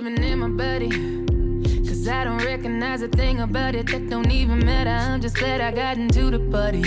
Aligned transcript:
living 0.00 0.22
in 0.22 0.38
my 0.40 0.48
body. 0.48 0.90
Cause 1.88 2.06
I 2.06 2.24
don't 2.24 2.44
recognize 2.44 3.00
a 3.00 3.08
thing 3.08 3.40
about 3.40 3.74
it 3.74 3.86
that 3.86 4.10
don't 4.10 4.30
even 4.30 4.58
matter. 4.58 4.90
I'm 4.90 5.22
just 5.22 5.38
glad 5.38 5.62
I 5.62 5.72
got 5.72 5.96
into 5.96 6.30
the 6.30 6.38
party. 6.50 6.82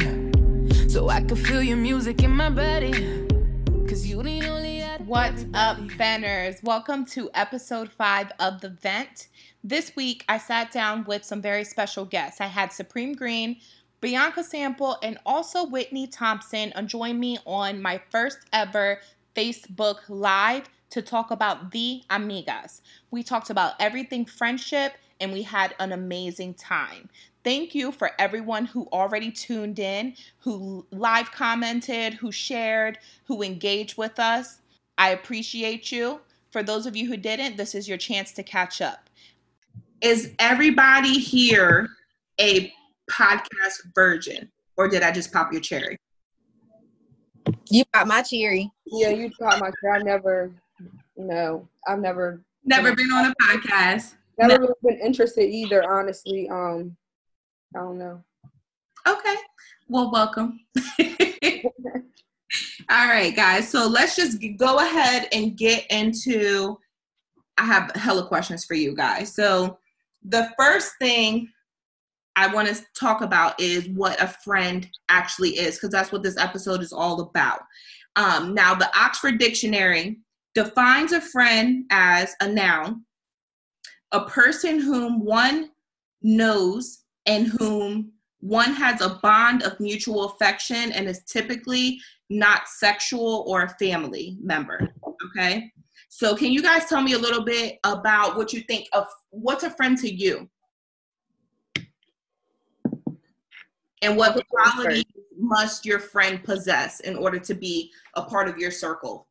So 0.88 1.10
I 1.10 1.22
could 1.22 1.40
feel 1.40 1.64
your 1.64 1.78
music 1.78 2.22
in 2.22 2.30
my 2.30 2.52
body. 2.52 2.94
Cause 3.88 4.06
you 4.06 4.22
the 4.22 4.48
only 4.48 4.82
What's 5.08 5.44
up, 5.56 5.80
Venters? 5.80 6.62
Welcome 6.62 7.04
to 7.08 7.32
episode 7.34 7.90
five 7.90 8.32
of 8.40 8.62
The 8.62 8.70
Vent. 8.70 9.30
This 9.64 9.96
week, 9.96 10.24
I 10.30 10.38
sat 10.38 10.72
down 10.72 11.04
with 11.06 11.24
some 11.26 11.42
very 11.42 11.64
special 11.64 12.06
guests. 12.06 12.40
I 12.40 12.46
had 12.46 12.72
Supreme 12.72 13.16
Green, 13.16 13.58
Bianca 14.02 14.44
Sample, 14.44 14.98
and 15.02 15.18
also 15.26 15.66
Whitney 15.66 16.06
Thompson 16.06 16.72
uh, 16.76 16.84
join 16.84 17.20
me 17.20 17.40
on 17.48 17.82
my 17.82 18.00
first 18.12 18.38
ever 18.54 19.00
Facebook 19.36 19.98
Live 20.10 20.70
to 20.90 21.02
talk 21.02 21.32
about 21.32 21.72
the 21.72 22.04
Amigas. 22.10 22.82
We 23.12 23.24
talked 23.24 23.50
about 23.50 23.74
everything 23.80 24.26
friendship 24.26 24.94
and 25.20 25.32
we 25.32 25.44
had 25.44 25.76
an 25.80 25.92
amazing 25.92 26.54
time. 26.56 27.10
Thank 27.44 27.74
you 27.74 27.92
for 27.92 28.12
everyone 28.20 28.66
who 28.66 28.88
already 28.92 29.32
tuned 29.32 29.80
in, 29.80 30.16
who 30.40 30.86
live 30.92 31.32
commented, 31.32 32.16
who 32.16 32.32
shared, 32.32 33.00
who 33.26 33.42
engaged 33.42 33.98
with 33.98 34.20
us. 34.20 34.60
I 34.98 35.10
appreciate 35.12 35.92
you. 35.92 36.22
For 36.52 36.64
those 36.64 36.86
of 36.86 36.96
you 36.96 37.08
who 37.08 37.16
didn't, 37.16 37.58
this 37.58 37.76
is 37.76 37.88
your 37.88 37.98
chance 37.98 38.32
to 38.34 38.44
catch 38.44 38.82
up. 38.82 39.10
Is 40.02 40.34
everybody 40.40 41.20
here 41.20 41.90
a 42.40 42.74
podcast 43.10 43.80
virgin, 43.94 44.50
or 44.78 44.88
did 44.88 45.04
I 45.04 45.12
just 45.12 45.32
pop 45.32 45.52
your 45.52 45.62
cherry? 45.62 45.98
You 47.70 47.84
got 47.94 48.08
my 48.08 48.22
cherry. 48.22 48.72
Yeah, 48.86 49.10
you 49.10 49.30
got 49.40 49.60
my 49.60 49.72
cherry. 49.82 50.00
I 50.00 50.04
never, 50.04 50.52
no, 51.20 51.68
I've 51.86 52.00
never, 52.00 52.44
never 52.64 52.96
been 52.96 53.12
on 53.12 53.32
a 53.32 53.34
podcast. 53.44 54.16
Never 54.38 54.54
no. 54.54 54.60
really 54.60 54.74
been 54.84 55.06
interested 55.06 55.50
either. 55.50 55.84
Honestly, 55.92 56.50
um, 56.50 56.96
I 57.76 57.80
don't 57.80 58.00
know. 58.00 58.24
Okay, 59.08 59.36
well, 59.90 60.12
welcome. 60.12 60.60
All 62.90 63.08
right, 63.08 63.36
guys. 63.36 63.70
So 63.70 63.86
let's 63.88 64.16
just 64.16 64.44
go 64.58 64.78
ahead 64.78 65.28
and 65.34 65.58
get 65.58 65.86
into. 65.92 66.78
I 67.58 67.66
have 67.66 67.92
hella 67.96 68.26
questions 68.26 68.64
for 68.64 68.74
you 68.74 68.96
guys. 68.96 69.36
So 69.36 69.78
the 70.24 70.50
first 70.58 70.94
thing 71.00 71.50
I 72.38 72.48
want 72.48 72.70
to 72.70 72.82
talk 72.98 73.22
about 73.22 73.60
is 73.60 73.90
what 73.90 74.22
a 74.22 74.28
friend 74.28 74.90
actually 75.10 75.50
is, 75.50 75.76
because 75.76 75.90
that's 75.90 76.14
what 76.14 76.24
this 76.24 76.38
episode 76.38 76.82
is 76.82 76.94
all 76.94 77.20
about. 77.20 77.60
Um, 78.16 78.54
now, 78.54 78.74
the 78.74 78.90
Oxford 78.98 79.38
Dictionary 79.38 80.20
defines 80.56 81.12
a 81.12 81.22
friend 81.22 81.86
as 81.92 82.36
a 82.42 82.48
noun, 82.48 83.04
a 84.12 84.26
person 84.26 84.80
whom 84.80 85.24
one 85.24 85.72
knows 86.22 87.04
and 87.26 87.48
whom 87.48 88.12
one 88.42 88.74
has 88.74 89.02
a 89.02 89.20
bond 89.22 89.64
of 89.64 89.80
mutual 89.80 90.26
affection 90.26 90.92
and 90.92 91.08
is 91.08 91.24
typically 91.24 92.00
not 92.30 92.68
sexual 92.68 93.44
or 93.48 93.64
a 93.64 93.70
family 93.70 94.38
member. 94.42 94.90
Okay. 95.26 95.72
So, 96.10 96.36
can 96.36 96.52
you 96.52 96.62
guys 96.62 96.86
tell 96.86 97.02
me 97.02 97.14
a 97.14 97.18
little 97.18 97.44
bit 97.44 97.80
about 97.84 98.36
what 98.36 98.52
you 98.54 98.62
think 98.62 98.88
of 98.94 99.06
what's 99.30 99.64
a 99.64 99.70
friend 99.70 99.98
to 100.00 100.12
you? 100.12 100.50
And 104.02 104.16
what 104.16 104.42
qualities 104.48 105.04
must 105.38 105.86
your 105.86 106.00
friend 106.00 106.44
possess 106.44 107.02
in 107.02 107.16
order 107.16 107.38
to 107.40 107.54
be 107.54 107.92
a 108.16 108.24
part 108.24 108.48
of 108.48 108.58
your 108.58 108.72
circle? 108.72 109.28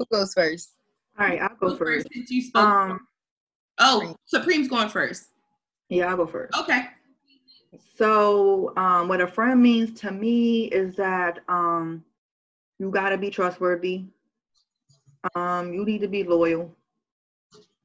Who 0.00 0.06
goes 0.10 0.34
first? 0.34 0.70
All 1.18 1.26
right, 1.26 1.40
I'll 1.40 1.54
go 1.56 1.76
first. 1.76 2.08
Since 2.12 2.30
you 2.30 2.42
spoke. 2.42 2.64
Um, 2.64 3.00
oh, 3.78 4.16
Supreme's 4.24 4.66
going 4.66 4.88
first. 4.88 5.26
Yeah, 5.88 6.08
I'll 6.08 6.16
go 6.16 6.26
first. 6.26 6.58
Okay. 6.58 6.86
So, 7.96 8.72
um, 8.76 9.06
what 9.06 9.20
a 9.20 9.26
friend 9.26 9.62
means 9.62 10.00
to 10.00 10.10
me 10.10 10.64
is 10.64 10.96
that 10.96 11.40
um, 11.48 12.02
you 12.78 12.90
got 12.90 13.10
to 13.10 13.18
be 13.18 13.30
trustworthy. 13.30 14.06
Um, 15.34 15.72
you 15.72 15.84
need 15.84 16.00
to 16.00 16.08
be 16.08 16.24
loyal, 16.24 16.74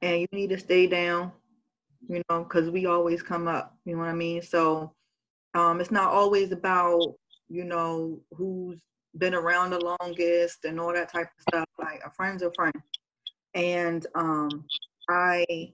and 0.00 0.20
you 0.22 0.26
need 0.32 0.48
to 0.48 0.58
stay 0.58 0.88
down 0.88 1.30
you 2.08 2.22
know, 2.28 2.44
because 2.44 2.70
we 2.70 2.86
always 2.86 3.22
come 3.22 3.48
up, 3.48 3.76
you 3.84 3.94
know 3.94 4.00
what 4.00 4.08
I 4.08 4.14
mean? 4.14 4.42
So 4.42 4.92
um, 5.54 5.80
it's 5.80 5.90
not 5.90 6.10
always 6.10 6.52
about, 6.52 7.14
you 7.48 7.64
know, 7.64 8.20
who's 8.32 8.80
been 9.18 9.34
around 9.34 9.70
the 9.70 9.96
longest 10.00 10.64
and 10.64 10.80
all 10.80 10.92
that 10.92 11.12
type 11.12 11.26
of 11.26 11.42
stuff. 11.42 11.68
Like 11.78 12.00
a 12.04 12.10
friend's 12.10 12.42
a 12.42 12.52
friend. 12.52 12.74
And 13.54 14.06
um, 14.14 14.64
I 15.08 15.72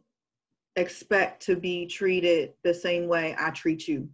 expect 0.77 1.45
to 1.47 1.57
be 1.57 1.87
treated 1.87 2.53
the 2.63 2.73
same 2.75 3.09
way 3.09 3.37
I 3.39 3.51
treat 3.51 3.87
you. 3.89 4.09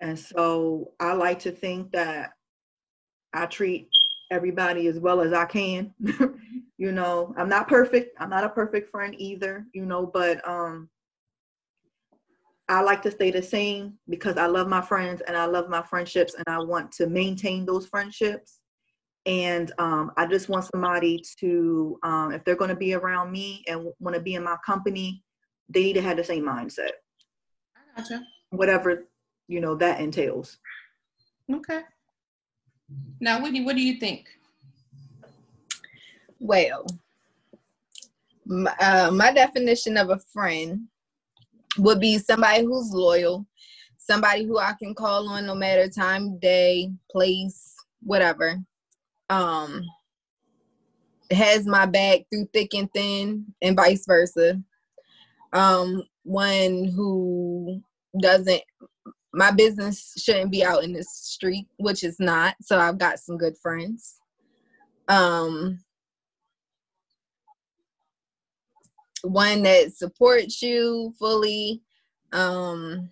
And 0.00 0.18
so 0.18 0.92
I 1.00 1.12
like 1.14 1.40
to 1.40 1.50
think 1.50 1.92
that 1.92 2.32
I 3.32 3.46
treat 3.46 3.88
everybody 4.30 4.86
as 4.86 4.98
well 4.98 5.20
as 5.20 5.32
I 5.32 5.44
can. 5.44 5.92
you 6.78 6.92
know, 6.92 7.34
I'm 7.36 7.48
not 7.48 7.68
perfect. 7.68 8.16
I'm 8.20 8.30
not 8.30 8.44
a 8.44 8.48
perfect 8.48 8.90
friend 8.90 9.14
either, 9.18 9.66
you 9.72 9.86
know, 9.86 10.06
but 10.06 10.46
um 10.48 10.88
I 12.68 12.82
like 12.82 13.00
to 13.02 13.10
stay 13.10 13.30
the 13.30 13.42
same 13.42 13.94
because 14.08 14.36
I 14.36 14.46
love 14.46 14.68
my 14.68 14.82
friends 14.82 15.22
and 15.26 15.36
I 15.36 15.46
love 15.46 15.70
my 15.70 15.82
friendships 15.82 16.34
and 16.34 16.44
I 16.46 16.58
want 16.58 16.92
to 16.92 17.06
maintain 17.06 17.64
those 17.64 17.86
friendships. 17.86 18.60
And 19.24 19.72
um, 19.78 20.12
I 20.16 20.26
just 20.26 20.48
want 20.48 20.66
somebody 20.72 21.22
to, 21.40 21.98
um, 22.02 22.32
if 22.32 22.44
they're 22.44 22.56
going 22.56 22.70
to 22.70 22.76
be 22.76 22.94
around 22.94 23.32
me 23.32 23.64
and 23.68 23.88
want 24.00 24.14
to 24.14 24.20
be 24.20 24.34
in 24.34 24.44
my 24.44 24.56
company, 24.64 25.22
they 25.68 25.82
need 25.82 25.94
to 25.94 26.02
have 26.02 26.18
the 26.18 26.24
same 26.24 26.44
mindset. 26.44 26.90
I 27.76 28.00
gotcha. 28.00 28.22
Whatever, 28.50 29.04
you 29.48 29.60
know, 29.60 29.74
that 29.76 30.00
entails. 30.00 30.58
Okay. 31.52 31.80
Now, 33.20 33.42
Whitney, 33.42 33.64
what 33.64 33.76
do 33.76 33.82
you 33.82 33.98
think? 33.98 34.28
Well, 36.38 36.86
my, 38.46 38.74
uh, 38.80 39.10
my 39.10 39.32
definition 39.32 39.96
of 39.96 40.10
a 40.10 40.18
friend 40.32 40.88
would 41.76 42.00
be 42.00 42.18
somebody 42.18 42.64
who's 42.64 42.90
loyal, 42.92 43.46
somebody 43.98 44.44
who 44.44 44.58
I 44.58 44.74
can 44.78 44.94
call 44.94 45.28
on 45.28 45.46
no 45.46 45.54
matter 45.54 45.88
time, 45.88 46.38
day, 46.38 46.90
place, 47.10 47.74
whatever. 48.02 48.58
Um, 49.30 49.84
has 51.30 51.66
my 51.66 51.84
back 51.84 52.20
through 52.30 52.48
thick 52.52 52.74
and 52.74 52.90
thin, 52.92 53.46
and 53.60 53.76
vice 53.76 54.06
versa. 54.06 54.62
Um, 55.52 56.02
one 56.24 56.84
who 56.84 57.82
doesn't 58.20 58.62
my 59.32 59.50
business 59.50 60.14
shouldn't 60.16 60.50
be 60.50 60.64
out 60.64 60.84
in 60.84 60.92
the 60.92 61.04
street, 61.04 61.68
which 61.76 62.02
is 62.02 62.18
not. 62.18 62.56
So 62.62 62.78
I've 62.78 62.98
got 62.98 63.18
some 63.18 63.36
good 63.36 63.56
friends. 63.58 64.16
Um, 65.08 65.80
one 69.22 69.62
that 69.64 69.96
supports 69.96 70.62
you 70.62 71.14
fully, 71.18 71.82
um, 72.32 73.10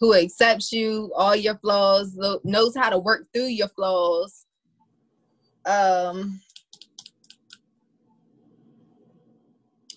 who 0.00 0.14
accepts 0.14 0.72
you, 0.72 1.12
all 1.16 1.34
your 1.34 1.56
flaws, 1.58 2.18
knows 2.44 2.76
how 2.76 2.90
to 2.90 2.98
work 2.98 3.26
through 3.32 3.46
your 3.46 3.68
flaws. 3.68 4.46
Um, 5.64 6.40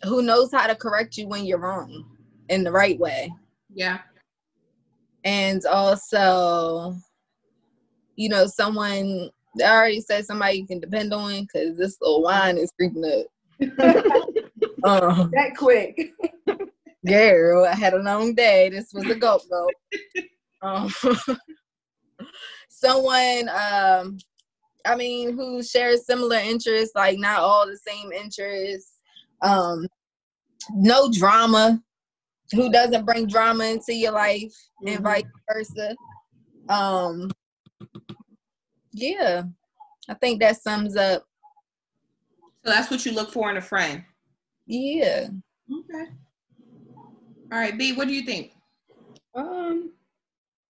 who 0.03 0.21
knows 0.21 0.51
how 0.51 0.67
to 0.67 0.75
correct 0.75 1.17
you 1.17 1.27
when 1.27 1.45
you're 1.45 1.59
wrong 1.59 2.05
in 2.49 2.63
the 2.63 2.71
right 2.71 2.97
way. 2.97 3.31
Yeah. 3.73 3.99
And 5.25 5.65
also, 5.65 6.95
you 8.15 8.29
know, 8.29 8.47
someone 8.47 9.29
I 9.63 9.71
already 9.71 10.01
said 10.01 10.25
somebody 10.25 10.59
you 10.59 10.67
can 10.67 10.79
depend 10.79 11.13
on 11.13 11.41
because 11.41 11.77
this 11.77 11.97
little 12.01 12.23
wine 12.23 12.57
is 12.57 12.71
creeping 12.71 13.03
up. 13.05 13.25
Um, 14.83 15.31
that 15.33 15.55
quick. 15.57 16.13
girl, 17.05 17.65
I 17.65 17.75
had 17.75 17.93
a 17.93 18.01
long 18.01 18.35
day. 18.35 18.69
This 18.69 18.91
was 18.93 19.05
a 19.05 19.15
go 19.15 19.39
go. 19.49 19.69
Um, 20.61 20.93
someone, 22.67 23.47
um, 23.47 24.17
I 24.85 24.97
mean, 24.97 25.37
who 25.37 25.63
shares 25.63 26.05
similar 26.05 26.35
interests, 26.35 26.93
like 26.95 27.17
not 27.17 27.39
all 27.39 27.65
the 27.65 27.77
same 27.77 28.11
interests. 28.11 28.97
Um, 29.41 29.87
no 30.73 31.09
drama. 31.09 31.81
Who 32.53 32.69
doesn't 32.69 33.05
bring 33.05 33.27
drama 33.27 33.67
into 33.67 33.93
your 33.93 34.11
life, 34.11 34.51
mm-hmm. 34.83 34.95
and 34.95 34.99
vice 35.01 35.23
versa. 35.49 35.95
Um, 36.67 37.31
yeah, 38.91 39.43
I 40.09 40.13
think 40.15 40.41
that 40.41 40.61
sums 40.61 40.97
up. 40.97 41.23
So 42.65 42.71
that's 42.71 42.91
what 42.91 43.05
you 43.05 43.13
look 43.13 43.31
for 43.31 43.49
in 43.49 43.55
a 43.57 43.61
friend. 43.61 44.03
Yeah. 44.69 45.29
Okay. 45.71 46.11
All 47.51 47.57
right, 47.57 47.75
B, 47.75 47.93
what 47.93 48.07
do 48.07 48.13
you 48.13 48.21
think? 48.21 48.51
Um, 49.33 49.91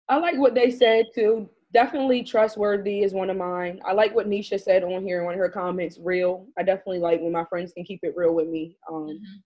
I 0.07 0.17
like 0.17 0.37
what 0.37 0.55
they 0.55 0.71
said 0.71 1.07
too. 1.13 1.49
definitely 1.73 2.23
trustworthy 2.23 3.03
is 3.03 3.13
one 3.13 3.29
of 3.29 3.35
mine. 3.35 3.81
I 3.85 3.91
like 3.91 4.15
what 4.15 4.27
Nisha 4.27 4.59
said 4.59 4.83
on 4.83 5.03
here 5.03 5.19
in 5.19 5.25
one 5.25 5.33
of 5.33 5.39
her 5.39 5.49
comments. 5.49 5.99
Real. 6.01 6.47
I 6.57 6.63
definitely 6.63 6.99
like 6.99 7.19
when 7.19 7.33
my 7.33 7.43
friends 7.43 7.73
can 7.73 7.83
keep 7.83 7.99
it 8.03 8.13
real 8.15 8.33
with 8.33 8.47
me. 8.47 8.77
Um, 8.89 9.07
mm-hmm. 9.07 9.37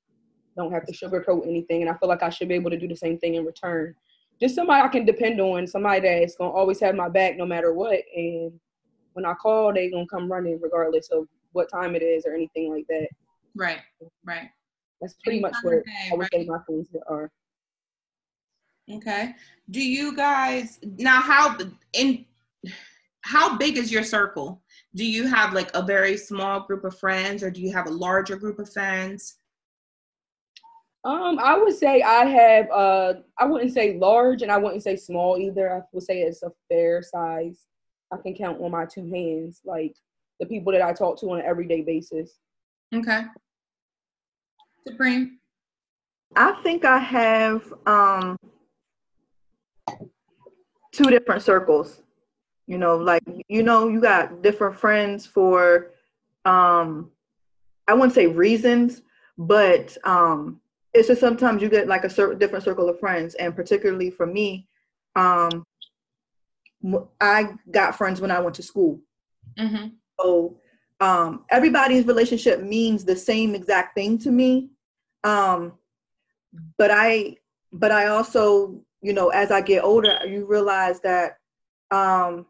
Don't 0.55 0.71
have 0.71 0.85
to 0.85 0.93
sugarcoat 0.93 1.47
anything, 1.47 1.81
and 1.81 1.89
I 1.89 1.97
feel 1.97 2.07
like 2.07 2.21
I 2.21 2.29
should 2.29 2.47
be 2.47 2.53
able 2.53 2.69
to 2.69 2.77
do 2.77 2.87
the 2.87 2.95
same 2.95 3.17
thing 3.17 3.33
in 3.33 3.45
return. 3.45 3.95
Just 4.39 4.53
somebody 4.53 4.83
I 4.83 4.87
can 4.87 5.03
depend 5.03 5.41
on, 5.41 5.65
somebody 5.65 6.01
that's 6.01 6.35
gonna 6.35 6.51
always 6.51 6.79
have 6.79 6.93
my 6.93 7.09
back 7.09 7.37
no 7.37 7.45
matter 7.47 7.73
what. 7.73 8.01
And 8.15 8.53
when 9.13 9.25
I 9.25 9.33
call, 9.33 9.73
they 9.73 9.89
gonna 9.89 10.05
come 10.05 10.31
running 10.31 10.59
regardless 10.61 11.09
of 11.09 11.27
what 11.53 11.71
time 11.71 11.95
it 11.95 12.03
is 12.03 12.27
or 12.27 12.35
anything 12.35 12.71
like 12.71 12.85
that. 12.87 13.07
Right. 13.55 13.79
Right. 14.25 14.49
That's 15.01 15.15
pretty 15.23 15.39
much 15.39 15.53
what 15.63 15.73
I 15.73 16.15
would 16.15 16.19
right. 16.21 16.29
say 16.31 16.45
my 16.45 16.59
friends 16.65 16.87
are. 17.07 17.29
Okay. 18.91 19.35
Do 19.69 19.81
you 19.81 20.15
guys 20.15 20.79
now 20.97 21.21
how 21.21 21.57
in 21.93 22.25
how 23.21 23.57
big 23.57 23.77
is 23.77 23.91
your 23.91 24.03
circle? 24.03 24.61
Do 24.95 25.05
you 25.05 25.27
have 25.27 25.53
like 25.53 25.71
a 25.73 25.81
very 25.81 26.17
small 26.17 26.61
group 26.61 26.83
of 26.83 26.97
friends 26.97 27.43
or 27.43 27.49
do 27.49 27.61
you 27.61 27.71
have 27.71 27.87
a 27.87 27.91
larger 27.91 28.35
group 28.35 28.59
of 28.59 28.71
friends? 28.71 29.37
Um, 31.05 31.37
I 31.39 31.57
would 31.57 31.75
say 31.75 32.01
I 32.01 32.25
have 32.25 32.71
uh 32.71 33.13
I 33.37 33.45
wouldn't 33.45 33.73
say 33.73 33.97
large 33.97 34.41
and 34.41 34.51
I 34.51 34.57
wouldn't 34.57 34.83
say 34.83 34.95
small 34.95 35.37
either. 35.37 35.73
I 35.73 35.81
would 35.91 36.03
say 36.03 36.21
it's 36.21 36.43
a 36.43 36.51
fair 36.69 37.01
size. 37.01 37.65
I 38.11 38.17
can 38.17 38.35
count 38.35 38.61
on 38.61 38.71
my 38.71 38.85
two 38.85 39.09
hands, 39.09 39.61
like 39.65 39.95
the 40.39 40.45
people 40.45 40.71
that 40.73 40.81
I 40.81 40.93
talk 40.93 41.19
to 41.19 41.31
on 41.31 41.39
an 41.39 41.45
everyday 41.45 41.81
basis. 41.81 42.37
Okay. 42.93 43.23
Supreme. 44.87 45.39
I 46.35 46.53
think 46.63 46.85
I 46.85 46.97
have 46.97 47.73
um 47.85 48.37
two 50.91 51.05
different 51.05 51.41
circles. 51.41 52.01
You 52.67 52.77
know, 52.77 52.97
like 52.97 53.23
you 53.47 53.63
know, 53.63 53.87
you 53.87 54.01
got 54.01 54.41
different 54.41 54.77
friends 54.77 55.25
for 55.25 55.91
um 56.45 57.11
I 57.87 57.93
wouldn't 57.93 58.13
say 58.13 58.27
reasons, 58.27 59.01
but 59.37 59.95
um 60.03 60.59
it's 60.93 61.07
just 61.07 61.21
sometimes 61.21 61.61
you 61.61 61.69
get 61.69 61.87
like 61.87 62.03
a 62.03 62.09
certain 62.09 62.37
different 62.37 62.63
circle 62.63 62.87
of 62.87 62.99
friends 62.99 63.33
and 63.35 63.55
particularly 63.55 64.11
for 64.11 64.27
me 64.27 64.67
um 65.15 65.65
I 67.21 67.53
got 67.71 67.95
friends 67.97 68.19
when 68.19 68.31
I 68.31 68.39
went 68.39 68.55
to 68.55 68.63
school. 68.63 68.99
Mm-hmm. 69.57 69.87
So 70.19 70.57
um, 70.99 71.45
everybody's 71.49 72.05
relationship 72.05 72.61
means 72.61 73.03
the 73.03 73.15
same 73.15 73.55
exact 73.55 73.95
thing 73.95 74.17
to 74.19 74.31
me. 74.31 74.69
Um, 75.23 75.73
but 76.77 76.91
I, 76.91 77.37
but 77.71 77.91
I 77.91 78.07
also 78.07 78.83
you 79.03 79.13
know, 79.13 79.29
as 79.29 79.51
I 79.51 79.61
get 79.61 79.83
older, 79.83 80.17
you 80.25 80.45
realize 80.45 81.01
that 81.01 81.37
um, 81.91 82.47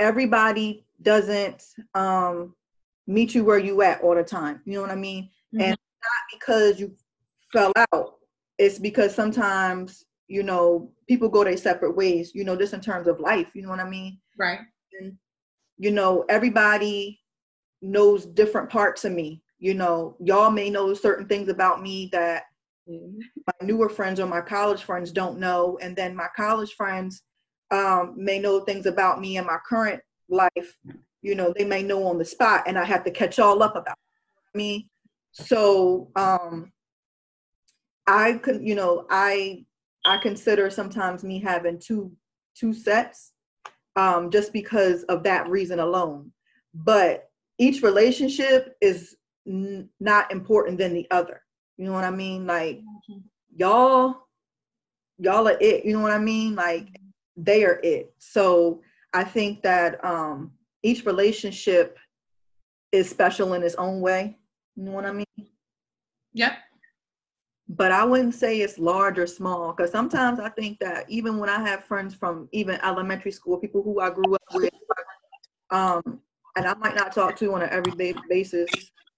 everybody 0.00 0.84
doesn't 1.00 1.64
um, 1.94 2.54
meet 3.06 3.34
you 3.34 3.44
where 3.44 3.58
you 3.58 3.80
at 3.82 4.02
all 4.02 4.16
the 4.16 4.24
time. 4.24 4.60
You 4.66 4.74
know 4.74 4.80
what 4.82 4.90
I 4.90 4.96
mean? 4.96 5.30
Mm-hmm. 5.54 5.60
And 5.62 5.70
not 5.70 6.38
because 6.38 6.80
you 6.80 6.92
fell 7.52 7.72
out. 7.76 8.14
It's 8.58 8.80
because 8.80 9.14
sometimes, 9.14 10.04
you 10.26 10.42
know, 10.42 10.90
people 11.08 11.28
go 11.28 11.44
their 11.44 11.56
separate 11.56 11.96
ways, 11.96 12.32
you 12.34 12.42
know, 12.42 12.56
just 12.56 12.74
in 12.74 12.80
terms 12.80 13.06
of 13.06 13.20
life, 13.20 13.46
you 13.54 13.62
know 13.62 13.68
what 13.68 13.80
I 13.80 13.88
mean? 13.88 14.18
Right. 14.36 14.58
And, 15.00 15.16
you 15.78 15.92
know, 15.92 16.24
everybody 16.28 17.20
knows 17.80 18.26
different 18.26 18.70
parts 18.70 19.04
of 19.04 19.12
me. 19.12 19.40
You 19.62 19.74
know, 19.74 20.16
y'all 20.18 20.50
may 20.50 20.70
know 20.70 20.92
certain 20.92 21.26
things 21.26 21.48
about 21.48 21.80
me 21.80 22.08
that 22.12 22.44
Mm-hmm. 22.88 23.20
My 23.46 23.66
newer 23.66 23.88
friends 23.88 24.18
or 24.18 24.26
my 24.26 24.40
college 24.40 24.82
friends 24.82 25.12
don't 25.12 25.38
know, 25.38 25.78
and 25.80 25.94
then 25.94 26.16
my 26.16 26.28
college 26.36 26.72
friends 26.72 27.22
um, 27.70 28.14
may 28.16 28.38
know 28.38 28.60
things 28.60 28.86
about 28.86 29.20
me 29.20 29.36
in 29.36 29.46
my 29.46 29.58
current 29.68 30.02
life. 30.28 30.76
You 31.22 31.34
know, 31.34 31.54
they 31.56 31.64
may 31.64 31.82
know 31.82 32.04
on 32.06 32.18
the 32.18 32.24
spot, 32.24 32.64
and 32.66 32.78
I 32.78 32.84
have 32.84 33.04
to 33.04 33.10
catch 33.10 33.38
all 33.38 33.62
up 33.62 33.76
about 33.76 33.96
me. 34.54 34.90
So 35.32 36.10
um, 36.16 36.72
I 38.06 38.34
could, 38.34 38.66
you 38.66 38.74
know, 38.74 39.06
I 39.10 39.64
I 40.04 40.18
consider 40.18 40.68
sometimes 40.68 41.22
me 41.22 41.40
having 41.40 41.78
two 41.78 42.12
two 42.56 42.74
sets 42.74 43.32
um, 43.94 44.30
just 44.30 44.52
because 44.52 45.04
of 45.04 45.22
that 45.22 45.48
reason 45.48 45.78
alone. 45.78 46.32
But 46.74 47.30
each 47.58 47.82
relationship 47.82 48.74
is 48.80 49.16
n- 49.46 49.88
not 50.00 50.30
important 50.32 50.78
than 50.78 50.94
the 50.94 51.06
other. 51.10 51.42
You 51.78 51.86
know 51.86 51.92
what 51.92 52.04
I 52.04 52.10
mean? 52.10 52.46
Like 52.46 52.78
mm-hmm. 52.78 53.18
y'all, 53.56 54.26
y'all 55.18 55.48
are 55.48 55.58
it. 55.60 55.84
You 55.84 55.94
know 55.94 56.02
what 56.02 56.12
I 56.12 56.18
mean? 56.18 56.54
Like 56.54 56.88
they 57.36 57.64
are 57.64 57.80
it. 57.82 58.12
So 58.18 58.82
I 59.12 59.24
think 59.24 59.62
that 59.62 60.04
um 60.04 60.52
each 60.82 61.04
relationship 61.04 61.98
is 62.90 63.08
special 63.08 63.54
in 63.54 63.62
its 63.62 63.74
own 63.76 64.00
way. 64.00 64.36
You 64.76 64.84
know 64.84 64.92
what 64.92 65.06
I 65.06 65.12
mean? 65.12 65.26
Yep. 66.34 66.52
But 67.68 67.92
I 67.92 68.04
wouldn't 68.04 68.34
say 68.34 68.60
it's 68.60 68.78
large 68.78 69.18
or 69.18 69.26
small 69.26 69.72
because 69.72 69.90
sometimes 69.90 70.40
I 70.40 70.50
think 70.50 70.78
that 70.80 71.08
even 71.08 71.38
when 71.38 71.48
I 71.48 71.66
have 71.66 71.84
friends 71.84 72.14
from 72.14 72.48
even 72.52 72.78
elementary 72.82 73.32
school, 73.32 73.56
people 73.56 73.82
who 73.82 74.00
I 74.00 74.10
grew 74.10 74.34
up 74.34 74.42
with, 74.52 74.70
um, 75.70 76.20
and 76.56 76.66
I 76.66 76.74
might 76.74 76.94
not 76.94 77.14
talk 77.14 77.36
to 77.36 77.54
on 77.54 77.62
an 77.62 77.70
everyday 77.70 78.14
basis 78.28 78.68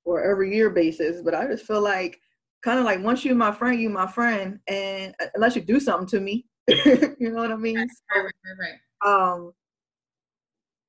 or 0.04 0.22
every 0.22 0.54
year 0.54 0.70
basis, 0.70 1.22
but 1.22 1.34
I 1.34 1.46
just 1.46 1.66
feel 1.66 1.80
like 1.80 2.20
kind 2.62 2.78
of 2.78 2.84
like 2.84 3.02
once 3.02 3.24
you're 3.24 3.34
my 3.34 3.52
friend, 3.52 3.80
you 3.80 3.90
my 3.90 4.06
friend, 4.06 4.58
and 4.66 5.14
uh, 5.20 5.26
unless 5.34 5.56
you 5.56 5.62
do 5.62 5.80
something 5.80 6.06
to 6.08 6.20
me, 6.20 6.46
you 6.68 7.30
know 7.30 7.42
what 7.42 7.52
I 7.52 7.56
mean? 7.56 7.76
Right, 7.76 7.88
right, 8.14 8.24
right, 8.24 8.70
right. 9.04 9.32
Um, 9.32 9.52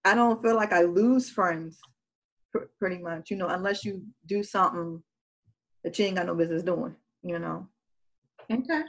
I 0.05 0.15
don't 0.15 0.41
feel 0.41 0.55
like 0.55 0.71
I 0.71 0.83
lose 0.83 1.29
friends, 1.29 1.79
pr- 2.51 2.69
pretty 2.79 2.99
much. 2.99 3.31
You 3.31 3.37
know, 3.37 3.47
unless 3.47 3.83
you 3.83 4.03
do 4.25 4.43
something 4.43 5.01
that 5.83 5.97
you 5.99 6.05
ain't 6.05 6.17
got 6.17 6.27
no 6.27 6.35
business 6.35 6.63
doing. 6.63 6.95
You 7.23 7.39
know. 7.39 7.67
Okay. 8.51 8.83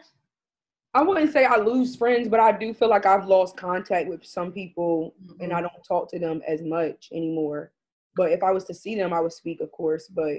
I 0.94 1.02
wouldn't 1.02 1.32
say 1.32 1.44
I 1.44 1.56
lose 1.56 1.94
friends, 1.94 2.26
but 2.28 2.40
I 2.40 2.52
do 2.52 2.72
feel 2.72 2.88
like 2.88 3.04
I've 3.04 3.26
lost 3.26 3.56
contact 3.56 4.08
with 4.08 4.24
some 4.24 4.50
people, 4.50 5.14
mm-hmm. 5.22 5.42
and 5.42 5.52
I 5.52 5.60
don't 5.60 5.84
talk 5.86 6.10
to 6.10 6.18
them 6.18 6.40
as 6.46 6.62
much 6.62 7.08
anymore. 7.12 7.72
But 8.16 8.32
if 8.32 8.42
I 8.42 8.50
was 8.50 8.64
to 8.64 8.74
see 8.74 8.96
them, 8.96 9.12
I 9.12 9.20
would 9.20 9.32
speak, 9.32 9.60
of 9.60 9.70
course. 9.70 10.08
But 10.08 10.38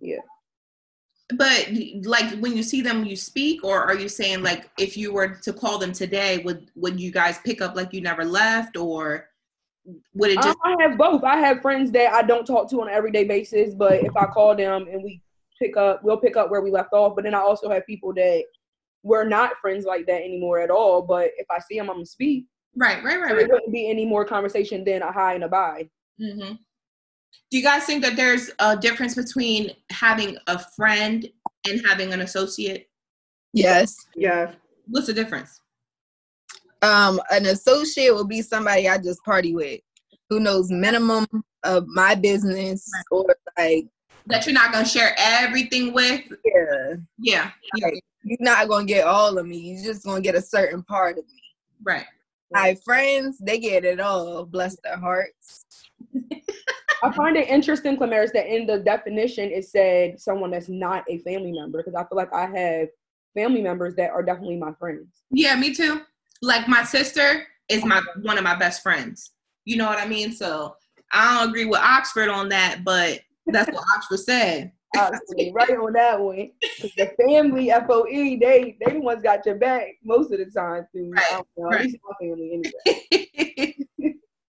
yeah. 0.00 0.20
But 1.36 1.68
like 2.04 2.38
when 2.38 2.56
you 2.56 2.62
see 2.62 2.80
them 2.80 3.04
you 3.04 3.16
speak? 3.16 3.62
Or 3.62 3.82
are 3.82 3.96
you 3.96 4.08
saying 4.08 4.42
like 4.42 4.70
if 4.78 4.96
you 4.96 5.12
were 5.12 5.28
to 5.28 5.52
call 5.52 5.78
them 5.78 5.92
today 5.92 6.38
would 6.38 6.70
would 6.74 6.98
you 6.98 7.10
guys 7.10 7.38
pick 7.44 7.60
up 7.60 7.76
like 7.76 7.92
you 7.92 8.00
never 8.00 8.24
left? 8.24 8.78
Or 8.78 9.28
would 10.14 10.30
it 10.30 10.40
just 10.42 10.58
i 10.64 10.74
have 10.80 10.96
both. 10.96 11.24
I 11.24 11.36
have 11.38 11.62
friends 11.62 11.90
that 11.92 12.12
i 12.12 12.22
don't 12.22 12.46
talk 12.46 12.68
to 12.70 12.80
on 12.82 12.88
an 12.88 12.94
everyday 12.94 13.24
basis 13.24 13.74
but 13.74 14.04
if 14.04 14.14
i 14.18 14.26
call 14.26 14.54
them 14.54 14.86
and 14.86 15.02
we 15.02 15.22
pick 15.58 15.78
up 15.78 16.04
we'll 16.04 16.18
pick 16.18 16.36
up 16.36 16.50
where 16.50 16.60
we 16.60 16.70
left 16.70 16.92
off. 16.92 17.14
But 17.14 17.24
then 17.24 17.34
i 17.34 17.40
also 17.40 17.70
have 17.70 17.86
people 17.86 18.14
that 18.14 18.44
we're 19.02 19.28
not 19.28 19.52
friends 19.60 19.84
like 19.84 20.06
that 20.06 20.22
anymore 20.22 20.60
at 20.60 20.70
all. 20.70 21.02
But 21.02 21.30
if 21.36 21.46
i 21.50 21.58
see 21.58 21.78
them 21.78 21.90
i'm 21.90 21.96
gonna 21.96 22.06
speak. 22.06 22.46
Right 22.74 23.04
right 23.04 23.20
right, 23.20 23.32
right. 23.32 23.36
there 23.36 23.48
wouldn't 23.48 23.72
be 23.72 23.90
any 23.90 24.06
more 24.06 24.24
conversation 24.24 24.82
than 24.82 25.02
a 25.02 25.12
hi 25.12 25.34
and 25.34 25.44
a 25.44 25.48
bye. 25.48 25.90
Mm-hmm 26.20 26.54
do 27.50 27.56
you 27.56 27.62
guys 27.62 27.84
think 27.84 28.02
that 28.04 28.16
there's 28.16 28.50
a 28.58 28.76
difference 28.76 29.14
between 29.14 29.70
having 29.90 30.36
a 30.46 30.58
friend 30.58 31.26
and 31.68 31.80
having 31.86 32.12
an 32.12 32.20
associate? 32.20 32.88
Yes. 33.52 33.96
Yeah. 34.14 34.52
What's 34.86 35.06
the 35.06 35.14
difference? 35.14 35.60
Um, 36.82 37.20
an 37.30 37.46
associate 37.46 38.14
will 38.14 38.26
be 38.26 38.42
somebody 38.42 38.88
I 38.88 38.98
just 38.98 39.24
party 39.24 39.54
with, 39.54 39.80
who 40.28 40.40
knows 40.40 40.70
minimum 40.70 41.26
of 41.64 41.86
my 41.88 42.14
business 42.14 42.88
or 43.10 43.34
like 43.56 43.86
that 44.26 44.46
you're 44.46 44.54
not 44.54 44.72
gonna 44.72 44.86
share 44.86 45.14
everything 45.18 45.92
with. 45.92 46.22
Yeah. 46.44 46.96
Yeah. 47.18 47.50
Like, 47.80 48.00
you're 48.22 48.36
not 48.40 48.68
gonna 48.68 48.84
get 48.84 49.06
all 49.06 49.38
of 49.38 49.46
me. 49.46 49.56
You're 49.56 49.92
just 49.92 50.04
gonna 50.04 50.20
get 50.20 50.34
a 50.34 50.42
certain 50.42 50.82
part 50.82 51.18
of 51.18 51.24
me. 51.24 51.42
Right. 51.82 52.04
My 52.50 52.76
friends, 52.84 53.38
they 53.38 53.58
get 53.58 53.84
it 53.84 54.00
all. 54.00 54.44
Bless 54.44 54.76
their 54.84 54.98
hearts. 54.98 55.64
I 57.02 57.12
find 57.12 57.36
it 57.36 57.48
interesting, 57.48 57.96
Clamarys, 57.96 58.32
that 58.32 58.46
in 58.46 58.66
the 58.66 58.78
definition 58.78 59.50
it 59.50 59.64
said 59.64 60.20
someone 60.20 60.50
that's 60.50 60.68
not 60.68 61.04
a 61.08 61.18
family 61.18 61.52
member 61.52 61.78
because 61.78 61.94
I 61.94 62.04
feel 62.04 62.16
like 62.16 62.32
I 62.32 62.46
have 62.46 62.88
family 63.34 63.62
members 63.62 63.94
that 63.96 64.10
are 64.10 64.22
definitely 64.22 64.56
my 64.56 64.72
friends. 64.78 65.22
Yeah, 65.30 65.54
me 65.56 65.74
too. 65.74 66.02
Like 66.42 66.68
my 66.68 66.84
sister 66.84 67.46
is 67.68 67.84
my 67.84 68.02
one 68.22 68.38
of 68.38 68.44
my 68.44 68.56
best 68.56 68.82
friends. 68.82 69.32
You 69.64 69.76
know 69.76 69.86
what 69.86 69.98
I 69.98 70.06
mean? 70.06 70.32
So 70.32 70.76
I 71.12 71.38
don't 71.38 71.50
agree 71.50 71.66
with 71.66 71.80
Oxford 71.80 72.28
on 72.28 72.48
that, 72.50 72.84
but 72.84 73.20
that's 73.46 73.70
what 73.70 73.84
Oxford 73.96 74.20
said. 74.20 74.72
Absolutely, 74.96 75.52
right 75.52 75.70
on 75.70 75.92
that 75.92 76.18
one. 76.18 76.50
The 76.96 77.12
family 77.20 77.70
FOE, 77.70 78.06
they 78.06 78.76
they 78.84 78.92
the 78.92 79.00
ones 79.00 79.22
got 79.22 79.44
your 79.44 79.56
back 79.56 79.88
most 80.02 80.32
of 80.32 80.38
the 80.38 80.46
time. 80.46 80.86
Through 80.92 81.10
right, 81.10 81.44
know, 81.56 81.68
right. 81.68 81.90
my 82.04 82.26
family 82.26 82.62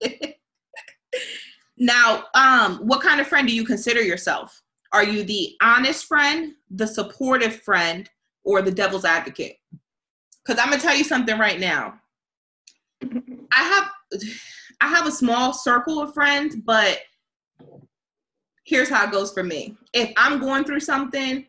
anyway. 0.01 0.35
Now, 1.79 2.25
um, 2.35 2.79
what 2.79 3.01
kind 3.01 3.21
of 3.21 3.27
friend 3.27 3.47
do 3.47 3.55
you 3.55 3.63
consider 3.63 4.01
yourself? 4.01 4.61
Are 4.91 5.03
you 5.03 5.23
the 5.23 5.55
honest 5.61 6.05
friend, 6.05 6.53
the 6.69 6.87
supportive 6.87 7.61
friend, 7.61 8.09
or 8.43 8.61
the 8.61 8.71
devil's 8.71 9.05
advocate? 9.05 9.57
Because 10.45 10.61
I'm 10.61 10.69
gonna 10.69 10.81
tell 10.81 10.95
you 10.95 11.03
something 11.03 11.37
right 11.37 11.59
now. 11.59 11.99
I 13.01 13.63
have 13.63 13.89
I 14.81 14.87
have 14.87 15.07
a 15.07 15.11
small 15.11 15.53
circle 15.53 16.01
of 16.01 16.13
friends, 16.13 16.55
but 16.55 16.99
here's 18.65 18.89
how 18.89 19.05
it 19.05 19.11
goes 19.11 19.31
for 19.31 19.43
me. 19.43 19.75
If 19.93 20.13
I'm 20.15 20.39
going 20.39 20.63
through 20.63 20.79
something, 20.81 21.45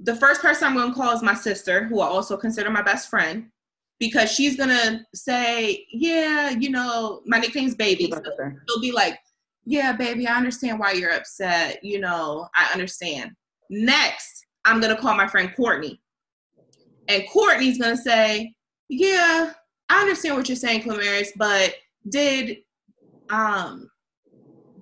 the 0.00 0.16
first 0.16 0.42
person 0.42 0.68
I'm 0.68 0.74
going 0.74 0.90
to 0.90 0.94
call 0.94 1.14
is 1.14 1.22
my 1.22 1.34
sister, 1.34 1.84
who 1.84 2.00
I 2.00 2.06
also 2.06 2.36
consider 2.36 2.70
my 2.70 2.82
best 2.82 3.08
friend, 3.08 3.46
because 3.98 4.30
she's 4.30 4.56
going 4.56 4.68
to 4.68 5.00
say, 5.14 5.86
Yeah, 5.90 6.50
you 6.50 6.70
know, 6.70 7.22
my 7.24 7.38
nickname's 7.38 7.74
Baby. 7.74 8.12
So 8.12 8.22
she'll 8.68 8.80
be 8.80 8.92
like, 8.92 9.18
Yeah, 9.66 9.92
baby, 9.92 10.26
I 10.26 10.36
understand 10.36 10.78
why 10.78 10.92
you're 10.92 11.12
upset. 11.12 11.80
You 11.82 12.00
know, 12.00 12.48
I 12.54 12.70
understand. 12.72 13.32
Next, 13.68 14.46
I'm 14.64 14.80
going 14.80 14.94
to 14.94 15.00
call 15.00 15.16
my 15.16 15.26
friend 15.26 15.52
Courtney. 15.56 16.00
And 17.08 17.24
Courtney's 17.32 17.78
going 17.78 17.96
to 17.96 18.02
say, 18.02 18.54
Yeah, 18.88 19.52
I 19.88 20.00
understand 20.00 20.36
what 20.36 20.48
you're 20.48 20.56
saying, 20.56 20.82
Clamarys, 20.82 21.28
but 21.36 21.74
did 22.08 22.58
um 23.30 23.90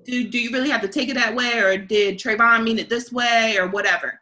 do 0.05 0.29
do 0.29 0.39
you 0.39 0.51
really 0.51 0.69
have 0.69 0.83
to 0.83 0.89
take 0.89 1.09
it 1.09 1.15
that 1.15 1.35
way 1.35 1.59
or 1.59 1.79
did 1.79 2.19
Trayvon 2.19 2.63
mean 2.63 2.79
it 2.79 2.91
this 2.91 3.11
way 3.11 3.57
or 3.59 3.69
whatever? 3.69 4.21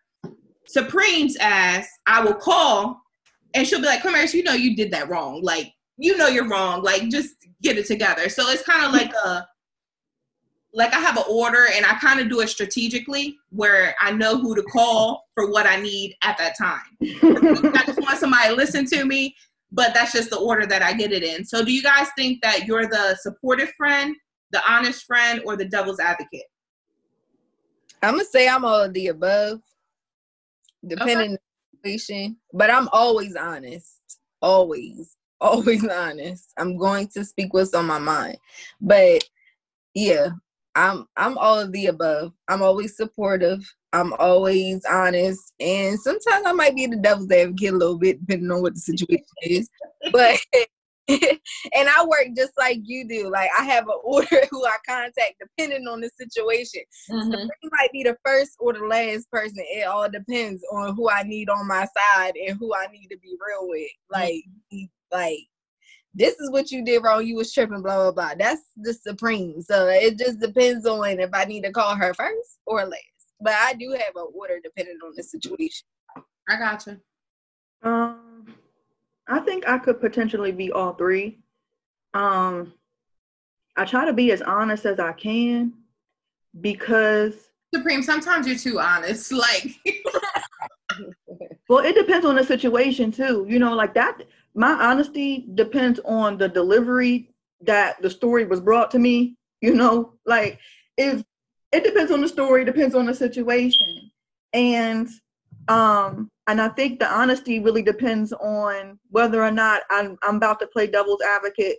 Supreme's 0.66 1.36
ass, 1.36 1.88
I 2.06 2.22
will 2.22 2.34
call 2.34 3.02
and 3.54 3.66
she'll 3.66 3.80
be 3.80 3.86
like, 3.86 4.02
Clamarys, 4.02 4.34
you 4.34 4.42
know 4.42 4.52
you 4.52 4.76
did 4.76 4.90
that 4.92 5.08
wrong. 5.08 5.42
Like, 5.42 5.72
you 5.98 6.16
know 6.16 6.28
you're 6.28 6.48
wrong. 6.48 6.82
Like, 6.82 7.08
just 7.08 7.34
get 7.62 7.78
it 7.78 7.86
together. 7.86 8.28
So 8.28 8.48
it's 8.48 8.62
kind 8.62 8.84
of 8.84 8.92
like 8.92 9.12
a 9.12 9.46
like 10.74 10.94
I 10.94 11.00
have 11.00 11.16
an 11.16 11.24
order 11.28 11.66
and 11.74 11.84
I 11.84 11.94
kind 11.94 12.18
of 12.20 12.28
do 12.28 12.40
it 12.40 12.48
strategically 12.48 13.36
where 13.50 13.94
I 14.00 14.10
know 14.12 14.38
who 14.38 14.54
to 14.54 14.62
call 14.62 15.26
for 15.34 15.50
what 15.50 15.66
I 15.66 15.76
need 15.76 16.16
at 16.24 16.38
that 16.38 16.56
time. 16.56 16.80
I 17.02 17.82
just 17.86 18.00
want 18.00 18.18
somebody 18.18 18.48
to 18.48 18.54
listen 18.54 18.86
to 18.86 19.04
me, 19.04 19.36
but 19.70 19.92
that's 19.92 20.12
just 20.12 20.30
the 20.30 20.38
order 20.38 20.66
that 20.66 20.82
I 20.82 20.94
get 20.94 21.12
it 21.12 21.22
in. 21.22 21.44
So 21.44 21.62
do 21.64 21.72
you 21.72 21.82
guys 21.82 22.08
think 22.16 22.42
that 22.42 22.66
you're 22.66 22.86
the 22.86 23.16
supportive 23.20 23.70
friend, 23.76 24.16
the 24.50 24.62
honest 24.70 25.04
friend, 25.04 25.42
or 25.44 25.56
the 25.56 25.66
devil's 25.66 26.00
advocate? 26.00 26.44
I'm 28.02 28.14
gonna 28.14 28.24
say 28.24 28.48
I'm 28.48 28.64
all 28.64 28.82
of 28.82 28.94
the 28.94 29.08
above, 29.08 29.60
depending 30.86 31.16
okay. 31.16 31.26
on 31.26 31.32
the 31.32 31.78
situation. 31.78 32.36
But 32.52 32.70
I'm 32.70 32.88
always 32.92 33.36
honest. 33.36 33.98
Always, 34.40 35.16
always 35.40 35.86
honest. 35.86 36.52
I'm 36.56 36.78
going 36.78 37.08
to 37.08 37.24
speak 37.24 37.52
what's 37.52 37.74
on 37.74 37.86
my 37.86 37.98
mind. 37.98 38.38
But 38.80 39.22
yeah, 39.94 40.30
I'm 40.74 41.06
I'm 41.16 41.36
all 41.38 41.58
of 41.58 41.72
the 41.72 41.86
above. 41.86 42.32
I'm 42.48 42.62
always 42.62 42.96
supportive. 42.96 43.60
I'm 43.92 44.14
always 44.14 44.82
honest, 44.90 45.52
and 45.60 45.98
sometimes 46.00 46.46
I 46.46 46.52
might 46.52 46.74
be 46.74 46.86
the 46.86 46.96
devil's 46.96 47.30
advocate 47.30 47.74
a 47.74 47.76
little 47.76 47.98
bit, 47.98 48.20
depending 48.20 48.50
on 48.50 48.62
what 48.62 48.74
the 48.74 48.80
situation 48.80 49.26
is. 49.42 49.68
But 50.12 50.38
and 51.08 51.88
I 51.88 52.04
work 52.06 52.28
just 52.36 52.52
like 52.58 52.78
you 52.84 53.06
do. 53.06 53.30
Like 53.30 53.50
I 53.58 53.64
have 53.64 53.84
an 53.88 53.98
order 54.04 54.42
who 54.50 54.64
I 54.64 54.76
contact 54.88 55.34
depending 55.40 55.86
on 55.88 56.00
the 56.00 56.10
situation. 56.18 56.82
Mm-hmm. 57.10 57.32
So 57.32 57.38
you 57.62 57.70
might 57.72 57.92
be 57.92 58.02
the 58.02 58.16
first 58.24 58.52
or 58.60 58.72
the 58.72 58.86
last 58.86 59.30
person. 59.30 59.58
It 59.58 59.86
all 59.86 60.08
depends 60.08 60.62
on 60.72 60.94
who 60.94 61.10
I 61.10 61.22
need 61.22 61.48
on 61.48 61.66
my 61.66 61.86
side 61.96 62.34
and 62.36 62.56
who 62.58 62.74
I 62.74 62.86
need 62.86 63.08
to 63.08 63.18
be 63.18 63.36
real 63.46 63.68
with. 63.68 63.90
Like, 64.10 64.42
mm-hmm. 64.72 64.84
like 65.10 65.38
this 66.14 66.34
is 66.34 66.50
what 66.50 66.70
you 66.70 66.84
did 66.84 67.02
wrong. 67.02 67.26
You 67.26 67.36
was 67.36 67.52
tripping, 67.52 67.82
blah 67.82 67.96
blah 67.96 68.12
blah. 68.12 68.34
That's 68.38 68.62
the 68.76 68.94
supreme. 68.94 69.62
So 69.62 69.88
it 69.88 70.18
just 70.18 70.40
depends 70.40 70.86
on 70.86 71.20
if 71.20 71.30
I 71.32 71.44
need 71.44 71.64
to 71.64 71.72
call 71.72 71.94
her 71.96 72.12
first 72.14 72.58
or 72.66 72.84
last. 72.84 73.02
But 73.40 73.54
I 73.54 73.74
do 73.74 73.90
have 73.92 74.14
an 74.16 74.28
order 74.34 74.58
depending 74.62 74.98
on 75.04 75.12
the 75.16 75.22
situation. 75.22 75.86
I 76.48 76.56
gotcha. 76.56 76.98
Um, 77.82 78.46
I 79.28 79.40
think 79.40 79.66
I 79.66 79.78
could 79.78 80.00
potentially 80.00 80.52
be 80.52 80.70
all 80.70 80.92
three. 80.92 81.40
Um, 82.14 82.74
I 83.76 83.84
try 83.84 84.04
to 84.04 84.12
be 84.12 84.32
as 84.32 84.42
honest 84.42 84.84
as 84.84 85.00
I 85.00 85.12
can 85.12 85.72
because 86.60 87.34
Supreme. 87.74 88.02
Sometimes 88.02 88.46
you're 88.46 88.56
too 88.56 88.80
honest. 88.80 89.32
Like, 89.42 89.70
well, 91.70 91.78
it 91.78 91.94
depends 91.94 92.26
on 92.26 92.36
the 92.36 92.44
situation 92.44 93.10
too. 93.10 93.46
You 93.48 93.58
know, 93.58 93.74
like 93.74 93.94
that 93.94 94.22
my 94.54 94.72
honesty 94.72 95.46
depends 95.54 96.00
on 96.04 96.38
the 96.38 96.48
delivery 96.48 97.30
that 97.62 98.00
the 98.02 98.10
story 98.10 98.44
was 98.44 98.60
brought 98.60 98.90
to 98.90 98.98
me. 98.98 99.36
You 99.60 99.74
know, 99.74 100.14
like 100.26 100.58
if 100.96 101.22
it 101.70 101.84
depends 101.84 102.10
on 102.10 102.20
the 102.20 102.28
story, 102.28 102.64
depends 102.64 102.94
on 102.94 103.06
the 103.06 103.14
situation. 103.14 104.10
And 104.52 105.08
um 105.68 106.30
and 106.48 106.60
I 106.60 106.68
think 106.70 106.98
the 106.98 107.08
honesty 107.08 107.60
really 107.60 107.82
depends 107.82 108.32
on 108.32 108.98
whether 109.10 109.42
or 109.42 109.52
not 109.52 109.82
I'm 109.90 110.18
I'm 110.22 110.36
about 110.36 110.58
to 110.60 110.66
play 110.66 110.86
devil's 110.86 111.22
advocate 111.22 111.78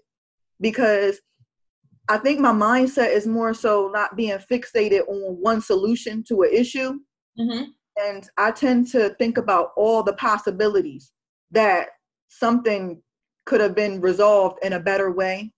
because 0.62 1.20
I 2.10 2.18
think 2.18 2.40
my 2.40 2.52
mindset 2.52 3.14
is 3.14 3.28
more 3.28 3.54
so 3.54 3.90
not 3.94 4.16
being 4.16 4.38
fixated 4.52 5.08
on 5.08 5.38
one 5.42 5.62
solution 5.62 6.24
to 6.28 6.44
an 6.44 6.50
issue. 6.52 7.00
Mm-hmm. 7.40 7.64
And 7.98 8.30
I 8.38 8.52
tend 8.52 8.88
to 8.92 9.10
think 9.20 9.38
about 9.38 9.72
all 9.78 10.04
the 10.04 10.14
possibilities 10.14 11.12
that 11.52 11.90
something 12.40 13.02
could 13.46 13.62
have 13.62 13.76
been 13.76 14.02
resolved 14.02 14.64
in 14.64 14.74
a 14.74 14.80
better 14.80 15.12
way 15.12 15.52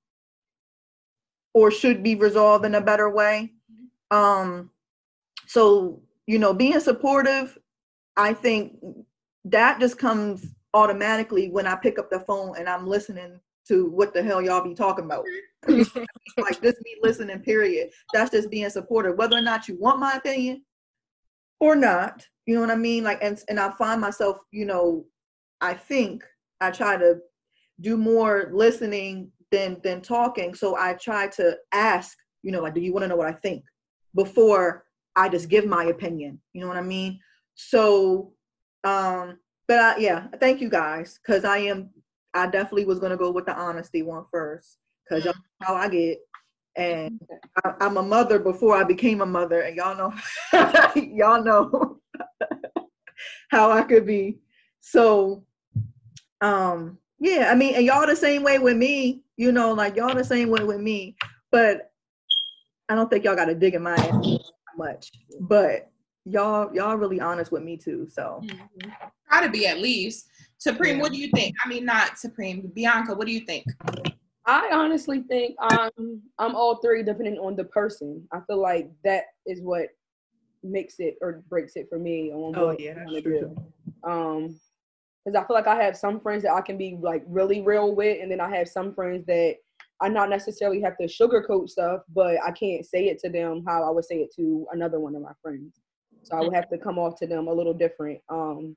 or 1.53 1.71
should 1.71 2.03
be 2.03 2.15
resolved 2.15 2.65
in 2.65 2.75
a 2.75 2.81
better 2.81 3.09
way. 3.09 3.51
Um, 4.11 4.71
so, 5.47 6.01
you 6.27 6.39
know, 6.39 6.53
being 6.53 6.79
supportive, 6.79 7.57
I 8.17 8.33
think 8.33 8.77
that 9.45 9.79
just 9.79 9.97
comes 9.97 10.45
automatically 10.73 11.49
when 11.49 11.67
I 11.67 11.75
pick 11.75 11.97
up 11.97 12.09
the 12.09 12.19
phone 12.19 12.55
and 12.57 12.67
I'm 12.67 12.87
listening 12.87 13.39
to 13.67 13.89
what 13.89 14.13
the 14.13 14.21
hell 14.21 14.41
y'all 14.41 14.63
be 14.63 14.75
talking 14.75 15.05
about. 15.05 15.25
like 15.67 16.61
just 16.61 16.77
me 16.83 16.97
listening, 17.01 17.39
period. 17.39 17.89
That's 18.13 18.31
just 18.31 18.51
being 18.51 18.69
supportive. 18.69 19.17
Whether 19.17 19.37
or 19.37 19.41
not 19.41 19.67
you 19.67 19.77
want 19.79 19.99
my 19.99 20.13
opinion 20.13 20.63
or 21.59 21.75
not, 21.75 22.27
you 22.45 22.55
know 22.55 22.61
what 22.61 22.71
I 22.71 22.75
mean? 22.75 23.03
Like 23.03 23.19
and 23.23 23.41
and 23.49 23.59
I 23.59 23.71
find 23.71 23.99
myself, 23.99 24.37
you 24.51 24.65
know, 24.65 25.05
I 25.61 25.73
think 25.73 26.23
I 26.61 26.71
try 26.71 26.97
to 26.97 27.17
do 27.81 27.97
more 27.97 28.49
listening 28.53 29.31
than 29.51 29.77
than 29.83 30.01
talking. 30.01 30.53
So 30.53 30.75
I 30.75 30.93
try 30.93 31.27
to 31.29 31.57
ask, 31.71 32.17
you 32.43 32.51
know, 32.51 32.61
like, 32.61 32.73
do 32.73 32.81
you 32.81 32.93
want 32.93 33.03
to 33.03 33.07
know 33.07 33.15
what 33.15 33.27
I 33.27 33.33
think 33.33 33.63
before 34.15 34.85
I 35.15 35.29
just 35.29 35.49
give 35.49 35.65
my 35.65 35.85
opinion? 35.85 36.41
You 36.53 36.61
know 36.61 36.67
what 36.67 36.77
I 36.77 36.81
mean? 36.81 37.19
So, 37.55 38.33
um, 38.83 39.39
but 39.67 39.79
I, 39.79 39.97
yeah, 39.97 40.27
thank 40.39 40.61
you 40.61 40.69
guys, 40.69 41.19
because 41.21 41.45
I 41.45 41.57
am, 41.59 41.89
I 42.33 42.47
definitely 42.47 42.85
was 42.85 42.99
gonna 42.99 43.17
go 43.17 43.31
with 43.31 43.45
the 43.45 43.55
honesty 43.55 44.03
one 44.03 44.25
first, 44.31 44.77
because 45.03 45.25
y'all 45.25 45.33
know 45.33 45.67
how 45.67 45.75
I 45.75 45.87
get, 45.87 46.19
and 46.75 47.19
I, 47.63 47.73
I'm 47.79 47.97
a 47.97 48.03
mother 48.03 48.39
before 48.39 48.75
I 48.75 48.83
became 48.83 49.21
a 49.21 49.25
mother, 49.25 49.61
and 49.61 49.75
y'all 49.75 49.95
know, 49.95 50.13
y'all 51.01 51.43
know 51.43 51.99
how 53.49 53.71
I 53.71 53.83
could 53.83 54.05
be. 54.05 54.39
So 54.81 55.45
um 56.41 56.97
yeah 57.19 57.49
i 57.51 57.55
mean 57.55 57.75
and 57.75 57.85
y'all 57.85 58.05
the 58.05 58.15
same 58.15 58.43
way 58.43 58.59
with 58.59 58.75
me 58.75 59.21
you 59.37 59.51
know 59.51 59.73
like 59.73 59.95
y'all 59.95 60.13
the 60.13 60.23
same 60.23 60.49
way 60.49 60.63
with 60.63 60.79
me 60.79 61.15
but 61.51 61.91
i 62.89 62.95
don't 62.95 63.09
think 63.09 63.23
y'all 63.23 63.35
got 63.35 63.45
to 63.45 63.55
dig 63.55 63.73
in 63.73 63.83
my 63.83 63.95
ass 63.95 64.51
much 64.77 65.11
but 65.41 65.89
y'all 66.25 66.73
y'all 66.73 66.95
really 66.95 67.19
honest 67.19 67.51
with 67.51 67.63
me 67.63 67.77
too 67.77 68.07
so 68.09 68.41
mm-hmm. 68.43 68.89
try 69.29 69.45
to 69.45 69.49
be 69.49 69.67
at 69.67 69.79
least 69.79 70.27
supreme 70.57 70.97
yeah. 70.97 71.01
what 71.01 71.11
do 71.11 71.17
you 71.17 71.29
think 71.35 71.55
i 71.63 71.67
mean 71.67 71.85
not 71.85 72.17
supreme 72.17 72.71
bianca 72.75 73.13
what 73.13 73.27
do 73.27 73.33
you 73.33 73.41
think 73.41 73.65
i 74.45 74.69
honestly 74.71 75.21
think 75.21 75.55
um 75.61 76.21
i'm 76.39 76.55
all 76.55 76.77
three 76.77 77.03
depending 77.03 77.37
on 77.37 77.55
the 77.55 77.63
person 77.65 78.27
i 78.31 78.39
feel 78.47 78.59
like 78.59 78.89
that 79.03 79.25
is 79.45 79.61
what 79.61 79.87
makes 80.63 80.95
it 80.99 81.15
or 81.21 81.43
breaks 81.47 81.75
it 81.75 81.87
for 81.89 81.99
me 81.99 82.31
on 82.31 82.55
oh 82.57 82.75
yeah 82.79 82.95
that's 82.95 83.21
true. 83.21 83.55
um 84.03 84.59
because 85.25 85.41
I 85.41 85.47
feel 85.47 85.55
like 85.55 85.67
I 85.67 85.81
have 85.83 85.97
some 85.97 86.19
friends 86.19 86.43
that 86.43 86.53
I 86.53 86.61
can 86.61 86.77
be 86.77 86.97
like 87.01 87.23
really 87.27 87.61
real 87.61 87.95
with, 87.95 88.21
and 88.21 88.31
then 88.31 88.39
I 88.39 88.55
have 88.55 88.67
some 88.67 88.93
friends 88.93 89.25
that 89.25 89.55
I 90.01 90.09
not 90.09 90.29
necessarily 90.29 90.81
have 90.81 90.97
to 90.97 91.05
sugarcoat 91.05 91.69
stuff, 91.69 92.01
but 92.13 92.37
I 92.45 92.51
can't 92.51 92.85
say 92.85 93.05
it 93.07 93.19
to 93.19 93.29
them 93.29 93.63
how 93.65 93.83
I 93.83 93.89
would 93.89 94.05
say 94.05 94.17
it 94.17 94.33
to 94.35 94.67
another 94.71 94.99
one 94.99 95.15
of 95.15 95.21
my 95.21 95.31
friends. 95.41 95.79
So 96.23 96.35
I 96.35 96.41
would 96.41 96.53
have 96.53 96.69
to 96.69 96.77
come 96.77 96.99
off 96.99 97.17
to 97.19 97.27
them 97.27 97.47
a 97.47 97.53
little 97.53 97.73
different. 97.73 98.19
Um, 98.29 98.75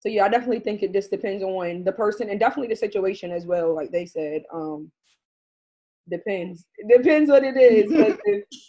so 0.00 0.08
yeah, 0.08 0.24
I 0.24 0.28
definitely 0.28 0.60
think 0.60 0.82
it 0.82 0.92
just 0.92 1.10
depends 1.10 1.42
on 1.42 1.84
the 1.84 1.92
person 1.92 2.30
and 2.30 2.38
definitely 2.38 2.68
the 2.68 2.76
situation 2.76 3.32
as 3.32 3.46
well. 3.46 3.74
Like 3.74 3.90
they 3.90 4.06
said, 4.06 4.42
um, 4.52 4.90
Depends. 6.08 6.64
It 6.78 7.02
depends 7.02 7.30
what 7.30 7.42
it 7.42 7.56
is. 7.56 7.90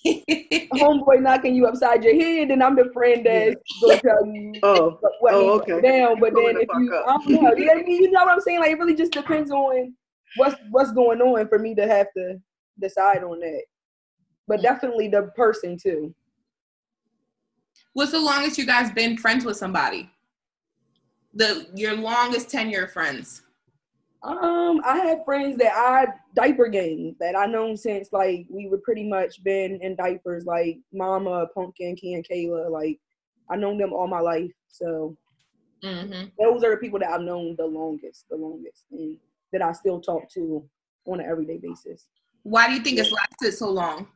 if 0.03 0.70
homeboy 0.74 1.22
knocking 1.22 1.56
you 1.56 1.67
upside 1.67 2.03
your 2.03 2.15
head, 2.15 2.50
then 2.50 2.63
I'm 2.63 2.75
the 2.75 2.89
friend 2.91 3.24
that's 3.24 3.56
gonna 3.82 4.01
tell 4.01 4.25
you 4.25 4.53
oh, 4.63 5.00
what 5.20 5.34
oh, 5.36 5.60
okay. 5.60 5.79
down. 5.82 6.20
But 6.20 6.34
then 6.34 6.58
if 6.58 6.67
you, 6.79 6.98
I 6.98 7.17
don't 7.17 7.29
know, 7.29 7.53
you 7.56 8.12
know, 8.12 8.25
what 8.25 8.34
I'm 8.34 8.41
saying? 8.41 8.60
Like 8.60 8.72
it 8.72 8.79
really 8.79 8.96
just 8.96 9.12
depends 9.12 9.51
on 9.51 9.94
what's 10.38 10.56
what's 10.72 10.91
going 10.91 11.22
on 11.22 11.48
for 11.48 11.60
me 11.60 11.75
to 11.75 11.88
have 11.88 12.08
to 12.17 12.38
decide 12.79 13.24
on 13.24 13.39
that. 13.39 13.63
But 14.48 14.63
definitely 14.63 15.08
the 15.08 15.32
person 15.36 15.77
too. 15.77 16.15
What's 17.94 18.12
the 18.12 18.20
longest 18.20 18.58
you 18.58 18.65
guys 18.65 18.91
been 18.91 19.15
friends 19.15 19.46
with 19.46 19.58
somebody? 19.58 20.10
The 21.36 21.67
your 21.75 21.96
longest 21.96 22.50
tenure 22.50 22.88
friends. 22.88 23.44
Um, 24.24 24.81
I 24.83 24.97
have 24.97 25.24
friends 25.25 25.57
that 25.57 25.74
I 25.74 26.07
diaper 26.36 26.67
gang 26.67 27.15
that 27.19 27.36
I 27.36 27.45
known 27.45 27.77
since 27.77 28.09
like 28.12 28.45
we 28.50 28.67
were 28.67 28.79
pretty 28.79 29.07
much 29.07 29.43
been 29.43 29.79
in 29.81 29.95
diapers, 29.95 30.45
like 30.45 30.79
Mama, 30.91 31.47
Pumpkin, 31.53 31.95
Key, 31.95 32.15
and 32.15 32.27
Kayla. 32.27 32.69
Like 32.69 33.00
I 33.50 33.55
known 33.55 33.77
them 33.77 33.93
all 33.93 34.07
my 34.07 34.19
life, 34.19 34.51
so 34.67 35.15
Mm-hmm. 35.83 36.29
those 36.39 36.63
are 36.63 36.71
the 36.71 36.77
people 36.77 37.00
that 37.00 37.12
I've 37.12 37.21
known 37.21 37.55
the 37.55 37.65
longest, 37.65 38.25
the 38.29 38.36
longest, 38.36 38.86
and 38.91 39.17
that 39.53 39.62
I 39.62 39.71
still 39.74 40.01
talk 40.01 40.29
to 40.31 40.67
on 41.05 41.19
an 41.19 41.25
everyday 41.29 41.57
basis. 41.57 42.07
Why 42.43 42.67
do 42.67 42.74
you 42.74 42.79
think 42.79 42.97
it's 42.97 43.12
lasted 43.12 43.55
so 43.55 43.69
long? 43.69 44.07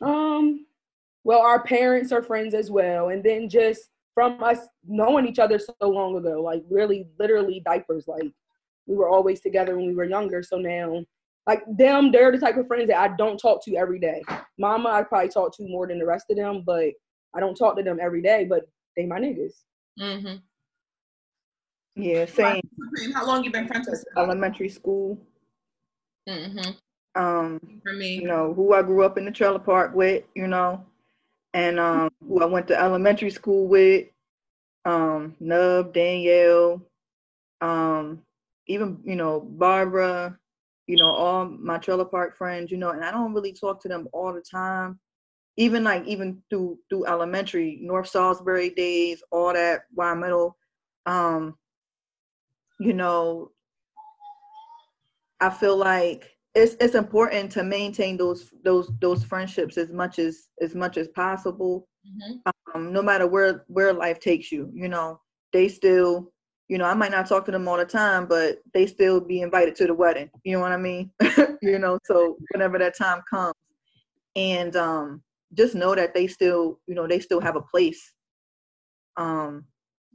Um, 0.00 0.66
well, 1.24 1.40
our 1.40 1.62
parents 1.62 2.12
are 2.12 2.22
friends 2.22 2.54
as 2.54 2.70
well, 2.70 3.08
and 3.08 3.22
then 3.22 3.48
just 3.48 3.90
from 4.14 4.42
us 4.42 4.60
knowing 4.86 5.26
each 5.26 5.38
other 5.38 5.58
so 5.58 5.74
long 5.82 6.16
ago, 6.16 6.40
like 6.42 6.62
really, 6.70 7.08
literally 7.18 7.60
diapers. 7.64 8.06
Like 8.06 8.30
we 8.90 8.96
were 8.96 9.08
always 9.08 9.40
together 9.40 9.76
when 9.76 9.86
we 9.86 9.94
were 9.94 10.04
younger. 10.04 10.42
So 10.42 10.58
now, 10.58 11.04
like 11.46 11.62
them, 11.78 12.10
they're 12.10 12.32
the 12.32 12.38
type 12.38 12.56
of 12.56 12.66
friends 12.66 12.88
that 12.88 12.98
I 12.98 13.16
don't 13.16 13.38
talk 13.38 13.64
to 13.64 13.76
every 13.76 14.00
day. 14.00 14.22
Mama, 14.58 14.88
I 14.88 15.04
probably 15.04 15.28
talk 15.28 15.56
to 15.56 15.68
more 15.68 15.86
than 15.86 16.00
the 16.00 16.06
rest 16.06 16.26
of 16.30 16.36
them, 16.36 16.64
but 16.66 16.90
I 17.34 17.38
don't 17.38 17.54
talk 17.54 17.76
to 17.76 17.82
them 17.84 17.98
every 18.02 18.20
day. 18.20 18.44
But 18.44 18.68
they 18.96 19.06
my 19.06 19.20
niggas. 19.20 19.52
Mm-hmm. 19.98 20.36
Yeah, 21.94 22.24
same. 22.26 22.60
How 23.14 23.26
long 23.26 23.44
you 23.44 23.52
been 23.52 23.68
friends 23.68 23.88
with? 23.88 24.04
Elementary 24.16 24.68
school. 24.68 25.18
Mm-hmm. 26.28 26.72
Um, 27.20 27.60
For 27.84 27.92
me, 27.92 28.16
you 28.16 28.26
know, 28.26 28.52
who 28.54 28.74
I 28.74 28.82
grew 28.82 29.04
up 29.04 29.18
in 29.18 29.24
the 29.24 29.30
trailer 29.30 29.58
park 29.58 29.94
with, 29.94 30.24
you 30.34 30.46
know, 30.46 30.84
and 31.54 31.78
um, 31.78 32.10
who 32.26 32.42
I 32.42 32.46
went 32.46 32.68
to 32.68 32.80
elementary 32.80 33.30
school 33.30 33.66
with, 33.66 34.06
um, 34.84 35.34
Nub, 35.40 35.92
Danielle, 35.92 36.80
um, 37.60 38.22
even, 38.70 38.98
you 39.04 39.16
know, 39.16 39.40
Barbara, 39.40 40.38
you 40.86 40.96
know, 40.96 41.10
all 41.10 41.46
my 41.46 41.78
trailer 41.78 42.04
park 42.04 42.36
friends, 42.36 42.70
you 42.70 42.78
know, 42.78 42.90
and 42.90 43.04
I 43.04 43.10
don't 43.10 43.34
really 43.34 43.52
talk 43.52 43.82
to 43.82 43.88
them 43.88 44.08
all 44.12 44.32
the 44.32 44.42
time. 44.42 44.98
Even 45.56 45.84
like 45.84 46.06
even 46.06 46.42
through 46.50 46.78
through 46.88 47.06
elementary, 47.06 47.78
North 47.82 48.08
Salisbury 48.08 48.70
days, 48.70 49.22
all 49.32 49.52
that, 49.54 49.82
Y 49.94 50.14
Middle, 50.14 50.56
um, 51.06 51.56
you 52.80 52.92
know, 52.94 53.50
I 55.40 55.50
feel 55.50 55.76
like 55.76 56.36
it's 56.54 56.74
it's 56.80 56.94
important 56.94 57.52
to 57.52 57.62
maintain 57.64 58.16
those 58.16 58.50
those 58.64 58.90
those 59.00 59.24
friendships 59.24 59.76
as 59.78 59.92
much 59.92 60.18
as 60.18 60.48
as 60.60 60.74
much 60.74 60.96
as 60.96 61.08
possible 61.08 61.86
Mhm. 62.06 62.42
um 62.74 62.92
no 62.92 63.02
matter 63.02 63.26
where 63.26 63.64
where 63.68 63.92
life 63.92 64.20
takes 64.20 64.50
you 64.50 64.70
you 64.74 64.88
know 64.88 65.20
they 65.52 65.68
still 65.68 66.32
you 66.70 66.78
know 66.78 66.84
i 66.84 66.94
might 66.94 67.10
not 67.10 67.28
talk 67.28 67.44
to 67.44 67.50
them 67.50 67.68
all 67.68 67.76
the 67.76 67.84
time 67.84 68.26
but 68.26 68.58
they 68.72 68.86
still 68.86 69.20
be 69.20 69.42
invited 69.42 69.74
to 69.76 69.86
the 69.86 69.94
wedding 69.94 70.30
you 70.44 70.54
know 70.54 70.60
what 70.60 70.72
i 70.72 70.76
mean 70.76 71.10
you 71.62 71.78
know 71.78 71.98
so 72.04 72.36
whenever 72.52 72.78
that 72.78 72.96
time 72.96 73.20
comes 73.28 73.54
and 74.36 74.76
um 74.76 75.22
just 75.54 75.74
know 75.74 75.94
that 75.94 76.14
they 76.14 76.26
still 76.26 76.78
you 76.86 76.94
know 76.94 77.06
they 77.06 77.18
still 77.18 77.40
have 77.40 77.56
a 77.56 77.62
place 77.62 78.12
um 79.16 79.64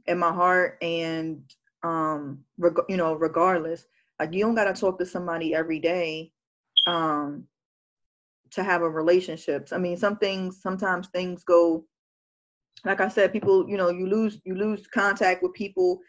in 0.06 0.18
my 0.18 0.32
heart 0.32 0.78
and 0.82 1.40
um 1.82 2.38
reg- 2.58 2.88
you 2.88 2.96
know 2.96 3.14
regardless 3.14 3.86
like 4.18 4.32
you 4.32 4.40
don't 4.40 4.54
gotta 4.54 4.72
talk 4.72 4.98
to 4.98 5.04
somebody 5.04 5.54
every 5.54 5.78
day 5.78 6.32
um 6.86 7.46
to 8.50 8.62
have 8.62 8.82
a 8.82 8.88
relationship. 8.88 9.68
I 9.72 9.78
mean, 9.78 9.96
some 9.96 10.16
things 10.16 10.60
sometimes 10.62 11.08
things 11.08 11.44
go 11.44 11.84
like 12.84 13.00
I 13.00 13.08
said, 13.08 13.32
people, 13.32 13.68
you 13.68 13.76
know, 13.76 13.90
you 13.90 14.06
lose 14.06 14.40
you 14.44 14.54
lose 14.54 14.86
contact 14.86 15.42
with 15.42 15.52
people 15.54 16.00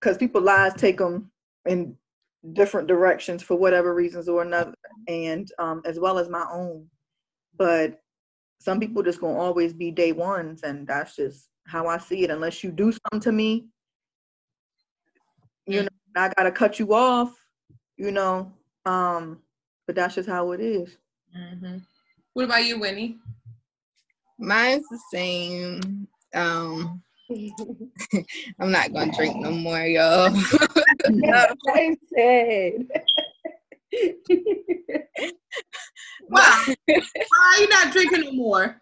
because 0.00 0.16
people 0.16 0.40
lives 0.40 0.74
take 0.80 0.98
them 0.98 1.30
in 1.66 1.96
different 2.52 2.88
directions 2.88 3.42
for 3.42 3.56
whatever 3.56 3.94
reasons 3.94 4.28
or 4.28 4.42
another, 4.42 4.74
and 5.08 5.50
um, 5.58 5.82
as 5.84 5.98
well 5.98 6.18
as 6.18 6.28
my 6.28 6.46
own. 6.50 6.86
But 7.56 8.00
some 8.58 8.80
people 8.80 9.02
just 9.02 9.20
gonna 9.20 9.38
always 9.38 9.72
be 9.72 9.90
day 9.90 10.12
ones, 10.12 10.62
and 10.62 10.86
that's 10.86 11.16
just 11.16 11.48
how 11.66 11.86
I 11.86 11.98
see 11.98 12.24
it. 12.24 12.30
Unless 12.30 12.64
you 12.64 12.70
do 12.70 12.92
something 12.92 13.20
to 13.20 13.32
me, 13.32 13.66
you 15.66 15.82
know, 15.82 15.88
I 16.16 16.32
gotta 16.36 16.52
cut 16.52 16.78
you 16.78 16.94
off, 16.94 17.34
you 17.96 18.10
know. 18.10 18.52
Um, 18.86 19.40
but 19.86 19.96
that's 19.96 20.14
just 20.14 20.28
how 20.28 20.52
it 20.52 20.60
is. 20.60 20.96
Mm-hmm. 21.36 21.78
What 22.32 22.44
about 22.44 22.64
you, 22.64 22.78
Winnie? 22.78 23.18
Mine's 24.38 24.88
the 24.88 25.00
same. 25.12 26.08
Um, 26.32 27.02
I'm 28.60 28.72
not 28.72 28.92
gonna 28.92 29.12
drink 29.12 29.36
no 29.36 29.52
more, 29.52 29.84
y'all. 29.84 30.34
I 30.34 31.96
said. 32.14 32.88
Why? 36.28 36.74
Why 36.86 37.54
are 37.54 37.60
you 37.60 37.68
not 37.68 37.92
drinking 37.92 38.24
no 38.24 38.32
more? 38.32 38.80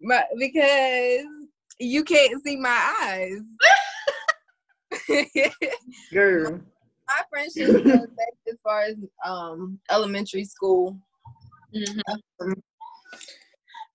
but 0.00 0.26
because 0.38 1.24
you 1.78 2.04
can't 2.04 2.42
see 2.44 2.56
my 2.56 2.94
eyes. 3.02 3.40
Girl. 6.12 6.60
my 7.06 7.22
friendship 7.30 7.72
goes 7.84 8.06
back 8.16 8.34
as 8.48 8.56
far 8.62 8.82
as 8.82 8.96
um 9.24 9.78
elementary 9.90 10.44
school. 10.44 10.98
Mhm. 11.74 12.00
Um, 12.40 12.62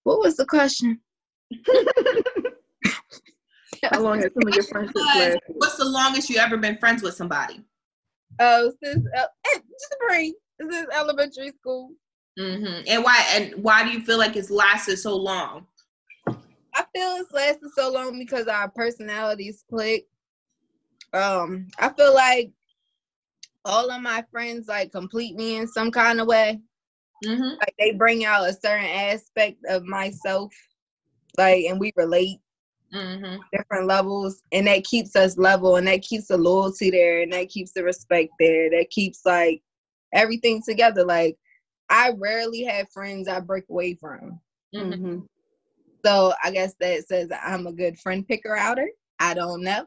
what 0.03 0.19
was 0.19 0.35
the 0.37 0.45
question? 0.45 0.99
How 3.91 4.01
long 4.01 4.21
has 4.21 4.31
some 4.33 4.47
of 4.47 4.55
your 4.55 4.63
friendships 4.63 4.93
Because 4.93 5.15
lasted? 5.17 5.39
What's 5.47 5.77
the 5.77 5.85
longest 5.85 6.29
you 6.29 6.37
ever 6.37 6.57
been 6.57 6.77
friends 6.77 7.03
with 7.03 7.15
somebody? 7.15 7.63
Oh, 8.39 8.71
since 8.81 9.05
uh, 9.17 9.25
eh, 9.53 9.59
just 9.59 9.95
bring 10.07 10.33
since 10.59 10.87
elementary 10.93 11.51
school. 11.51 11.91
Mm-hmm. 12.39 12.83
And 12.87 13.03
why? 13.03 13.25
And 13.31 13.63
why 13.63 13.83
do 13.83 13.91
you 13.91 14.01
feel 14.01 14.17
like 14.17 14.35
it's 14.35 14.49
lasted 14.49 14.97
so 14.97 15.15
long? 15.15 15.67
I 16.27 16.85
feel 16.95 17.17
it's 17.19 17.31
lasted 17.31 17.69
so 17.75 17.91
long 17.91 18.17
because 18.17 18.47
our 18.47 18.69
personalities 18.69 19.63
click. 19.69 20.07
Um, 21.13 21.67
I 21.77 21.89
feel 21.89 22.13
like 22.13 22.51
all 23.65 23.91
of 23.91 24.01
my 24.01 24.23
friends 24.31 24.67
like 24.67 24.91
complete 24.91 25.35
me 25.35 25.57
in 25.57 25.67
some 25.67 25.91
kind 25.91 26.19
of 26.19 26.27
way. 26.27 26.59
Mm-hmm. 27.25 27.59
Like 27.59 27.75
they 27.77 27.91
bring 27.91 28.25
out 28.25 28.49
a 28.49 28.53
certain 28.53 28.85
aspect 28.85 29.59
of 29.69 29.83
myself, 29.83 30.51
like, 31.37 31.65
and 31.65 31.79
we 31.79 31.93
relate 31.95 32.39
Mm-hmm. 32.93 33.41
different 33.51 33.87
levels, 33.87 34.43
and 34.51 34.67
that 34.67 34.83
keeps 34.83 35.15
us 35.15 35.37
level, 35.37 35.77
and 35.77 35.87
that 35.87 36.03
keeps 36.03 36.27
the 36.27 36.37
loyalty 36.37 36.91
there, 36.91 37.21
and 37.21 37.33
that 37.33 37.49
keeps 37.49 37.71
the 37.73 37.83
respect 37.83 38.31
there, 38.39 38.69
that 38.69 38.89
keeps 38.91 39.21
like 39.25 39.61
everything 40.13 40.61
together. 40.61 41.03
Like, 41.03 41.37
I 41.89 42.11
rarely 42.17 42.63
have 42.63 42.91
friends 42.91 43.27
I 43.27 43.39
break 43.39 43.65
away 43.69 43.95
from. 43.95 44.39
Mm-hmm. 44.75 44.93
Mm-hmm. 44.93 45.19
So 46.05 46.33
I 46.43 46.51
guess 46.51 46.73
that 46.79 47.07
says 47.07 47.29
I'm 47.43 47.67
a 47.67 47.73
good 47.73 47.97
friend 47.97 48.27
picker 48.27 48.55
outer. 48.55 48.89
I 49.19 49.33
don't 49.33 49.63
know. 49.63 49.85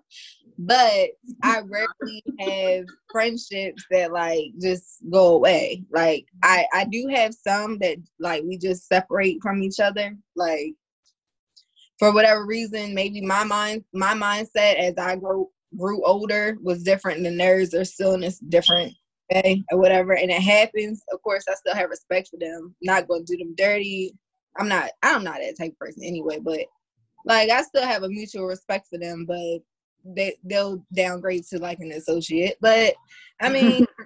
But 0.59 1.11
I 1.43 1.61
rarely 1.61 2.25
have 2.41 2.87
friendships 3.11 3.85
that 3.91 4.13
like 4.13 4.53
just 4.61 4.99
go 5.11 5.35
away. 5.35 5.85
Like 5.93 6.25
I 6.43 6.67
I 6.73 6.85
do 6.87 7.09
have 7.15 7.35
some 7.35 7.79
that 7.81 7.99
like 8.19 8.43
we 8.45 8.57
just 8.57 8.89
separate 8.89 9.43
from 9.43 9.63
each 9.63 9.81
other. 9.81 10.17
Like 10.35 10.75
for 11.99 12.13
whatever 12.13 12.45
reason, 12.45 12.95
maybe 12.95 13.21
my 13.21 13.45
mind 13.45 13.85
my 13.93 14.15
mindset 14.15 14.77
as 14.77 14.95
I 14.99 15.17
grew 15.17 15.49
grew 15.77 16.05
older 16.05 16.57
was 16.63 16.83
different 16.83 17.23
than 17.23 17.37
theirs. 17.37 17.71
They're 17.71 17.85
still 17.85 18.15
in 18.15 18.21
this 18.21 18.39
different 18.39 18.95
way 19.31 19.65
or 19.71 19.79
whatever. 19.79 20.13
And 20.13 20.31
it 20.31 20.43
happens. 20.43 21.03
Of 21.13 21.23
course, 21.23 21.45
I 21.49 21.55
still 21.55 21.75
have 21.75 21.91
respect 21.91 22.29
for 22.29 22.39
them. 22.39 22.75
not 22.83 23.09
gonna 23.09 23.25
do 23.25 23.37
them 23.37 23.55
dirty. 23.57 24.15
I'm 24.59 24.69
not 24.69 24.91
I'm 25.03 25.25
not 25.25 25.39
that 25.41 25.57
type 25.59 25.73
of 25.73 25.79
person 25.79 26.03
anyway, 26.05 26.39
but 26.41 26.61
like 27.25 27.51
I 27.51 27.63
still 27.63 27.85
have 27.87 28.03
a 28.03 28.09
mutual 28.09 28.47
respect 28.47 28.87
for 28.89 28.99
them, 28.99 29.25
but 29.27 29.61
they 30.05 30.37
they'll 30.45 30.85
downgrade 30.95 31.45
to 31.51 31.59
like 31.59 31.79
an 31.81 31.93
associate. 31.93 32.57
But 32.61 32.95
I 33.41 33.49
mean 33.49 33.87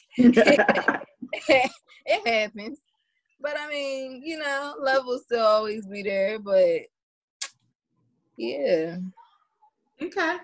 it 0.18 1.70
happens. 2.26 2.78
But 3.40 3.54
I 3.58 3.68
mean, 3.68 4.22
you 4.24 4.38
know, 4.38 4.74
love 4.80 5.04
will 5.04 5.18
still 5.18 5.44
always 5.44 5.86
be 5.86 6.02
there, 6.02 6.38
but 6.38 6.80
yeah. 8.36 8.96
Okay. 10.02 10.36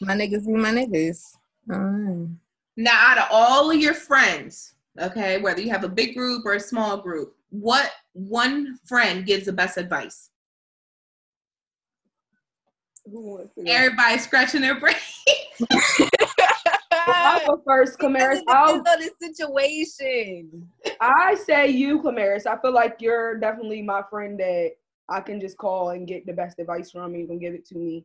My 0.00 0.14
niggas 0.14 0.46
be 0.46 0.52
my 0.52 0.70
niggas. 0.70 1.22
Alright. 1.70 2.28
Now, 2.76 2.92
out 2.94 3.18
of 3.18 3.24
all 3.30 3.70
of 3.70 3.76
your 3.76 3.94
friends, 3.94 4.74
okay, 5.00 5.40
whether 5.40 5.60
you 5.60 5.70
have 5.70 5.84
a 5.84 5.88
big 5.88 6.14
group 6.14 6.46
or 6.46 6.54
a 6.54 6.60
small 6.60 6.98
group, 6.98 7.34
what 7.50 7.90
one 8.12 8.78
friend 8.84 9.26
gives 9.26 9.46
the 9.46 9.52
best 9.52 9.78
advice? 9.78 10.30
Everybody 13.66 14.18
scratching 14.18 14.60
their 14.60 14.78
brain. 14.78 14.94
I'll 16.92 17.46
go 17.46 17.62
first, 17.64 17.98
Camaris. 17.98 18.40
It 18.40 18.44
I'll, 18.48 18.78
depends 18.78 18.88
on 18.88 19.10
the 19.20 19.34
situation. 19.34 20.68
I 21.00 21.34
say 21.34 21.68
you, 21.68 22.00
Camaris. 22.02 22.46
I 22.46 22.58
feel 22.58 22.72
like 22.72 22.98
you're 23.00 23.38
definitely 23.38 23.82
my 23.82 24.02
friend 24.10 24.38
that 24.40 24.72
I 25.08 25.20
can 25.20 25.40
just 25.40 25.56
call 25.56 25.90
and 25.90 26.06
get 26.06 26.26
the 26.26 26.32
best 26.32 26.58
advice 26.58 26.90
from. 26.90 27.12
and 27.12 27.20
You 27.20 27.26
can 27.26 27.38
give 27.38 27.54
it 27.54 27.64
to 27.66 27.76
me 27.76 28.04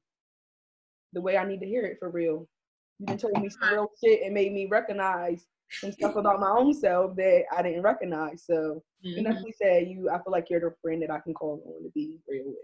the 1.13 1.21
way 1.21 1.37
I 1.37 1.45
need 1.45 1.59
to 1.59 1.65
hear 1.65 1.85
it 1.85 1.97
for 1.99 2.09
real. 2.09 2.47
You 2.99 3.07
done 3.07 3.17
told 3.17 3.41
me 3.41 3.49
some 3.49 3.69
real 3.71 3.87
shit 4.03 4.21
and 4.23 4.33
made 4.33 4.53
me 4.53 4.65
recognize 4.67 5.45
some 5.71 5.91
stuff 5.91 6.15
about 6.15 6.39
my 6.39 6.49
own 6.49 6.73
self 6.73 7.15
that 7.17 7.43
I 7.55 7.61
didn't 7.61 7.81
recognize. 7.81 8.43
So 8.45 8.83
you 9.01 9.21
Mhm. 9.21 9.25
definitely 9.25 9.55
said 9.61 9.87
you. 9.87 10.09
I 10.09 10.21
feel 10.23 10.31
like 10.31 10.49
you're 10.49 10.59
the 10.59 10.75
friend 10.81 11.01
that 11.01 11.11
I 11.11 11.19
can 11.19 11.33
call 11.33 11.61
on 11.65 11.83
to 11.83 11.89
be 11.93 12.19
real 12.27 12.45
with. 12.45 12.55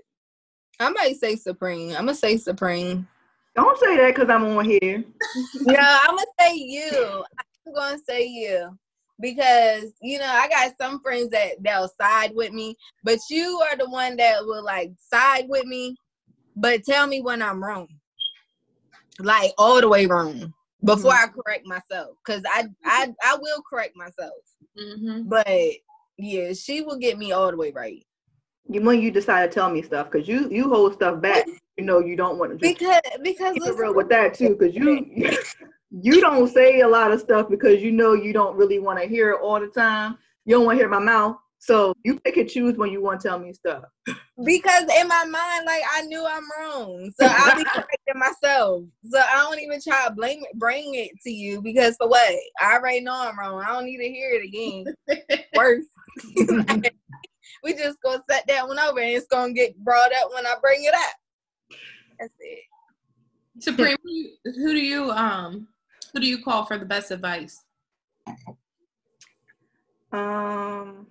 I 0.80 0.90
might 0.90 1.18
say 1.18 1.36
Supreme. 1.36 1.90
I'm 1.90 2.06
gonna 2.06 2.16
say 2.16 2.38
Supreme. 2.38 3.08
Don't 3.56 3.78
say 3.80 3.98
that 3.98 4.16
because 4.16 4.30
I'm 4.30 4.46
on 4.46 4.64
here. 4.64 5.04
no, 5.66 5.76
I'm 5.80 6.16
gonna 6.16 6.26
say 6.40 6.54
you. 6.56 7.24
I'm 7.68 7.74
gonna 7.74 8.00
say 8.00 8.26
you 8.26 8.78
because 9.20 9.94
you 10.02 10.20
know 10.20 10.26
I 10.28 10.48
got 10.48 10.74
some 10.80 11.02
friends 11.02 11.30
that 11.30 11.62
that'll 11.62 11.92
side 12.00 12.32
with 12.36 12.52
me, 12.54 12.76
but 13.04 13.20
you 13.30 13.62
are 13.70 13.78
the 13.78 13.90
one 13.90 14.18
that 14.18 14.46
will 14.46 14.64
like 14.64 14.92
side 14.98 15.46
with 15.50 15.66
me, 15.66 15.96
but 16.56 16.84
tell 16.84 17.08
me 17.08 17.22
when 17.22 17.42
I'm 17.42 17.64
wrong, 17.64 17.88
like 19.20 19.52
all 19.58 19.82
the 19.82 19.90
way 19.90 20.06
wrong 20.06 20.54
before 20.84 21.14
I 21.14 21.28
correct 21.28 21.66
myself. 21.66 22.16
Cause 22.26 22.42
I 22.54 22.68
I 22.86 23.14
I 23.24 23.38
will 23.40 23.62
correct 23.70 23.96
myself, 23.96 24.34
Mhm. 24.78 25.28
but 25.30 25.48
yeah, 26.18 26.54
she 26.54 26.82
will 26.82 26.98
get 26.98 27.18
me 27.18 27.32
all 27.32 27.52
the 27.52 27.58
way 27.58 27.72
right 27.72 28.06
You 28.68 28.82
when 28.82 29.02
you 29.02 29.12
decide 29.12 29.50
to 29.52 29.54
tell 29.54 29.70
me 29.70 29.82
stuff 29.82 30.10
because 30.12 30.28
you 30.28 30.50
you 30.50 30.70
hold 30.70 30.94
stuff 30.94 31.22
back. 31.22 31.46
You 31.78 31.86
know 31.86 32.00
you 32.00 32.18
don't 32.18 32.38
want 32.38 32.52
to 32.52 32.58
because 32.58 33.00
because 33.24 33.54
keep 33.54 33.64
it 33.64 33.68
listen, 33.68 33.78
real 33.78 33.94
with 33.94 34.10
that 34.10 34.34
too 34.34 34.58
because 34.60 34.76
you 34.76 34.84
you 35.92 36.22
don't 36.22 36.48
say 36.48 36.82
a 36.82 36.88
lot 36.88 37.12
of 37.12 37.20
stuff 37.20 37.50
because 37.50 37.82
you 37.82 37.92
know 37.92 38.14
you 38.14 38.34
don't 38.34 38.56
really 38.56 38.80
want 38.80 39.00
to 39.02 39.08
hear 39.08 39.32
it 39.32 39.42
all 39.42 39.60
the 39.60 39.68
time. 39.68 40.18
You 40.46 40.56
don't 40.56 40.66
want 40.66 40.78
to 40.78 40.84
hear 40.84 40.90
my 40.90 41.00
mouth, 41.00 41.38
so 41.58 41.94
you 42.04 42.20
pick 42.20 42.38
and 42.38 42.50
choose 42.50 42.78
when 42.78 42.92
you 42.92 43.02
want 43.02 43.22
to 43.22 43.28
tell 43.28 43.40
me 43.40 43.54
stuff. 43.54 43.84
because 44.44 44.84
in 45.00 45.08
my 45.08 45.26
mind, 45.26 45.66
like 45.66 45.84
I 45.92 46.04
knew 46.04 46.26
I'm 46.26 46.48
wrong, 46.58 47.12
so 47.20 47.26
I'll 47.28 47.56
be 47.56 47.64
correcting 47.74 48.16
myself. 48.16 48.84
So 49.10 49.20
I 49.20 49.38
don't 49.38 49.60
even 49.60 49.80
try 49.82 50.08
to 50.08 50.14
blame 50.14 50.42
it, 50.44 50.58
bring 50.58 50.96
it 50.96 51.12
to 51.24 51.32
you 51.32 51.62
because 51.62 51.96
for 51.98 52.08
what? 52.08 52.34
I 52.62 52.76
already 52.76 53.02
know 53.02 53.14
I'm 53.14 53.38
wrong. 53.38 53.64
I 53.64 53.74
don't 53.74 53.86
need 53.86 53.98
to 53.98 54.10
hear 54.10 54.32
it 54.32 54.46
again. 54.46 55.46
Worse. 55.56 55.86
we 57.64 57.74
just 57.74 57.98
gonna 58.04 58.24
set 58.30 58.46
that 58.48 58.68
one 58.68 58.80
over, 58.80 59.00
and 59.00 59.10
it's 59.10 59.28
gonna 59.28 59.54
get 59.54 59.78
brought 59.84 60.12
up 60.14 60.32
when 60.34 60.46
I 60.46 60.56
bring 60.62 60.84
it 60.84 60.94
up. 60.94 61.80
That's 62.20 62.34
it. 62.40 62.60
Supreme, 63.60 63.98
who, 64.04 64.52
who 64.54 64.74
do 64.74 64.80
you 64.80 65.12
um 65.12 65.68
who 66.14 66.20
do 66.20 66.28
you 66.28 66.44
call 66.44 66.66
for 66.66 66.78
the 66.78 66.86
best 66.86 67.12
advice? 67.12 67.64
Um, 70.12 71.08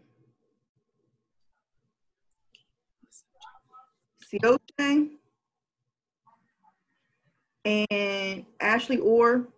and 7.65 8.45
Ashley 8.61 8.99
Orr. 8.99 9.49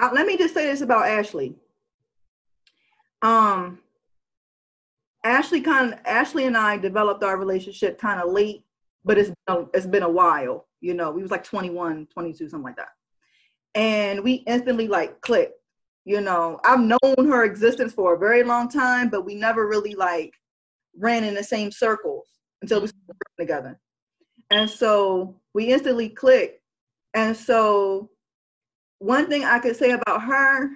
Uh, 0.00 0.10
let 0.12 0.26
me 0.26 0.36
just 0.36 0.54
say 0.54 0.66
this 0.66 0.80
about 0.80 1.06
Ashley. 1.06 1.54
Um, 3.22 3.80
Ashley 5.24 5.60
kind 5.60 5.92
of 5.92 5.98
Ashley 6.04 6.46
and 6.46 6.56
I 6.56 6.76
developed 6.76 7.24
our 7.24 7.36
relationship 7.36 7.98
kind 7.98 8.20
of 8.20 8.32
late, 8.32 8.64
but 9.04 9.18
it's 9.18 9.32
been 9.46 9.56
a, 9.56 9.66
it's 9.74 9.86
been 9.86 10.02
a 10.04 10.08
while. 10.08 10.66
You 10.80 10.94
know, 10.94 11.10
we 11.10 11.22
was 11.22 11.30
like 11.30 11.42
21, 11.42 12.06
22, 12.12 12.48
something 12.48 12.64
like 12.64 12.76
that, 12.76 12.90
and 13.78 14.22
we 14.22 14.34
instantly 14.46 14.88
like 14.88 15.20
clicked 15.20 15.54
you 16.04 16.22
know? 16.22 16.58
I've 16.64 16.80
known 16.80 17.28
her 17.28 17.44
existence 17.44 17.92
for 17.92 18.14
a 18.14 18.18
very 18.18 18.42
long 18.42 18.68
time 18.68 19.08
but 19.08 19.24
we 19.26 19.34
never 19.34 19.66
really 19.66 19.94
like 19.94 20.32
ran 20.96 21.24
in 21.24 21.34
the 21.34 21.44
same 21.44 21.70
circles 21.70 22.26
until 22.62 22.80
we 22.80 22.88
mm-hmm. 22.88 22.96
started 22.96 23.08
working 23.08 23.46
together. 23.46 23.80
And 24.50 24.68
so 24.68 25.36
we 25.54 25.66
instantly 25.66 26.08
clicked. 26.08 26.60
And 27.14 27.36
so 27.36 28.10
one 28.98 29.28
thing 29.28 29.44
i 29.44 29.58
could 29.58 29.76
say 29.76 29.92
about 29.92 30.22
her 30.22 30.70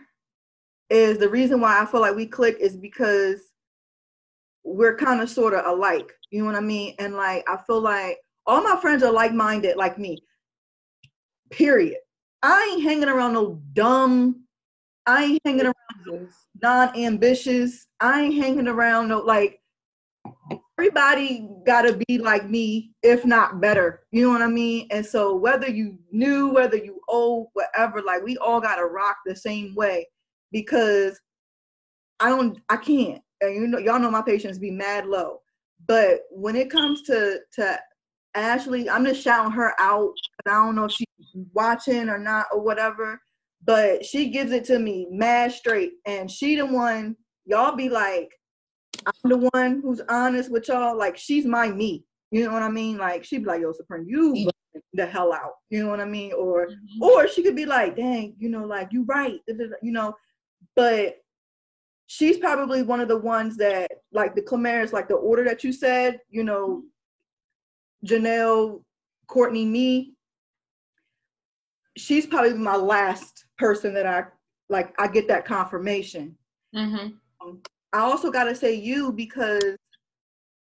is 0.90 1.18
the 1.18 1.28
reason 1.28 1.60
why 1.60 1.80
i 1.80 1.86
feel 1.86 2.00
like 2.00 2.14
we 2.14 2.26
click 2.26 2.56
is 2.60 2.76
because 2.76 3.40
we're 4.64 4.96
kind 4.96 5.20
of 5.20 5.28
sort 5.28 5.54
of 5.54 5.66
alike 5.66 6.12
you 6.30 6.40
know 6.40 6.46
what 6.46 6.54
i 6.54 6.60
mean? 6.60 6.94
And 6.98 7.14
like 7.14 7.44
i 7.48 7.56
feel 7.66 7.80
like 7.80 8.18
all 8.46 8.62
my 8.62 8.80
friends 8.80 9.02
are 9.02 9.12
like-minded 9.12 9.76
like 9.76 9.98
me 9.98 10.22
period 11.50 11.98
i 12.42 12.70
ain't 12.72 12.82
hanging 12.82 13.08
around 13.08 13.32
no 13.32 13.60
dumb 13.72 14.42
I 15.06 15.24
ain't 15.24 15.40
hanging 15.44 15.66
around 15.66 15.74
no 16.06 16.28
non-ambitious. 16.62 17.86
I 18.00 18.22
ain't 18.22 18.34
hanging 18.36 18.68
around 18.68 19.08
no 19.08 19.18
like 19.20 19.60
everybody 20.78 21.48
gotta 21.66 22.00
be 22.06 22.18
like 22.18 22.48
me, 22.48 22.92
if 23.02 23.24
not 23.24 23.60
better. 23.60 24.04
You 24.12 24.22
know 24.22 24.30
what 24.30 24.42
I 24.42 24.48
mean? 24.48 24.86
And 24.90 25.04
so 25.04 25.34
whether 25.34 25.68
you 25.68 25.98
new, 26.10 26.50
whether 26.50 26.76
you 26.76 27.00
old, 27.08 27.48
whatever, 27.54 28.00
like 28.00 28.22
we 28.22 28.36
all 28.38 28.60
gotta 28.60 28.84
rock 28.84 29.16
the 29.26 29.34
same 29.34 29.74
way 29.74 30.06
because 30.52 31.18
I 32.20 32.28
don't 32.28 32.58
I 32.68 32.76
can't. 32.76 33.22
And 33.40 33.54
you 33.54 33.66
know, 33.66 33.78
y'all 33.78 33.98
know 33.98 34.10
my 34.10 34.22
patience 34.22 34.58
be 34.58 34.70
mad 34.70 35.06
low. 35.06 35.40
But 35.88 36.20
when 36.30 36.54
it 36.54 36.70
comes 36.70 37.02
to 37.02 37.40
to 37.54 37.80
Ashley, 38.34 38.88
I'm 38.88 39.04
just 39.04 39.22
shouting 39.22 39.52
her 39.52 39.74
out. 39.80 40.14
I 40.46 40.52
don't 40.52 40.76
know 40.76 40.84
if 40.84 40.92
she's 40.92 41.06
watching 41.52 42.08
or 42.08 42.18
not 42.18 42.46
or 42.52 42.60
whatever 42.60 43.20
but 43.64 44.04
she 44.04 44.28
gives 44.28 44.52
it 44.52 44.64
to 44.64 44.78
me 44.78 45.06
mad 45.10 45.52
straight. 45.52 45.92
And 46.06 46.30
she 46.30 46.56
the 46.56 46.66
one 46.66 47.16
y'all 47.44 47.74
be 47.76 47.88
like 47.88 48.30
i'm 49.06 49.30
the 49.30 49.50
one 49.52 49.80
who's 49.82 50.00
honest 50.08 50.50
with 50.50 50.68
y'all. 50.68 50.96
Like 50.96 51.16
she's 51.16 51.46
my 51.46 51.70
me. 51.70 52.04
You 52.30 52.44
know 52.44 52.52
what 52.52 52.62
i 52.62 52.68
mean? 52.68 52.98
Like 52.98 53.24
she'd 53.24 53.38
be 53.38 53.44
like 53.44 53.60
yo 53.60 53.72
supreme 53.72 54.06
you 54.08 54.48
the 54.94 55.06
hell 55.06 55.32
out. 55.32 55.52
You 55.70 55.84
know 55.84 55.90
what 55.90 56.00
i 56.00 56.04
mean? 56.04 56.32
Or 56.32 56.66
mm-hmm. 56.66 57.02
or 57.02 57.28
she 57.28 57.42
could 57.42 57.56
be 57.56 57.66
like 57.66 57.96
dang 57.96 58.34
you 58.38 58.48
know 58.48 58.64
like 58.64 58.92
you 58.92 59.04
right 59.04 59.40
you 59.48 59.92
know? 59.92 60.14
But 60.74 61.16
she's 62.06 62.38
probably 62.38 62.82
one 62.82 63.00
of 63.00 63.08
the 63.08 63.18
ones 63.18 63.56
that 63.58 63.90
like 64.12 64.34
the 64.34 64.42
Clamarys, 64.42 64.92
like 64.92 65.08
the 65.08 65.14
order 65.14 65.44
that 65.44 65.62
you 65.62 65.72
said 65.72 66.18
you 66.30 66.42
know 66.42 66.82
mm-hmm. 68.04 68.14
janelle 68.14 68.82
courtney 69.28 69.64
me 69.64 70.14
she's 71.96 72.26
probably 72.26 72.54
my 72.54 72.76
last 72.76 73.44
person 73.58 73.94
that 73.94 74.06
I 74.06 74.24
like 74.68 74.94
I 74.98 75.08
get 75.08 75.28
that 75.28 75.44
confirmation. 75.44 76.36
Mm-hmm. 76.74 77.56
I 77.92 77.98
also 77.98 78.30
gotta 78.30 78.54
say 78.54 78.74
you 78.74 79.12
because 79.12 79.76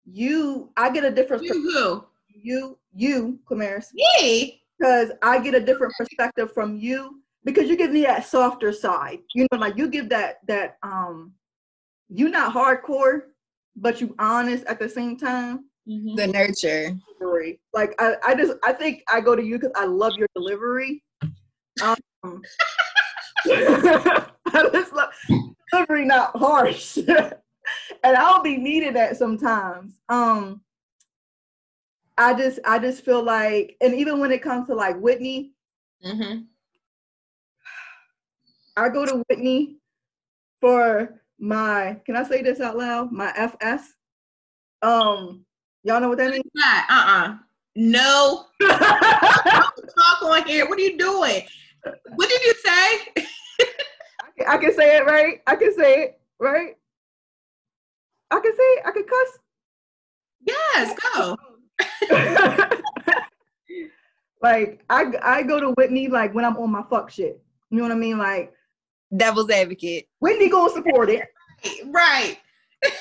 you 0.04 0.70
I 0.76 0.90
get 0.90 1.04
a 1.04 1.10
different 1.10 1.44
You 1.44 1.52
who? 1.52 2.04
you 2.28 2.78
you 2.94 3.38
Clamarys 3.48 3.92
Me? 3.94 4.62
because 4.78 5.12
I 5.22 5.38
get 5.38 5.54
a 5.54 5.60
different 5.60 5.94
perspective 5.96 6.52
from 6.52 6.76
you 6.76 7.22
because 7.44 7.68
you 7.68 7.76
give 7.76 7.92
me 7.92 8.02
that 8.02 8.26
softer 8.26 8.72
side. 8.72 9.20
You 9.34 9.46
know, 9.52 9.58
like 9.58 9.76
you 9.76 9.88
give 9.88 10.08
that 10.10 10.46
that 10.46 10.76
um 10.82 11.32
you 12.08 12.28
not 12.28 12.52
hardcore, 12.52 13.22
but 13.76 14.00
you 14.00 14.14
honest 14.18 14.64
at 14.66 14.78
the 14.78 14.88
same 14.88 15.16
time. 15.16 15.64
Mm-hmm. 15.88 16.14
The 16.14 16.26
nurture. 16.28 16.96
Like 17.72 17.94
I, 17.98 18.16
I 18.26 18.34
just 18.34 18.54
I 18.64 18.72
think 18.72 19.02
I 19.10 19.20
go 19.20 19.34
to 19.34 19.42
you 19.42 19.58
because 19.58 19.72
I 19.76 19.84
love 19.86 20.12
your 20.16 20.28
delivery. 20.34 21.02
Um, 21.82 21.96
I 23.46 24.68
just 24.72 24.92
love 24.92 25.10
delivery 25.72 26.04
not 26.04 26.36
harsh. 26.36 26.98
and 28.04 28.16
I'll 28.16 28.42
be 28.42 28.56
needed 28.56 28.96
at 28.96 29.16
sometimes. 29.16 30.00
Um 30.08 30.62
I 32.18 32.34
just 32.34 32.60
I 32.64 32.78
just 32.78 33.04
feel 33.04 33.22
like 33.22 33.76
and 33.80 33.94
even 33.94 34.18
when 34.20 34.32
it 34.32 34.42
comes 34.42 34.66
to 34.68 34.74
like 34.74 34.98
Whitney, 34.98 35.52
Mm-hmm. 36.04 36.40
I 38.76 38.88
go 38.88 39.06
to 39.06 39.22
Whitney 39.28 39.76
for 40.60 41.20
my 41.38 42.00
can 42.04 42.16
I 42.16 42.24
say 42.24 42.42
this 42.42 42.60
out 42.60 42.76
loud? 42.76 43.12
My 43.12 43.32
FS. 43.36 43.94
Um 44.82 45.44
y'all 45.84 46.00
know 46.00 46.08
what 46.08 46.18
that 46.18 46.30
means? 46.30 46.44
Uh-uh. 46.88 47.36
No. 47.74 48.46
Talk 48.62 50.22
on 50.22 50.46
here. 50.46 50.68
What 50.68 50.78
are 50.78 50.82
you 50.82 50.98
doing? 50.98 51.42
What 52.14 52.28
did 52.28 52.42
you 52.42 52.54
say? 52.64 53.26
I 54.46 54.58
can, 54.58 54.74
say 54.74 54.96
it 54.96 55.04
right. 55.06 55.40
I 55.46 55.56
can 55.56 55.74
say 55.74 56.02
it 56.02 56.20
right. 56.38 56.76
I 58.30 58.40
can 58.40 58.52
say 58.56 58.62
it. 58.62 58.82
I 58.86 58.90
can 58.90 59.04
cuss. 59.04 59.38
Yes, 60.44 60.98
go. 61.14 61.36
like 64.42 64.84
I 64.90 65.12
I 65.22 65.42
go 65.42 65.60
to 65.60 65.70
Whitney 65.72 66.08
like 66.08 66.34
when 66.34 66.44
I'm 66.44 66.56
on 66.56 66.70
my 66.70 66.82
fuck 66.90 67.10
shit. 67.10 67.40
You 67.70 67.78
know 67.78 67.84
what 67.84 67.92
I 67.92 67.96
mean? 67.96 68.18
Like 68.18 68.52
Devil's 69.16 69.50
advocate. 69.50 70.08
Whitney 70.20 70.48
gonna 70.48 70.72
support 70.72 71.10
it, 71.10 71.22
Right. 71.86 72.38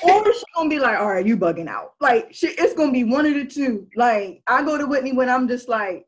Or 0.02 0.32
she 0.32 0.44
gonna 0.54 0.68
be 0.68 0.78
like, 0.78 0.98
all 0.98 1.08
right, 1.08 1.26
you 1.26 1.36
bugging 1.36 1.68
out. 1.68 1.92
Like 2.00 2.28
she, 2.32 2.48
it's 2.48 2.74
gonna 2.74 2.92
be 2.92 3.04
one 3.04 3.26
of 3.26 3.34
the 3.34 3.44
two. 3.44 3.88
Like 3.96 4.42
I 4.46 4.62
go 4.62 4.78
to 4.78 4.86
Whitney 4.86 5.12
when 5.12 5.28
I'm 5.28 5.48
just 5.48 5.68
like 5.68 6.06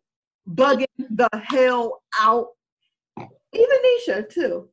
bugging 0.48 0.86
the 0.98 1.28
hell 1.44 2.02
out. 2.20 2.48
Even 3.18 3.76
Nisha 4.08 4.28
too. 4.28 4.68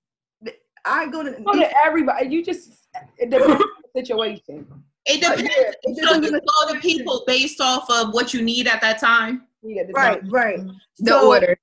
I 0.83 1.07
go 1.07 1.23
to 1.23 1.31
Go 1.43 1.53
to 1.53 1.77
everybody. 1.85 2.27
You 2.27 2.43
just 2.43 2.87
it 3.17 3.29
depends 3.29 3.53
on 3.61 3.69
the 3.93 3.99
situation. 3.99 4.67
It 5.05 5.21
Yeah, 5.21 5.35
depends. 5.35 5.75
it 5.83 5.97
So 5.97 6.13
depends 6.15 6.27
you 6.31 6.37
on 6.37 6.75
the 6.75 6.79
people 6.81 7.23
based 7.27 7.61
off 7.61 7.89
of 7.89 8.13
what 8.13 8.33
you 8.33 8.41
need 8.41 8.67
at 8.67 8.81
that 8.81 8.99
time. 8.99 9.43
Yeah, 9.63 9.83
the 9.83 9.93
right, 9.93 10.21
right. 10.31 10.59
Mm-hmm. 10.59 10.71
The 10.99 11.11
So, 11.11 11.27
order. 11.27 11.57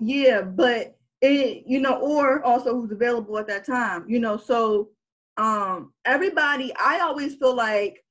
yeah, 0.00 0.42
but 0.42 0.96
it, 1.22 1.64
you 1.66 1.80
know, 1.80 1.94
or 1.98 2.42
also 2.44 2.74
who's 2.74 2.92
available 2.92 3.38
at 3.38 3.46
that 3.48 3.64
time, 3.64 4.04
you 4.06 4.20
know. 4.20 4.36
So, 4.36 4.90
um, 5.38 5.92
everybody, 6.04 6.72
I 6.76 7.00
always 7.00 7.36
feel 7.36 7.54
like 7.54 8.04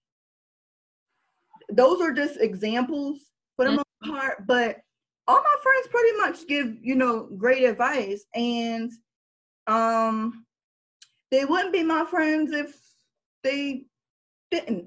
those 1.69 2.01
are 2.01 2.13
just 2.13 2.39
examples 2.39 3.19
for 3.55 3.65
the 3.65 3.71
mm-hmm. 3.71 4.09
most 4.09 4.19
part, 4.19 4.47
but 4.47 4.77
all 5.27 5.41
my 5.41 5.55
friends 5.61 5.87
pretty 5.91 6.17
much 6.17 6.47
give 6.47 6.77
you 6.81 6.95
know 6.95 7.27
great 7.37 7.63
advice, 7.63 8.25
and 8.33 8.91
um, 9.67 10.45
they 11.29 11.43
wouldn't 11.43 11.73
be 11.73 11.83
my 11.83 12.05
friends 12.05 12.53
if 12.53 12.79
they 13.43 13.83
didn't. 14.49 14.85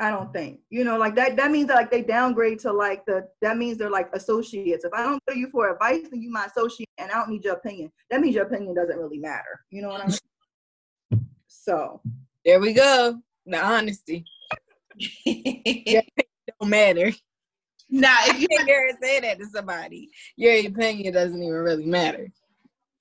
I 0.00 0.10
don't 0.10 0.32
think. 0.32 0.60
You 0.70 0.84
know, 0.84 0.96
like 0.96 1.14
that 1.16 1.36
that 1.36 1.50
means 1.50 1.68
that 1.68 1.76
like 1.76 1.90
they 1.90 2.02
downgrade 2.02 2.60
to 2.60 2.72
like 2.72 3.04
the 3.04 3.28
that 3.42 3.58
means 3.58 3.76
they're 3.76 3.90
like 3.90 4.08
associates. 4.14 4.84
If 4.84 4.92
I 4.94 5.02
don't 5.02 5.22
go 5.26 5.34
to 5.34 5.38
you 5.38 5.50
for 5.50 5.70
advice 5.70 6.06
and 6.10 6.22
you 6.22 6.30
my 6.30 6.46
associate 6.46 6.88
and 6.96 7.10
I 7.10 7.14
don't 7.14 7.28
need 7.28 7.44
your 7.44 7.54
opinion, 7.54 7.92
that 8.10 8.22
means 8.22 8.34
your 8.34 8.46
opinion 8.46 8.74
doesn't 8.74 8.98
really 8.98 9.18
matter. 9.18 9.60
You 9.70 9.82
know 9.82 9.88
what 9.88 10.00
I 10.00 10.06
mean? 10.06 10.18
So 11.64 12.02
there 12.44 12.60
we 12.60 12.74
go. 12.74 13.20
The 13.46 13.58
honesty. 13.58 14.24
don't 15.26 16.70
matter. 16.70 17.10
Now, 17.88 18.16
if 18.24 18.38
you 18.40 18.48
can't 18.50 18.66
dare 18.66 18.90
say 19.02 19.20
that 19.20 19.38
to 19.38 19.46
somebody, 19.46 20.10
your 20.36 20.66
opinion 20.66 21.14
doesn't 21.14 21.42
even 21.42 21.54
really 21.54 21.86
matter. 21.86 22.30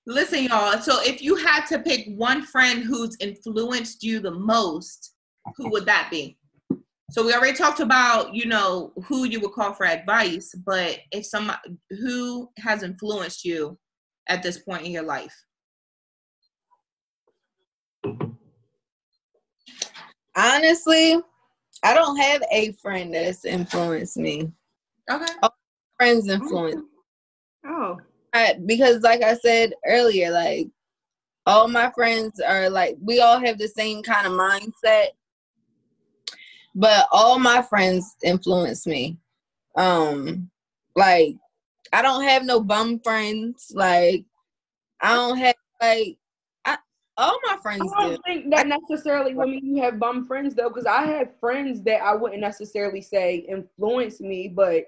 Listen, 0.06 0.46
y'all. 0.46 0.80
So, 0.80 1.02
if 1.02 1.22
you 1.22 1.36
had 1.36 1.66
to 1.68 1.80
pick 1.80 2.08
one 2.16 2.44
friend 2.44 2.84
who's 2.84 3.18
influenced 3.20 4.04
you 4.04 4.20
the 4.20 4.32
most, 4.32 5.14
who 5.58 5.70
would 5.70 5.86
that 5.86 6.10
be? 6.10 6.38
So 7.12 7.24
we 7.24 7.34
already 7.34 7.56
talked 7.56 7.80
about, 7.80 8.34
you 8.34 8.48
know, 8.48 8.92
who 9.06 9.26
you 9.26 9.40
would 9.42 9.52
call 9.52 9.74
for 9.74 9.86
advice, 9.86 10.56
but 10.66 11.00
if 11.12 11.26
some 11.26 11.52
who 11.90 12.50
has 12.58 12.82
influenced 12.82 13.46
you 13.46 13.78
at 14.30 14.42
this 14.42 14.58
point 14.60 14.86
in 14.86 14.92
your 14.92 15.04
life? 15.04 15.36
Honestly, 20.36 21.18
I 21.84 21.94
don't 21.94 22.18
have 22.18 22.42
a 22.52 22.72
friend 22.74 23.14
that's 23.14 23.46
influenced 23.46 24.18
me. 24.18 24.52
Okay. 25.10 25.34
All 25.42 25.56
friends 25.98 26.30
influence. 26.30 26.82
Oh. 27.66 27.98
I, 28.34 28.56
because 28.66 29.02
like 29.02 29.22
I 29.22 29.36
said 29.36 29.74
earlier, 29.86 30.32
like 30.32 30.70
all 31.46 31.68
my 31.68 31.92
friends 31.92 32.40
are 32.40 32.70
like 32.70 32.98
we 33.02 33.20
all 33.20 33.40
have 33.40 33.58
the 33.58 33.68
same 33.68 34.02
kind 34.02 34.26
of 34.26 34.34
mindset 34.34 35.10
but 36.76 37.08
all 37.12 37.40
my 37.40 37.62
friends 37.62 38.16
influence 38.24 38.88
me. 38.88 39.18
Um, 39.76 40.50
like 40.96 41.36
I 41.92 42.02
don't 42.02 42.24
have 42.24 42.44
no 42.44 42.62
bum 42.62 43.00
friends. 43.00 43.72
Like 43.74 44.26
I 45.02 45.14
don't 45.14 45.38
have 45.38 45.56
like 45.82 46.18
all 47.18 47.40
my 47.46 47.58
friends. 47.62 47.92
I 47.98 48.02
don't 48.02 48.16
do. 48.16 48.22
think 48.26 48.52
that 48.52 48.68
necessarily 48.68 49.34
would 49.34 49.50
mean 49.50 49.76
you 49.76 49.82
have 49.84 50.00
bum 50.00 50.26
friends 50.26 50.56
though, 50.56 50.70
because 50.70 50.86
I 50.86 51.04
have 51.04 51.40
friends 51.40 51.82
that 51.84 52.02
I 52.02 52.16
wouldn't 52.16 52.42
necessarily 52.42 53.02
say 53.02 53.46
influence 53.50 54.20
me, 54.20 54.48
but 54.48 54.86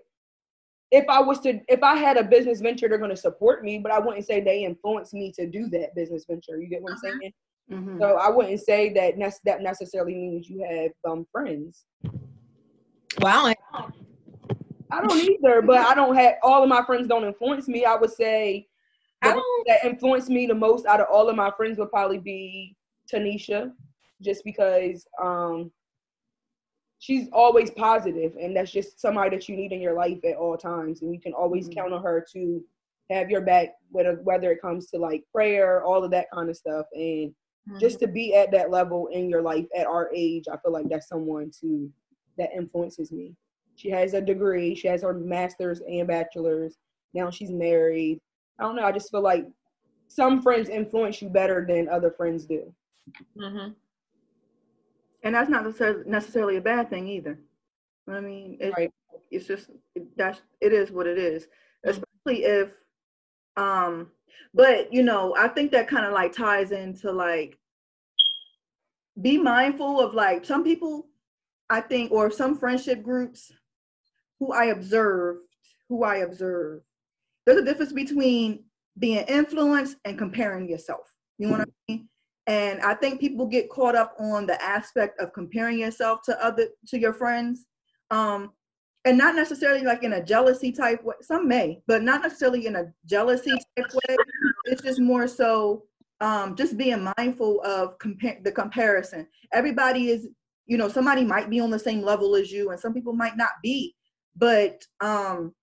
if 0.91 1.05
I 1.09 1.19
was 1.19 1.39
to, 1.41 1.59
if 1.67 1.83
I 1.83 1.97
had 1.97 2.17
a 2.17 2.23
business 2.23 2.61
venture, 2.61 2.87
they're 2.87 2.97
going 2.97 3.09
to 3.09 3.17
support 3.17 3.63
me, 3.63 3.79
but 3.79 3.91
I 3.91 3.99
wouldn't 3.99 4.25
say 4.25 4.39
they 4.39 4.63
influence 4.63 5.13
me 5.13 5.31
to 5.33 5.45
do 5.45 5.67
that 5.69 5.95
business 5.95 6.25
venture. 6.27 6.59
You 6.59 6.67
get 6.67 6.81
what 6.81 6.93
I'm 6.93 6.97
uh-huh. 6.97 7.17
saying? 7.19 7.33
Mm-hmm. 7.71 7.99
So 7.99 8.17
I 8.17 8.29
wouldn't 8.29 8.59
say 8.61 8.93
that 8.93 9.17
ne- 9.17 9.31
that 9.45 9.61
necessarily 9.61 10.13
means 10.13 10.49
you 10.49 10.65
have 10.69 10.91
bum 11.03 11.25
friends. 11.31 11.85
Well, 13.21 13.47
I 14.91 15.01
don't, 15.01 15.17
either, 15.17 15.61
but 15.61 15.77
I 15.79 15.95
don't 15.95 16.15
have 16.15 16.35
all 16.43 16.61
of 16.61 16.69
my 16.69 16.83
friends 16.85 17.07
don't 17.07 17.23
influence 17.23 17.67
me. 17.67 17.85
I 17.85 17.95
would 17.95 18.11
say 18.11 18.67
that 19.67 19.83
influenced 19.83 20.29
me 20.29 20.45
the 20.45 20.55
most 20.55 20.85
out 20.85 21.01
of 21.01 21.07
all 21.11 21.29
of 21.29 21.35
my 21.35 21.51
friends 21.57 21.77
would 21.77 21.91
probably 21.91 22.17
be 22.17 22.75
Tanisha, 23.11 23.71
just 24.21 24.43
because 24.43 25.05
um 25.21 25.71
she's 26.99 27.27
always 27.31 27.69
positive 27.71 28.33
and 28.41 28.55
that's 28.55 28.71
just 28.71 28.99
somebody 28.99 29.35
that 29.35 29.47
you 29.47 29.55
need 29.55 29.71
in 29.71 29.81
your 29.81 29.93
life 29.93 30.17
at 30.25 30.35
all 30.35 30.57
times 30.57 31.01
and 31.01 31.13
you 31.13 31.19
can 31.19 31.33
always 31.33 31.67
mm-hmm. 31.67 31.79
count 31.79 31.93
on 31.93 32.01
her 32.01 32.25
to 32.33 32.63
have 33.11 33.29
your 33.29 33.41
back 33.41 33.69
whether 33.91 34.15
whether 34.23 34.51
it 34.51 34.61
comes 34.61 34.87
to 34.87 34.97
like 34.97 35.23
prayer 35.31 35.83
all 35.83 36.03
of 36.03 36.11
that 36.11 36.27
kind 36.33 36.49
of 36.49 36.55
stuff 36.55 36.85
and 36.93 37.29
mm-hmm. 37.29 37.79
just 37.79 37.99
to 37.99 38.07
be 38.07 38.33
at 38.33 38.51
that 38.51 38.71
level 38.71 39.07
in 39.11 39.29
your 39.29 39.41
life 39.41 39.65
at 39.77 39.85
our 39.85 40.09
age 40.15 40.45
i 40.51 40.57
feel 40.57 40.71
like 40.71 40.89
that's 40.89 41.07
someone 41.07 41.51
to 41.61 41.91
that 42.37 42.49
influences 42.55 43.11
me 43.11 43.33
she 43.75 43.89
has 43.89 44.13
a 44.13 44.21
degree 44.21 44.73
she 44.73 44.87
has 44.87 45.03
her 45.03 45.13
master's 45.13 45.81
and 45.81 46.07
bachelor's 46.07 46.77
now 47.13 47.29
she's 47.29 47.51
married 47.51 48.19
i 48.59 48.63
don't 48.63 48.75
know 48.75 48.83
i 48.83 48.91
just 48.91 49.11
feel 49.11 49.21
like 49.21 49.45
some 50.07 50.41
friends 50.41 50.69
influence 50.69 51.21
you 51.21 51.29
better 51.29 51.65
than 51.67 51.89
other 51.89 52.11
friends 52.11 52.45
do 52.45 52.73
mm-hmm. 53.37 53.71
and 55.23 55.35
that's 55.35 55.49
not 55.49 55.65
necessarily 56.07 56.57
a 56.57 56.61
bad 56.61 56.89
thing 56.89 57.07
either 57.07 57.39
i 58.09 58.19
mean 58.19 58.57
it's, 58.59 58.77
right. 58.77 58.93
it's 59.31 59.47
just 59.47 59.69
that's 60.15 60.41
it 60.61 60.73
is 60.73 60.91
what 60.91 61.07
it 61.07 61.17
is 61.17 61.43
mm-hmm. 61.43 61.89
especially 61.89 62.43
if 62.43 62.69
um 63.57 64.07
but 64.53 64.91
you 64.93 65.03
know 65.03 65.35
i 65.37 65.47
think 65.47 65.71
that 65.71 65.87
kind 65.87 66.05
of 66.05 66.13
like 66.13 66.33
ties 66.33 66.71
into 66.71 67.11
like 67.11 67.57
be 69.21 69.37
mindful 69.37 69.99
of 69.99 70.13
like 70.13 70.45
some 70.45 70.63
people 70.63 71.07
i 71.69 71.79
think 71.79 72.11
or 72.11 72.29
some 72.29 72.57
friendship 72.57 73.01
groups 73.01 73.51
who 74.39 74.51
i 74.51 74.65
observed 74.65 75.39
who 75.87 76.03
i 76.03 76.17
observe 76.17 76.81
there's 77.45 77.59
a 77.59 77.65
difference 77.65 77.93
between 77.93 78.63
being 78.99 79.25
influenced 79.27 79.97
and 80.05 80.17
comparing 80.17 80.69
yourself 80.69 81.13
you 81.37 81.47
know 81.47 81.57
what 81.57 81.61
i 81.61 81.71
mean 81.87 82.07
and 82.47 82.79
i 82.81 82.93
think 82.93 83.19
people 83.19 83.45
get 83.45 83.69
caught 83.69 83.95
up 83.95 84.15
on 84.19 84.45
the 84.45 84.61
aspect 84.61 85.19
of 85.19 85.33
comparing 85.33 85.79
yourself 85.79 86.21
to 86.23 86.45
other 86.45 86.67
to 86.87 86.99
your 86.99 87.13
friends 87.13 87.65
um 88.11 88.51
and 89.05 89.17
not 89.17 89.35
necessarily 89.35 89.83
like 89.83 90.03
in 90.03 90.13
a 90.13 90.23
jealousy 90.23 90.71
type 90.71 91.03
way. 91.03 91.13
Some 91.21 91.47
may, 91.47 91.81
but 91.87 92.01
not 92.01 92.23
necessarily 92.23 92.65
in 92.65 92.75
a 92.75 92.91
jealousy 93.05 93.51
type 93.51 93.93
way. 93.93 94.17
It's 94.65 94.81
just 94.81 94.99
more 94.99 95.27
so 95.27 95.83
um, 96.21 96.55
just 96.55 96.75
being 96.75 97.07
mindful 97.17 97.61
of 97.61 97.99
compare 97.99 98.39
the 98.43 98.51
comparison. 98.51 99.27
Everybody 99.53 100.09
is, 100.09 100.27
you 100.65 100.77
know, 100.77 100.89
somebody 100.89 101.23
might 101.23 101.51
be 101.51 101.59
on 101.59 101.69
the 101.69 101.79
same 101.79 102.01
level 102.01 102.35
as 102.35 102.51
you, 102.51 102.71
and 102.71 102.79
some 102.79 102.93
people 102.93 103.13
might 103.13 103.37
not 103.37 103.51
be. 103.61 103.95
But 104.35 104.83
um, 105.01 105.53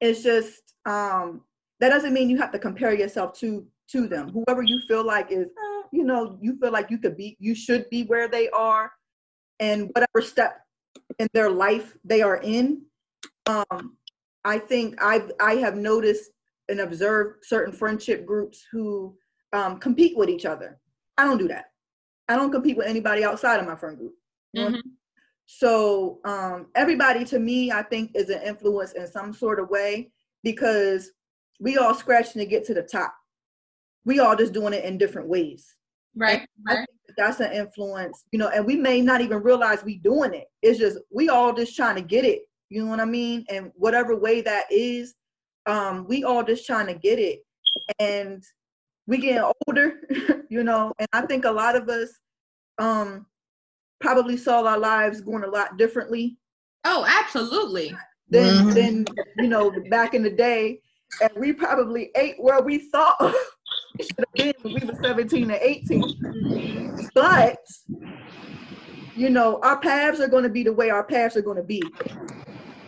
it's 0.00 0.22
just 0.22 0.65
um, 0.86 1.42
that 1.80 1.90
doesn't 1.90 2.14
mean 2.14 2.30
you 2.30 2.38
have 2.38 2.52
to 2.52 2.58
compare 2.58 2.94
yourself 2.94 3.38
to 3.40 3.66
to 3.90 4.08
them. 4.08 4.30
Whoever 4.30 4.62
you 4.62 4.80
feel 4.88 5.04
like 5.04 5.30
is, 5.30 5.46
you 5.92 6.02
know, 6.02 6.38
you 6.40 6.58
feel 6.58 6.72
like 6.72 6.90
you 6.90 6.98
could 6.98 7.16
be, 7.16 7.36
you 7.38 7.54
should 7.54 7.88
be 7.90 8.02
where 8.04 8.28
they 8.28 8.48
are, 8.50 8.90
and 9.60 9.90
whatever 9.92 10.20
step 10.22 10.60
in 11.18 11.28
their 11.34 11.50
life 11.50 11.96
they 12.04 12.22
are 12.22 12.38
in. 12.38 12.82
Um, 13.46 13.96
I 14.44 14.58
think 14.58 15.00
I've 15.02 15.30
I 15.40 15.56
have 15.56 15.76
noticed 15.76 16.30
and 16.68 16.80
observed 16.80 17.44
certain 17.44 17.72
friendship 17.72 18.26
groups 18.26 18.64
who 18.72 19.16
um, 19.52 19.78
compete 19.78 20.16
with 20.16 20.28
each 20.28 20.46
other. 20.46 20.80
I 21.18 21.24
don't 21.24 21.38
do 21.38 21.48
that. 21.48 21.66
I 22.28 22.36
don't 22.36 22.50
compete 22.50 22.76
with 22.76 22.86
anybody 22.86 23.24
outside 23.24 23.60
of 23.60 23.66
my 23.66 23.76
friend 23.76 23.96
group. 23.96 24.14
Mm-hmm. 24.56 24.80
So 25.46 26.18
um, 26.24 26.66
everybody 26.74 27.24
to 27.26 27.38
me, 27.38 27.70
I 27.70 27.82
think, 27.82 28.10
is 28.16 28.30
an 28.30 28.42
influence 28.42 28.92
in 28.92 29.06
some 29.06 29.32
sort 29.32 29.60
of 29.60 29.68
way 29.68 30.10
because 30.46 31.10
we 31.58 31.76
all 31.76 31.92
scratching 31.92 32.38
to 32.38 32.46
get 32.46 32.64
to 32.64 32.72
the 32.72 32.82
top. 32.84 33.12
We 34.04 34.20
all 34.20 34.36
just 34.36 34.52
doing 34.52 34.74
it 34.74 34.84
in 34.84 34.96
different 34.96 35.26
ways. 35.26 35.74
Right. 36.14 36.46
right 36.64 36.86
that's 37.16 37.40
an 37.40 37.50
influence, 37.52 38.22
you 38.30 38.38
know, 38.38 38.48
and 38.48 38.64
we 38.64 38.76
may 38.76 39.00
not 39.00 39.20
even 39.22 39.42
realize 39.42 39.82
we 39.82 39.98
doing 39.98 40.34
it. 40.34 40.46
It's 40.62 40.78
just 40.78 40.98
we 41.12 41.28
all 41.28 41.52
just 41.52 41.74
trying 41.74 41.96
to 41.96 42.00
get 42.00 42.24
it. 42.24 42.42
You 42.68 42.84
know 42.84 42.90
what 42.90 43.00
I 43.00 43.06
mean? 43.06 43.44
And 43.48 43.72
whatever 43.74 44.14
way 44.16 44.40
that 44.42 44.66
is, 44.70 45.14
um, 45.66 46.06
we 46.06 46.22
all 46.22 46.44
just 46.44 46.64
trying 46.64 46.86
to 46.86 46.94
get 46.94 47.18
it. 47.18 47.40
And 47.98 48.44
we 49.08 49.18
getting 49.18 49.50
older, 49.66 49.94
you 50.48 50.62
know, 50.62 50.92
and 51.00 51.08
I 51.12 51.22
think 51.22 51.44
a 51.44 51.50
lot 51.50 51.74
of 51.74 51.88
us 51.88 52.10
um 52.78 53.26
probably 54.00 54.36
saw 54.36 54.64
our 54.64 54.78
lives 54.78 55.20
going 55.22 55.42
a 55.42 55.50
lot 55.50 55.76
differently. 55.76 56.38
Oh, 56.84 57.04
absolutely. 57.08 57.96
Than 58.28 58.66
mm-hmm. 58.66 58.70
than 58.70 59.06
you 59.38 59.48
know 59.48 59.72
back 59.90 60.14
in 60.14 60.22
the 60.22 60.30
day. 60.30 60.80
And 61.22 61.30
we 61.36 61.52
probably 61.52 62.10
ate 62.16 62.34
where 62.38 62.60
we 62.60 62.78
thought 62.78 63.16
should 64.00 64.18
have 64.18 64.32
been 64.34 64.54
when 64.62 64.74
we 64.74 64.86
were 64.86 64.98
17 65.00 65.50
and 65.50 65.60
18. 65.60 67.10
But 67.14 67.58
you 69.14 69.30
know, 69.30 69.60
our 69.62 69.78
paths 69.80 70.20
are 70.20 70.28
going 70.28 70.42
to 70.42 70.50
be 70.50 70.62
the 70.62 70.72
way 70.72 70.90
our 70.90 71.04
paths 71.04 71.36
are 71.36 71.42
going 71.42 71.56
to 71.56 71.62
be. 71.62 71.82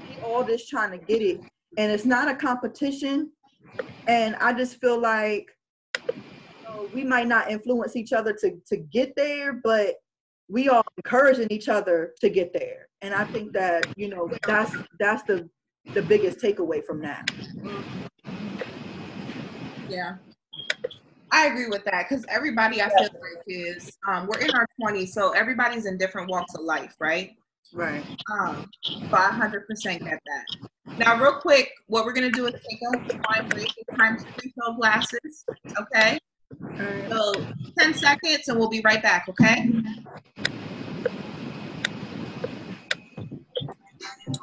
We 0.09 0.23
all 0.23 0.45
just 0.45 0.69
trying 0.69 0.99
to 0.99 1.05
get 1.05 1.23
it, 1.23 1.41
and 1.79 1.91
it's 1.91 2.05
not 2.05 2.29
a 2.29 2.35
competition. 2.35 3.31
And 4.07 4.37
I 4.37 4.53
just 4.53 4.81
feel 4.81 5.01
like 5.01 5.49
you 6.07 6.15
know, 6.65 6.89
we 6.95 7.05
might 7.05 7.29
not 7.29 7.51
influence 7.51 7.97
each 7.97 8.13
other 8.13 8.33
to 8.41 8.59
to 8.67 8.77
get 8.77 9.15
there, 9.17 9.55
but 9.55 9.95
we 10.49 10.69
are 10.69 10.83
encouraging 10.97 11.49
each 11.51 11.69
other 11.69 12.15
to 12.21 12.31
get 12.31 12.53
there. 12.53 12.89
And 13.03 13.15
I 13.15 13.25
think 13.25 13.53
that 13.53 13.87
you 13.97 14.09
know 14.09 14.31
that's 14.47 14.75
that's 14.99 15.23
the 15.25 15.49
the 15.95 16.03
biggest 16.03 16.39
takeaway 16.39 16.85
from 16.85 17.01
that. 17.03 17.31
Yeah. 19.89 20.17
I 21.31 21.47
agree 21.47 21.69
with 21.69 21.85
that 21.85 22.09
because 22.09 22.25
everybody 22.29 22.81
I 22.81 22.89
feel 22.89 23.03
like 23.03 23.43
is 23.47 23.99
um, 24.09 24.27
we're 24.27 24.41
in 24.41 24.51
our 24.55 24.67
20s, 24.81 25.09
so 25.09 25.33
everybody's 25.33 25.85
in 25.85 25.99
different 25.99 26.31
walks 26.31 26.55
of 26.55 26.63
life, 26.63 26.95
right? 26.99 27.37
Right. 27.73 28.05
Um, 28.33 28.71
so 28.83 29.09
I 29.13 29.31
100% 29.39 29.83
get 29.85 30.01
that. 30.27 30.69
Now, 30.97 31.21
real 31.21 31.35
quick, 31.35 31.71
what 31.87 32.07
we're 32.07 32.15
gonna 32.15 32.31
do 32.31 32.47
is 32.47 32.55
take 32.55 32.81
a 32.83 33.19
time 33.35 33.49
break. 33.49 33.71
It's 33.77 33.99
time 33.99 34.17
to 34.17 34.25
refill 34.43 34.75
glasses. 34.75 35.45
Okay. 35.79 36.19
Alright. 36.81 37.11
So 37.11 37.47
10 37.79 37.95
seconds, 37.95 38.49
and 38.49 38.59
we'll 38.59 38.69
be 38.69 38.81
right 38.85 39.03
back. 39.03 39.29
Okay. 39.29 39.71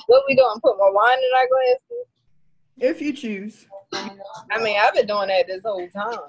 What 0.07 0.23
we 0.27 0.35
doing? 0.35 0.59
Put 0.61 0.77
more 0.77 0.93
wine 0.93 1.17
in 1.17 1.29
our 1.35 1.47
glasses? 1.47 2.05
If 2.77 3.01
you 3.01 3.13
choose. 3.13 3.67
I 3.93 4.61
mean, 4.61 4.77
I've 4.79 4.93
been 4.93 5.07
doing 5.07 5.29
that 5.29 5.47
this 5.47 5.61
whole 5.63 5.87
time. 5.89 6.19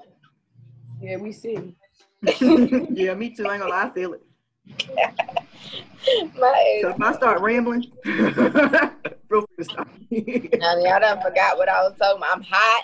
Yeah, 1.01 1.17
we 1.17 1.31
see. 1.31 1.75
yeah, 2.41 3.13
me 3.13 3.29
too. 3.29 3.47
I 3.47 3.53
ain't 3.53 3.61
gonna 3.61 3.67
lie, 3.67 3.85
I 3.85 3.89
feel 3.89 4.13
it. 4.13 4.23
My 6.35 6.79
So 6.81 6.89
if 6.89 7.01
I 7.01 7.13
start 7.13 7.41
rambling, 7.41 7.91
feel 8.03 8.31
free 8.31 9.57
to 9.57 9.63
stop. 9.63 9.87
Honey, 9.87 10.87
I 10.87 10.99
done 10.99 11.21
forgot 11.21 11.57
what 11.57 11.69
I 11.69 11.81
was 11.83 11.95
talking 11.99 12.17
about. 12.17 12.37
I'm 12.37 12.43
hot. 12.43 12.83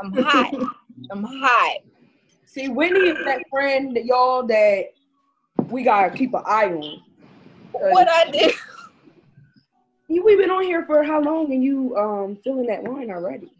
I'm 0.00 0.12
hot. 0.12 0.54
I'm 1.10 1.22
hot. 1.22 1.76
See, 2.52 2.68
Whitney 2.68 3.08
is 3.08 3.24
that 3.24 3.42
friend 3.48 3.96
that 3.96 4.04
y'all 4.04 4.46
that 4.46 4.88
we 5.70 5.82
gotta 5.82 6.10
keep 6.14 6.34
an 6.34 6.42
eye 6.44 6.66
on. 6.66 7.00
What 7.72 8.06
I 8.10 8.30
did? 8.30 8.54
You 10.08 10.22
we've 10.22 10.36
been 10.36 10.50
on 10.50 10.62
here 10.62 10.84
for 10.84 11.02
how 11.02 11.22
long 11.22 11.50
and 11.50 11.64
you 11.64 11.96
um 11.96 12.36
feeling 12.44 12.66
that 12.66 12.82
wine 12.82 13.10
already? 13.10 13.50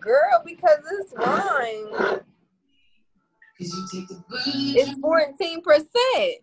Girl, 0.00 0.42
because 0.44 0.80
it's 1.00 1.14
wine. 1.14 2.20
Because 3.56 3.74
you 3.74 3.86
take 3.90 4.08
the 4.08 4.22
booze. 4.28 4.74
It's 4.76 4.90
14%. 5.00 6.34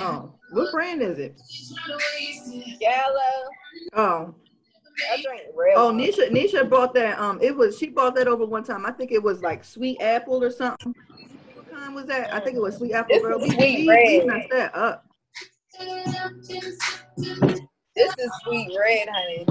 oh, 0.00 0.34
what 0.50 0.70
brand 0.70 1.00
is 1.00 1.18
it? 1.18 1.40
Yellow. 2.78 3.48
Oh, 3.94 4.34
I 5.12 5.22
drink 5.22 5.42
real. 5.54 5.74
oh. 5.76 5.92
Nisha, 5.92 6.30
Nisha 6.30 6.68
bought 6.68 6.94
that. 6.94 7.18
Um, 7.18 7.38
it 7.42 7.54
was 7.56 7.76
she 7.78 7.88
bought 7.88 8.14
that 8.16 8.28
over 8.28 8.44
one 8.46 8.64
time. 8.64 8.86
I 8.86 8.92
think 8.92 9.10
it 9.12 9.22
was 9.22 9.42
like 9.42 9.64
sweet 9.64 10.00
apple 10.00 10.42
or 10.42 10.50
something. 10.50 10.94
What 11.54 11.70
kind 11.70 11.94
was 11.94 12.06
that? 12.06 12.32
I 12.34 12.40
think 12.40 12.56
it 12.56 12.60
was 12.62 12.76
sweet 12.76 12.92
apple. 12.92 13.14
This 13.14 13.22
girl. 13.22 13.38
is 13.42 13.48
We- 13.48 13.54
sweet 13.56 13.78
we- 13.80 13.88
red. 13.88 14.24
we 14.24 14.48
that 14.50 14.74
up. 14.74 15.06
This 17.96 18.14
is 18.18 18.30
sweet 18.44 18.76
red, 18.78 19.08
honey. 19.12 19.46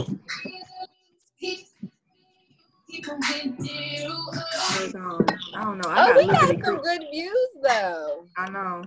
I 5.56 5.64
don't 5.64 5.78
know. 5.80 5.90
I 5.90 6.10
Oh, 6.10 6.14
got 6.14 6.16
we 6.18 6.26
got 6.28 6.48
some 6.48 6.60
Creek. 6.62 6.82
good 6.84 7.04
views 7.12 7.48
though. 7.64 8.26
I 8.38 8.50
know. 8.50 8.84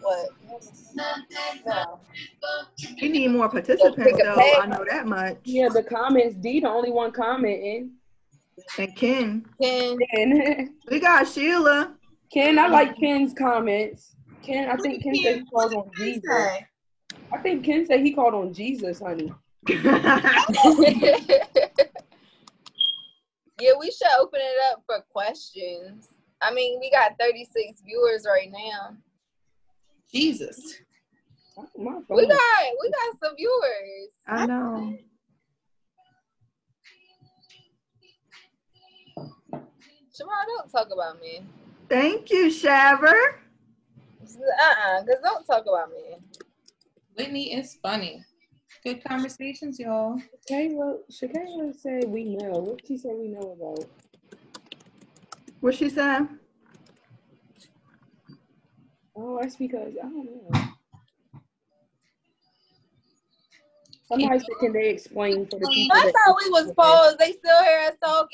What? 0.00 0.28
No. 1.66 2.00
We 3.00 3.08
need 3.08 3.28
more 3.28 3.48
participants 3.48 4.20
though. 4.22 4.36
peg. 4.36 4.54
I 4.60 4.66
know 4.66 4.84
that 4.88 5.06
much. 5.06 5.38
Yeah, 5.44 5.68
the 5.68 5.82
comments, 5.82 6.36
D 6.36 6.60
the 6.60 6.68
only 6.68 6.90
one 6.90 7.10
commenting. 7.10 7.92
And 8.78 8.94
Ken, 8.96 9.44
Ken, 9.60 9.98
And 10.12 10.70
we 10.90 11.00
got 11.00 11.26
Sheila. 11.26 11.94
Ken, 12.32 12.58
I 12.58 12.68
like 12.68 12.96
Ken's 12.98 13.32
comments. 13.32 14.14
Ken, 14.44 14.68
I 14.68 14.76
think 14.76 15.02
Ken 15.02 15.14
said 15.22 15.36
he 15.36 15.44
called 15.46 15.74
on 15.74 15.90
Jesus. 15.96 16.48
I 17.32 17.38
think 17.42 17.64
Ken 17.64 17.86
said 17.86 18.00
he 18.00 18.12
called 18.12 18.34
on 18.34 18.52
Jesus, 18.52 19.00
honey. 19.00 19.32
yeah, 19.68 19.76
we 23.78 23.90
should 23.90 24.08
open 24.20 24.40
it 24.42 24.72
up 24.72 24.82
for 24.86 25.00
questions. 25.10 26.08
I 26.42 26.52
mean, 26.52 26.78
we 26.80 26.90
got 26.90 27.12
36 27.18 27.82
viewers 27.82 28.26
right 28.28 28.50
now. 28.52 28.96
Jesus. 30.12 30.74
My 31.78 32.00
We 32.10 32.26
got 32.26 32.40
we 32.82 32.90
got 32.90 33.18
some 33.22 33.36
viewers. 33.36 34.10
I 34.26 34.46
know. 34.46 34.98
Shamar, 40.14 40.46
don't 40.46 40.70
talk 40.70 40.88
about 40.92 41.20
me. 41.20 41.40
Thank 41.88 42.30
you, 42.30 42.50
Shaver. 42.50 43.40
Uh-uh, 44.22 45.02
because 45.02 45.22
don't 45.22 45.44
talk 45.44 45.62
about 45.62 45.90
me. 45.90 46.16
Whitney 47.16 47.54
is 47.54 47.78
funny. 47.82 48.24
Good 48.84 49.02
conversations, 49.02 49.80
y'all. 49.80 50.20
Shakayla, 50.50 50.74
well, 50.74 50.98
Shakayla 51.10 51.74
said 51.74 52.04
we 52.06 52.36
know. 52.36 52.50
What 52.58 52.82
she 52.86 52.98
say 52.98 53.14
we 53.14 53.28
know 53.28 53.56
about? 53.58 53.88
What 55.60 55.74
she 55.74 55.88
said? 55.88 56.28
Oh, 59.16 59.38
that's 59.40 59.56
because 59.56 59.94
I 59.98 60.02
don't 60.02 60.26
know. 60.26 60.50
Somebody 64.06 64.38
said, 64.40 64.48
can 64.60 64.72
they 64.74 64.90
explain 64.90 65.46
for 65.46 65.58
the 65.58 65.66
people 65.66 65.96
I 65.96 66.02
that 66.04 66.12
thought 66.26 66.36
we 66.44 66.50
was 66.50 66.70
paused. 66.76 67.18
They 67.18 67.32
still 67.32 67.64
hear 67.64 67.88
us 67.88 67.94
talking. 68.04 68.28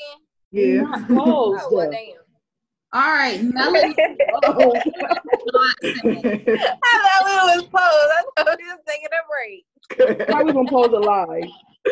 Yeah. 0.51 0.81
not 0.81 1.07
paused? 1.07 1.63
Oh, 1.63 1.69
well, 1.71 1.91
damn. 1.91 2.17
All 2.91 3.13
right, 3.13 3.41
Melanie. 3.41 3.95
Oh, 4.33 4.73
I 6.83 6.93
thought 7.03 7.20
we 7.20 7.20
was 7.55 7.65
paused. 7.65 7.85
I 8.37 8.43
thought 8.43 8.57
we 8.57 8.65
was 8.65 8.79
taking 8.87 9.07
a 9.11 9.23
break. 9.29 10.29
how 10.29 10.43
we 10.43 10.53
gonna 10.53 10.69
pose 10.69 10.87
a 10.87 10.99
lie? 10.99 11.41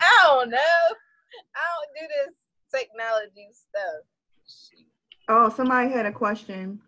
I 0.00 0.22
don't 0.24 0.50
know. 0.50 0.58
I 0.58 1.64
don't 1.74 1.92
do 2.00 2.06
this 2.08 2.34
technology 2.74 3.48
stuff. 3.52 4.88
oh, 5.28 5.48
somebody 5.48 5.90
had 5.90 6.06
a 6.06 6.12
question. 6.12 6.80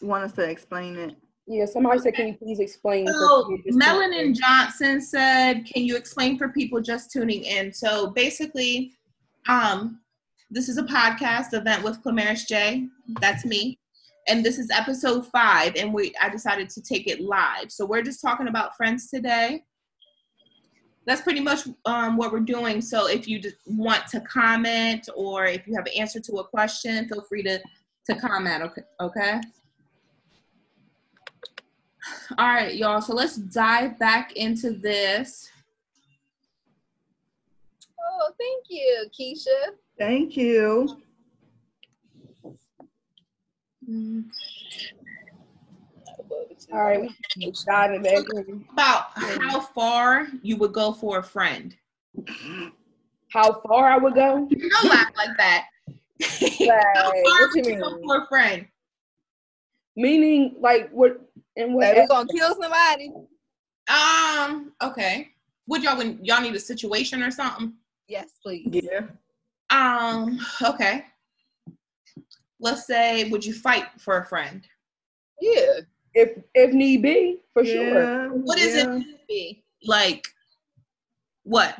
Want 0.00 0.24
us 0.24 0.32
to 0.32 0.42
explain 0.42 0.96
it? 0.96 1.16
Yeah, 1.46 1.66
somebody 1.66 1.98
said, 1.98 2.14
can 2.14 2.28
you 2.28 2.34
please 2.34 2.58
explain? 2.58 3.06
for 3.06 3.12
So 3.12 3.58
Melanin 3.72 4.34
Johnson 4.34 5.00
said, 5.00 5.66
"Can 5.66 5.84
you 5.84 5.96
explain 5.96 6.38
for 6.38 6.48
people 6.48 6.80
just 6.80 7.10
tuning 7.10 7.44
in?" 7.44 7.72
So 7.72 8.10
basically, 8.10 8.92
um, 9.46 10.00
this 10.50 10.70
is 10.70 10.78
a 10.78 10.84
podcast 10.84 11.52
event 11.52 11.82
with 11.82 12.02
Clamarys 12.02 12.46
J. 12.46 12.88
That's 13.20 13.44
me, 13.44 13.78
and 14.26 14.44
this 14.44 14.58
is 14.58 14.70
episode 14.70 15.26
five, 15.28 15.74
and 15.76 15.92
we 15.92 16.12
I 16.20 16.28
decided 16.28 16.68
to 16.70 16.82
take 16.82 17.06
it 17.06 17.20
live. 17.20 17.70
So 17.70 17.84
we're 17.84 18.02
just 18.02 18.22
talking 18.22 18.48
about 18.48 18.76
friends 18.76 19.08
today. 19.08 19.64
That's 21.06 21.20
pretty 21.20 21.40
much 21.40 21.68
um, 21.84 22.16
what 22.16 22.32
we're 22.32 22.40
doing. 22.40 22.80
So 22.80 23.08
if 23.08 23.28
you 23.28 23.38
just 23.38 23.56
want 23.66 24.06
to 24.08 24.20
comment 24.20 25.08
or 25.14 25.44
if 25.44 25.66
you 25.66 25.74
have 25.76 25.86
an 25.86 25.92
answer 25.98 26.18
to 26.20 26.32
a 26.36 26.44
question, 26.44 27.06
feel 27.08 27.22
free 27.22 27.42
to 27.42 27.60
to 28.06 28.14
comment. 28.14 28.62
Okay. 28.62 28.82
Okay. 29.00 29.40
All 32.38 32.48
right, 32.48 32.74
y'all. 32.74 33.00
So 33.00 33.14
let's 33.14 33.36
dive 33.36 33.98
back 33.98 34.32
into 34.32 34.72
this. 34.72 35.48
Oh, 37.98 38.30
thank 38.38 38.64
you, 38.68 39.06
Keisha. 39.18 39.74
Thank 39.98 40.36
you. 40.36 41.02
All 46.72 46.84
right, 46.84 47.00
we 47.00 47.14
keep 47.30 47.54
diving 47.66 48.02
back 48.02 48.24
in. 48.34 48.64
About 48.72 49.06
how 49.14 49.60
far 49.60 50.28
you 50.42 50.56
would 50.56 50.72
go 50.72 50.92
for 50.92 51.18
a 51.18 51.22
friend. 51.22 51.76
How 53.32 53.60
far 53.66 53.90
I 53.90 53.96
would 53.96 54.14
go? 54.14 54.48
Don't 54.48 54.88
laugh 54.88 55.12
like 55.16 55.36
that. 55.38 55.66
how 56.20 57.12
far 57.12 57.12
what 57.12 57.50
would 57.54 57.66
you 57.66 57.74
you 57.74 57.80
go 57.80 57.98
for 58.02 58.22
a 58.22 58.26
friend? 58.26 58.66
Meaning, 59.96 60.56
like, 60.60 60.90
what 60.90 61.20
and 61.56 61.74
what? 61.74 61.86
Like, 61.86 61.96
we 61.96 62.06
gonna 62.06 62.28
kill 62.28 62.54
somebody? 62.60 63.12
Um. 63.88 64.72
Okay. 64.82 65.30
Would 65.66 65.82
y'all 65.82 65.96
when 65.96 66.18
y'all 66.22 66.40
need 66.40 66.54
a 66.54 66.60
situation 66.60 67.22
or 67.22 67.30
something? 67.30 67.74
Yes, 68.08 68.30
please. 68.42 68.68
Yeah. 68.70 69.06
Um. 69.70 70.38
Okay. 70.62 71.04
Let's 72.64 72.86
say, 72.86 73.28
would 73.28 73.44
you 73.44 73.52
fight 73.52 73.84
for 73.98 74.16
a 74.18 74.24
friend? 74.24 74.66
Yeah. 75.40 75.80
if 76.14 76.30
if 76.54 76.72
need 76.72 77.02
be, 77.02 77.40
for 77.52 77.62
sure. 77.64 78.28
What 78.30 78.58
is 78.58 78.74
yeah. 78.74 78.96
it 78.96 79.28
be 79.28 79.64
like? 79.84 80.26
What? 81.42 81.76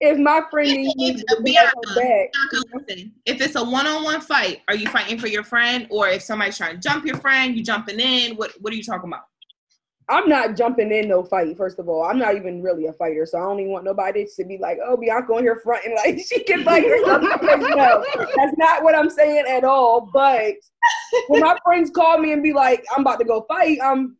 If 0.00 0.18
my 0.18 0.42
friend 0.50 0.70
needs 0.70 0.94
me 0.96 1.10
If- 1.10 1.36
to 1.36 1.42
be 1.42 1.56
at 1.56 1.72
her 1.74 1.94
back, 1.96 2.28
listen, 2.74 3.12
If 3.24 3.40
it's 3.40 3.56
a 3.56 3.64
one-on-one 3.64 4.20
fight, 4.20 4.60
are 4.68 4.76
you 4.76 4.88
fighting 4.88 5.18
for 5.18 5.26
your 5.26 5.42
friend, 5.42 5.86
or 5.90 6.08
if 6.08 6.22
somebody's 6.22 6.58
trying 6.58 6.74
to 6.74 6.80
jump 6.80 7.06
your 7.06 7.16
friend, 7.16 7.56
you 7.56 7.64
jumping 7.64 7.98
in? 7.98 8.36
What 8.36 8.52
What 8.60 8.72
are 8.72 8.76
you 8.76 8.84
talking 8.84 9.08
about? 9.08 9.24
I'm 10.10 10.28
not 10.28 10.56
jumping 10.56 10.90
in 10.90 11.08
no 11.08 11.22
fight. 11.22 11.56
First 11.56 11.78
of 11.78 11.88
all, 11.88 12.02
I'm 12.02 12.18
not 12.18 12.34
even 12.34 12.62
really 12.62 12.86
a 12.86 12.92
fighter, 12.94 13.26
so 13.26 13.38
I 13.38 13.42
don't 13.42 13.60
even 13.60 13.72
want 13.72 13.84
nobody 13.84 14.26
to 14.36 14.44
be 14.44 14.56
like, 14.56 14.78
"Oh, 14.84 14.96
Bianca 14.96 15.34
on 15.34 15.42
here 15.42 15.60
front 15.62 15.84
and 15.84 15.94
like 15.94 16.18
she 16.26 16.42
can 16.44 16.64
fight 16.64 16.84
something." 17.04 17.60
no, 17.76 18.04
that's 18.36 18.56
not 18.56 18.82
what 18.82 18.96
I'm 18.96 19.10
saying 19.10 19.44
at 19.46 19.64
all. 19.64 20.08
But 20.12 20.54
when 21.28 21.42
my 21.42 21.58
friends 21.62 21.90
call 21.90 22.18
me 22.18 22.32
and 22.32 22.42
be 22.42 22.54
like, 22.54 22.84
"I'm 22.94 23.02
about 23.02 23.18
to 23.18 23.26
go 23.26 23.44
fight," 23.48 23.78
I'm 23.82 24.16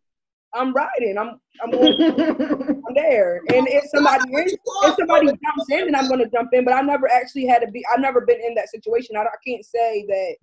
I'm 0.55 0.74
riding. 0.74 1.16
I'm 1.18 1.41
I'm, 1.62 1.70
going, 1.70 2.01
I'm 2.01 2.95
there. 2.95 3.41
And 3.53 3.66
if 3.68 3.84
somebody 3.91 4.22
if 4.30 4.97
somebody 4.97 5.26
jumps 5.26 5.70
in, 5.70 5.86
then 5.86 5.95
I'm 5.95 6.09
gonna 6.09 6.28
jump 6.28 6.51
in. 6.53 6.64
But 6.64 6.74
I 6.74 6.82
never 6.82 7.11
actually 7.11 7.47
had 7.47 7.61
to 7.61 7.70
be. 7.70 7.84
I've 7.93 8.01
never 8.01 8.20
been 8.20 8.41
in 8.41 8.55
that 8.55 8.68
situation. 8.68 9.16
I, 9.16 9.22
I 9.22 9.36
can't 9.47 9.64
say 9.64 10.05
that 10.07 10.36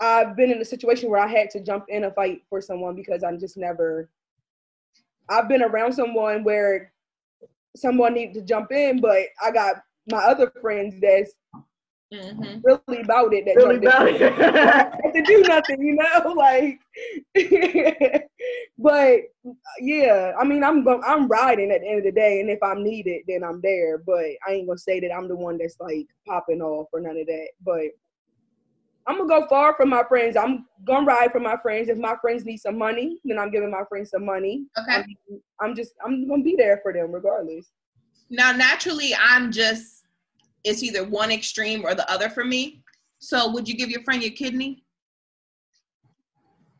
I've 0.00 0.36
been 0.36 0.50
in 0.50 0.60
a 0.60 0.64
situation 0.64 1.10
where 1.10 1.20
I 1.20 1.28
had 1.28 1.50
to 1.50 1.60
jump 1.60 1.84
in 1.88 2.04
a 2.04 2.10
fight 2.12 2.42
for 2.48 2.60
someone 2.60 2.96
because 2.96 3.22
I'm 3.22 3.38
just 3.38 3.56
never. 3.56 4.08
I've 5.28 5.48
been 5.48 5.62
around 5.62 5.92
someone 5.92 6.44
where 6.44 6.92
someone 7.76 8.14
needed 8.14 8.34
to 8.34 8.42
jump 8.42 8.72
in, 8.72 9.00
but 9.00 9.18
I 9.42 9.50
got 9.50 9.76
my 10.10 10.18
other 10.18 10.52
friends 10.60 10.94
that's 11.00 11.32
Mm-hmm. 12.12 12.58
really 12.62 13.00
about 13.02 13.32
it. 13.32 13.46
That 13.46 13.56
Really 13.56 13.80
jumped 13.80 14.20
in. 14.20 14.32
about 14.34 15.00
it. 15.02 15.14
to 15.14 15.22
do 15.22 15.44
nothing, 15.48 15.80
you 15.80 15.94
know, 15.94 16.32
like. 16.36 16.78
but 18.78 19.20
yeah, 19.80 20.32
I 20.38 20.44
mean, 20.44 20.62
I'm 20.62 20.84
going, 20.84 21.00
I'm 21.06 21.26
riding 21.26 21.70
at 21.70 21.80
the 21.80 21.88
end 21.88 21.98
of 22.00 22.04
the 22.04 22.12
day, 22.12 22.40
and 22.40 22.50
if 22.50 22.62
I'm 22.62 22.84
needed, 22.84 23.22
then 23.26 23.42
I'm 23.42 23.60
there. 23.62 23.96
But 23.98 24.24
I 24.46 24.52
ain't 24.52 24.66
gonna 24.66 24.78
say 24.78 25.00
that 25.00 25.10
I'm 25.12 25.26
the 25.28 25.36
one 25.36 25.56
that's 25.56 25.76
like 25.80 26.06
popping 26.26 26.60
off 26.60 26.88
or 26.92 27.00
none 27.00 27.16
of 27.16 27.26
that. 27.26 27.48
But 27.64 27.86
I'm 29.06 29.18
gonna 29.18 29.28
go 29.28 29.46
far 29.48 29.74
from 29.74 29.88
my 29.88 30.04
friends. 30.04 30.36
I'm 30.36 30.66
gonna 30.84 31.06
ride 31.06 31.32
for 31.32 31.40
my 31.40 31.56
friends. 31.56 31.88
If 31.88 31.98
my 31.98 32.14
friends 32.20 32.44
need 32.44 32.58
some 32.58 32.78
money, 32.78 33.18
then 33.24 33.38
I'm 33.38 33.50
giving 33.50 33.70
my 33.70 33.82
friends 33.88 34.10
some 34.10 34.24
money. 34.24 34.66
Okay. 34.78 34.96
I'm, 34.96 35.06
I'm 35.60 35.74
just, 35.74 35.94
I'm 36.04 36.28
gonna 36.28 36.42
be 36.42 36.54
there 36.56 36.80
for 36.82 36.92
them 36.92 37.12
regardless. 37.12 37.70
Now, 38.30 38.52
naturally, 38.52 39.12
I'm 39.14 39.50
just, 39.50 40.04
it's 40.64 40.82
either 40.82 41.04
one 41.04 41.30
extreme 41.30 41.84
or 41.84 41.94
the 41.94 42.10
other 42.10 42.30
for 42.30 42.44
me. 42.44 42.82
So, 43.18 43.50
would 43.52 43.68
you 43.68 43.76
give 43.76 43.90
your 43.90 44.02
friend 44.04 44.22
your 44.22 44.32
kidney? 44.32 44.84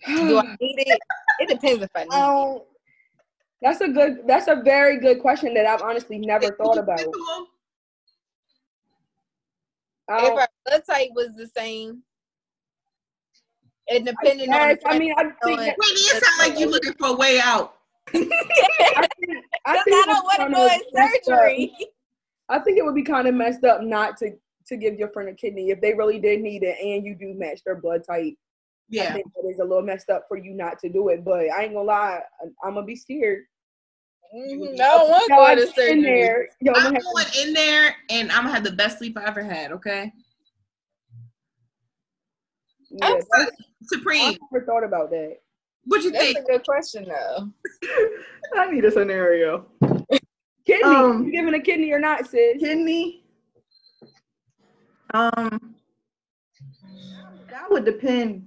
Do 0.06 0.38
I 0.38 0.56
need 0.60 0.76
it? 0.78 0.98
It 1.40 1.48
depends 1.48 1.82
if 1.82 1.90
I 1.94 2.04
need 2.04 2.08
it. 2.10 2.14
Um, 2.14 2.60
that's 3.60 3.80
a 3.80 3.88
good. 3.88 4.22
That's 4.26 4.48
a 4.48 4.56
very 4.56 4.98
good 4.98 5.20
question 5.20 5.54
that 5.54 5.66
I've 5.66 5.82
honestly 5.82 6.18
never 6.18 6.50
thought 6.56 6.78
about. 6.78 6.98
Would 6.98 7.00
you 7.00 7.04
give 7.04 7.08
it 7.08 7.12
to 7.12 7.40
him? 7.40 7.46
I 10.08 10.26
If 10.26 10.32
our 10.32 10.48
blood 10.66 10.82
type 10.88 11.08
was 11.14 11.28
the 11.36 11.46
same, 11.46 12.02
and 13.90 14.06
depending 14.06 14.52
on 14.52 14.68
Yes, 14.68 14.78
the 14.82 14.88
I 14.90 14.98
mean, 14.98 15.12
I 15.16 15.22
think 15.22 15.58
on- 15.58 15.66
that, 15.66 15.76
Whitney, 15.78 15.94
it 16.00 16.24
sounds 16.24 16.38
like 16.38 16.58
you 16.58 16.70
looking 16.70 16.94
for 16.94 17.08
a 17.08 17.14
way 17.14 17.40
out. 17.40 17.76
I 18.14 18.22
think, 18.24 18.28
I 19.66 19.76
it 19.76 19.86
don't 19.86 20.06
was 20.06 20.22
want 20.38 20.50
to 20.50 20.54
go 20.54 20.66
in 20.66 20.80
messed 20.92 21.28
up. 21.28 21.38
surgery. 21.38 21.72
I 22.48 22.58
think 22.58 22.78
it 22.78 22.84
would 22.84 22.94
be 22.94 23.02
kind 23.02 23.26
of 23.28 23.34
messed 23.34 23.64
up 23.64 23.82
not 23.82 24.16
to 24.18 24.32
to 24.66 24.76
give 24.76 24.94
your 24.94 25.08
friend 25.08 25.28
a 25.28 25.34
kidney 25.34 25.70
if 25.70 25.80
they 25.80 25.92
really 25.92 26.20
did 26.20 26.40
need 26.40 26.62
it 26.62 26.78
and 26.80 27.04
you 27.04 27.16
do 27.16 27.34
match 27.34 27.62
their 27.64 27.74
blood 27.74 28.04
type. 28.08 28.34
I 28.34 28.34
Yeah. 28.88 29.12
think 29.12 29.26
that 29.34 29.48
is 29.48 29.58
a 29.58 29.64
little 29.64 29.82
messed 29.82 30.08
up 30.10 30.26
for 30.28 30.36
you 30.36 30.52
not 30.54 30.78
to 30.80 30.88
do 30.88 31.08
it. 31.08 31.24
But 31.24 31.50
I 31.50 31.64
ain't 31.64 31.72
gonna 31.74 31.82
lie, 31.82 32.20
I'm 32.62 32.74
gonna 32.74 32.86
be 32.86 32.94
scared. 32.96 33.44
Mhm, 34.34 34.74
I 34.74 34.76
don't 34.76 35.10
want 35.10 35.24
to 35.26 35.30
Yo, 35.32 35.36
go 35.36 35.42
I 35.42 35.54
to 35.56 35.60
get 35.60 35.68
in 35.68 35.74
surgery. 35.74 36.02
there. 36.02 36.48
Yo, 36.60 36.72
I'm 36.74 36.86
I'm 36.86 36.92
gonna 36.92 37.02
going 37.02 37.26
in 37.42 37.52
there 37.54 37.96
and 38.10 38.30
I'm 38.30 38.42
gonna 38.44 38.54
have 38.54 38.64
the 38.64 38.72
best 38.72 38.98
sleep 38.98 39.16
I 39.18 39.24
ever 39.24 39.42
had, 39.42 39.72
okay? 39.72 40.12
To, 43.00 43.06
yeah, 43.08 43.20
I'm 43.34 43.46
Supreme, 43.84 44.34
I 44.34 44.38
never 44.52 44.64
thought 44.64 44.84
about 44.84 45.10
that. 45.10 45.38
what 45.84 46.02
you 46.02 46.10
That's 46.12 46.24
think? 46.24 46.36
That's 46.36 46.48
a 46.48 46.52
good 46.52 46.64
question, 46.64 47.06
though. 47.08 47.48
I 48.56 48.70
need 48.70 48.84
a 48.84 48.90
scenario. 48.90 49.66
Kidney, 50.64 50.84
Um, 50.84 51.24
you 51.26 51.32
giving 51.32 51.54
a 51.54 51.60
kidney 51.60 51.90
or 51.92 51.98
not, 51.98 52.26
sis? 52.26 52.58
Kidney. 52.60 53.24
Um, 55.14 55.74
that 57.50 57.70
would 57.70 57.84
depend. 57.84 58.46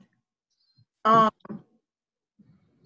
Um, 1.04 1.30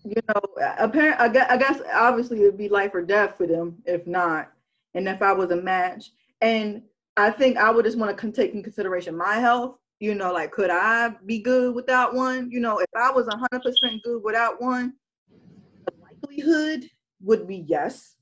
you 0.03 0.21
know, 0.27 0.41
apparent. 0.79 1.19
I 1.19 1.29
guess, 1.29 1.49
I 1.49 1.57
guess 1.57 1.81
obviously 1.93 2.41
it'd 2.41 2.57
be 2.57 2.67
life 2.69 2.93
or 2.93 3.01
death 3.01 3.37
for 3.37 3.47
them 3.47 3.77
if 3.85 4.05
not, 4.07 4.51
and 4.95 5.07
if 5.07 5.21
I 5.21 5.31
was 5.31 5.51
a 5.51 5.55
match, 5.55 6.11
and 6.41 6.81
I 7.15 7.31
think 7.31 7.57
I 7.57 7.69
would 7.69 7.85
just 7.85 7.97
want 7.97 8.17
to 8.17 8.31
take 8.31 8.53
in 8.53 8.63
consideration 8.63 9.15
my 9.15 9.35
health. 9.35 9.75
You 9.99 10.15
know, 10.15 10.31
like 10.31 10.51
could 10.51 10.69
I 10.69 11.09
be 11.25 11.39
good 11.39 11.75
without 11.75 12.13
one? 12.13 12.49
You 12.51 12.59
know, 12.61 12.79
if 12.79 12.87
I 12.95 13.11
was 13.11 13.27
hundred 13.27 13.61
percent 13.63 14.01
good 14.03 14.21
without 14.23 14.61
one, 14.61 14.93
the 15.85 15.93
likelihood 16.01 16.89
would 17.21 17.47
be 17.47 17.57
yes. 17.67 18.15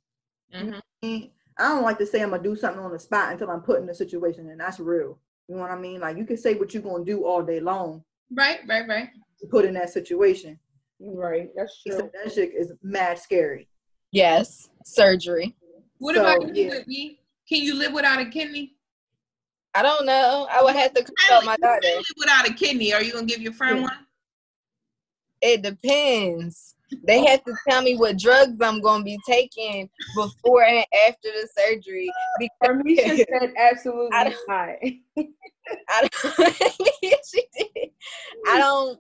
Mhm. 0.54 0.82
I 1.04 1.30
don't 1.70 1.84
like 1.84 1.98
to 2.00 2.06
say 2.06 2.22
I'm 2.22 2.32
gonna 2.32 2.42
do 2.42 2.56
something 2.56 2.84
on 2.84 2.92
the 2.92 3.00
spot 3.00 3.32
until 3.32 3.52
I'm 3.52 3.62
put 3.62 3.82
in 3.82 3.90
a 3.90 3.94
situation, 3.94 4.50
and 4.50 4.60
that's 4.60 4.80
real. 4.80 5.20
You 5.48 5.56
know 5.56 5.62
what 5.62 5.72
I 5.72 5.78
mean? 5.78 6.02
Like 6.02 6.18
you 6.18 6.26
can 6.26 6.38
say 6.38 6.56
what 6.56 6.74
you're 6.74 6.84
gonna 6.84 7.06
do 7.06 7.26
all 7.26 7.44
day 7.44 7.60
long, 7.60 8.04
Right, 8.32 8.60
right, 8.68 8.88
right. 8.88 9.10
to 9.40 9.48
put 9.48 9.66
in 9.66 9.74
that 9.76 9.92
situation. 9.92 10.60
Right, 11.00 11.50
that's 11.56 11.80
So 11.88 12.00
true. 12.00 12.12
that 12.24 12.34
shit 12.34 12.54
is 12.56 12.74
mad 12.82 13.20
scary. 13.20 13.70
Yes, 14.12 14.68
surgery. 14.84 15.56
What 16.00 16.16
So, 16.16 16.22
about 16.22 16.56
you, 16.56 16.64
yeah. 16.64 16.70
Whitney? 16.70 17.20
Can 17.48 17.62
you 17.62 17.76
live 17.76 17.94
without 17.94 18.20
a 18.20 18.26
kidney? 18.26 18.77
I 19.78 19.84
don't 19.84 20.08
know. 20.08 20.48
I 20.50 20.64
would 20.64 20.76
have 20.76 20.92
to 20.96 21.04
consult 21.04 21.46
my 21.46 21.52
You 21.52 21.58
can 21.68 21.82
doctor. 21.82 21.88
live 21.98 22.06
without 22.18 22.50
a 22.50 22.54
kidney. 22.54 22.94
Are 22.94 23.04
you 23.04 23.14
gonna 23.14 23.28
give 23.28 23.42
your 23.42 23.54
friend 23.54 23.78
Yeah. 23.78 23.84
one? 23.84 24.08
It 25.42 25.62
depends. 25.62 26.74
They 27.04 27.24
have 27.28 27.44
to 27.44 27.54
tell 27.70 27.84
me 27.84 27.96
what 27.96 28.18
drugs 28.18 28.60
I'm 28.60 28.82
gonna 28.82 29.04
be 29.04 29.20
taking 29.28 29.88
before 30.16 30.64
and 30.64 30.84
after 31.08 31.30
the 31.30 31.48
surgery 31.56 32.12
because 32.40 32.58
Armisha 32.64 33.18
said 33.40 33.54
absolutely 33.56 34.18
I 34.18 34.36
not. 34.48 35.28
I 35.90 36.08
don't. 36.08 36.56
she 37.30 37.44
did. 37.56 37.90
I 38.48 38.58
don't. 38.58 39.00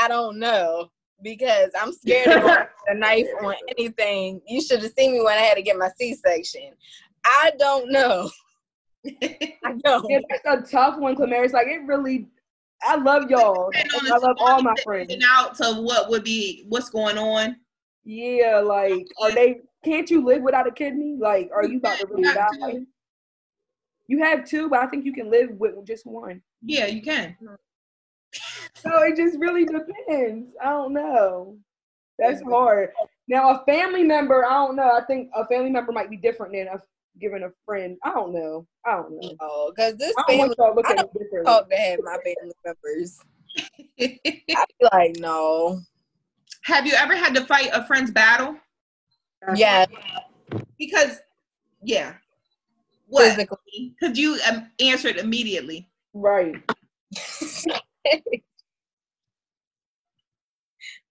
I 0.00 0.08
don't 0.08 0.38
know 0.38 0.90
because 1.20 1.72
I'm 1.78 1.92
scared 1.92 2.28
of 2.38 2.42
going 2.42 2.56
a 2.88 2.94
knife 2.94 3.26
on 3.42 3.54
anything. 3.76 4.40
You 4.46 4.62
should 4.62 4.82
have 4.82 4.92
seen 4.96 5.12
me 5.12 5.20
when 5.20 5.36
I 5.36 5.42
had 5.42 5.56
to 5.56 5.62
get 5.62 5.76
my 5.76 5.90
C-section. 5.98 6.70
I 7.22 7.50
don't 7.58 7.90
know. 7.92 8.30
I 9.22 9.74
don't. 9.84 10.06
Yeah, 10.08 10.20
that's 10.28 10.70
a 10.70 10.72
tough 10.72 10.98
one, 10.98 11.16
Clamarys. 11.16 11.52
Like 11.52 11.68
it 11.68 11.82
really. 11.86 12.28
I 12.82 12.96
love 12.96 13.28
y'all. 13.28 13.70
Depending 13.72 13.92
on 13.92 13.98
and 14.00 14.08
the 14.08 14.14
I 14.14 14.18
love 14.18 14.36
all 14.38 14.62
my 14.62 14.74
friends. 14.84 15.12
Out 15.26 15.56
to 15.56 15.80
what 15.80 16.08
would 16.10 16.24
be 16.24 16.64
what's 16.68 16.90
going 16.90 17.18
on. 17.18 17.56
Yeah, 18.04 18.60
like 18.64 19.06
are 19.20 19.32
they? 19.32 19.60
Can't 19.84 20.10
you 20.10 20.24
live 20.24 20.42
without 20.42 20.66
a 20.66 20.72
kidney? 20.72 21.16
Like, 21.18 21.50
are 21.54 21.64
you 21.64 21.78
about 21.78 21.98
to 21.98 22.06
really 22.06 22.22
die? 22.22 22.34
got. 22.34 22.74
You 24.08 24.22
have 24.22 24.46
two, 24.46 24.68
but 24.68 24.80
I 24.80 24.86
think 24.86 25.04
you 25.04 25.12
can 25.12 25.30
live 25.30 25.50
with 25.52 25.86
just 25.86 26.06
one. 26.06 26.40
Yeah, 26.62 26.86
you 26.86 27.02
can. 27.02 27.36
So 28.74 29.02
it 29.02 29.16
just 29.16 29.38
really 29.38 29.64
depends. 29.64 30.54
I 30.62 30.70
don't 30.70 30.92
know. 30.92 31.56
That's 32.18 32.42
hard. 32.42 32.90
Now 33.28 33.50
a 33.50 33.64
family 33.64 34.02
member, 34.02 34.44
I 34.44 34.54
don't 34.54 34.76
know. 34.76 34.90
I 34.90 35.04
think 35.04 35.30
a 35.34 35.46
family 35.46 35.70
member 35.70 35.92
might 35.92 36.10
be 36.10 36.16
different 36.16 36.52
than 36.52 36.68
a 36.68 36.80
giving 37.20 37.42
a 37.42 37.50
friend. 37.64 37.96
I 38.04 38.10
don't 38.12 38.32
know. 38.32 38.66
I 38.86 38.96
don't 38.96 39.10
know. 39.12 39.34
No, 39.40 39.72
because 39.74 39.96
this 39.96 40.14
I 40.18 40.22
don't 40.22 40.26
family 40.28 40.48
want 40.48 40.54
y'all 40.58 40.68
to 40.70 40.74
look 40.74 40.86
I 40.86 40.92
at 40.92 40.98
it 41.00 41.12
differently. 41.12 41.44
talk 41.44 41.70
to 41.70 41.76
have 41.76 42.00
my 42.02 42.18
family 42.24 42.54
members. 42.64 43.18
I 44.00 44.64
be 44.78 44.88
like, 44.92 45.16
no. 45.18 45.80
Have 46.64 46.86
you 46.86 46.94
ever 46.94 47.16
had 47.16 47.34
to 47.34 47.44
fight 47.44 47.70
a 47.72 47.84
friend's 47.86 48.10
battle? 48.10 48.56
Yeah, 49.54 49.86
Because, 50.78 51.20
yeah. 51.82 52.14
What? 53.06 53.30
physically. 53.30 53.94
Because 53.98 54.18
you 54.18 54.38
um, 54.50 54.70
answered 54.80 55.16
immediately. 55.16 55.88
Right. 56.12 56.56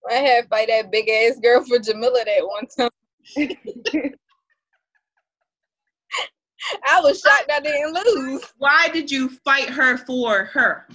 I 0.10 0.14
had 0.14 0.43
to 0.43 0.47
fight 0.47 0.68
that 0.70 0.91
big 0.91 1.10
ass 1.10 1.39
girl 1.41 1.64
for 1.66 1.80
Jamila 1.80 2.24
that 2.26 2.45
one 2.45 2.68
time. 2.68 2.89
I 6.88 7.01
was 7.01 7.20
shocked 7.22 7.51
I 7.51 7.59
didn't 7.59 7.93
lose. 7.93 8.43
Why 8.57 8.89
did 8.89 9.11
you 9.11 9.30
fight 9.30 9.70
her 9.70 9.97
for 9.97 10.45
her? 10.45 10.88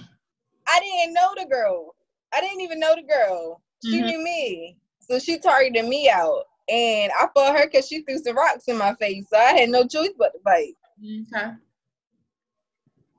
I 0.67 0.79
didn't 0.79 1.13
know 1.13 1.33
the 1.37 1.45
girl. 1.49 1.95
I 2.33 2.41
didn't 2.41 2.61
even 2.61 2.79
know 2.79 2.95
the 2.95 3.03
girl. 3.03 3.61
She 3.83 4.01
Mhm. 4.01 4.05
knew 4.05 4.23
me. 4.23 4.77
So 4.99 5.19
she 5.19 5.37
targeted 5.39 5.85
me 5.85 6.09
out. 6.09 6.45
And 6.69 7.11
I 7.19 7.27
fought 7.33 7.57
her 7.57 7.65
because 7.65 7.87
she 7.87 8.01
threw 8.03 8.17
some 8.19 8.37
rocks 8.37 8.65
in 8.67 8.77
my 8.77 8.95
face. 8.95 9.25
So 9.29 9.37
I 9.37 9.53
had 9.53 9.69
no 9.69 9.85
choice 9.85 10.11
but 10.17 10.31
to 10.33 10.39
fight. 10.39 10.75
Okay. 11.03 11.51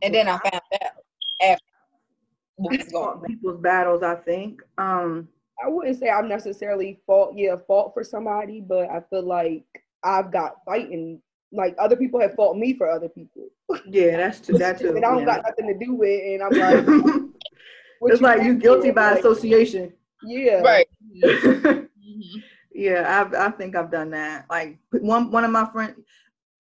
And 0.02 0.14
then 0.14 0.28
I 0.28 0.38
found 0.38 0.62
out 0.82 0.92
after 1.42 1.64
what 2.57 2.78
was 2.78 2.88
going 2.92 3.18
on. 3.18 3.24
people's 3.26 3.61
battles. 3.61 4.02
I 4.02 4.16
think. 4.16 4.62
Um, 4.78 5.28
I 5.64 5.68
wouldn't 5.68 5.98
say 5.98 6.09
I'm 6.11 6.28
necessarily 6.28 7.00
fault, 7.07 7.34
yeah, 7.36 7.57
fault 7.66 7.92
for 7.94 8.02
somebody, 8.05 8.61
but 8.61 8.90
I 8.90 9.00
feel 9.11 9.22
like 9.22 9.64
I've 10.02 10.32
got 10.32 10.64
fighting. 10.64 11.20
Like 11.55 11.74
other 11.78 11.96
people 11.96 12.20
have 12.20 12.34
fought 12.34 12.57
me 12.57 12.74
for 12.74 12.90
other 12.90 13.09
people, 13.09 13.48
yeah, 13.86 14.16
that's 14.16 14.40
too. 14.40 14.59
That's 14.59 14.80
too. 14.82 14.96
and 14.96 15.05
I 15.05 15.11
don't 15.11 15.20
yeah. 15.20 15.36
got 15.36 15.44
nothing 15.44 15.66
to 15.68 15.84
do 15.84 15.94
with. 15.94 16.09
it, 16.09 16.40
And 16.40 16.42
I'm 16.42 16.86
like, 16.86 16.86
what 18.00 18.12
it's 18.12 18.20
like 18.20 18.42
you 18.42 18.55
mad 18.55 18.62
guilty 18.62 18.90
by 18.90 19.11
Like, 19.12 19.20
association. 19.20 19.92
Yeah, 20.22 20.61
Right. 20.61 20.86
Yeah, 22.76 23.20
I've, 23.20 23.34
I 23.34 23.50
think 23.52 23.76
I've 23.76 23.92
done 23.92 24.11
that. 24.11 24.46
Like 24.50 24.78
one 24.90 25.30
one 25.30 25.44
of 25.44 25.52
my 25.52 25.64
friends, 25.70 25.96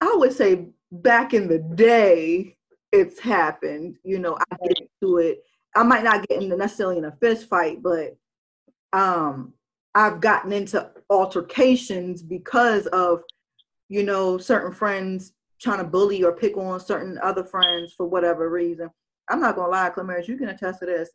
I 0.00 0.14
would 0.16 0.32
say 0.32 0.68
back 0.92 1.34
in 1.34 1.48
the 1.48 1.58
day, 1.58 2.56
it's 2.92 3.18
happened. 3.18 3.96
You 4.04 4.20
know, 4.20 4.38
I 4.38 4.56
get 4.64 4.78
into 4.80 5.18
it. 5.18 5.42
I 5.74 5.82
might 5.82 6.04
not 6.04 6.26
get 6.28 6.40
into 6.40 6.56
necessarily 6.56 6.98
in 6.98 7.04
a 7.06 7.16
fist 7.20 7.48
fight, 7.48 7.82
but 7.82 8.16
um, 8.92 9.54
I've 9.94 10.20
gotten 10.20 10.52
into 10.52 10.88
altercations 11.10 12.22
because 12.22 12.86
of, 12.86 13.22
you 13.88 14.02
know, 14.02 14.38
certain 14.38 14.72
friends 14.72 15.32
trying 15.60 15.78
to 15.78 15.84
bully 15.84 16.22
or 16.22 16.32
pick 16.32 16.56
on 16.56 16.80
certain 16.80 17.18
other 17.22 17.44
friends 17.44 17.92
for 17.96 18.06
whatever 18.06 18.50
reason. 18.50 18.90
I'm 19.30 19.40
not 19.40 19.56
gonna 19.56 19.70
lie, 19.70 19.90
Clamarys, 19.90 20.28
you 20.28 20.36
can 20.36 20.48
attest 20.48 20.80
to 20.80 20.86
this. 20.86 21.10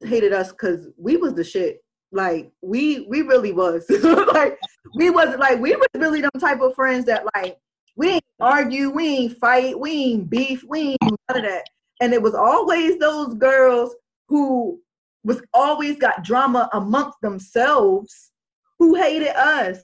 Hated 0.00 0.32
us 0.32 0.50
because 0.50 0.88
we 0.96 1.16
was 1.16 1.34
the 1.34 1.44
shit. 1.44 1.82
Like 2.12 2.50
we 2.62 3.06
we 3.08 3.22
really 3.22 3.52
was. 3.52 3.84
like 4.32 4.58
we 4.96 5.10
wasn't 5.10 5.40
like 5.40 5.58
we 5.58 5.74
was 5.74 5.88
really 5.94 6.20
them 6.20 6.30
type 6.38 6.60
of 6.60 6.74
friends 6.74 7.04
that 7.06 7.24
like 7.34 7.58
we 7.96 8.10
ain't 8.10 8.24
argue, 8.40 8.90
we 8.90 9.08
ain't 9.08 9.38
fight, 9.38 9.78
we 9.78 9.90
ain't 9.90 10.30
beef, 10.30 10.62
we 10.66 10.80
ain't 10.90 10.98
none 11.02 11.38
of 11.38 11.42
that. 11.42 11.64
And 12.00 12.14
it 12.14 12.22
was 12.22 12.34
always 12.34 12.96
those 12.98 13.34
girls 13.34 13.94
who 14.28 14.80
was 15.24 15.42
always 15.52 15.96
got 15.96 16.22
drama 16.22 16.70
amongst 16.72 17.20
themselves 17.20 18.30
who 18.78 18.94
hated 18.94 19.36
us. 19.36 19.82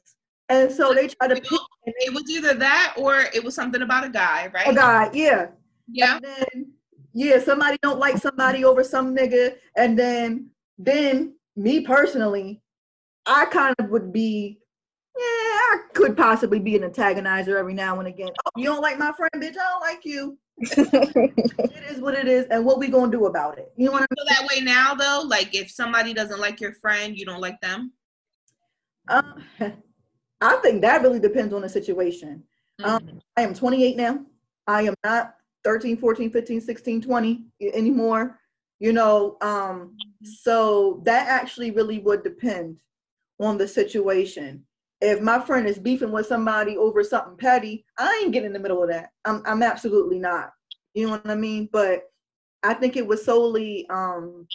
And 0.48 0.70
so 0.70 0.92
they 0.92 1.08
try 1.08 1.28
to 1.28 1.34
pick 1.34 1.60
It 1.86 2.12
was 2.12 2.24
either 2.30 2.54
that 2.54 2.94
or 2.98 3.24
it 3.34 3.42
was 3.42 3.54
something 3.54 3.82
about 3.82 4.04
a 4.04 4.10
guy, 4.10 4.50
right? 4.52 4.68
a 4.68 4.74
guy, 4.74 5.10
yeah. 5.12 5.46
Yeah. 5.90 6.16
And 6.16 6.24
then 6.24 6.72
yeah, 7.14 7.38
somebody 7.38 7.78
don't 7.80 8.00
like 8.00 8.18
somebody 8.18 8.64
over 8.64 8.82
some 8.82 9.14
nigga, 9.14 9.54
and 9.76 9.96
then 9.96 10.50
then 10.78 11.36
me 11.54 11.80
personally, 11.80 12.60
I 13.24 13.46
kind 13.46 13.74
of 13.78 13.88
would 13.90 14.12
be, 14.12 14.58
yeah, 15.16 15.22
I 15.22 15.78
could 15.94 16.16
possibly 16.16 16.58
be 16.58 16.76
an 16.76 16.82
antagonizer 16.82 17.56
every 17.56 17.72
now 17.72 18.00
and 18.00 18.08
again. 18.08 18.30
Oh, 18.44 18.50
you 18.56 18.64
don't 18.64 18.82
like 18.82 18.98
my 18.98 19.12
friend, 19.12 19.30
bitch? 19.36 19.56
I 19.56 19.70
don't 19.70 19.80
like 19.80 20.04
you. 20.04 20.36
it 20.58 21.84
is 21.88 22.00
what 22.00 22.14
it 22.14 22.26
is, 22.26 22.46
and 22.50 22.66
what 22.66 22.80
we 22.80 22.88
gonna 22.88 23.12
do 23.12 23.26
about 23.26 23.58
it? 23.58 23.72
You 23.76 23.86
know 23.86 23.92
what 23.92 24.02
I 24.02 24.06
feel 24.14 24.24
that 24.28 24.48
way 24.52 24.60
now 24.60 24.94
though? 24.94 25.22
Like 25.24 25.54
if 25.54 25.70
somebody 25.70 26.14
doesn't 26.14 26.40
like 26.40 26.60
your 26.60 26.74
friend, 26.74 27.16
you 27.16 27.24
don't 27.24 27.40
like 27.40 27.60
them? 27.60 27.92
Um, 29.08 29.44
I 30.44 30.56
think 30.56 30.82
that 30.82 31.02
really 31.02 31.20
depends 31.20 31.54
on 31.54 31.62
the 31.62 31.68
situation. 31.68 32.42
Mm-hmm. 32.80 33.08
Um, 33.08 33.20
I 33.36 33.42
am 33.42 33.54
28 33.54 33.96
now. 33.96 34.20
I 34.66 34.82
am 34.82 34.94
not 35.04 35.36
13, 35.64 35.96
14, 35.96 36.30
15, 36.30 36.60
16, 36.60 37.02
20 37.02 37.44
anymore. 37.72 38.38
You 38.78 38.92
know, 38.92 39.38
um, 39.40 39.96
so 40.22 41.00
that 41.04 41.28
actually 41.28 41.70
really 41.70 41.98
would 42.00 42.22
depend 42.22 42.80
on 43.40 43.56
the 43.56 43.66
situation. 43.66 44.64
If 45.00 45.20
my 45.20 45.40
friend 45.40 45.66
is 45.66 45.78
beefing 45.78 46.12
with 46.12 46.26
somebody 46.26 46.76
over 46.76 47.02
something 47.02 47.36
petty, 47.36 47.84
I 47.98 48.20
ain't 48.22 48.32
getting 48.32 48.48
in 48.48 48.52
the 48.52 48.58
middle 48.58 48.82
of 48.82 48.90
that. 48.90 49.10
I'm, 49.24 49.42
I'm 49.46 49.62
absolutely 49.62 50.18
not. 50.18 50.50
You 50.92 51.06
know 51.06 51.12
what 51.12 51.30
I 51.30 51.34
mean? 51.34 51.68
But 51.72 52.02
I 52.62 52.74
think 52.74 52.96
it 52.96 53.06
was 53.06 53.24
solely 53.24 53.86
um, 53.88 54.46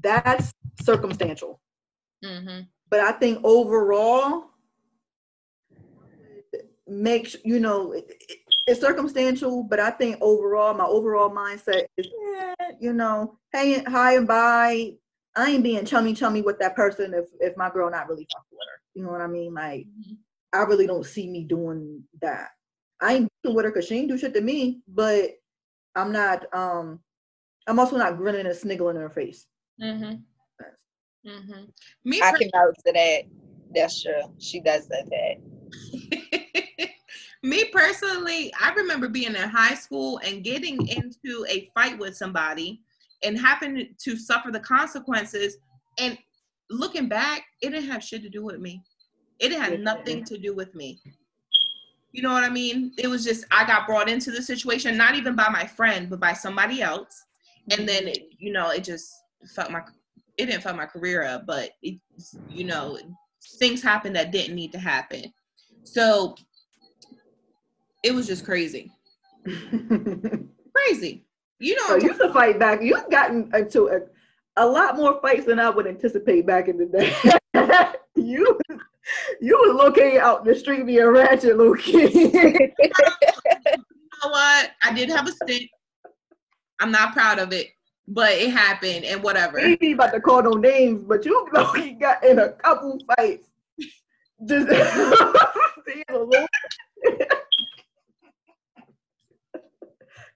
that's 0.00 0.52
circumstantial. 0.80 1.60
Mm-hmm. 2.24 2.62
But 2.90 3.00
I 3.00 3.12
think 3.12 3.40
overall, 3.44 4.44
make 6.86 7.36
you 7.44 7.60
know 7.60 7.92
it, 7.92 8.06
it, 8.08 8.38
it's 8.66 8.80
circumstantial, 8.80 9.62
but 9.62 9.78
I 9.80 9.90
think 9.90 10.16
overall, 10.20 10.74
my 10.74 10.84
overall 10.84 11.30
mindset 11.30 11.84
is, 11.96 12.08
you 12.80 12.92
know, 12.92 13.38
hey, 13.52 13.82
high 13.84 14.16
and 14.16 14.26
by. 14.26 14.94
I 15.36 15.50
ain't 15.50 15.62
being 15.62 15.84
chummy 15.84 16.14
chummy 16.14 16.42
with 16.42 16.58
that 16.58 16.74
person 16.74 17.14
if 17.14 17.26
if 17.40 17.56
my 17.56 17.70
girl 17.70 17.90
not 17.90 18.08
really 18.08 18.26
fucking 18.32 18.48
with 18.50 18.66
her. 18.66 18.80
You 18.94 19.04
know 19.04 19.10
what 19.10 19.20
I 19.20 19.26
mean? 19.26 19.54
Like. 19.54 19.86
I 20.52 20.62
really 20.62 20.86
don't 20.86 21.04
see 21.04 21.28
me 21.28 21.44
doing 21.44 22.04
that. 22.22 22.48
I 23.00 23.14
ain't 23.14 23.32
with 23.44 23.64
her 23.64 23.70
because 23.70 23.86
she 23.86 23.96
ain't 23.96 24.08
do 24.08 24.18
shit 24.18 24.34
to 24.34 24.40
me, 24.40 24.80
but 24.88 25.30
I'm 25.94 26.12
not. 26.12 26.46
um 26.54 27.00
I'm 27.66 27.78
also 27.78 27.98
not 27.98 28.16
grinning 28.16 28.46
and 28.46 28.56
sniggling 28.56 28.96
in 28.96 29.02
her 29.02 29.10
face. 29.10 29.46
Mm-hmm. 29.80 30.22
Mm-hmm. 31.26 31.64
Me, 32.04 32.22
I 32.22 32.32
can 32.32 32.50
vouch 32.52 32.76
to 32.86 32.92
that. 32.92 33.22
That's 33.74 34.02
true. 34.02 34.22
She 34.38 34.60
does 34.60 34.88
that. 34.88 35.36
me 37.42 37.64
personally, 37.66 38.52
I 38.60 38.72
remember 38.74 39.08
being 39.08 39.34
in 39.34 39.48
high 39.48 39.74
school 39.74 40.20
and 40.24 40.42
getting 40.42 40.86
into 40.88 41.46
a 41.48 41.70
fight 41.74 41.98
with 41.98 42.16
somebody 42.16 42.80
and 43.22 43.38
having 43.38 43.94
to 43.98 44.16
suffer 44.16 44.50
the 44.50 44.60
consequences. 44.60 45.58
And 45.98 46.16
looking 46.70 47.08
back, 47.08 47.44
it 47.60 47.70
didn't 47.70 47.90
have 47.90 48.02
shit 48.02 48.22
to 48.22 48.28
do 48.28 48.44
with 48.44 48.60
me. 48.60 48.82
It 49.38 49.52
had 49.52 49.80
nothing 49.80 50.24
to 50.24 50.38
do 50.38 50.54
with 50.54 50.74
me. 50.74 51.00
You 52.12 52.22
know 52.22 52.32
what 52.32 52.44
I 52.44 52.48
mean? 52.48 52.92
It 52.98 53.06
was 53.06 53.22
just 53.24 53.44
I 53.50 53.66
got 53.66 53.86
brought 53.86 54.08
into 54.08 54.30
the 54.30 54.42
situation, 54.42 54.96
not 54.96 55.14
even 55.14 55.36
by 55.36 55.48
my 55.50 55.66
friend, 55.66 56.08
but 56.08 56.18
by 56.18 56.32
somebody 56.32 56.82
else. 56.82 57.24
And 57.70 57.86
then, 57.86 58.08
it, 58.08 58.30
you 58.38 58.50
know, 58.52 58.70
it 58.70 58.82
just 58.82 59.22
felt 59.54 59.70
my 59.70 59.82
it 60.38 60.46
didn't 60.46 60.62
fuck 60.62 60.76
my 60.76 60.86
career 60.86 61.24
up, 61.24 61.44
but 61.46 61.70
it, 61.82 61.98
you 62.48 62.64
know, 62.64 62.98
things 63.58 63.82
happened 63.82 64.16
that 64.16 64.30
didn't 64.30 64.54
need 64.54 64.72
to 64.72 64.78
happen. 64.78 65.24
So 65.82 66.36
it 68.04 68.14
was 68.14 68.26
just 68.26 68.44
crazy. 68.44 68.90
crazy. 70.74 71.24
You 71.58 71.74
know, 71.76 71.86
so 71.88 71.96
you 71.96 72.08
used 72.08 72.20
to 72.20 72.32
fight 72.32 72.58
back. 72.58 72.82
You've 72.82 73.10
gotten 73.10 73.50
into 73.52 73.88
a, 73.88 74.00
a 74.56 74.66
lot 74.66 74.96
more 74.96 75.20
fights 75.20 75.46
than 75.46 75.58
I 75.58 75.68
would 75.70 75.88
anticipate 75.88 76.46
back 76.46 76.68
in 76.68 76.78
the 76.78 76.86
day. 76.86 77.12
you 78.14 78.58
you 79.40 79.56
was 79.56 79.74
located 79.76 80.20
out 80.20 80.44
the 80.44 80.54
street 80.54 80.86
being 80.86 81.00
a 81.00 81.10
ratchet, 81.10 81.56
Luke. 81.56 81.84
you 81.86 82.30
know 82.30 82.70
what? 84.30 84.70
I 84.82 84.92
did 84.94 85.10
have 85.10 85.26
a 85.26 85.32
stint. 85.32 85.68
I'm 86.80 86.92
not 86.92 87.12
proud 87.12 87.40
of 87.40 87.52
it, 87.52 87.68
but 88.08 88.32
it 88.32 88.50
happened 88.50 89.04
and 89.04 89.22
whatever. 89.22 89.60
He 89.60 89.78
ain't 89.80 89.94
about 89.94 90.12
to 90.14 90.20
call 90.20 90.42
no 90.42 90.52
names, 90.52 91.04
but 91.04 91.24
you 91.24 91.48
know 91.52 91.72
he 91.74 91.92
got 91.92 92.24
in 92.24 92.38
a 92.38 92.52
couple 92.52 92.98
fights. 93.16 93.48
Just 94.46 94.68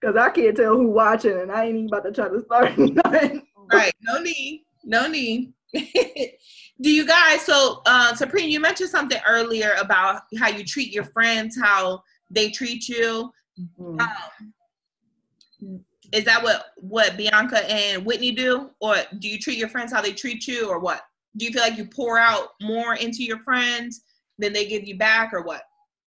Cause 0.03 0.17
I 0.17 0.31
can't 0.31 0.57
tell 0.57 0.77
who 0.77 0.89
watching, 0.89 1.39
and 1.39 1.53
I 1.53 1.67
ain't 1.67 1.77
even 1.77 1.87
about 1.87 2.05
to 2.05 2.13
try 2.13 2.29
to 2.29 2.43
start 2.43 2.77
nothing. 2.79 3.47
Right, 3.73 3.95
no 4.03 4.21
need, 4.21 4.65
no 4.85 5.07
need. 5.07 5.53
Do 5.73 6.91
you 6.91 7.07
guys? 7.07 7.43
So, 7.43 7.83
uh, 7.87 8.13
Supreme, 8.17 8.51
you 8.51 8.59
mentioned 8.59 8.91
something 8.91 9.21
earlier 9.27 9.77
about 9.81 10.23
how 10.41 10.49
you 10.49 10.65
treat 10.65 10.93
your 10.93 11.05
friends, 11.05 11.57
how 11.59 12.03
they 12.31 12.51
treat 12.51 12.89
you. 12.89 13.33
Mm. 13.79 14.01
Um, 14.01 15.85
is 16.13 16.25
that 16.25 16.43
what 16.43 16.67
what 16.77 17.17
Bianca 17.17 17.69
and 17.71 18.05
Whitney 18.05 18.33
do, 18.33 18.71
or 18.81 18.97
do 19.19 19.29
you 19.29 19.39
treat 19.39 19.59
your 19.59 19.69
friends 19.69 19.93
how 19.93 20.03
they 20.03 20.13
treat 20.13 20.47
you, 20.47 20.69
or 20.69 20.79
what? 20.79 21.03
Do 21.37 21.47
you 21.47 21.53
feel 21.53 21.63
like 21.63 21.79
you 21.79 21.87
pour 21.87 22.19
out 22.19 22.51
more 22.61 22.95
into 22.95 23.25
your 23.25 23.39
friends 23.41 24.03
than 24.39 24.53
they 24.53 24.67
give 24.67 24.85
you 24.85 24.99
back, 24.99 25.33
or 25.33 25.43
what? 25.43 25.63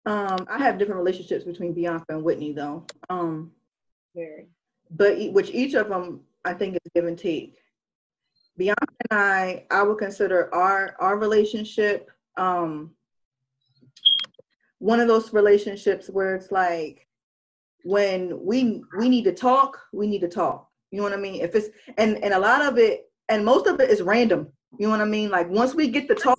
Um, 0.07 0.47
I 0.51 0.59
have 0.59 0.79
different 0.79 0.99
relationships 0.99 1.45
between 1.45 1.75
Bianca 1.75 2.07
and 2.09 2.25
Whitney, 2.25 2.53
though. 2.53 2.87
Um, 3.11 3.53
very. 4.15 4.49
But 4.91 5.19
which 5.33 5.51
each 5.51 5.75
of 5.75 5.89
them, 5.89 6.23
I 6.45 6.55
think, 6.55 6.75
is 6.75 6.93
give 6.95 7.05
and 7.05 7.19
take. 7.19 7.59
Bianca 8.57 8.87
and 9.11 9.21
I, 9.21 9.67
I 9.71 9.83
would 9.83 9.99
consider 9.99 10.53
our 10.55 10.97
our 10.99 11.19
relationship 11.19 12.11
um, 12.37 12.93
one 14.79 15.01
of 15.01 15.09
those 15.09 15.33
relationships 15.33 16.09
where 16.09 16.35
it's 16.35 16.51
like 16.51 17.07
when 17.85 18.39
we 18.45 18.83
we 18.99 19.09
need 19.09 19.25
to 19.25 19.35
talk, 19.35 19.79
we 19.93 20.07
need 20.07 20.21
to 20.21 20.29
talk. 20.29 20.69
You 20.91 20.99
know 20.99 21.05
what 21.05 21.13
I 21.13 21.17
mean? 21.17 21.41
If 21.41 21.55
it's 21.55 21.69
and 21.99 22.23
and 22.23 22.35
a 22.35 22.39
lot 22.39 22.63
of 22.63 22.79
it 22.79 23.11
and 23.29 23.45
most 23.45 23.67
of 23.67 23.81
it 23.81 23.91
is 23.91 24.03
random. 24.03 24.49
You 24.79 24.87
know 24.87 24.91
what 24.91 25.01
I 25.01 25.07
mean? 25.07 25.31
Like 25.31 25.49
once 25.49 25.75
we 25.75 25.89
get 25.89 26.09
to 26.09 26.15
talk, 26.15 26.39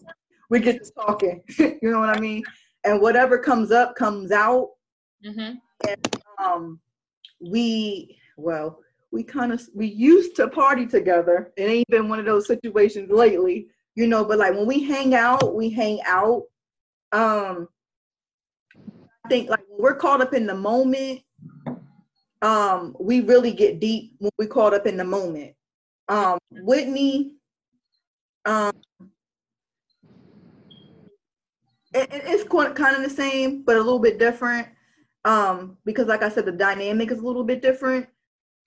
we 0.49 0.59
get 0.59 0.83
to 0.83 0.91
talking. 0.91 1.41
you 1.57 1.79
know 1.81 1.99
what 1.99 2.15
I 2.15 2.19
mean? 2.19 2.43
And 2.83 3.01
whatever 3.01 3.37
comes 3.37 3.71
up 3.71 3.95
comes 3.95 4.31
out. 4.31 4.69
Mm-hmm. 5.25 5.55
And 5.87 6.21
um, 6.37 6.79
we 7.39 8.17
well, 8.37 8.79
we 9.11 9.23
kind 9.23 9.51
of 9.51 9.61
we 9.73 9.87
used 9.87 10.35
to 10.37 10.47
party 10.47 10.85
together. 10.85 11.51
It 11.57 11.63
ain't 11.63 11.87
been 11.89 12.09
one 12.09 12.19
of 12.19 12.25
those 12.25 12.47
situations 12.47 13.09
lately, 13.09 13.67
you 13.95 14.07
know. 14.07 14.23
But 14.23 14.39
like 14.39 14.53
when 14.53 14.65
we 14.65 14.83
hang 14.83 15.15
out, 15.15 15.55
we 15.55 15.69
hang 15.69 16.01
out. 16.05 16.43
Um, 17.11 17.67
I 19.25 19.29
think 19.29 19.49
like 19.49 19.63
when 19.69 19.81
we're 19.81 19.95
caught 19.95 20.21
up 20.21 20.33
in 20.33 20.45
the 20.45 20.55
moment, 20.55 21.21
um, 22.41 22.95
we 22.99 23.21
really 23.21 23.51
get 23.51 23.79
deep 23.79 24.15
when 24.19 24.31
we 24.37 24.47
caught 24.47 24.73
up 24.73 24.87
in 24.87 24.97
the 24.97 25.03
moment. 25.03 25.53
Um, 26.07 26.39
Whitney, 26.51 27.35
um, 28.45 28.73
it, 31.93 32.09
it's 32.11 32.47
kind 32.49 32.95
of 32.95 33.03
the 33.03 33.09
same, 33.09 33.63
but 33.63 33.75
a 33.75 33.79
little 33.79 33.99
bit 33.99 34.19
different. 34.19 34.67
Um, 35.23 35.77
because 35.85 36.07
like 36.07 36.23
I 36.23 36.29
said, 36.29 36.45
the 36.45 36.51
dynamic 36.51 37.11
is 37.11 37.19
a 37.19 37.25
little 37.25 37.43
bit 37.43 37.61
different. 37.61 38.07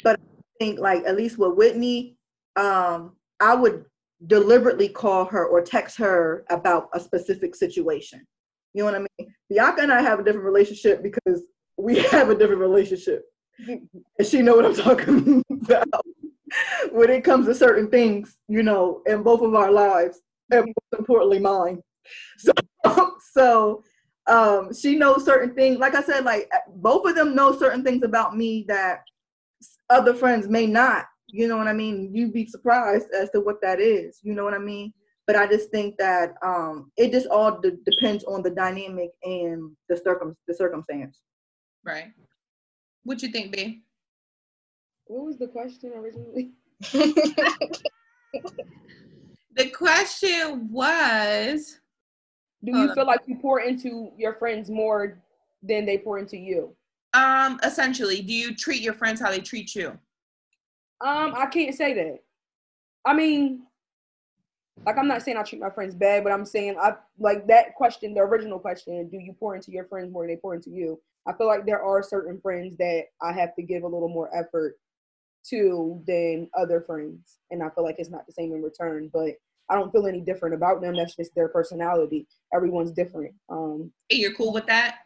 But 0.03 0.21
I 0.21 0.65
think 0.65 0.79
like 0.79 1.05
at 1.05 1.17
least 1.17 1.39
with 1.39 1.57
Whitney, 1.57 2.17
um, 2.57 3.17
I 3.41 3.55
would 3.55 3.85
deliberately 4.27 4.89
call 4.89 5.25
her 5.27 5.45
or 5.47 5.61
text 5.61 5.99
her 5.99 6.45
about 6.51 6.89
a 6.93 7.01
specific 7.01 7.55
situation. 7.55 8.25
You 8.73 8.85
know 8.85 8.93
what 8.93 9.01
I 9.01 9.07
mean? 9.19 9.35
Bianca 9.51 9.83
and 9.83 9.93
I 9.93 10.03
have 10.03 10.21
a 10.21 10.25
different 10.25 10.47
relationship 10.47 11.03
because 11.03 11.43
we 11.77 11.99
have 12.11 12.31
a 12.31 12.35
different 12.35 12.61
relationship. 12.61 13.25
She 14.25 14.43
know 14.43 14.57
what 14.57 14.67
I'm 14.67 14.75
talking 14.75 15.43
about 15.51 16.07
when 16.93 17.11
it 17.11 17.25
comes 17.25 17.47
to 17.47 17.55
certain 17.55 17.91
things, 17.91 18.37
you 18.49 18.63
know, 18.63 19.03
in 19.07 19.23
both 19.23 19.43
of 19.43 19.55
our 19.55 19.71
lives, 19.71 20.21
and 20.51 20.67
most 20.67 20.99
importantly 21.01 21.39
mine. 21.39 21.83
So 22.39 22.53
so 23.33 23.83
um 24.27 24.73
she 24.75 24.97
knows 24.97 25.25
certain 25.25 25.55
things. 25.55 25.79
Like 25.79 25.95
I 25.95 26.03
said, 26.03 26.25
like 26.25 26.51
both 26.77 27.07
of 27.09 27.15
them 27.15 27.35
know 27.35 27.57
certain 27.57 27.83
things 27.83 28.03
about 28.03 28.37
me 28.37 28.65
that 28.69 29.01
other 29.91 30.15
friends 30.15 30.49
may 30.49 30.67
not. 30.67 31.07
You 31.29 31.49
know 31.49 31.57
what 31.57 31.69
I 31.69 31.73
mean? 31.73 32.15
You'd 32.15 32.33
be 32.33 32.47
surprised 32.47 33.09
as 33.13 33.31
to 33.31 33.41
what 33.41 33.61
that 33.63 33.81
is. 33.81 34.21
You 34.23 34.35
know 34.35 34.45
what 34.45 34.55
I 34.55 34.59
mean? 34.59 34.93
But 35.27 35.37
I 35.37 35.47
just 35.47 35.71
think 35.71 35.97
that 35.99 36.35
um, 36.45 36.93
it 36.97 37.11
just 37.11 37.27
all 37.29 37.59
de- 37.61 37.79
depends 37.87 38.25
on 38.25 38.43
the 38.43 38.51
dynamic 38.51 39.11
and 39.23 39.75
the 39.89 39.97
circum 39.97 40.37
the 40.47 40.55
circumstance. 40.55 41.19
Right. 41.85 42.13
What 43.05 43.23
you 43.23 43.29
think, 43.29 43.53
B? 43.53 43.83
What 45.07 45.27
was 45.27 45.39
the 45.39 45.47
question 45.47 45.93
originally? 45.95 46.53
the 49.55 49.71
question 49.73 50.69
was 50.73 51.79
Do 52.65 52.77
you 52.77 52.93
feel 52.95 53.07
like 53.07 53.21
you 53.27 53.37
pour 53.37 53.61
into 53.61 54.11
your 54.17 54.35
friends 54.35 54.71
more 54.71 55.23
than 55.63 55.85
they 55.87 55.99
pour 55.99 56.19
into 56.19 56.37
you? 56.37 56.75
Um, 57.13 57.61
essentially, 57.63 58.23
do 58.23 58.33
you 58.33 58.57
treat 58.57 58.81
your 58.83 58.95
friends 58.95 59.21
how 59.21 59.31
they 59.31 59.41
treat 59.41 59.75
you? 59.75 59.91
Um, 61.01 61.35
I 61.37 61.47
can't 61.47 61.75
say 61.75 61.93
that. 61.95 62.21
I 63.05 63.13
mean, 63.13 63.65
like 64.87 64.97
I'm 64.97 65.09
not 65.09 65.23
saying 65.23 65.37
I 65.37 65.43
treat 65.43 65.61
my 65.61 65.71
friends 65.71 65.95
bad, 65.95 66.25
but 66.25 66.33
I'm 66.33 66.47
saying 66.47 66.77
I 66.81 66.95
like 67.19 67.47
that 67.49 67.75
question, 67.75 68.15
the 68.15 68.21
original 68.21 68.59
question, 68.59 69.09
do 69.09 69.19
you 69.19 69.35
pour 69.35 69.55
into 69.55 69.71
your 69.71 69.85
friends 69.85 70.11
more 70.11 70.23
than 70.23 70.35
they 70.35 70.41
pour 70.41 70.55
into 70.55 70.71
you? 70.71 71.01
I 71.27 71.33
feel 71.33 71.47
like 71.47 71.67
there 71.67 71.83
are 71.83 72.03
certain 72.03 72.41
friends 72.41 72.77
that 72.79 73.05
I 73.23 73.33
have 73.33 73.55
to 73.57 73.63
give 73.63 73.83
a 73.83 73.89
little 73.89 74.09
more 74.09 74.31
effort 74.37 74.77
to 75.51 76.03
than 76.07 76.49
other 76.57 76.81
friends. 76.81 77.39
And 77.51 77.63
I 77.63 77.71
feel 77.71 77.85
like 77.85 77.97
it's 77.99 78.11
not 78.11 78.27
the 78.27 78.33
same 78.33 78.53
in 78.53 78.63
return, 78.63 79.11
but 79.13 79.33
I 79.71 79.75
don't 79.75 79.91
feel 79.91 80.07
any 80.07 80.21
different 80.21 80.55
about 80.55 80.83
them. 80.83 80.97
That's 80.97 81.17
just 81.17 81.35
their 81.35 81.49
personality. 81.49 82.27
Everyone's 82.55 82.93
different. 82.93 83.35
Um 83.49 83.91
hey, 84.09 84.17
you're 84.17 84.35
cool 84.35 84.53
with 84.53 84.67
that? 84.67 84.97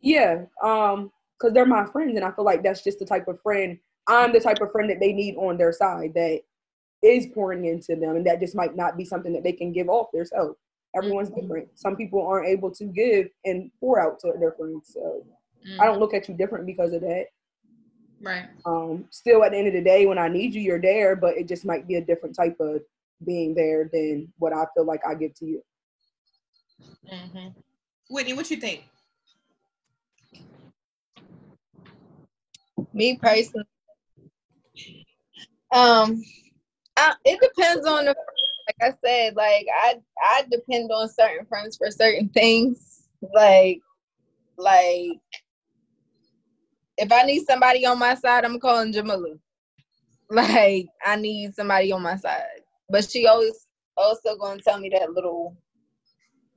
Yeah. 0.00 0.44
Um, 0.62 1.10
because 1.38 1.54
they're 1.54 1.66
my 1.66 1.86
friends 1.86 2.16
and 2.16 2.24
I 2.24 2.32
feel 2.32 2.44
like 2.44 2.64
that's 2.64 2.82
just 2.82 2.98
the 2.98 3.04
type 3.04 3.28
of 3.28 3.40
friend 3.42 3.78
I'm 4.08 4.32
the 4.32 4.40
type 4.40 4.60
of 4.62 4.72
friend 4.72 4.88
that 4.90 5.00
they 5.00 5.12
need 5.12 5.36
on 5.36 5.58
their 5.58 5.72
side 5.72 6.12
that 6.14 6.40
is 7.02 7.26
pouring 7.34 7.66
into 7.66 7.94
them 7.94 8.16
and 8.16 8.26
that 8.26 8.40
just 8.40 8.56
might 8.56 8.74
not 8.74 8.96
be 8.96 9.04
something 9.04 9.32
that 9.34 9.44
they 9.44 9.52
can 9.52 9.70
give 9.70 9.88
off 9.88 10.08
themselves. 10.12 10.56
Everyone's 10.96 11.28
mm-hmm. 11.28 11.42
different. 11.42 11.68
Some 11.74 11.94
people 11.94 12.26
aren't 12.26 12.48
able 12.48 12.70
to 12.72 12.84
give 12.86 13.28
and 13.44 13.70
pour 13.78 14.00
out 14.00 14.18
to 14.20 14.32
their 14.40 14.52
friends. 14.52 14.90
So 14.94 15.24
mm-hmm. 15.66 15.80
I 15.80 15.86
don't 15.86 16.00
look 16.00 16.14
at 16.14 16.28
you 16.28 16.34
different 16.34 16.66
because 16.66 16.92
of 16.92 17.00
that. 17.02 17.26
Right. 18.20 18.46
Um, 18.66 19.06
still 19.10 19.44
at 19.44 19.52
the 19.52 19.58
end 19.58 19.68
of 19.68 19.74
the 19.74 19.82
day, 19.82 20.06
when 20.06 20.18
I 20.18 20.28
need 20.28 20.54
you, 20.54 20.60
you're 20.60 20.80
there, 20.80 21.14
but 21.14 21.36
it 21.36 21.46
just 21.46 21.64
might 21.64 21.86
be 21.86 21.96
a 21.96 22.04
different 22.04 22.34
type 22.34 22.56
of 22.60 22.82
being 23.24 23.54
there 23.54 23.88
than 23.92 24.32
what 24.38 24.52
I 24.52 24.64
feel 24.74 24.84
like 24.84 25.00
I 25.06 25.14
give 25.14 25.34
to 25.34 25.46
you. 25.46 25.62
Mm-hmm. 27.12 27.48
Whitney, 28.10 28.32
what 28.32 28.50
you 28.50 28.56
think? 28.56 28.84
Me 32.92 33.18
personally, 33.20 33.66
um, 35.72 36.22
I, 36.96 37.14
it 37.24 37.40
depends 37.40 37.86
on 37.86 38.06
the. 38.06 38.14
Like 38.80 38.92
I 38.92 38.96
said, 39.06 39.34
like 39.34 39.66
I 39.72 39.94
I 40.20 40.42
depend 40.50 40.90
on 40.92 41.08
certain 41.08 41.46
friends 41.46 41.76
for 41.76 41.90
certain 41.90 42.28
things. 42.28 43.08
Like, 43.34 43.80
like 44.58 45.18
if 46.98 47.10
I 47.12 47.22
need 47.22 47.46
somebody 47.46 47.86
on 47.86 47.98
my 47.98 48.14
side, 48.14 48.44
I'm 48.44 48.60
calling 48.60 48.92
Jamila. 48.92 49.34
Like 50.30 50.88
I 51.04 51.16
need 51.16 51.54
somebody 51.54 51.90
on 51.92 52.02
my 52.02 52.16
side, 52.16 52.60
but 52.90 53.08
she 53.08 53.26
always 53.26 53.66
also 53.96 54.36
gonna 54.36 54.60
tell 54.60 54.78
me 54.78 54.90
that 54.90 55.12
little. 55.12 55.56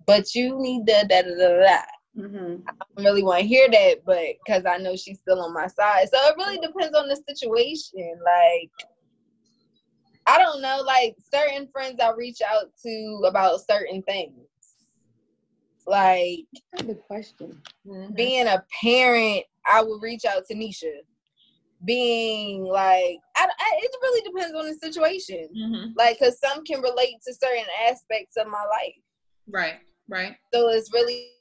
But 0.05 0.35
you 0.35 0.59
need 0.59 0.85
that 0.87 1.07
da 1.07 1.21
da 1.21 1.35
da 1.37 1.63
da. 1.63 1.81
Mm-hmm. 2.17 2.63
I 2.67 2.71
don't 2.73 3.05
really 3.05 3.23
want 3.23 3.41
to 3.41 3.47
hear 3.47 3.69
that, 3.69 4.03
but 4.05 4.25
because 4.43 4.65
I 4.65 4.77
know 4.77 4.97
she's 4.97 5.19
still 5.19 5.41
on 5.41 5.53
my 5.53 5.67
side. 5.67 6.09
So 6.11 6.19
it 6.19 6.35
really 6.37 6.57
depends 6.57 6.97
on 6.97 7.07
the 7.07 7.15
situation. 7.15 8.19
Like, 8.25 8.69
I 10.27 10.37
don't 10.37 10.61
know, 10.61 10.83
like 10.85 11.15
certain 11.33 11.69
friends 11.71 12.01
I 12.01 12.11
reach 12.11 12.41
out 12.41 12.65
to 12.83 13.23
about 13.25 13.65
certain 13.65 14.01
things. 14.03 14.35
Like, 15.87 16.39
the 16.79 16.95
question. 17.07 17.61
Mm-hmm. 17.87 18.13
Being 18.13 18.47
a 18.47 18.63
parent, 18.81 19.45
I 19.69 19.81
would 19.81 20.01
reach 20.01 20.25
out 20.25 20.45
to 20.47 20.55
Nisha. 20.55 20.91
Being 21.83 22.65
like, 22.65 23.17
I, 23.35 23.47
I, 23.47 23.79
it 23.79 23.91
really 24.03 24.21
depends 24.21 24.55
on 24.55 24.67
the 24.67 24.75
situation. 24.75 25.47
Mm-hmm. 25.57 25.91
Like, 25.97 26.19
because 26.19 26.39
some 26.39 26.63
can 26.63 26.79
relate 26.79 27.15
to 27.25 27.33
certain 27.33 27.65
aspects 27.89 28.37
of 28.37 28.45
my 28.47 28.59
life. 28.59 28.95
Right, 29.49 29.79
right. 30.07 30.35
So 30.53 30.69
it's 30.69 30.93
really 30.93 31.31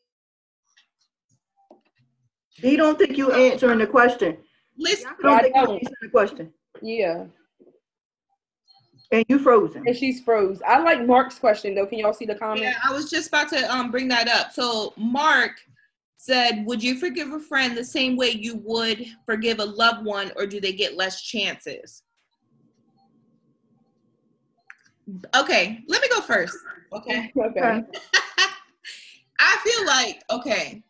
he 2.61 2.77
don't 2.77 2.99
think 2.99 3.17
you 3.17 3.33
answering 3.33 3.79
the 3.79 3.87
question. 3.87 4.37
Listen, 4.79 5.09
I 5.09 5.23
don't 5.23 5.43
think 5.43 5.55
you 5.55 5.63
answering 5.63 5.95
the 6.03 6.09
question. 6.09 6.53
Yeah. 6.83 7.25
And 9.13 9.25
you 9.29 9.39
frozen. 9.39 9.83
And 9.87 9.97
she's 9.97 10.21
froze. 10.21 10.63
I 10.67 10.79
like 10.79 11.05
Mark's 11.05 11.39
question 11.39 11.75
though. 11.75 11.87
Can 11.87 11.99
y'all 11.99 12.13
see 12.13 12.27
the 12.27 12.35
comment? 12.35 12.61
Yeah, 12.61 12.75
I 12.85 12.93
was 12.93 13.11
just 13.11 13.29
about 13.29 13.49
to 13.51 13.75
um 13.75 13.91
bring 13.91 14.09
that 14.09 14.29
up. 14.29 14.53
So 14.53 14.93
Mark 14.97 15.53
said, 16.23 16.65
"Would 16.67 16.83
you 16.83 16.99
forgive 16.99 17.33
a 17.33 17.41
friend 17.41 17.77
the 17.77 17.85
same 17.85 18.17
way 18.17 18.31
you 18.31 18.57
would 18.65 19.07
forgive 19.25 19.59
a 19.59 19.65
loved 19.65 20.05
one, 20.05 20.33
or 20.37 20.47
do 20.47 20.61
they 20.61 20.73
get 20.73 20.97
less 20.97 21.23
chances?" 21.23 22.03
Okay, 25.35 25.81
let 25.89 26.03
me 26.03 26.09
go 26.09 26.21
first. 26.21 26.57
Okay. 26.93 27.33
okay. 27.39 27.83
I 29.41 29.57
feel 29.65 29.87
like 29.87 30.23
okay 30.31 30.83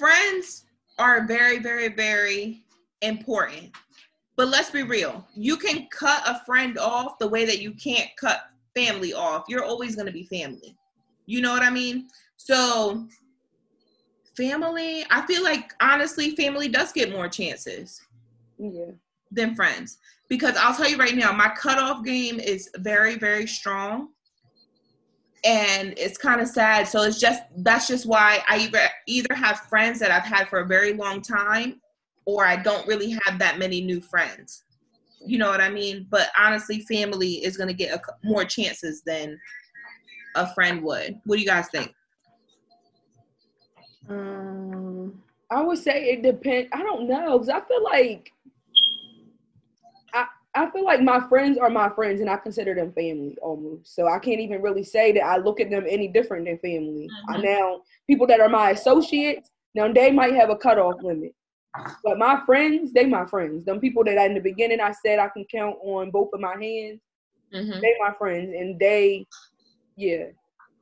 friends 0.00 0.64
are 0.98 1.26
very, 1.26 1.58
very, 1.58 1.88
very 1.88 2.64
important. 3.02 3.70
But 4.34 4.48
let's 4.48 4.70
be 4.70 4.82
real. 4.82 5.26
You 5.34 5.58
can 5.58 5.88
cut 5.92 6.22
a 6.26 6.42
friend 6.46 6.78
off 6.78 7.18
the 7.18 7.28
way 7.28 7.44
that 7.44 7.60
you 7.60 7.74
can't 7.74 8.08
cut 8.18 8.40
family 8.74 9.12
off. 9.12 9.44
You're 9.46 9.64
always 9.64 9.94
going 9.94 10.06
to 10.06 10.12
be 10.12 10.24
family. 10.24 10.74
You 11.30 11.40
know 11.40 11.52
what 11.52 11.62
I 11.62 11.70
mean? 11.70 12.08
So, 12.36 13.06
family, 14.36 15.04
I 15.10 15.24
feel 15.26 15.44
like 15.44 15.72
honestly, 15.80 16.34
family 16.34 16.68
does 16.68 16.90
get 16.90 17.12
more 17.12 17.28
chances. 17.28 18.00
Yeah. 18.58 18.90
Than 19.30 19.54
friends. 19.54 19.98
Because 20.28 20.56
I'll 20.56 20.74
tell 20.74 20.88
you 20.88 20.96
right 20.96 21.14
now, 21.14 21.30
my 21.30 21.48
cutoff 21.50 22.04
game 22.04 22.40
is 22.40 22.68
very, 22.78 23.16
very 23.16 23.46
strong 23.46 24.08
and 25.44 25.94
it's 25.96 26.18
kind 26.18 26.38
of 26.38 26.46
sad 26.46 26.86
so 26.86 27.00
it's 27.00 27.18
just 27.18 27.44
that's 27.64 27.88
just 27.88 28.04
why 28.04 28.40
i 28.46 28.58
either 28.58 28.78
either 29.06 29.34
have 29.34 29.58
friends 29.70 29.98
that 29.98 30.10
i've 30.10 30.22
had 30.22 30.46
for 30.48 30.58
a 30.58 30.66
very 30.66 30.92
long 30.92 31.22
time 31.22 31.80
or 32.26 32.46
i 32.46 32.56
don't 32.56 32.86
really 32.86 33.16
have 33.24 33.38
that 33.38 33.58
many 33.58 33.80
new 33.80 34.02
friends 34.02 34.64
you 35.24 35.38
know 35.38 35.48
what 35.48 35.62
i 35.62 35.70
mean 35.70 36.06
but 36.10 36.28
honestly 36.38 36.80
family 36.80 37.42
is 37.42 37.56
going 37.56 37.68
to 37.68 37.72
get 37.72 37.94
a, 37.94 38.02
more 38.22 38.44
chances 38.44 39.00
than 39.06 39.40
a 40.36 40.52
friend 40.54 40.82
would 40.82 41.20
what 41.24 41.36
do 41.36 41.42
you 41.42 41.46
guys 41.46 41.68
think 41.68 41.94
um 44.08 45.20
i 45.50 45.60
would 45.60 45.78
say 45.78 46.10
it 46.10 46.22
depends 46.22 46.68
i 46.72 46.82
don't 46.82 47.08
know 47.08 47.38
because 47.38 47.48
i 47.48 47.60
feel 47.60 47.82
like 47.84 48.32
I 50.12 50.26
I 50.54 50.70
feel 50.70 50.84
like 50.84 51.00
my 51.00 51.20
friends 51.28 51.58
are 51.58 51.70
my 51.70 51.90
friends 51.90 52.20
and 52.20 52.28
I 52.28 52.36
consider 52.36 52.74
them 52.74 52.92
family 52.92 53.36
almost. 53.40 53.94
So 53.94 54.08
I 54.08 54.18
can't 54.18 54.40
even 54.40 54.62
really 54.62 54.82
say 54.82 55.12
that 55.12 55.24
I 55.24 55.36
look 55.36 55.60
at 55.60 55.70
them 55.70 55.84
any 55.88 56.08
different 56.08 56.46
than 56.46 56.58
family. 56.58 57.08
Mm-hmm. 57.08 57.34
I 57.34 57.36
now 57.38 57.82
people 58.08 58.26
that 58.26 58.40
are 58.40 58.48
my 58.48 58.70
associates, 58.70 59.50
now 59.74 59.92
they 59.92 60.10
might 60.10 60.34
have 60.34 60.50
a 60.50 60.56
cutoff 60.56 61.02
limit. 61.02 61.34
But 62.02 62.18
my 62.18 62.42
friends, 62.46 62.92
they 62.92 63.06
my 63.06 63.26
friends. 63.26 63.64
Them 63.64 63.78
people 63.78 64.02
that 64.04 64.26
in 64.26 64.34
the 64.34 64.40
beginning 64.40 64.80
I 64.80 64.92
said 65.04 65.20
I 65.20 65.28
can 65.28 65.44
count 65.44 65.76
on 65.82 66.10
both 66.10 66.30
of 66.34 66.40
my 66.40 66.56
hands, 66.60 67.00
mm-hmm. 67.54 67.80
they 67.80 67.94
my 68.00 68.12
friends. 68.18 68.52
And 68.58 68.78
they 68.78 69.26
yeah. 69.96 70.26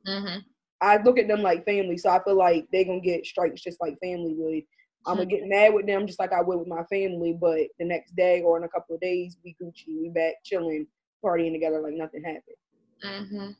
Mm-hmm. 0.07 0.39
I 0.81 0.97
look 1.03 1.19
at 1.19 1.27
them 1.27 1.41
like 1.41 1.65
family, 1.65 1.97
so 1.97 2.09
I 2.09 2.23
feel 2.23 2.37
like 2.37 2.67
they 2.71 2.85
gonna 2.85 3.01
get 3.01 3.25
strikes 3.25 3.61
just 3.61 3.81
like 3.81 3.97
family 4.01 4.33
would. 4.37 4.63
I'm 5.05 5.15
gonna 5.15 5.25
get 5.25 5.47
mad 5.47 5.73
with 5.73 5.87
them 5.87 6.07
just 6.07 6.19
like 6.19 6.31
I 6.33 6.41
would 6.41 6.59
with 6.59 6.67
my 6.67 6.83
family, 6.83 7.33
but 7.39 7.59
the 7.79 7.85
next 7.85 8.15
day 8.15 8.41
or 8.41 8.57
in 8.57 8.63
a 8.63 8.69
couple 8.69 8.95
of 8.95 9.01
days, 9.01 9.37
we 9.43 9.55
Gucci, 9.61 10.01
we 10.01 10.09
back 10.09 10.35
chilling, 10.43 10.87
partying 11.23 11.53
together 11.53 11.81
like 11.81 11.93
nothing 11.93 12.23
happened. 12.23 12.55
Mhm. 13.03 13.55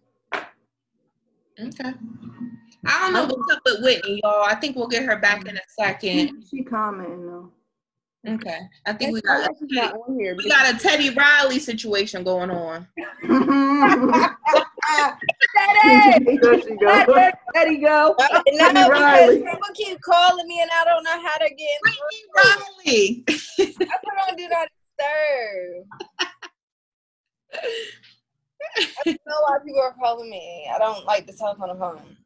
Okay. 1.59 1.93
I 2.85 2.99
don't 3.01 3.13
know 3.13 3.35
what's 3.35 3.53
up 3.53 3.61
with 3.65 3.83
Whitney, 3.83 4.21
y'all. 4.23 4.43
I 4.43 4.55
think 4.55 4.77
we'll 4.77 4.87
get 4.87 5.03
her 5.03 5.17
back 5.17 5.45
in 5.45 5.57
a 5.57 5.61
second. 5.67 6.45
She 6.49 6.63
commenting 6.63 7.25
though. 7.25 7.51
Okay, 8.27 8.59
I 8.85 8.91
think 8.93 9.13
we 9.13 9.21
got 9.21 9.45
actually 9.45 9.67
not 9.71 9.93
on 9.93 10.19
here. 10.19 10.35
we 10.35 10.49
got 10.49 10.73
a 10.73 10.77
Teddy 10.77 11.09
Riley 11.11 11.57
situation 11.57 12.23
going 12.25 12.51
on. 12.51 12.85
there 13.23 14.35
she 16.61 16.75
goes. 16.75 17.05
There 17.53 17.71
you 17.71 17.79
go. 17.81 18.15
no, 18.19 18.27
Teddy 18.45 18.73
because 18.73 18.89
Riley. 18.89 19.37
people 19.37 19.57
keep 19.73 20.01
calling 20.01 20.45
me 20.47 20.59
and 20.61 20.69
I 20.69 20.83
don't 20.83 21.01
know 21.03 21.11
how 21.11 21.37
to 21.37 21.49
get 21.49 21.79
Teddy 21.85 22.25
Riley. 22.35 23.23
I 23.59 23.97
put 24.03 24.17
on 24.29 24.35
do 24.35 24.49
not 24.49 24.67
disturb. 24.97 25.85
I 28.75 28.85
don't 29.05 29.21
know 29.25 29.41
why 29.47 29.57
people 29.65 29.81
are 29.81 29.95
calling 29.97 30.29
me. 30.29 30.69
I 30.73 30.77
don't 30.77 31.05
like 31.05 31.25
to 31.27 31.33
talk 31.37 31.57
on 31.59 31.69
the 31.69 31.75
phone. 31.75 32.17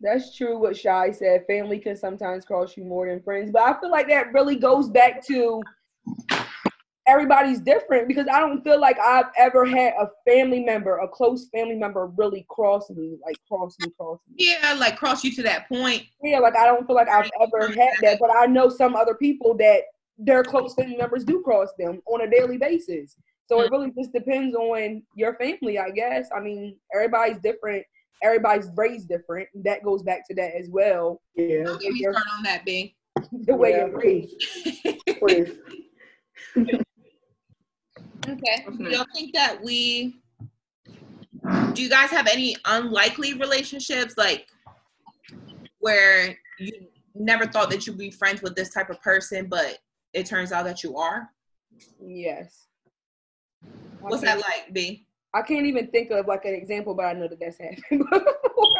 That's 0.00 0.36
true 0.36 0.58
what 0.58 0.76
Shy 0.76 1.10
said. 1.10 1.44
Family 1.46 1.78
can 1.78 1.96
sometimes 1.96 2.44
cost 2.44 2.76
you 2.76 2.84
more 2.84 3.06
than 3.06 3.22
friends. 3.22 3.50
But 3.52 3.62
I 3.62 3.78
feel 3.80 3.90
like 3.90 4.08
that 4.08 4.32
really 4.32 4.56
goes 4.56 4.88
back 4.88 5.24
to 5.26 5.62
everybody's 7.06 7.60
different 7.60 8.08
because 8.08 8.26
I 8.32 8.40
don't 8.40 8.62
feel 8.62 8.80
like 8.80 8.98
I've 8.98 9.30
ever 9.36 9.66
had 9.66 9.94
a 10.00 10.08
family 10.26 10.60
member, 10.60 10.98
a 10.98 11.08
close 11.08 11.48
family 11.54 11.74
member, 11.74 12.06
really 12.06 12.46
cross 12.48 12.88
me, 12.90 13.16
like 13.24 13.36
cross 13.48 13.76
me, 13.80 13.90
cross 13.98 14.20
me. 14.28 14.46
Yeah, 14.46 14.74
like 14.74 14.96
cross 14.96 15.24
you 15.24 15.32
to 15.32 15.42
that 15.42 15.68
point. 15.68 16.04
Yeah, 16.22 16.38
like 16.38 16.56
I 16.56 16.66
don't 16.66 16.86
feel 16.86 16.96
like 16.96 17.08
I've 17.08 17.30
ever 17.40 17.68
had 17.68 17.94
that, 18.02 18.18
but 18.20 18.30
I 18.30 18.46
know 18.46 18.68
some 18.68 18.94
other 18.94 19.14
people 19.14 19.56
that 19.58 19.82
their 20.18 20.44
close 20.44 20.74
family 20.74 20.96
members 20.96 21.24
do 21.24 21.42
cross 21.42 21.68
them 21.78 22.00
on 22.06 22.22
a 22.22 22.30
daily 22.30 22.58
basis. 22.58 23.16
So 23.46 23.60
it 23.60 23.68
mm. 23.68 23.72
really 23.72 23.92
just 23.98 24.12
depends 24.12 24.54
on 24.54 25.02
your 25.16 25.34
family, 25.34 25.78
I 25.78 25.90
guess. 25.90 26.28
I 26.34 26.40
mean, 26.40 26.76
everybody's 26.94 27.38
different. 27.38 27.84
Everybody's 28.22 28.68
raised 28.76 29.08
different. 29.08 29.48
That 29.64 29.82
goes 29.82 30.02
back 30.02 30.26
to 30.28 30.34
that 30.36 30.54
as 30.54 30.68
well. 30.68 31.20
Yeah. 31.34 31.64
Let 31.66 31.80
me 31.80 32.00
start 32.00 32.16
on 32.36 32.42
that, 32.44 32.64
B. 32.64 32.94
The 33.32 33.54
way 33.54 33.70
Yeah, 33.72 33.86
you're 33.86 33.98
raised. 33.98 34.34
Please. 35.18 35.58
Okay. 38.28 38.62
What's 38.64 38.76
Do 38.76 38.84
next? 38.84 38.96
y'all 38.96 39.06
think 39.14 39.34
that 39.34 39.62
we 39.64 40.16
do 41.72 41.82
you 41.82 41.88
guys 41.88 42.10
have 42.10 42.26
any 42.26 42.54
unlikely 42.66 43.32
relationships 43.34 44.14
like 44.18 44.46
where 45.78 46.36
you 46.58 46.70
never 47.14 47.46
thought 47.46 47.70
that 47.70 47.86
you'd 47.86 47.96
be 47.96 48.10
friends 48.10 48.42
with 48.42 48.54
this 48.54 48.68
type 48.74 48.90
of 48.90 49.00
person, 49.00 49.46
but 49.48 49.78
it 50.12 50.26
turns 50.26 50.52
out 50.52 50.64
that 50.66 50.84
you 50.84 50.96
are? 50.98 51.30
Yes. 52.04 52.66
What's 54.00 54.22
can't- 54.22 54.38
that 54.38 54.46
like, 54.46 54.72
B? 54.74 55.06
I 55.32 55.42
can't 55.42 55.66
even 55.66 55.86
think 55.88 56.10
of 56.10 56.26
like 56.26 56.44
an 56.44 56.54
example, 56.54 56.94
but 56.94 57.04
I 57.04 57.12
know 57.12 57.28
that 57.28 57.38
that's 57.38 57.58
happened 57.58 57.82
before. 58.10 58.76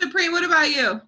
Supreme, 0.00 0.32
what 0.32 0.44
about 0.44 0.70
you? 0.70 1.00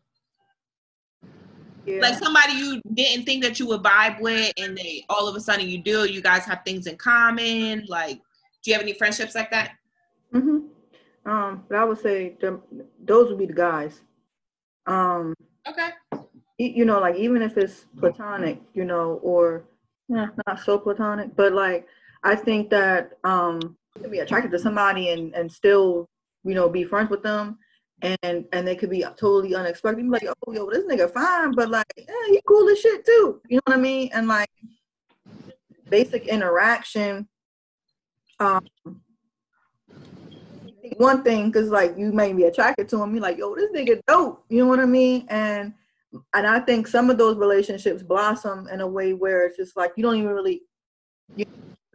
Yeah. 1.86 2.00
Like 2.02 2.18
somebody 2.18 2.52
you 2.52 2.82
didn't 2.92 3.24
think 3.24 3.42
that 3.44 3.58
you 3.58 3.66
would 3.68 3.82
vibe 3.82 4.20
with 4.20 4.52
and 4.58 4.76
they 4.76 5.04
all 5.08 5.26
of 5.26 5.34
a 5.36 5.40
sudden 5.40 5.68
you 5.68 5.82
do, 5.82 6.04
you 6.04 6.20
guys 6.20 6.44
have 6.44 6.60
things 6.64 6.86
in 6.86 6.96
common. 6.96 7.86
Like, 7.88 8.18
do 8.62 8.70
you 8.70 8.74
have 8.74 8.82
any 8.82 8.92
friendships 8.92 9.34
like 9.34 9.50
that? 9.50 9.72
hmm 10.32 10.58
Um, 11.24 11.64
but 11.68 11.78
I 11.78 11.84
would 11.84 11.98
say 12.00 12.36
them, 12.40 12.62
those 13.02 13.30
would 13.30 13.38
be 13.38 13.46
the 13.46 13.54
guys. 13.54 14.02
Um, 14.86 15.34
Okay. 15.66 15.90
you 16.58 16.84
know, 16.84 17.00
like 17.00 17.16
even 17.16 17.40
if 17.42 17.56
it's 17.56 17.86
platonic, 17.98 18.60
you 18.74 18.84
know, 18.84 19.20
or 19.22 19.64
yeah, 20.08 20.28
not 20.46 20.60
so 20.60 20.78
platonic, 20.78 21.36
but 21.36 21.52
like 21.52 21.86
I 22.22 22.34
think 22.34 22.70
that 22.70 23.12
um, 23.24 23.76
you 23.96 24.02
can 24.02 24.10
be 24.10 24.18
attracted 24.18 24.50
to 24.52 24.58
somebody 24.58 25.10
and 25.10 25.34
and 25.34 25.50
still, 25.50 26.08
you 26.44 26.54
know, 26.54 26.68
be 26.68 26.84
friends 26.84 27.10
with 27.10 27.22
them, 27.22 27.58
and 28.02 28.44
and 28.52 28.66
they 28.66 28.76
could 28.76 28.90
be 28.90 29.04
totally 29.16 29.54
unexpected. 29.54 30.08
Like, 30.08 30.26
oh, 30.46 30.52
yo, 30.52 30.70
this 30.70 30.84
nigga 30.84 31.12
fine, 31.12 31.52
but 31.52 31.70
like, 31.70 31.86
yeah, 31.96 32.04
he 32.28 32.40
cool 32.46 32.68
as 32.68 32.80
shit 32.80 33.04
too. 33.04 33.40
You 33.48 33.56
know 33.56 33.62
what 33.66 33.76
I 33.76 33.80
mean? 33.80 34.10
And 34.12 34.28
like 34.28 34.50
basic 35.88 36.26
interaction. 36.26 37.28
Um, 38.40 38.66
one 40.96 41.22
thing 41.22 41.50
because 41.50 41.70
like 41.70 41.96
you 41.96 42.12
may 42.12 42.32
be 42.32 42.44
attracted 42.44 42.88
to 42.90 43.02
him, 43.02 43.14
you're 43.14 43.22
like, 43.22 43.38
yo, 43.38 43.54
this 43.54 43.70
nigga 43.72 44.00
dope. 44.06 44.44
You 44.48 44.60
know 44.60 44.66
what 44.66 44.80
I 44.80 44.86
mean? 44.86 45.26
And 45.28 45.74
and 46.34 46.46
I 46.46 46.60
think 46.60 46.86
some 46.86 47.10
of 47.10 47.18
those 47.18 47.36
relationships 47.36 48.02
blossom 48.02 48.68
in 48.68 48.80
a 48.80 48.86
way 48.86 49.12
where 49.12 49.46
it's 49.46 49.56
just 49.56 49.76
like 49.76 49.92
you 49.96 50.02
don't 50.02 50.16
even 50.16 50.30
really 50.30 50.62
you, 51.36 51.44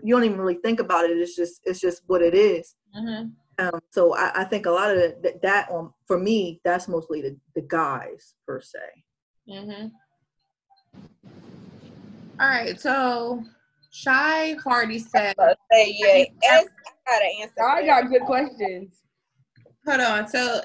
you 0.02 0.16
don't 0.16 0.24
even 0.24 0.40
really 0.40 0.60
think 0.64 0.80
about 0.80 1.06
it. 1.06 1.18
It's 1.18 1.36
just 1.36 1.62
it's 1.66 1.80
just 1.80 2.04
what 2.08 2.22
it 2.22 2.34
is. 2.34 2.76
Mm-hmm. 2.96 3.30
Um, 3.60 3.80
so 3.92 4.16
I, 4.16 4.42
I 4.42 4.44
think 4.46 4.66
a 4.66 4.72
lot 4.72 4.92
of 4.92 4.98
that, 5.22 5.42
that 5.42 5.72
um, 5.72 5.94
for 6.08 6.18
me, 6.18 6.60
that's 6.64 6.88
mostly 6.88 7.22
the, 7.22 7.38
the 7.56 7.62
guys 7.62 8.34
per 8.48 8.62
se. 8.62 8.80
Mm-hmm. 9.48 9.88
All 12.40 12.48
right. 12.48 12.80
So, 12.80 13.44
Shy 13.92 14.56
Hardy 14.64 15.00
said, 15.00 15.36
Say 15.72 15.96
yeah. 16.00 16.26
Ask, 16.52 16.68
I 16.88 17.12
gotta 17.12 17.26
answer. 17.42 17.64
I 17.64 17.86
got 17.86 18.10
good 18.10 18.24
questions. 18.24 19.02
hold 19.86 20.02
on. 20.02 20.28
So, 20.28 20.62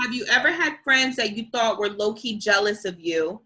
have 0.00 0.12
you 0.12 0.26
ever 0.30 0.50
had 0.50 0.76
friends 0.82 1.16
that 1.16 1.36
you 1.36 1.46
thought 1.52 1.78
were 1.78 1.90
low 1.90 2.14
key 2.14 2.38
jealous 2.38 2.84
of 2.84 2.98
you? 2.98 3.40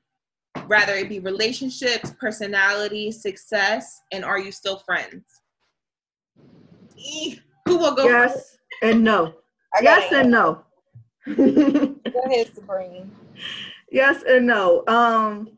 Rather 0.66 0.94
it 0.94 1.08
be 1.08 1.20
relationships, 1.20 2.12
personality, 2.18 3.10
success, 3.12 4.00
and 4.12 4.24
are 4.24 4.38
you 4.38 4.50
still 4.50 4.78
friends? 4.78 5.24
Eh, 6.98 7.36
Who 7.66 7.78
will 7.78 7.94
go 7.94 8.08
first? 8.08 8.36
Yes 8.36 8.58
and 8.82 9.04
no. 9.04 9.34
Yes 9.80 10.12
and 10.12 10.30
no. 10.30 10.62
Go 11.26 12.22
ahead, 12.26 12.54
Sabrina. 12.54 13.06
yes 13.90 14.22
and 14.26 14.46
no. 14.46 14.84
Um, 14.86 15.50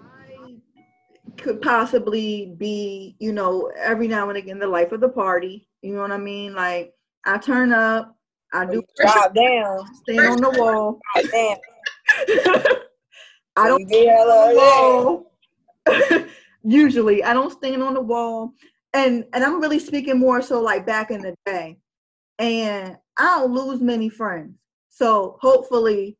I 0.00 0.56
could 1.36 1.60
possibly 1.60 2.54
be, 2.56 3.16
you 3.18 3.32
know, 3.32 3.70
every 3.76 4.08
now 4.08 4.28
and 4.28 4.38
again 4.38 4.58
the 4.58 4.66
life 4.66 4.92
of 4.92 5.00
the 5.00 5.08
party. 5.08 5.68
You 5.82 5.94
know 5.94 6.00
what 6.00 6.12
I 6.12 6.16
mean? 6.18 6.54
Like 6.54 6.94
I 7.24 7.38
turn 7.38 7.72
up, 7.72 8.16
I 8.52 8.64
do 8.66 8.82
Drop 8.96 9.34
down. 9.34 9.94
stand 9.94 10.26
on 10.26 10.40
the 10.40 10.50
wall. 10.50 11.00
Damn. 11.30 11.56
I 13.56 13.68
don't 13.68 13.88
get 13.88 14.08
on 14.08 14.54
the 14.54 14.56
wall. 14.56 16.26
Usually, 16.62 17.22
I 17.22 17.34
don't 17.34 17.52
stand 17.52 17.82
on 17.82 17.94
the 17.94 18.00
wall, 18.00 18.52
and 18.92 19.24
and 19.32 19.44
I'm 19.44 19.60
really 19.60 19.78
speaking 19.78 20.18
more 20.18 20.42
so 20.42 20.60
like 20.60 20.86
back 20.86 21.10
in 21.10 21.20
the 21.20 21.34
day, 21.44 21.78
and 22.38 22.96
I 23.18 23.38
don't 23.38 23.52
lose 23.52 23.80
many 23.80 24.08
friends. 24.08 24.54
So 24.88 25.38
hopefully, 25.40 26.16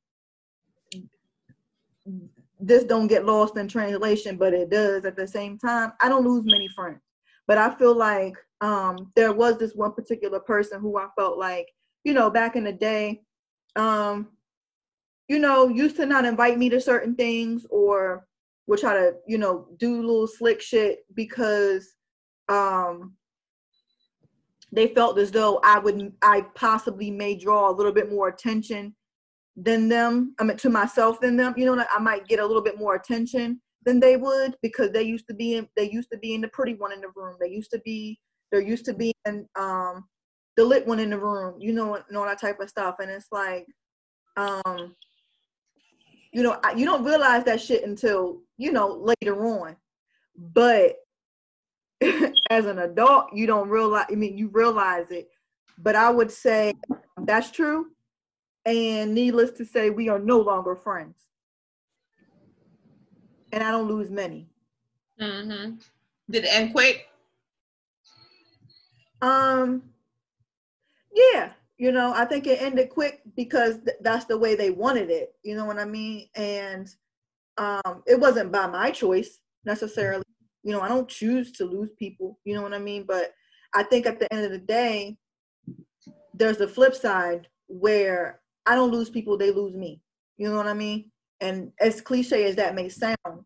this 2.61 2.85
don't 2.85 3.07
get 3.07 3.25
lost 3.25 3.57
in 3.57 3.69
translation, 3.69 4.37
but 4.37 4.55
it 4.55 4.71
does 4.71 5.05
at 5.05 5.17
the 5.17 5.27
same 5.27 5.59
time. 5.59 5.93
I 6.01 6.09
don't 6.09 6.27
lose 6.27 6.45
many 6.45 6.69
friends, 6.69 7.01
but 7.47 7.59
I 7.59 7.75
feel 7.75 7.97
like 7.97 8.35
um, 8.61 9.13
there 9.17 9.33
was 9.33 9.59
this 9.59 9.75
one 9.75 9.93
particular 9.93 10.41
person 10.41 10.81
who 10.81 10.99
I 10.99 11.09
felt 11.17 11.39
like, 11.39 11.69
you 12.05 12.15
know, 12.15 12.31
back 12.31 12.57
in 12.57 12.65
the 12.65 12.73
day, 12.73 13.23
um, 13.77 14.29
you 15.29 15.39
know, 15.39 15.69
used 15.69 15.97
to 15.97 16.07
not 16.07 16.25
invite 16.25 16.59
me 16.59 16.69
to 16.71 16.81
certain 16.81 17.15
things 17.15 17.67
or 17.71 18.27
would 18.67 18.81
try 18.81 18.95
to, 18.95 19.15
you 19.27 19.39
know, 19.39 19.69
do 19.79 20.01
little 20.01 20.27
slick 20.27 20.61
shit 20.61 21.01
because 21.15 21.95
um 22.49 23.15
they 24.73 24.89
felt 24.89 25.19
as 25.19 25.31
though 25.31 25.61
I 25.65 25.79
would 25.79 26.13
I 26.23 26.43
possibly 26.55 27.11
may 27.11 27.37
draw 27.37 27.71
a 27.71 27.73
little 27.73 27.93
bit 27.93 28.11
more 28.11 28.29
attention 28.29 28.95
than 29.57 29.89
them. 29.89 30.35
I 30.39 30.45
mean 30.45 30.57
to 30.59 30.69
myself 30.69 31.21
than 31.21 31.37
them. 31.37 31.55
You 31.57 31.67
know, 31.67 31.85
I 31.95 31.99
might 31.99 32.27
get 32.27 32.41
a 32.41 32.47
little 32.47 32.63
bit 32.63 32.79
more 32.79 32.95
attention 32.97 33.61
than 33.85 34.01
they 34.01 34.17
would 34.17 34.57
because 34.63 34.91
they 34.91 35.03
used 35.03 35.27
to 35.29 35.35
be 35.35 35.55
in 35.55 35.69
they 35.77 35.91
used 35.91 36.11
to 36.13 36.19
be 36.19 36.35
in 36.35 36.41
the 36.41 36.49
pretty 36.49 36.75
one 36.75 36.93
in 36.93 37.01
the 37.01 37.13
room. 37.15 37.37
They 37.41 37.49
used 37.49 37.71
to 37.71 37.81
be 37.85 38.19
there 38.51 38.61
used 38.61 38.85
to 38.87 38.95
be 38.95 39.13
in 39.27 39.47
um 39.57 40.05
the 40.57 40.65
lit 40.65 40.87
one 40.87 41.01
in 41.01 41.11
the 41.11 41.19
room, 41.19 41.57
you 41.61 41.73
know, 41.73 41.95
and 41.95 42.17
all 42.17 42.25
that 42.25 42.41
type 42.41 42.61
of 42.61 42.69
stuff. 42.69 42.97
And 43.01 43.11
it's 43.11 43.29
like 43.33 43.67
um 44.37 44.95
you 46.35 46.43
know, 46.43 46.59
I, 46.65 46.73
you 46.73 46.85
don't 46.85 47.05
realize 47.05 47.45
that 47.45 47.61
shit 47.61 47.85
until 47.85 48.41
you 48.59 48.73
know 48.73 48.93
later 49.21 49.47
on. 49.47 49.77
But 50.37 50.97
as 52.51 52.67
an 52.67 52.81
adult, 52.81 53.33
you 53.33 53.47
don't 53.47 53.69
realize. 53.69 54.07
I 54.11 54.17
mean, 54.17 54.37
you 54.37 54.49
realize 54.49 55.11
it. 55.11 55.29
But 55.79 55.95
I 55.95 56.11
would 56.11 56.31
say 56.31 56.75
that's 57.23 57.51
true. 57.53 57.87
And 58.67 59.15
needless 59.15 59.53
to 59.53 59.65
say, 59.65 59.91
we 59.91 60.09
are 60.09 60.19
no 60.19 60.41
longer 60.41 60.75
friends. 60.75 61.17
And 63.53 63.63
I 63.63 63.71
don't 63.71 63.89
lose 63.89 64.11
many. 64.11 64.49
Mm-hmm. 65.21 65.77
Did 66.31 66.45
it 66.45 66.49
end 66.53 66.73
quick? 66.73 67.07
Um, 69.23 69.83
yeah, 71.15 71.51
you 71.79 71.91
know, 71.91 72.13
I 72.15 72.25
think 72.25 72.47
it 72.47 72.63
ended 72.63 72.91
quick 72.91 73.23
because 73.37 73.77
th- 73.85 73.97
that's 74.01 74.27
the 74.27 74.39
way 74.39 74.55
they 74.55 74.71
wanted 74.71 75.11
it. 75.11 75.35
You 75.43 75.57
know 75.57 75.65
what 75.65 75.79
I 75.79 75.85
mean? 75.85 76.29
And 76.37 76.89
um, 77.59 78.03
it 78.07 78.19
wasn't 78.19 78.53
by 78.53 78.67
my 78.67 78.91
choice 78.91 79.41
necessarily. 79.65 80.25
You 80.63 80.73
know, 80.73 80.81
I 80.81 80.89
don't 80.89 81.09
choose 81.09 81.53
to 81.53 81.65
lose 81.65 81.91
people. 81.99 82.39
You 82.45 82.55
know 82.55 82.63
what 82.63 82.75
I 82.75 82.79
mean? 82.79 83.05
But 83.07 83.33
I 83.75 83.83
think 83.83 84.07
at 84.07 84.21
the 84.21 84.33
end 84.33 84.45
of 84.45 84.53
the 84.53 84.59
day, 84.59 85.17
there's 86.33 86.59
the 86.59 86.69
flip 86.69 86.95
side 86.95 87.49
where 87.67 88.41
I 88.67 88.75
don't 88.75 88.93
lose 88.93 89.11
people; 89.11 89.37
they 89.37 89.51
lose 89.51 89.75
me. 89.75 90.01
You 90.37 90.49
know 90.49 90.57
what 90.57 90.67
I 90.67 90.75
mean? 90.75 91.11
And 91.41 91.73
as 91.81 92.01
cliche 92.01 92.45
as 92.45 92.57
that 92.57 92.75
may 92.75 92.89
sound, 92.89 93.45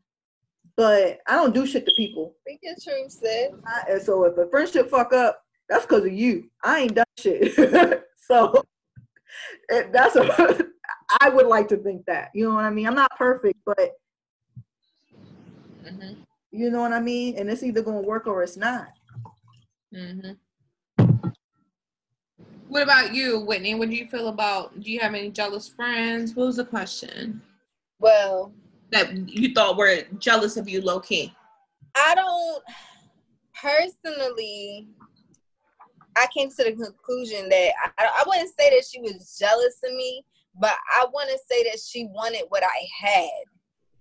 but 0.76 1.18
I 1.26 1.34
don't 1.34 1.54
do 1.54 1.66
shit 1.66 1.86
to 1.86 1.92
people. 1.96 2.36
Speak 2.42 2.60
your 2.62 2.74
truth, 2.82 3.10
sis. 3.10 3.52
I, 3.66 3.98
so 3.98 4.24
if 4.24 4.36
a 4.36 4.48
friendship 4.50 4.90
fuck 4.90 5.12
up, 5.12 5.42
that's 5.68 5.86
because 5.86 6.04
of 6.04 6.12
you. 6.12 6.48
I 6.62 6.80
ain't 6.80 6.94
done 6.94 7.04
shit. 7.18 8.04
so 8.30 8.62
it, 9.70 9.92
that's 9.92 10.16
a. 10.16 10.66
I 11.20 11.30
would 11.30 11.46
like 11.46 11.68
to 11.68 11.76
think 11.78 12.04
that. 12.06 12.30
You 12.34 12.48
know 12.48 12.54
what 12.54 12.64
I 12.64 12.70
mean? 12.70 12.86
I'm 12.86 12.94
not 12.94 13.10
perfect, 13.16 13.58
but 13.64 13.92
hmm 15.86 16.12
you 16.50 16.70
know 16.70 16.80
what 16.80 16.92
I 16.92 17.00
mean. 17.00 17.36
And 17.38 17.50
it's 17.50 17.62
either 17.62 17.82
gonna 17.82 18.00
work 18.00 18.26
or 18.26 18.42
it's 18.42 18.56
not. 18.56 18.88
Mm-hmm. 19.94 20.32
What 22.68 22.82
about 22.82 23.14
you, 23.14 23.40
Whitney? 23.40 23.74
What 23.74 23.90
do 23.90 23.96
you 23.96 24.06
feel 24.06 24.28
about? 24.28 24.80
Do 24.80 24.90
you 24.92 25.00
have 25.00 25.14
any 25.14 25.30
jealous 25.30 25.68
friends? 25.68 26.34
What 26.34 26.46
was 26.46 26.56
the 26.56 26.64
question 26.64 27.40
Well, 28.00 28.52
that 28.90 29.14
you 29.28 29.54
thought 29.54 29.76
were 29.76 30.02
jealous 30.18 30.56
of 30.56 30.68
you, 30.68 30.80
low 30.82 31.00
key? 31.00 31.34
I 31.96 32.14
don't 32.14 32.62
personally. 33.54 34.88
I 36.18 36.26
came 36.34 36.50
to 36.50 36.64
the 36.64 36.72
conclusion 36.72 37.48
that 37.48 37.70
I, 37.98 38.04
I 38.04 38.24
wouldn't 38.26 38.52
say 38.58 38.70
that 38.70 38.84
she 38.90 39.00
was 39.00 39.36
jealous 39.38 39.78
of 39.84 39.92
me, 39.94 40.24
but 40.60 40.74
I 40.94 41.06
want 41.12 41.30
to 41.30 41.38
say 41.50 41.62
that 41.64 41.78
she 41.80 42.06
wanted 42.06 42.44
what 42.48 42.62
I 42.64 43.06
had. 43.06 43.44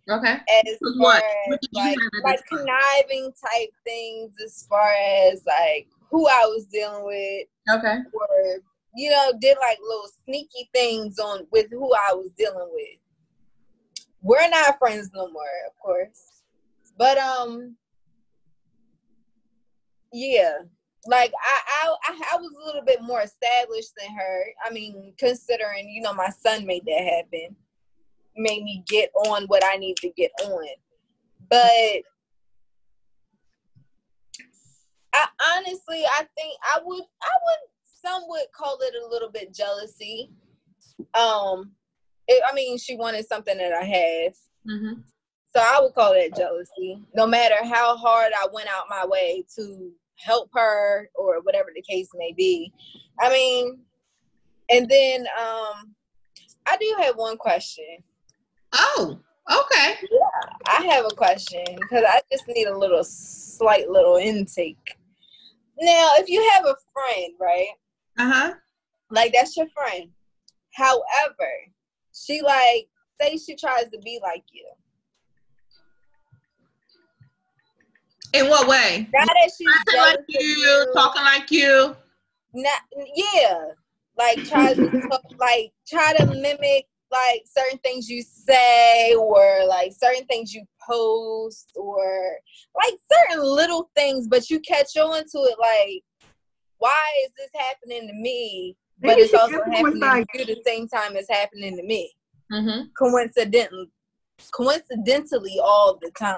Okay. 0.09 0.37
as 0.65 0.77
what? 0.97 1.21
as 1.51 1.57
like, 1.73 1.97
like 2.23 2.39
conniving 2.47 3.31
type 3.33 3.69
things 3.85 4.31
as 4.43 4.65
far 4.69 4.93
as 5.29 5.43
like 5.45 5.87
who 6.09 6.27
I 6.27 6.45
was 6.45 6.65
dealing 6.65 7.05
with 7.05 7.47
Okay. 7.77 7.97
or 8.13 8.61
you 8.95 9.09
know 9.09 9.33
did 9.41 9.57
like 9.59 9.77
little 9.81 10.09
sneaky 10.23 10.69
things 10.73 11.19
on 11.19 11.45
with 11.51 11.67
who 11.71 11.93
I 11.93 12.13
was 12.13 12.31
dealing 12.37 12.69
with. 12.71 14.05
We're 14.21 14.49
not 14.49 14.79
friends 14.79 15.09
no 15.13 15.29
more, 15.29 15.43
of 15.67 15.77
course. 15.81 16.43
But 16.97 17.17
um 17.17 17.75
yeah. 20.13 20.59
Like 21.05 21.31
I, 21.41 21.93
I 22.07 22.21
I 22.33 22.37
was 22.37 22.51
a 22.51 22.65
little 22.65 22.81
bit 22.83 23.01
more 23.01 23.21
established 23.21 23.93
than 23.97 24.13
her. 24.15 24.43
I 24.65 24.73
mean, 24.73 25.13
considering, 25.17 25.89
you 25.89 26.01
know, 26.01 26.13
my 26.13 26.29
son 26.29 26.65
made 26.65 26.85
that 26.85 26.99
happen 26.99 27.55
made 28.37 28.63
me 28.63 28.83
get 28.87 29.11
on 29.25 29.45
what 29.45 29.63
I 29.65 29.77
need 29.77 29.97
to 29.97 30.09
get 30.09 30.31
on. 30.45 30.67
But 31.49 32.03
I 35.13 35.27
honestly 35.57 36.03
I 36.05 36.27
think 36.37 36.53
I 36.63 36.79
would 36.83 37.03
I 37.21 37.35
would 37.45 37.69
some 37.83 38.23
would 38.27 38.45
call 38.55 38.77
it 38.81 38.93
a 39.03 39.07
little 39.07 39.31
bit 39.31 39.53
jealousy. 39.53 40.31
Um 41.13 41.71
it, 42.27 42.43
I 42.49 42.53
mean 42.53 42.77
she 42.77 42.95
wanted 42.95 43.27
something 43.27 43.57
that 43.57 43.73
I 43.73 43.83
have. 43.83 44.33
Mm-hmm. 44.69 45.01
So 45.55 45.61
I 45.61 45.79
would 45.81 45.93
call 45.95 46.13
that 46.13 46.35
jealousy. 46.35 47.01
No 47.15 47.25
matter 47.25 47.55
how 47.63 47.97
hard 47.97 48.31
I 48.35 48.47
went 48.53 48.67
out 48.67 48.85
my 48.89 49.05
way 49.05 49.43
to 49.55 49.91
help 50.17 50.49
her 50.53 51.09
or 51.15 51.41
whatever 51.41 51.69
the 51.73 51.81
case 51.81 52.09
may 52.15 52.33
be. 52.35 52.71
I 53.19 53.29
mean, 53.29 53.79
and 54.69 54.89
then 54.89 55.27
um 55.39 55.95
I 56.65 56.77
do 56.79 56.95
have 56.99 57.15
one 57.15 57.37
question. 57.37 58.03
Oh, 58.73 59.19
okay. 59.49 59.95
Yeah, 60.11 60.49
I 60.67 60.85
have 60.93 61.05
a 61.05 61.15
question 61.15 61.63
because 61.79 62.03
I 62.07 62.21
just 62.31 62.47
need 62.47 62.67
a 62.67 62.77
little 62.77 63.03
slight 63.03 63.89
little 63.89 64.17
intake. 64.17 64.97
Now, 65.79 66.11
if 66.15 66.29
you 66.29 66.47
have 66.53 66.65
a 66.65 66.75
friend, 66.93 67.33
right? 67.39 67.67
Uh 68.17 68.31
huh. 68.31 68.53
Like 69.09 69.33
that's 69.33 69.55
your 69.55 69.67
friend. 69.69 70.09
However, 70.73 71.51
she 72.13 72.41
like 72.41 72.87
say 73.21 73.37
she 73.37 73.55
tries 73.55 73.89
to 73.89 73.99
be 74.03 74.19
like 74.21 74.43
you. 74.51 74.65
In 78.33 78.49
what 78.49 78.67
way? 78.67 79.07
Not 79.13 79.27
that 79.27 79.51
she's 79.57 79.67
Acting 79.79 79.99
like 80.01 80.19
of 80.19 80.25
you, 80.27 80.39
you. 80.39 80.91
talking 80.93 81.23
like 81.23 81.51
you. 81.51 81.95
Not 82.53 82.81
yeah. 83.15 83.65
Like 84.17 84.43
try 84.43 84.73
to 84.73 85.01
talk, 85.11 85.21
like 85.39 85.71
try 85.87 86.13
to 86.17 86.25
mimic 86.25 86.85
like 87.11 87.43
certain 87.45 87.77
things 87.79 88.09
you 88.09 88.21
say 88.21 89.13
or 89.15 89.65
like 89.67 89.93
certain 89.97 90.25
things 90.25 90.53
you 90.53 90.63
post 90.85 91.71
or 91.75 92.35
like 92.75 92.95
certain 93.11 93.43
little 93.43 93.89
things, 93.95 94.27
but 94.27 94.49
you 94.49 94.59
catch 94.59 94.95
on 94.97 95.19
to 95.23 95.37
it 95.37 95.55
like 95.59 96.03
why 96.79 97.03
is 97.25 97.31
this 97.37 97.49
happening 97.55 98.07
to 98.07 98.13
me? 98.13 98.75
But 98.99 99.09
Maybe 99.09 99.21
it's 99.23 99.33
also 99.33 99.53
influenced 99.55 99.75
happening 99.77 99.99
by- 99.99 100.25
to 100.33 100.39
you 100.39 100.45
the 100.55 100.61
same 100.65 100.87
time 100.87 101.15
it's 101.15 101.29
happening 101.29 101.77
to 101.77 101.83
me. 101.83 102.11
Mm-hmm. 102.51 102.87
Coincidentally 102.97 103.89
coincidentally 104.53 105.59
all 105.61 105.97
the 106.01 106.11
time. 106.11 106.37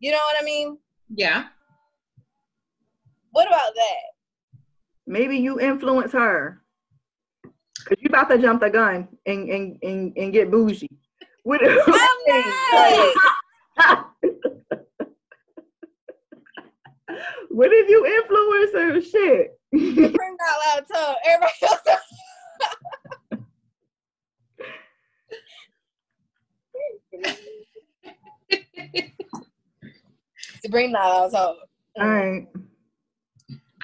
You 0.00 0.10
know 0.12 0.18
what 0.18 0.40
I 0.40 0.44
mean? 0.44 0.78
Yeah. 1.14 1.44
What 3.32 3.46
about 3.46 3.74
that? 3.74 4.12
Maybe 5.06 5.36
you 5.36 5.60
influence 5.60 6.12
her. 6.12 6.62
Cause 7.84 7.98
you 8.00 8.08
about 8.08 8.30
to 8.30 8.38
jump 8.38 8.60
the 8.60 8.70
gun 8.70 9.08
and 9.26 9.48
and 9.48 9.76
and, 9.82 10.16
and 10.16 10.32
get 10.32 10.50
bougie. 10.50 10.88
What, 11.42 11.60
I'm 11.66 11.76
not. 11.76 13.14
what 17.50 17.70
if 17.72 17.88
you 17.88 18.06
influence 18.06 18.72
her? 18.72 19.00
Shit. 19.02 19.58
Bring 19.72 20.36
out 20.40 20.60
loud 20.66 20.86
tongue. 20.92 21.16
Everybody 21.24 21.52
else. 21.62 21.80
bring 30.72 30.90
that 30.92 30.98
out 31.04 31.30
tongue. 31.30 31.56
All 32.00 32.08
right. 32.08 32.48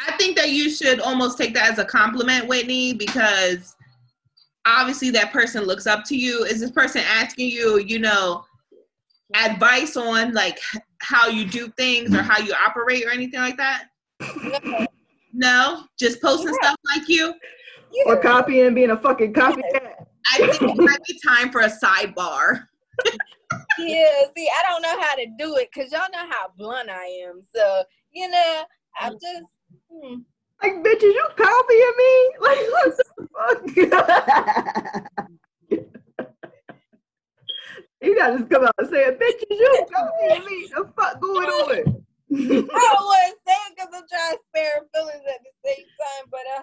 I 0.07 0.13
think 0.17 0.37
that 0.37 0.51
you 0.51 0.71
should 0.71 1.01
almost 1.01 1.39
take 1.39 1.55
that 1.55 1.71
as 1.71 1.79
a 1.79 1.85
compliment, 1.85 2.49
Whitney, 2.49 2.95
because 2.95 3.77
obviously 4.67 5.11
that 5.11 5.33
person 5.33 5.65
looks 5.65 5.87
up 5.87 6.05
to 6.07 6.17
you. 6.17 6.45
Is 6.45 6.61
this 6.61 6.71
person 6.71 7.03
asking 7.07 7.51
you, 7.51 7.79
you 7.79 7.99
know, 7.99 8.45
advice 9.35 9.97
on 9.97 10.33
like 10.33 10.59
how 11.01 11.29
you 11.29 11.45
do 11.45 11.69
things 11.77 12.15
or 12.15 12.23
how 12.23 12.39
you 12.39 12.53
operate 12.67 13.05
or 13.05 13.11
anything 13.11 13.41
like 13.41 13.57
that? 13.57 13.85
No. 14.43 14.87
No, 15.35 15.85
just 15.99 16.23
posting 16.23 16.55
Yeah. 16.63 16.69
stuff 16.71 16.77
like 16.97 17.09
you. 17.09 17.35
Or 18.07 18.15
Yeah. 18.15 18.23
copying, 18.23 18.75
being 18.75 18.91
a 18.91 18.97
fucking 18.97 19.33
copycat. 19.35 20.07
I 20.33 20.39
think 20.39 20.63
it 20.63 20.77
might 20.79 21.03
be 21.07 21.21
time 21.27 21.51
for 21.51 21.61
a 21.63 21.71
sidebar. 21.71 22.67
yeah, 23.79 24.25
see, 24.37 24.49
I 24.49 24.63
don't 24.71 24.83
know 24.83 25.01
how 25.01 25.15
to 25.15 25.27
do 25.39 25.57
it 25.57 25.71
because 25.73 25.93
y'all 25.93 26.03
know 26.13 26.27
how 26.31 26.53
blunt 26.57 26.91
I 26.91 27.05
am. 27.27 27.41
So, 27.55 27.83
you 28.13 28.29
know, 28.29 28.65
I'm 29.01 29.13
just. 29.15 29.43
Hmm. 29.93 30.17
Like, 30.63 30.75
bitches, 30.83 31.03
you 31.03 31.29
copying 31.37 31.93
me? 31.99 32.31
Like, 32.41 32.59
what 32.71 32.97
the 32.97 33.05
fuck? 33.35 33.77
you 38.01 38.17
gotta 38.17 38.39
just 38.39 38.51
come 38.51 38.65
out 38.65 38.75
and 38.79 38.89
say 38.89 39.05
it, 39.05 39.21
bitches, 39.21 39.45
you 39.51 39.87
copying 39.93 40.45
me? 40.45 40.69
What 40.75 40.87
the 40.87 40.93
fuck 41.03 41.21
going 41.21 41.47
on? 41.47 42.03
I 42.31 42.37
don't 42.37 42.67
want 42.67 42.67
to 42.67 43.37
say 43.47 43.55
it 43.55 43.77
because 43.77 43.93
I'm 43.95 44.07
trying 44.09 44.33
to 44.33 44.39
spare 44.49 44.83
feelings 44.95 45.25
at 45.27 45.41
the 45.45 45.51
same 45.65 45.87
time, 45.99 46.25
but 46.31 46.47
uh, 46.57 46.63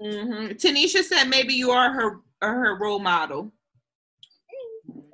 hmm 0.00 0.46
Tanisha 0.52 1.02
said 1.02 1.24
maybe 1.24 1.54
you 1.54 1.70
are 1.70 1.92
her 1.92 2.20
her 2.40 2.78
role 2.78 2.98
model. 2.98 3.52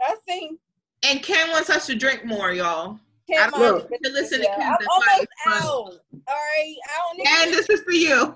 I 0.06 0.16
think 0.26 0.58
And 1.02 1.22
Ken 1.22 1.50
wants 1.50 1.70
us 1.70 1.86
to 1.86 1.94
drink 1.94 2.24
more, 2.24 2.52
y'all. 2.52 2.98
Kim 3.28 3.42
I 3.42 3.48
might 3.50 3.58
look, 3.58 3.90
be- 3.90 3.98
to 4.04 4.10
listen 4.12 4.40
to 4.40 4.44
yeah, 4.44 4.56
Kim's 4.56 4.76
I'm 4.80 4.88
almost 4.90 5.28
out. 5.46 5.64
All 5.66 5.94
right, 6.28 6.74
I 6.84 6.98
don't 7.06 7.18
need 7.18 7.26
And 7.28 7.52
this 7.52 7.68
is 7.68 7.80
for 7.82 7.92
you. 7.92 8.34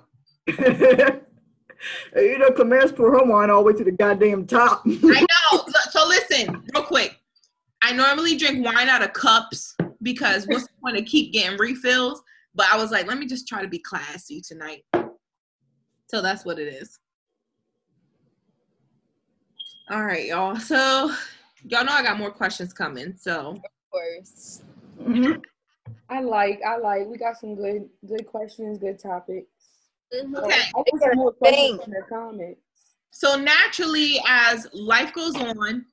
You 2.14 2.38
know, 2.38 2.50
Clamarys 2.50 2.94
put 2.94 3.10
her 3.10 3.24
wine 3.24 3.50
all 3.50 3.62
the 3.64 3.72
way 3.72 3.78
to 3.78 3.84
the 3.84 3.90
goddamn 3.90 4.46
top. 4.46 4.82
I 4.86 5.26
know. 5.52 5.64
So 5.90 6.06
listen, 6.06 6.64
real 6.74 6.84
quick. 6.84 7.18
I 7.82 7.92
normally 7.92 8.36
drink 8.36 8.64
wine 8.64 8.88
out 8.88 9.02
of 9.02 9.12
cups 9.12 9.76
because 10.02 10.46
what's 10.46 10.62
the 10.64 10.72
point 10.82 10.96
of 10.96 11.04
keep 11.04 11.32
getting 11.32 11.58
refills? 11.58 12.22
But 12.54 12.66
I 12.72 12.76
was 12.76 12.90
like, 12.90 13.06
let 13.06 13.18
me 13.18 13.26
just 13.26 13.48
try 13.48 13.60
to 13.60 13.68
be 13.68 13.78
classy 13.78 14.40
tonight. 14.40 14.84
So 16.06 16.22
that's 16.22 16.44
what 16.44 16.58
it 16.58 16.68
is. 16.72 16.98
All 19.90 20.04
right, 20.04 20.26
y'all. 20.26 20.56
So 20.56 21.12
y'all 21.64 21.84
know 21.84 21.92
I 21.92 22.02
got 22.02 22.18
more 22.18 22.30
questions 22.30 22.72
coming. 22.72 23.14
So 23.16 23.50
of 23.56 23.62
course. 23.90 24.62
Mhm. 25.00 25.42
I 26.08 26.20
like, 26.20 26.60
I 26.66 26.76
like. 26.78 27.06
We 27.06 27.18
got 27.18 27.38
some 27.38 27.54
good, 27.54 27.88
good 28.06 28.26
questions, 28.26 28.78
good 28.78 28.98
topics. 28.98 29.48
Mhm. 30.14 30.36
Okay. 30.36 30.60
I 30.76 30.82
got 30.90 31.00
some 31.00 31.16
more 31.16 31.32
questions 31.32 31.68
Thanks. 31.78 31.86
in 31.86 31.90
the 31.92 32.02
comments. 32.08 32.60
so 33.14 33.36
naturally, 33.36 34.18
as 34.26 34.66
life 34.72 35.12
goes 35.12 35.34
on, 35.36 35.84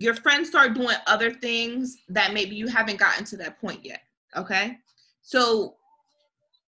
your 0.00 0.14
friends 0.14 0.48
start 0.48 0.74
doing 0.74 0.96
other 1.06 1.30
things 1.30 1.98
that 2.08 2.32
maybe 2.32 2.56
you 2.56 2.66
haven't 2.66 2.98
gotten 2.98 3.24
to 3.26 3.36
that 3.36 3.60
point 3.60 3.84
yet. 3.84 4.00
Okay. 4.36 4.78
So 5.22 5.76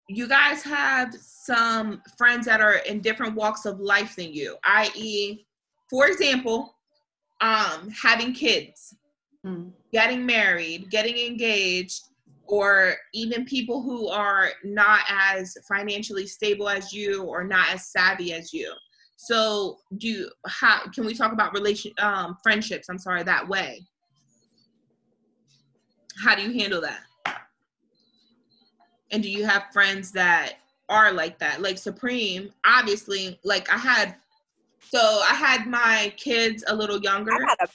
you 0.10 0.28
guys 0.28 0.62
have 0.64 1.14
some 1.16 2.02
friends 2.18 2.46
that 2.46 2.62
are 2.62 2.76
in 2.80 3.00
different 3.02 3.36
walks 3.36 3.66
of 3.66 3.80
life 3.80 4.16
than 4.16 4.32
you, 4.34 4.58
i.e., 4.66 5.46
for 5.90 6.08
example, 6.08 6.75
um 7.42 7.90
having 7.90 8.34
kids, 8.34 8.96
Mm. 9.46 9.74
getting 9.94 10.26
married, 10.26 10.90
getting 10.90 11.18
engaged, 11.18 12.02
or 12.48 12.96
even 13.14 13.46
people 13.46 13.82
who 13.84 14.08
are 14.08 14.52
not 14.64 15.02
as 15.10 15.56
financially 15.68 16.26
stable 16.26 16.68
as 16.68 16.92
you 16.92 17.24
or 17.24 17.44
not 17.44 17.70
as 17.70 17.88
savvy 17.92 18.34
as 18.34 18.54
you. 18.54 18.74
So, 19.18 19.78
do 19.98 20.30
how 20.48 20.88
can 20.90 21.06
we 21.06 21.14
talk 21.14 21.32
about 21.32 21.54
relation 21.54 21.92
um 22.00 22.38
friendships? 22.44 22.90
I'm 22.90 22.98
sorry 22.98 23.24
that 23.24 23.48
way. 23.48 23.86
How 26.24 26.36
do 26.36 26.42
you 26.42 26.60
handle 26.60 26.82
that? 26.82 27.02
And 29.12 29.22
do 29.22 29.30
you 29.30 29.46
have 29.46 29.72
friends 29.72 30.12
that 30.14 30.56
are 30.90 31.12
like 31.12 31.40
that? 31.40 31.62
Like 31.62 31.78
Supreme, 31.78 32.52
obviously, 32.66 33.40
like 33.44 33.72
I 33.72 33.78
had 33.78 34.16
so 34.96 35.22
I 35.22 35.34
had 35.34 35.68
my 35.68 36.14
kids 36.16 36.64
a 36.68 36.76
little 36.76 37.02
younger. 37.02 37.34
I 37.34 37.40
got 37.40 37.58
a. 37.62 37.68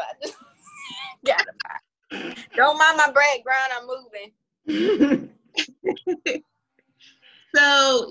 I 0.00 0.16
got 1.26 1.46
a 1.46 1.54
potty. 1.64 2.46
Don't 2.56 2.78
mind 2.78 2.96
my 2.96 3.12
background. 3.12 3.72
I'm 3.76 3.86
moving. 3.86 5.30
so 7.54 8.10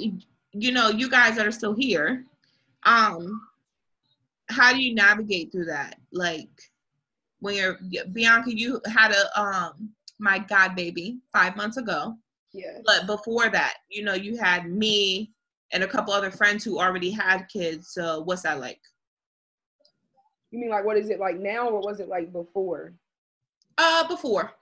you 0.54 0.72
know 0.72 0.90
you 0.90 1.10
guys 1.10 1.36
that 1.36 1.46
are 1.46 1.52
still 1.52 1.74
here 1.74 2.26
um 2.84 3.42
how 4.50 4.72
do 4.74 4.80
you 4.82 4.96
navigate 4.96 5.52
through 5.52 5.66
that 5.66 6.00
like 6.12 6.50
when 7.40 7.56
you're 7.56 7.78
bianca 8.12 8.56
you 8.56 8.82
had 8.88 9.12
a 9.12 9.40
um 9.40 9.90
my 10.20 10.40
god 10.40 10.76
baby 10.76 11.20
five 11.34 11.56
months 11.56 11.78
ago 11.78 12.16
Yeah. 12.54 12.80
but 12.86 13.06
before 13.06 13.50
that 13.50 13.76
you 13.90 14.04
know 14.04 14.16
you 14.16 14.38
had 14.38 14.70
me 14.72 15.32
and 15.74 15.84
a 15.84 15.88
couple 15.88 16.14
other 16.14 16.32
friends 16.32 16.64
who 16.64 16.80
already 16.80 17.12
had 17.12 17.44
kids 17.50 17.90
so 17.90 18.22
what's 18.22 18.44
that 18.44 18.60
like? 18.60 18.80
You 20.52 20.60
mean 20.60 20.70
like 20.70 20.86
what 20.86 20.98
is 20.98 21.10
it 21.10 21.20
like 21.20 21.38
now 21.40 21.68
or 21.70 21.82
was 21.82 22.00
it 22.00 22.08
like 22.08 22.32
before? 22.32 22.94
uh 23.78 24.08
before. 24.08 24.54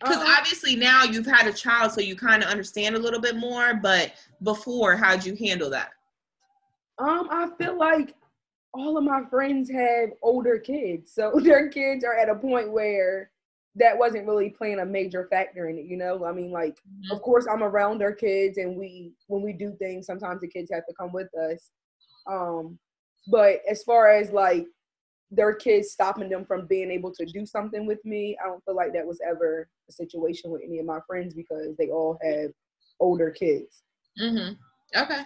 Because 0.00 0.18
Uh, 0.18 0.34
obviously 0.38 0.76
now 0.76 1.04
you've 1.04 1.26
had 1.26 1.46
a 1.46 1.52
child 1.52 1.92
so 1.92 2.00
you 2.00 2.14
kind 2.14 2.42
of 2.42 2.50
understand 2.50 2.94
a 2.94 2.98
little 2.98 3.20
bit 3.20 3.36
more 3.36 3.74
but 3.74 4.12
before 4.42 4.96
how'd 4.96 5.24
you 5.24 5.34
handle 5.36 5.70
that? 5.70 5.90
Um, 6.98 7.28
I 7.30 7.48
feel 7.58 7.78
like 7.78 8.14
all 8.74 8.98
of 8.98 9.04
my 9.04 9.22
friends 9.30 9.70
have 9.70 10.10
older 10.22 10.58
kids, 10.58 11.12
so 11.12 11.32
their 11.42 11.68
kids 11.68 12.04
are 12.04 12.14
at 12.14 12.28
a 12.28 12.34
point 12.34 12.70
where 12.70 13.30
that 13.76 13.98
wasn't 13.98 14.26
really 14.26 14.50
playing 14.50 14.80
a 14.80 14.86
major 14.86 15.26
factor 15.30 15.68
in 15.68 15.78
it. 15.78 15.84
You 15.84 15.96
know, 15.96 16.24
I 16.24 16.32
mean, 16.32 16.50
like, 16.50 16.78
of 17.10 17.20
course, 17.22 17.46
I'm 17.50 17.62
around 17.62 17.98
their 17.98 18.14
kids, 18.14 18.58
and 18.58 18.76
we 18.76 19.12
when 19.28 19.42
we 19.42 19.52
do 19.52 19.74
things, 19.78 20.06
sometimes 20.06 20.40
the 20.40 20.48
kids 20.48 20.70
have 20.72 20.86
to 20.86 20.94
come 20.98 21.12
with 21.12 21.28
us. 21.34 21.70
Um, 22.26 22.78
but 23.28 23.60
as 23.68 23.82
far 23.82 24.10
as 24.10 24.30
like 24.30 24.66
their 25.30 25.54
kids 25.54 25.90
stopping 25.90 26.28
them 26.28 26.44
from 26.44 26.66
being 26.66 26.90
able 26.90 27.12
to 27.12 27.26
do 27.26 27.44
something 27.44 27.86
with 27.86 28.04
me, 28.04 28.36
I 28.42 28.48
don't 28.48 28.64
feel 28.64 28.76
like 28.76 28.92
that 28.94 29.06
was 29.06 29.20
ever 29.28 29.68
a 29.88 29.92
situation 29.92 30.50
with 30.50 30.62
any 30.64 30.78
of 30.78 30.86
my 30.86 31.00
friends 31.06 31.34
because 31.34 31.76
they 31.76 31.88
all 31.88 32.18
have 32.22 32.50
older 33.00 33.30
kids. 33.30 33.82
Mm-hmm. 34.20 34.54
Okay. 35.00 35.22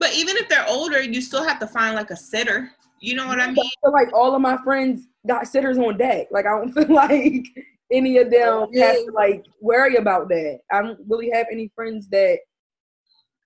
But 0.00 0.14
even 0.14 0.36
if 0.36 0.48
they're 0.48 0.68
older, 0.68 1.02
you 1.02 1.20
still 1.20 1.44
have 1.44 1.58
to 1.60 1.66
find 1.66 1.94
like 1.94 2.10
a 2.10 2.16
sitter. 2.16 2.70
You 3.00 3.14
know 3.14 3.26
what 3.26 3.40
I 3.40 3.46
mean? 3.48 3.58
I 3.58 3.86
feel 3.86 3.92
like 3.92 4.12
all 4.12 4.34
of 4.34 4.40
my 4.42 4.58
friends 4.64 5.06
got 5.26 5.46
sitters 5.46 5.78
on 5.78 5.96
deck. 5.98 6.28
Like 6.30 6.46
I 6.46 6.58
don't 6.58 6.72
feel 6.74 6.92
like 6.94 7.46
any 7.92 8.18
of 8.18 8.30
them 8.30 8.72
have 8.74 8.96
to 8.96 9.12
like 9.14 9.44
worry 9.60 9.96
about 9.96 10.28
that. 10.28 10.60
I 10.70 10.82
don't 10.82 10.98
really 11.08 11.30
have 11.30 11.46
any 11.50 11.70
friends 11.74 12.08
that 12.08 12.38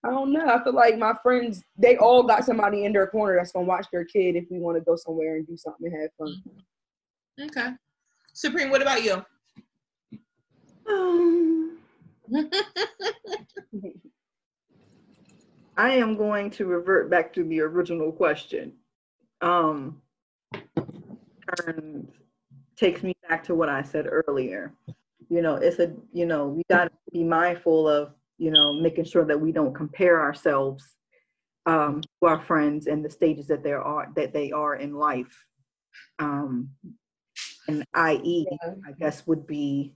I 0.04 0.10
don't 0.10 0.32
know. 0.32 0.48
I 0.48 0.62
feel 0.64 0.74
like 0.74 0.98
my 0.98 1.14
friends 1.22 1.62
they 1.76 1.96
all 1.96 2.22
got 2.22 2.44
somebody 2.44 2.84
in 2.84 2.92
their 2.92 3.06
corner 3.06 3.36
that's 3.36 3.52
gonna 3.52 3.66
watch 3.66 3.86
their 3.92 4.04
kid 4.04 4.36
if 4.36 4.44
we 4.50 4.58
want 4.58 4.76
to 4.76 4.84
go 4.84 4.96
somewhere 4.96 5.36
and 5.36 5.46
do 5.46 5.56
something 5.56 5.86
and 5.86 6.02
have 6.02 6.10
fun. 6.18 6.42
Okay. 7.40 7.70
Supreme, 8.34 8.70
what 8.70 8.82
about 8.82 9.04
you? 9.04 9.24
Um, 10.88 11.78
I 15.76 15.90
am 15.90 16.16
going 16.16 16.50
to 16.52 16.66
revert 16.66 17.10
back 17.10 17.32
to 17.34 17.44
the 17.44 17.60
original 17.60 18.10
question. 18.12 18.72
Um, 19.42 20.00
and 21.66 22.08
takes 22.76 23.02
me 23.02 23.14
back 23.28 23.44
to 23.44 23.54
what 23.54 23.68
I 23.68 23.82
said 23.82 24.06
earlier. 24.08 24.72
You 25.28 25.42
know, 25.42 25.56
it's 25.56 25.78
a 25.78 25.92
you 26.12 26.26
know 26.26 26.46
we 26.46 26.62
got 26.70 26.84
to 26.84 26.90
be 27.12 27.24
mindful 27.24 27.88
of 27.88 28.14
you 28.38 28.50
know 28.50 28.72
making 28.72 29.04
sure 29.04 29.24
that 29.24 29.40
we 29.40 29.52
don't 29.52 29.74
compare 29.74 30.20
ourselves 30.20 30.84
um, 31.66 32.00
to 32.00 32.26
our 32.26 32.40
friends 32.40 32.86
and 32.86 33.04
the 33.04 33.10
stages 33.10 33.48
that 33.48 33.62
there 33.62 33.82
are 33.82 34.08
that 34.16 34.32
they 34.32 34.52
are 34.52 34.76
in 34.76 34.94
life. 34.94 35.46
Um, 36.18 36.70
and 37.68 37.84
i.e., 37.94 38.46
Yeah. 38.50 38.74
I 38.86 38.92
guess 38.92 39.26
would 39.26 39.46
be 39.46 39.94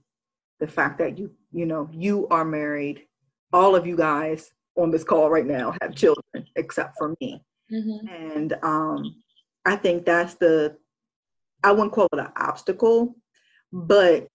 the 0.59 0.67
fact 0.67 0.97
that 0.99 1.17
you 1.17 1.31
you 1.51 1.65
know 1.65 1.89
you 1.91 2.27
are 2.29 2.45
married. 2.45 3.03
All 3.53 3.75
of 3.75 3.87
you 3.87 3.95
guys 3.95 4.51
on 4.75 4.91
this 4.91 5.03
call 5.05 5.29
right 5.29 5.45
now 5.45 5.73
have 5.81 5.95
children, 5.95 6.45
except 6.55 6.97
for 6.97 7.15
me 7.21 7.41
Mm-hmm. 7.71 8.07
and 8.07 8.53
um, 8.63 9.15
I 9.67 9.75
think 9.75 10.05
that's 10.05 10.35
the 10.35 10.77
I 11.63 11.71
wouldn't 11.71 11.91
call 11.91 12.07
it 12.13 12.19
an 12.19 12.31
obstacle, 12.37 13.15
but 13.73 14.27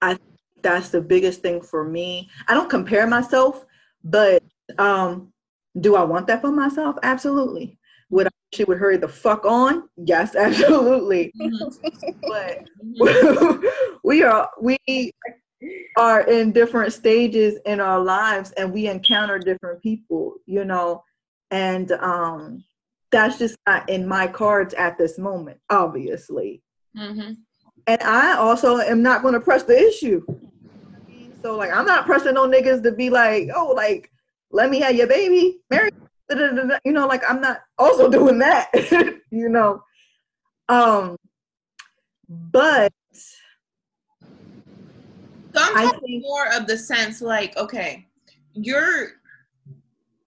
I 0.00 0.14
think 0.14 0.38
that's 0.62 0.88
the 0.88 1.02
biggest 1.02 1.42
thing 1.42 1.60
for 1.60 1.84
me. 1.84 2.30
I 2.48 2.54
don't 2.54 2.70
compare 2.70 3.06
myself, 3.06 3.66
but 4.02 4.42
um, 4.78 5.32
do 5.78 5.94
I 5.94 6.04
want 6.04 6.26
that 6.28 6.40
for 6.40 6.50
myself? 6.50 6.96
Absolutely. 7.02 7.78
Would 8.10 8.28
I 8.28 8.30
it 8.58 8.68
would 8.68 8.78
hurry 8.78 8.96
the 8.96 9.08
fuck 9.08 9.44
on? 9.44 9.88
Yes, 9.96 10.34
absolutely. 10.36 11.32
but 12.22 12.64
we 14.04 14.22
are 14.22 14.50
we 14.60 15.12
are 15.96 16.22
in 16.22 16.52
different 16.52 16.92
stages 16.92 17.58
in 17.66 17.80
our 17.80 18.00
lives 18.00 18.52
and 18.52 18.72
we 18.72 18.86
encounter 18.86 19.38
different 19.38 19.82
people 19.82 20.34
you 20.46 20.64
know 20.64 21.02
and 21.50 21.92
um 21.92 22.62
that's 23.14 23.38
just 23.38 23.56
not 23.66 23.88
in 23.88 24.06
my 24.06 24.26
cards 24.26 24.74
at 24.74 24.98
this 24.98 25.18
moment 25.18 25.58
obviously. 25.70 26.62
Mm-hmm. 26.96 27.32
and 27.86 28.02
i 28.02 28.34
also 28.36 28.78
am 28.78 29.02
not 29.02 29.22
going 29.22 29.34
to 29.34 29.40
press 29.40 29.62
the 29.64 29.76
issue. 29.76 30.24
So 31.42 31.56
like 31.56 31.70
i'm 31.72 31.86
not 31.86 32.06
pressing 32.06 32.34
no 32.34 32.48
niggas 32.48 32.82
to 32.82 32.92
be 32.92 33.10
like 33.10 33.48
oh 33.54 33.72
like 33.76 34.10
let 34.50 34.70
me 34.70 34.80
have 34.80 34.94
your 34.94 35.06
baby 35.06 35.58
marry 35.70 35.90
you 36.84 36.92
know 36.92 37.06
like 37.06 37.22
i'm 37.28 37.40
not 37.40 37.58
also 37.78 38.08
doing 38.18 38.38
that 38.40 38.68
you 39.30 39.48
know. 39.48 39.82
Um 40.68 41.16
but 42.28 42.92
So 45.54 45.60
I'm 45.62 45.76
I 45.88 45.90
think- 46.00 46.22
more 46.22 46.46
of 46.56 46.66
the 46.66 46.76
sense 46.78 47.20
like, 47.20 47.56
okay, 47.56 48.08
you're 48.54 49.12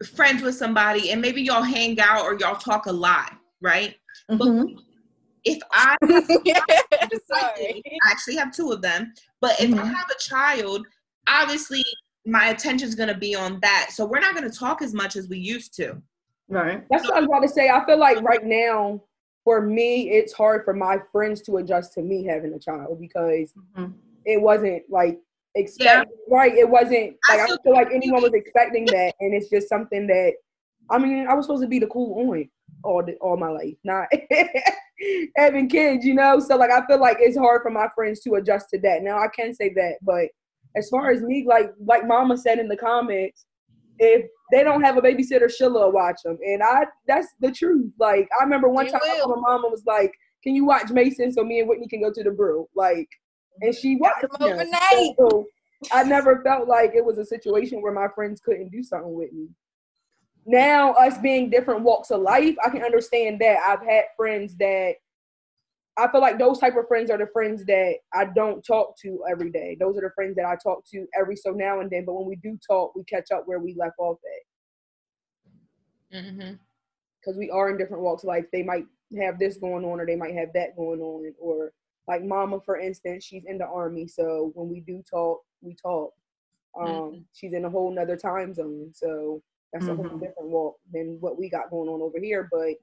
friends 0.06 0.42
with 0.44 0.56
somebody 0.56 1.12
and 1.12 1.22
maybe 1.22 1.42
y'all 1.42 1.64
hang 1.64 2.00
out 2.00 2.24
or 2.24 2.36
y'all 2.40 2.56
talk 2.56 2.86
a 2.86 2.92
lot, 2.92 3.34
right? 3.62 3.96
mhm. 4.30 4.78
If 5.44 5.60
I 5.72 5.96
Sorry. 7.26 7.82
I 7.86 8.12
actually 8.12 8.36
have 8.36 8.52
two 8.54 8.72
of 8.72 8.82
them. 8.82 9.14
But 9.42 9.60
if 9.60 9.74
I 9.74 9.78
Mhm. 9.78 9.94
have 9.94 10.10
a 10.10 10.20
child, 10.20 10.86
obviously 11.28 11.84
my 12.26 12.48
attention's 12.50 12.96
gonna 12.96 13.18
be 13.18 13.36
on 13.36 13.60
that. 13.62 13.90
So 13.92 14.06
we're 14.06 14.20
not 14.20 14.36
gonna 14.36 14.50
talk 14.50 14.82
as 14.82 14.94
much 14.94 15.16
as 15.16 15.30
we 15.30 15.38
used 15.38 15.74
to. 15.76 16.02
right 16.50 16.86
That's 16.90 17.04
what 17.04 17.16
I 17.16 17.20
was 17.20 17.28
about 17.28 17.42
to 17.42 17.50
say. 17.50 17.70
I 17.70 17.86
feel 17.86 17.98
like 18.00 18.22
right 18.22 18.44
now, 18.46 19.02
for 19.44 19.62
me, 19.62 20.10
it's 20.12 20.34
hard 20.34 20.64
for 20.66 20.74
my 20.74 20.98
friends 21.12 21.42
to 21.44 21.58
adjust 21.58 21.94
to 21.94 22.02
me 22.02 22.26
having 22.26 22.54
a 22.54 22.60
child 22.60 23.00
because 23.00 23.54
Mhm. 23.78 23.94
it 24.26 24.42
wasn't 24.42 24.84
like 24.90 25.20
expect 25.58 26.12
right. 26.30 26.54
It 26.54 26.70
wasn't 26.70 27.16
like 27.30 27.40
I, 27.40 27.48
don't 27.48 27.62
feel 27.64 27.74
like 27.74 27.90
anyone 27.94 28.22
was 28.22 28.34
expecting 28.34 28.86
that, 28.86 29.14
and 29.20 29.34
it's 29.34 29.50
just 29.50 29.70
something 29.70 30.08
that 30.08 30.34
I 30.90 30.98
mean, 30.98 31.28
I 31.28 31.34
was 31.34 31.46
supposed 31.46 31.64
to 31.64 31.68
be 31.68 31.80
the 31.80 31.88
cool 31.88 32.30
on 32.30 32.50
all 32.84 33.04
the, 33.04 33.16
all 33.16 33.38
my 33.38 33.50
life, 33.50 33.76
not 33.84 34.08
having 35.36 35.68
kids, 35.68 36.06
you 36.06 36.14
know. 36.14 36.40
So 36.40 36.56
like, 36.56 36.72
I 36.72 36.86
feel 36.86 37.00
like 37.00 37.18
it's 37.20 37.38
hard 37.38 37.62
for 37.62 37.72
my 37.72 37.88
friends 37.96 38.22
to 38.22 38.36
adjust 38.36 38.70
to 38.72 38.80
that. 38.82 39.04
Now 39.04 39.20
I 39.20 39.28
can 39.28 39.54
say 39.54 39.74
that, 39.76 39.96
but 40.02 40.30
as 40.76 40.90
far 40.90 41.12
as 41.12 41.22
me, 41.22 41.46
like 41.48 41.72
like 41.84 42.08
Mama 42.08 42.38
said 42.38 42.60
in 42.60 42.68
the 42.68 42.78
comments, 42.78 43.46
if 44.00 44.26
they 44.52 44.64
don't 44.64 44.84
have 44.84 44.98
a 44.98 45.02
babysitter, 45.02 45.52
she'll 45.52 45.92
watch 45.92 46.22
them, 46.24 46.38
and 46.46 46.64
I 46.64 46.86
that's 47.08 47.28
the 47.40 47.52
truth. 47.52 47.92
Like 48.00 48.30
I 48.40 48.44
remember 48.44 48.70
one 48.70 48.86
She 48.86 48.92
time 48.92 49.02
will. 49.04 49.36
my 49.36 49.42
mama 49.42 49.70
was 49.70 49.84
like, 49.86 50.12
"Can 50.44 50.56
you 50.56 50.66
watch 50.66 50.90
Mason 50.92 51.32
so 51.32 51.44
me 51.44 51.60
and 51.60 51.70
Whitney 51.70 51.88
can 51.88 52.02
go 52.02 52.12
to 52.14 52.24
the 52.24 52.32
brew?" 52.32 52.68
Like, 52.76 53.10
and 53.62 53.76
she 53.76 53.96
watched 53.96 54.22
them. 54.22 54.32
overnight. 54.40 55.16
So 55.18 55.46
I 55.92 56.04
never 56.04 56.42
felt 56.44 56.68
like 56.68 56.94
it 56.96 57.06
was 57.06 57.18
a 57.18 57.26
situation 57.26 57.82
where 57.82 57.94
my 57.94 58.08
friends 58.14 58.42
couldn't 58.42 58.70
do 58.70 58.84
something 58.84 59.14
with 59.14 59.32
me. 59.34 59.48
Now, 60.46 60.94
us 60.94 61.18
being 61.18 61.50
different 61.50 61.82
walks 61.82 62.10
of 62.10 62.22
life, 62.22 62.56
I 62.66 62.70
can 62.70 62.82
understand 62.82 63.40
that. 63.42 63.58
I've 63.66 63.86
had 63.86 64.06
friends 64.16 64.56
that 64.58 64.94
I 65.98 66.10
feel 66.10 66.22
like 66.22 66.40
those 66.40 66.60
type 66.60 66.78
of 66.78 66.88
friends 66.88 67.10
are 67.10 67.18
the 67.18 67.28
friends 67.34 67.66
that 67.66 67.96
I 68.14 68.26
don't 68.26 68.62
talk 68.64 68.96
to 69.02 69.24
every 69.30 69.52
day. 69.52 69.76
Those 69.80 69.98
are 69.98 70.02
the 70.02 70.12
friends 70.16 70.36
that 70.36 70.46
I 70.46 70.56
talk 70.56 70.86
to 70.92 71.08
every 71.20 71.36
so 71.36 71.52
now 71.52 71.82
and 71.82 71.90
then. 71.90 72.06
But 72.06 72.14
when 72.14 72.28
we 72.28 72.38
do 72.38 72.58
talk, 72.66 72.96
we 72.96 73.04
catch 73.04 73.32
up 73.32 73.44
where 73.46 73.60
we 73.60 73.76
left 73.78 73.96
off 73.98 74.20
at. 76.14 76.24
Mm-hmm. 76.24 76.54
because 77.20 77.38
we 77.38 77.50
are 77.50 77.70
in 77.70 77.78
different 77.78 78.04
walks 78.04 78.24
of 78.24 78.28
life. 78.28 78.46
They 78.54 78.64
might 78.64 78.86
have 79.20 79.38
this 79.40 79.58
going 79.58 79.84
on, 79.84 80.00
or 80.00 80.06
they 80.06 80.16
might 80.16 80.36
have 80.36 80.54
that 80.54 80.78
going 80.78 81.02
on, 81.02 81.34
or 81.38 81.74
like 82.08 82.24
Mama, 82.24 82.60
for 82.62 82.78
instance, 82.78 83.26
she's 83.26 83.46
in 83.46 83.58
the 83.58 83.66
army, 83.66 84.08
so 84.08 84.52
when 84.56 84.70
we 84.70 84.80
do 84.80 85.04
talk, 85.10 85.42
we 85.62 85.76
talk. 85.76 86.14
Um, 86.80 86.88
mm-hmm. 86.88 87.20
She's 87.34 87.54
in 87.54 87.66
a 87.66 87.70
whole 87.70 87.92
nother 87.92 88.16
time 88.16 88.54
zone, 88.54 88.92
so 88.94 89.42
that's 89.74 89.86
mm-hmm. 89.86 89.94
a 89.94 89.96
whole 89.96 90.06
mm-hmm. 90.06 90.20
different 90.20 90.50
walk 90.50 90.76
than 90.94 91.18
what 91.20 91.38
we 91.38 91.50
got 91.50 91.70
going 91.70 91.90
on 91.90 92.02
over 92.02 92.20
here. 92.20 92.48
But 92.52 92.76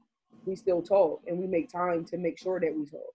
we 0.44 0.56
still 0.56 0.82
talk, 0.82 1.22
and 1.26 1.38
we 1.38 1.46
make 1.46 1.70
time 1.70 2.04
to 2.06 2.18
make 2.18 2.38
sure 2.38 2.60
that 2.60 2.74
we 2.74 2.84
talk. 2.86 3.14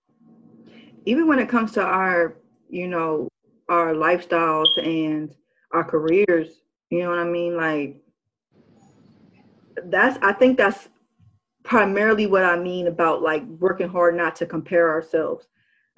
Even 1.05 1.27
when 1.27 1.39
it 1.39 1.49
comes 1.49 1.71
to 1.73 1.81
our, 1.81 2.35
you 2.69 2.87
know, 2.87 3.27
our 3.69 3.93
lifestyles 3.93 4.69
and 4.77 5.35
our 5.73 5.83
careers, 5.83 6.61
you 6.89 7.03
know 7.03 7.09
what 7.09 7.19
I 7.19 7.25
mean? 7.25 7.55
Like 7.55 8.01
that's 9.85 10.17
I 10.21 10.33
think 10.33 10.57
that's 10.57 10.89
primarily 11.63 12.25
what 12.25 12.43
I 12.43 12.57
mean 12.57 12.87
about 12.87 13.21
like 13.21 13.45
working 13.59 13.87
hard 13.87 14.15
not 14.15 14.35
to 14.37 14.45
compare 14.45 14.89
ourselves. 14.89 15.47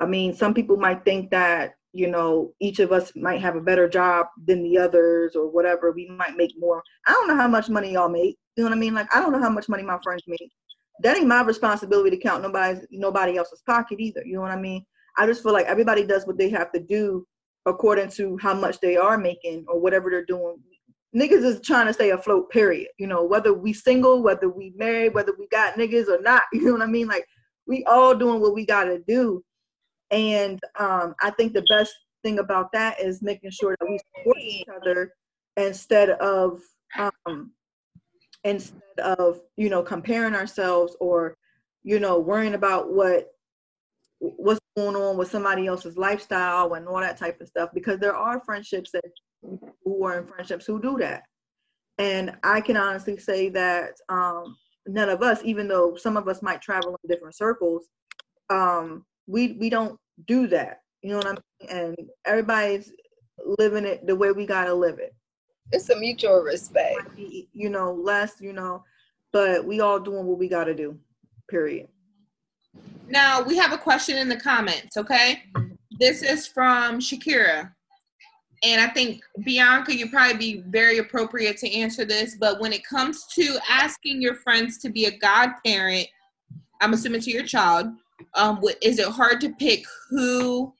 I 0.01 0.05
mean, 0.05 0.33
some 0.33 0.53
people 0.53 0.77
might 0.77 1.05
think 1.05 1.31
that, 1.31 1.75
you 1.93 2.07
know, 2.07 2.53
each 2.59 2.79
of 2.79 2.91
us 2.91 3.11
might 3.15 3.41
have 3.41 3.55
a 3.55 3.61
better 3.61 3.87
job 3.87 4.27
than 4.45 4.63
the 4.63 4.77
others 4.77 5.35
or 5.35 5.49
whatever. 5.49 5.91
We 5.91 6.07
might 6.09 6.35
make 6.35 6.51
more. 6.57 6.83
I 7.07 7.11
don't 7.11 7.27
know 7.27 7.35
how 7.35 7.47
much 7.47 7.69
money 7.69 7.93
y'all 7.93 8.09
make. 8.09 8.37
You 8.55 8.63
know 8.63 8.69
what 8.69 8.75
I 8.75 8.79
mean? 8.79 8.93
Like 8.93 9.13
I 9.15 9.19
don't 9.19 9.31
know 9.31 9.41
how 9.41 9.49
much 9.49 9.69
money 9.69 9.83
my 9.83 9.99
friends 10.03 10.23
make. 10.27 10.51
That 11.03 11.17
ain't 11.17 11.27
my 11.27 11.41
responsibility 11.41 12.11
to 12.11 12.21
count 12.21 12.43
nobody's 12.43 12.85
nobody 12.91 13.37
else's 13.37 13.61
pocket 13.65 13.99
either. 13.99 14.21
You 14.25 14.35
know 14.35 14.41
what 14.41 14.51
I 14.51 14.59
mean? 14.59 14.85
I 15.17 15.25
just 15.25 15.43
feel 15.43 15.53
like 15.53 15.65
everybody 15.67 16.03
does 16.03 16.25
what 16.25 16.37
they 16.37 16.49
have 16.49 16.71
to 16.73 16.79
do 16.79 17.25
according 17.65 18.09
to 18.09 18.37
how 18.41 18.53
much 18.53 18.79
they 18.79 18.97
are 18.97 19.17
making 19.17 19.65
or 19.67 19.79
whatever 19.79 20.09
they're 20.09 20.25
doing 20.25 20.57
niggas 21.15 21.43
is 21.43 21.61
trying 21.61 21.87
to 21.87 21.93
stay 21.93 22.11
afloat, 22.11 22.49
period. 22.49 22.87
You 22.97 23.07
know, 23.07 23.23
whether 23.23 23.53
we 23.53 23.73
single, 23.73 24.23
whether 24.23 24.49
we 24.49 24.73
married, 24.75 25.13
whether 25.13 25.33
we 25.37 25.47
got 25.47 25.75
niggas 25.75 26.07
or 26.07 26.21
not, 26.21 26.43
you 26.53 26.65
know 26.65 26.73
what 26.73 26.81
I 26.81 26.87
mean? 26.87 27.07
Like 27.07 27.25
we 27.67 27.83
all 27.85 28.15
doing 28.15 28.41
what 28.41 28.53
we 28.53 28.65
gotta 28.65 28.99
do. 29.07 29.43
And 30.12 30.59
um, 30.80 31.16
I 31.22 31.32
think 31.32 31.53
the 31.53 31.66
best 31.70 31.93
thing 32.24 32.39
about 32.39 32.72
that 32.74 32.99
is 32.99 33.22
making 33.22 33.51
sure 33.51 33.76
that 33.80 33.89
we 33.89 33.99
support 34.16 34.38
each 34.38 34.66
other 34.76 35.14
instead 35.57 36.12
of 36.12 36.62
um, 36.97 37.51
instead 38.43 38.82
of 38.99 39.39
you 39.55 39.70
know 39.70 39.82
comparing 39.82 40.36
ourselves 40.36 40.95
or 40.99 41.38
you 41.84 41.99
know 41.99 42.20
worrying 42.20 42.53
about 42.53 42.93
what 42.93 43.28
what's 44.20 44.59
going 44.76 44.95
on 44.95 45.18
with 45.18 45.32
somebody 45.32 45.66
else's 45.66 45.97
lifestyle 45.97 46.74
and 46.74 46.88
all 46.88 46.99
that 46.99 47.18
type 47.18 47.41
of 47.41 47.47
stuff 47.47 47.70
because 47.74 47.99
there 47.99 48.16
are 48.16 48.41
friendships 48.41 48.91
that 48.91 49.03
who 49.84 50.05
are 50.05 50.20
in 50.20 50.28
friendships 50.28 50.66
who 50.66 50.82
do 50.82 50.97
that. 50.99 51.24
And 51.97 52.36
I 52.43 52.62
can 52.62 52.78
honestly 52.78 53.18
say 53.18 53.49
that 53.49 53.93
um, 54.09 54.55
none 54.88 55.09
of 55.09 55.22
us, 55.22 55.41
even 55.43 55.68
though 55.68 55.95
some 55.95 56.18
of 56.18 56.28
us 56.28 56.41
might 56.41 56.62
travel 56.62 56.97
in 57.03 57.09
different 57.09 57.36
circles, 57.36 57.88
um, 58.49 59.05
we 59.32 59.53
we 59.53 59.69
don't 59.69 59.97
do 60.27 60.47
that. 60.47 60.82
You 61.01 61.11
know 61.11 61.17
what 61.17 61.27
I 61.27 61.32
mean? 61.32 61.69
And 61.69 62.09
everybody's 62.25 62.91
living 63.57 63.86
it 63.86 64.05
the 64.05 64.15
way 64.15 64.32
we 64.32 64.45
gotta 64.45 64.73
live 64.73 64.99
it. 64.99 65.15
It's 65.71 65.89
a 65.89 65.95
mutual 65.95 66.41
respect. 66.41 67.17
You 67.17 67.69
know, 67.69 67.93
less, 67.93 68.34
you 68.39 68.53
know, 68.53 68.84
but 69.32 69.65
we 69.65 69.79
all 69.79 69.99
doing 69.99 70.25
what 70.25 70.38
we 70.38 70.47
gotta 70.47 70.75
do. 70.75 70.97
Period. 71.49 71.88
Now 73.07 73.41
we 73.41 73.57
have 73.57 73.73
a 73.73 73.77
question 73.77 74.17
in 74.17 74.29
the 74.29 74.38
comments, 74.38 74.97
okay? 74.97 75.43
This 75.99 76.21
is 76.21 76.47
from 76.47 76.99
Shakira. 76.99 77.71
And 78.63 78.79
I 78.79 78.88
think 78.88 79.23
Bianca, 79.43 79.95
you 79.95 80.09
probably 80.09 80.38
be 80.38 80.63
very 80.67 80.99
appropriate 80.99 81.57
to 81.57 81.71
answer 81.71 82.05
this. 82.05 82.36
But 82.39 82.59
when 82.59 82.73
it 82.73 82.86
comes 82.86 83.25
to 83.34 83.57
asking 83.67 84.21
your 84.21 84.36
friends 84.36 84.77
to 84.79 84.89
be 84.89 85.05
a 85.05 85.17
godparent, 85.17 86.07
I'm 86.79 86.93
assuming 86.93 87.21
to 87.21 87.32
your 87.32 87.45
child, 87.45 87.88
um, 88.34 88.61
is 88.82 88.99
it 88.99 89.07
hard 89.07 89.41
to 89.41 89.49
pick 89.49 89.86
who 90.09 90.74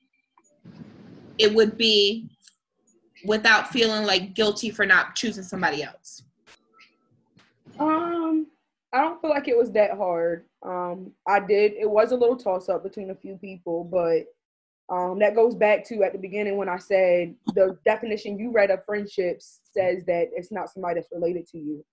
it 1.38 1.54
would 1.54 1.78
be 1.78 2.30
without 3.26 3.72
feeling 3.72 4.06
like 4.06 4.34
guilty 4.34 4.70
for 4.70 4.86
not 4.86 5.16
choosing 5.16 5.44
somebody 5.44 5.84
else? 5.84 6.24
Um, 7.80 8.48
I 8.94 9.02
don't 9.02 9.22
feel 9.22 9.30
like 9.30 9.48
it 9.48 9.58
was 9.58 9.72
that 9.72 9.98
hard. 9.98 10.46
Um, 10.64 11.12
I 11.28 11.40
did. 11.40 11.74
It 11.74 11.90
was 11.90 12.12
a 12.12 12.18
little 12.18 12.36
toss 12.36 12.70
up 12.70 12.84
between 12.84 13.10
a 13.10 13.16
few 13.16 13.36
people, 13.36 13.84
but 13.84 14.26
um, 14.92 15.20
that 15.20 15.36
goes 15.36 15.56
back 15.56 15.86
to 15.88 16.04
at 16.04 16.12
the 16.12 16.20
beginning 16.20 16.58
when 16.58 16.68
I 16.68 16.78
said 16.78 17.34
the 17.56 17.78
definition 17.86 18.38
you 18.38 18.52
read 18.52 18.72
of 18.72 18.84
friendships 18.86 19.62
says 19.64 20.04
that 20.06 20.28
it's 20.36 20.52
not 20.52 20.70
somebody 20.70 20.96
that's 20.96 21.08
related 21.14 21.48
to 21.48 21.58
you. 21.58 21.86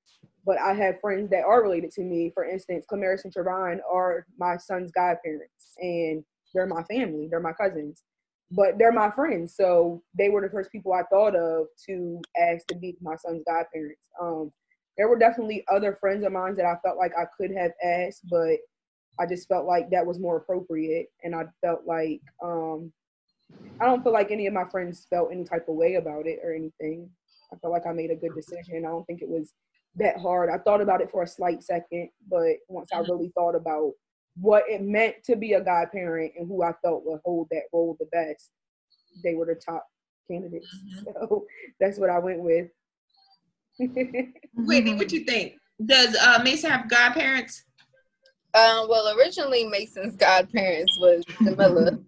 But 0.45 0.59
I 0.59 0.73
have 0.75 1.01
friends 1.01 1.31
that 1.31 1.45
are 1.45 1.63
related 1.63 1.93
to 1.93 2.03
me. 2.03 2.33
For 2.35 2.45
instance, 2.45 2.87
Clamarys 2.91 3.25
and 3.25 3.33
Trevon 3.33 3.79
are 3.89 4.27
my 4.37 4.57
son's 4.57 4.91
godparents, 4.91 5.77
and 5.79 6.25
they're 6.53 6.67
my 6.67 6.83
family. 6.85 7.29
They're 7.31 7.39
my 7.39 7.53
cousins, 7.53 8.03
but 8.51 8.79
they're 8.79 8.93
my 8.93 9.11
friends. 9.13 9.55
So 9.55 10.03
they 10.19 10.29
were 10.29 10.41
the 10.41 10.51
first 10.51 10.73
people 10.73 10.93
I 10.93 11.03
thought 11.05 11.37
of 11.37 11.67
to 11.87 12.21
ask 12.37 12.67
to 12.69 12.75
be 12.75 12.97
my 13.01 13.15
son's 13.17 13.45
godparents. 13.47 14.09
Um, 14.21 14.51
there 14.97 15.09
were 15.09 15.19
definitely 15.19 15.65
other 15.73 15.97
friends 16.01 16.25
of 16.27 16.33
mine 16.33 16.57
that 16.57 16.65
I 16.65 16.75
felt 16.83 16.99
like 16.99 17.13
I 17.17 17.27
could 17.37 17.53
have 17.57 17.71
asked, 17.85 18.23
but 18.29 18.57
I 19.21 19.27
just 19.27 19.49
felt 19.49 19.67
like 19.67 19.91
that 19.91 20.07
was 20.07 20.19
more 20.19 20.37
appropriate, 20.37 21.09
and 21.25 21.35
I 21.35 21.45
felt 21.61 21.81
like 21.87 22.21
um, 22.43 22.93
I 23.81 23.87
don't 23.87 24.03
feel 24.03 24.13
like 24.13 24.31
any 24.31 24.47
of 24.47 24.55
my 24.55 24.65
friends 24.65 25.07
felt 25.11 25.31
any 25.33 25.45
type 25.45 25.69
of 25.69 25.75
way 25.75 25.95
about 25.95 26.27
it 26.27 26.41
or 26.43 26.53
anything. 26.53 27.09
I 27.53 27.57
felt 27.57 27.73
like 27.73 27.87
I 27.87 27.93
made 27.93 28.11
a 28.11 28.17
good 28.17 28.35
decision. 28.35 28.85
I 28.85 28.91
don't 28.91 29.07
think 29.07 29.23
it 29.23 29.29
was 29.29 29.53
that 29.97 30.19
hard. 30.19 30.51
I 30.51 30.59
thought 30.59 30.81
about 30.81 31.01
it 31.01 31.11
for 31.11 31.23
a 31.23 31.27
slight 31.27 31.63
second, 31.63 32.11
but 32.31 32.57
once 32.69 32.91
I 32.93 32.99
really 32.99 33.33
thought 33.35 33.55
about 33.55 33.93
what 34.41 34.65
it 34.69 34.83
meant 34.83 35.17
to 35.25 35.37
be 35.37 35.55
a 35.55 35.61
godparent 35.61 36.33
and 36.37 36.47
who 36.47 36.63
I 36.63 36.73
felt 36.83 37.05
would 37.05 37.21
hold 37.25 37.49
that 37.51 37.65
role 37.73 37.97
the 37.99 38.07
best, 38.07 38.51
they 39.25 39.35
were 39.35 39.47
the 39.47 39.55
top 39.55 39.87
candidates. 40.31 40.69
Mm-hmm. 40.77 41.11
So 41.29 41.47
that's 41.81 41.99
what 41.99 42.11
I 42.11 42.19
went 42.19 42.41
with. 42.41 42.69
Whitney, 44.55 44.95
what 44.95 45.09
do 45.09 45.17
you 45.17 45.25
think? 45.25 45.55
Does 45.85 46.17
uh, 46.17 46.41
Mason 46.43 46.71
have 46.71 46.91
godparents? 46.91 47.65
Um, 48.55 48.89
well, 48.89 49.17
originally 49.17 49.67
Mason's 49.67 50.17
godparents 50.17 50.99
was 50.99 51.25
Camilla 51.37 51.99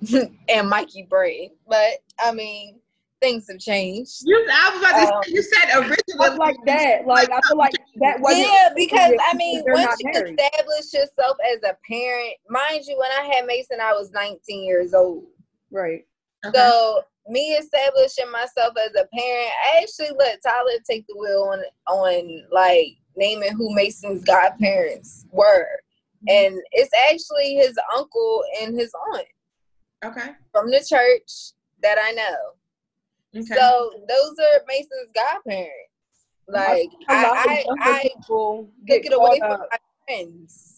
and 0.48 0.68
Mikey 0.68 1.06
Bray, 1.08 1.52
but 1.68 1.94
I 2.18 2.32
mean 2.32 2.80
things 3.20 3.46
have 3.50 3.58
changed. 3.58 4.22
You, 4.24 4.46
I 4.50 4.70
was 4.70 4.80
about 4.80 4.92
to 4.92 5.14
um, 5.16 5.22
say, 5.24 5.32
you 5.32 5.42
said 5.42 5.76
originally 5.76 6.38
like 6.38 6.56
that. 6.66 7.06
Like 7.06 7.30
I 7.30 7.40
feel 7.48 7.56
like 7.56 7.72
that 7.96 8.20
was 8.20 8.38
yeah, 8.38 8.70
because 8.76 9.12
I 9.30 9.34
mean 9.36 9.62
once 9.66 9.96
you 10.00 10.10
married. 10.12 10.38
establish 10.38 10.92
yourself 10.92 11.36
as 11.52 11.58
a 11.68 11.76
parent, 11.86 12.34
mind 12.48 12.84
you, 12.86 12.96
when 12.98 13.10
I 13.10 13.34
had 13.34 13.46
Mason, 13.46 13.78
I 13.80 13.92
was 13.92 14.10
19 14.12 14.64
years 14.64 14.94
old. 14.94 15.24
Right. 15.70 16.06
Okay. 16.46 16.56
So 16.56 17.02
me 17.28 17.52
establishing 17.52 18.30
myself 18.30 18.74
as 18.78 18.92
a 18.92 19.06
parent, 19.14 19.50
I 19.64 19.82
actually 19.82 20.16
let 20.18 20.42
Tyler 20.42 20.78
take 20.88 21.06
the 21.08 21.16
wheel 21.18 21.50
on 21.52 21.62
on 21.88 22.44
like 22.52 22.96
naming 23.16 23.52
who 23.52 23.74
Mason's 23.74 24.24
godparents 24.24 25.26
were. 25.30 25.68
Mm-hmm. 26.26 26.54
And 26.54 26.62
it's 26.72 26.90
actually 27.10 27.54
his 27.54 27.78
uncle 27.96 28.42
and 28.60 28.78
his 28.78 28.92
aunt. 29.12 29.26
Okay. 30.04 30.30
From 30.52 30.70
the 30.70 30.84
church 30.88 31.52
that 31.82 31.98
I 32.02 32.12
know. 32.12 33.40
Okay. 33.40 33.54
So 33.54 33.90
those 34.08 34.34
are 34.38 34.64
Mason's 34.66 35.10
godparents. 35.14 35.72
Like 36.48 36.88
I, 37.08 37.24
I, 37.24 37.64
I, 37.80 37.90
I 37.90 38.02
took 38.26 38.68
it 38.86 39.12
away 39.12 39.38
from 39.38 39.60
my 39.60 39.78
friends. 40.06 40.77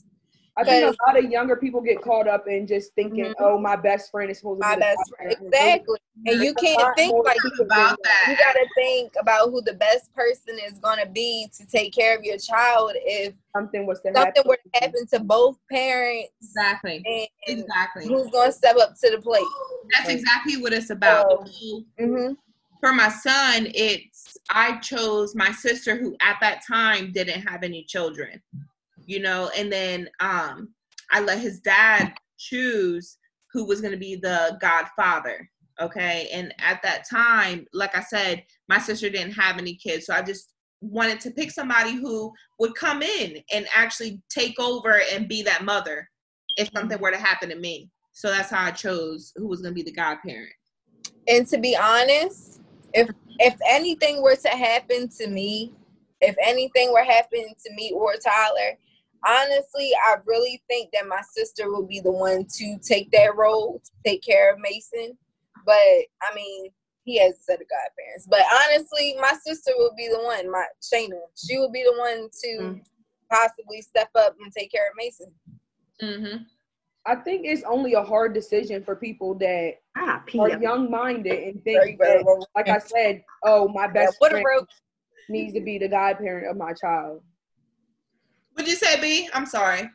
I 0.61 0.65
think 0.65 0.85
a 0.85 1.11
lot 1.11 1.25
of 1.25 1.31
younger 1.31 1.57
people 1.57 1.81
get 1.81 2.03
caught 2.03 2.29
up 2.29 2.47
in 2.47 2.67
just 2.67 2.95
thinking, 2.95 3.25
mm-hmm. 3.25 3.45
"Oh, 3.45 3.59
my 3.59 3.77
best 3.77 4.11
friend 4.11 4.31
is 4.31 4.39
supposed 4.39 4.61
to 4.61 4.69
my 4.69 4.75
be 4.75 4.81
best 4.81 5.01
friend." 5.17 5.33
Exactly, 5.41 5.99
and 6.27 6.43
you 6.43 6.55
can't 6.55 6.97
think 6.97 7.15
like 7.25 7.39
about 7.61 7.97
that. 8.03 8.25
You 8.29 8.37
got 8.37 8.53
to 8.53 8.67
think 8.75 9.13
about 9.19 9.51
who 9.51 9.63
the 9.63 9.75
best 9.75 10.13
person 10.15 10.59
is 10.67 10.79
going 10.79 10.99
to 11.03 11.09
be 11.09 11.49
to 11.57 11.67
take 11.67 11.95
care 11.95 12.17
of 12.17 12.25
your 12.25 12.37
child 12.37 12.93
if 12.97 13.33
something 13.57 13.87
was 13.87 14.01
to 14.01 14.13
something 14.15 14.21
happen. 14.21 14.43
were 14.47 14.57
to 14.57 14.81
happen 14.81 15.07
to 15.15 15.21
both 15.21 15.59
parents. 15.71 16.29
Exactly. 16.43 17.03
And 17.07 17.59
exactly. 17.59 18.07
Who's 18.07 18.31
going 18.31 18.51
to 18.51 18.57
step 18.57 18.77
up 18.77 18.95
to 19.03 19.11
the 19.11 19.23
plate? 19.23 19.43
That's 19.97 20.11
exactly 20.11 20.59
what 20.59 20.73
it's 20.73 20.91
about. 20.91 21.49
So, 21.49 21.85
mm-hmm. 21.99 22.33
For 22.81 22.93
my 22.95 23.09
son, 23.09 23.69
it's 23.75 24.39
I 24.49 24.79
chose 24.79 25.35
my 25.35 25.53
sister 25.53 25.97
who 25.97 26.17
at 26.21 26.37
that 26.41 26.63
time 26.67 27.13
didn't 27.13 27.43
have 27.43 27.63
any 27.63 27.85
children 27.85 28.41
you 29.11 29.19
know, 29.19 29.51
and 29.59 29.73
then 29.73 30.09
um, 30.21 30.69
I 31.11 31.21
let 31.21 31.41
his 31.41 31.59
dad 31.59 32.15
choose 32.39 33.19
who 33.53 33.65
was 33.65 33.81
going 33.81 33.91
to 33.91 33.99
be 33.99 34.15
the 34.15 34.57
godfather. 34.61 35.51
Okay. 35.81 36.29
And 36.33 36.55
at 36.61 36.81
that 36.85 37.09
time, 37.11 37.67
like 37.73 37.97
I 37.97 38.03
said, 38.03 38.45
my 38.69 38.79
sister 38.79 39.11
didn't 39.11 39.33
have 39.33 39.59
any 39.59 39.75
kids. 39.75 40.07
So 40.07 40.15
I 40.15 40.23
just 40.23 40.53
wanted 40.81 41.19
to 41.23 41.33
pick 41.33 41.51
somebody 41.51 41.97
who 41.97 42.33
would 42.61 42.77
come 42.77 43.03
in 43.03 43.39
and 43.53 43.67
actually 43.75 44.23
take 44.31 44.61
over 44.61 45.01
and 45.13 45.27
be 45.27 45.43
that 45.43 45.65
mother 45.65 46.09
if 46.57 46.71
something 46.73 47.01
were 47.01 47.11
to 47.11 47.19
happen 47.19 47.49
to 47.49 47.57
me. 47.57 47.91
So 48.13 48.29
that's 48.29 48.51
how 48.51 48.65
I 48.65 48.71
chose 48.71 49.33
who 49.35 49.49
was 49.49 49.61
going 49.61 49.75
to 49.75 49.83
be 49.83 49.91
the 49.91 49.97
godparent. 49.97 50.53
And 51.27 51.49
to 51.49 51.59
be 51.59 51.77
honest, 51.77 52.61
if 52.95 53.11
if 53.41 53.57
anything 53.69 54.23
were 54.23 54.37
to 54.37 54.51
happen 54.51 55.09
to 55.19 55.27
me, 55.27 55.73
if 56.21 56.37
anything 56.41 56.93
were 56.93 57.05
happening 57.05 57.55
to 57.67 57.75
me 57.75 57.91
or 57.93 58.15
Tyler, 58.15 58.77
honestly, 59.27 59.91
I 60.07 60.17
really 60.27 60.63
think 60.69 60.91
that 60.93 61.09
my 61.09 61.23
sister 61.35 61.71
will 61.71 61.87
be 61.87 62.01
the 62.01 62.13
one 62.13 62.47
to 62.57 62.79
take 62.83 63.11
that 63.13 63.37
role, 63.37 63.81
to 63.85 63.91
take 64.05 64.23
care 64.23 64.53
of 64.53 64.61
Mason. 64.61 65.17
But 65.67 65.75
I 65.75 66.35
mean, 66.35 66.71
he 67.05 67.19
has 67.19 67.35
a 67.35 67.43
set 67.43 67.61
of 67.61 67.67
godparents. 67.69 68.27
But 68.29 68.43
honestly, 68.65 69.17
my 69.21 69.33
sister 69.45 69.73
will 69.77 69.95
be 69.97 70.09
the 70.09 70.23
one, 70.23 70.51
my 70.51 70.65
Shayna. 70.83 71.21
She 71.37 71.59
will 71.59 71.71
be 71.71 71.83
the 71.83 71.99
one 71.99 72.29
to 72.43 72.63
mm-hmm. 72.63 72.79
possibly 73.31 73.83
step 73.83 74.11
up 74.15 74.37
and 74.41 74.53
take 74.53 74.71
care 74.71 74.89
of 74.89 74.95
Mason. 74.97 75.33
Mm-hmm. 76.03 76.43
I 77.07 77.17
think 77.17 77.43
it's 77.47 77.63
only 77.65 77.95
a 77.95 78.03
hard 78.03 78.35
decision 78.35 78.85
for 78.85 78.95
people 78.95 79.35
that 79.37 79.75
ah, 79.97 80.23
are 80.39 80.61
young 80.61 80.91
minded 80.91 81.49
and 81.49 81.65
think 81.65 81.99
that, 81.99 82.47
like 82.55 82.69
I 82.69 82.79
said, 82.79 83.25
oh, 83.43 83.69
my 83.69 83.87
best 83.87 84.19
yeah, 84.21 84.29
friend 84.29 84.67
needs 85.31 85.55
to 85.55 85.61
be 85.61 85.79
the 85.79 85.89
godparent 85.89 86.51
of 86.51 86.59
my 86.59 86.75
child. 86.75 87.23
What'd 88.61 88.73
you 88.73 88.77
say, 88.77 89.01
B? 89.01 89.27
I'm 89.33 89.47
sorry. 89.47 89.89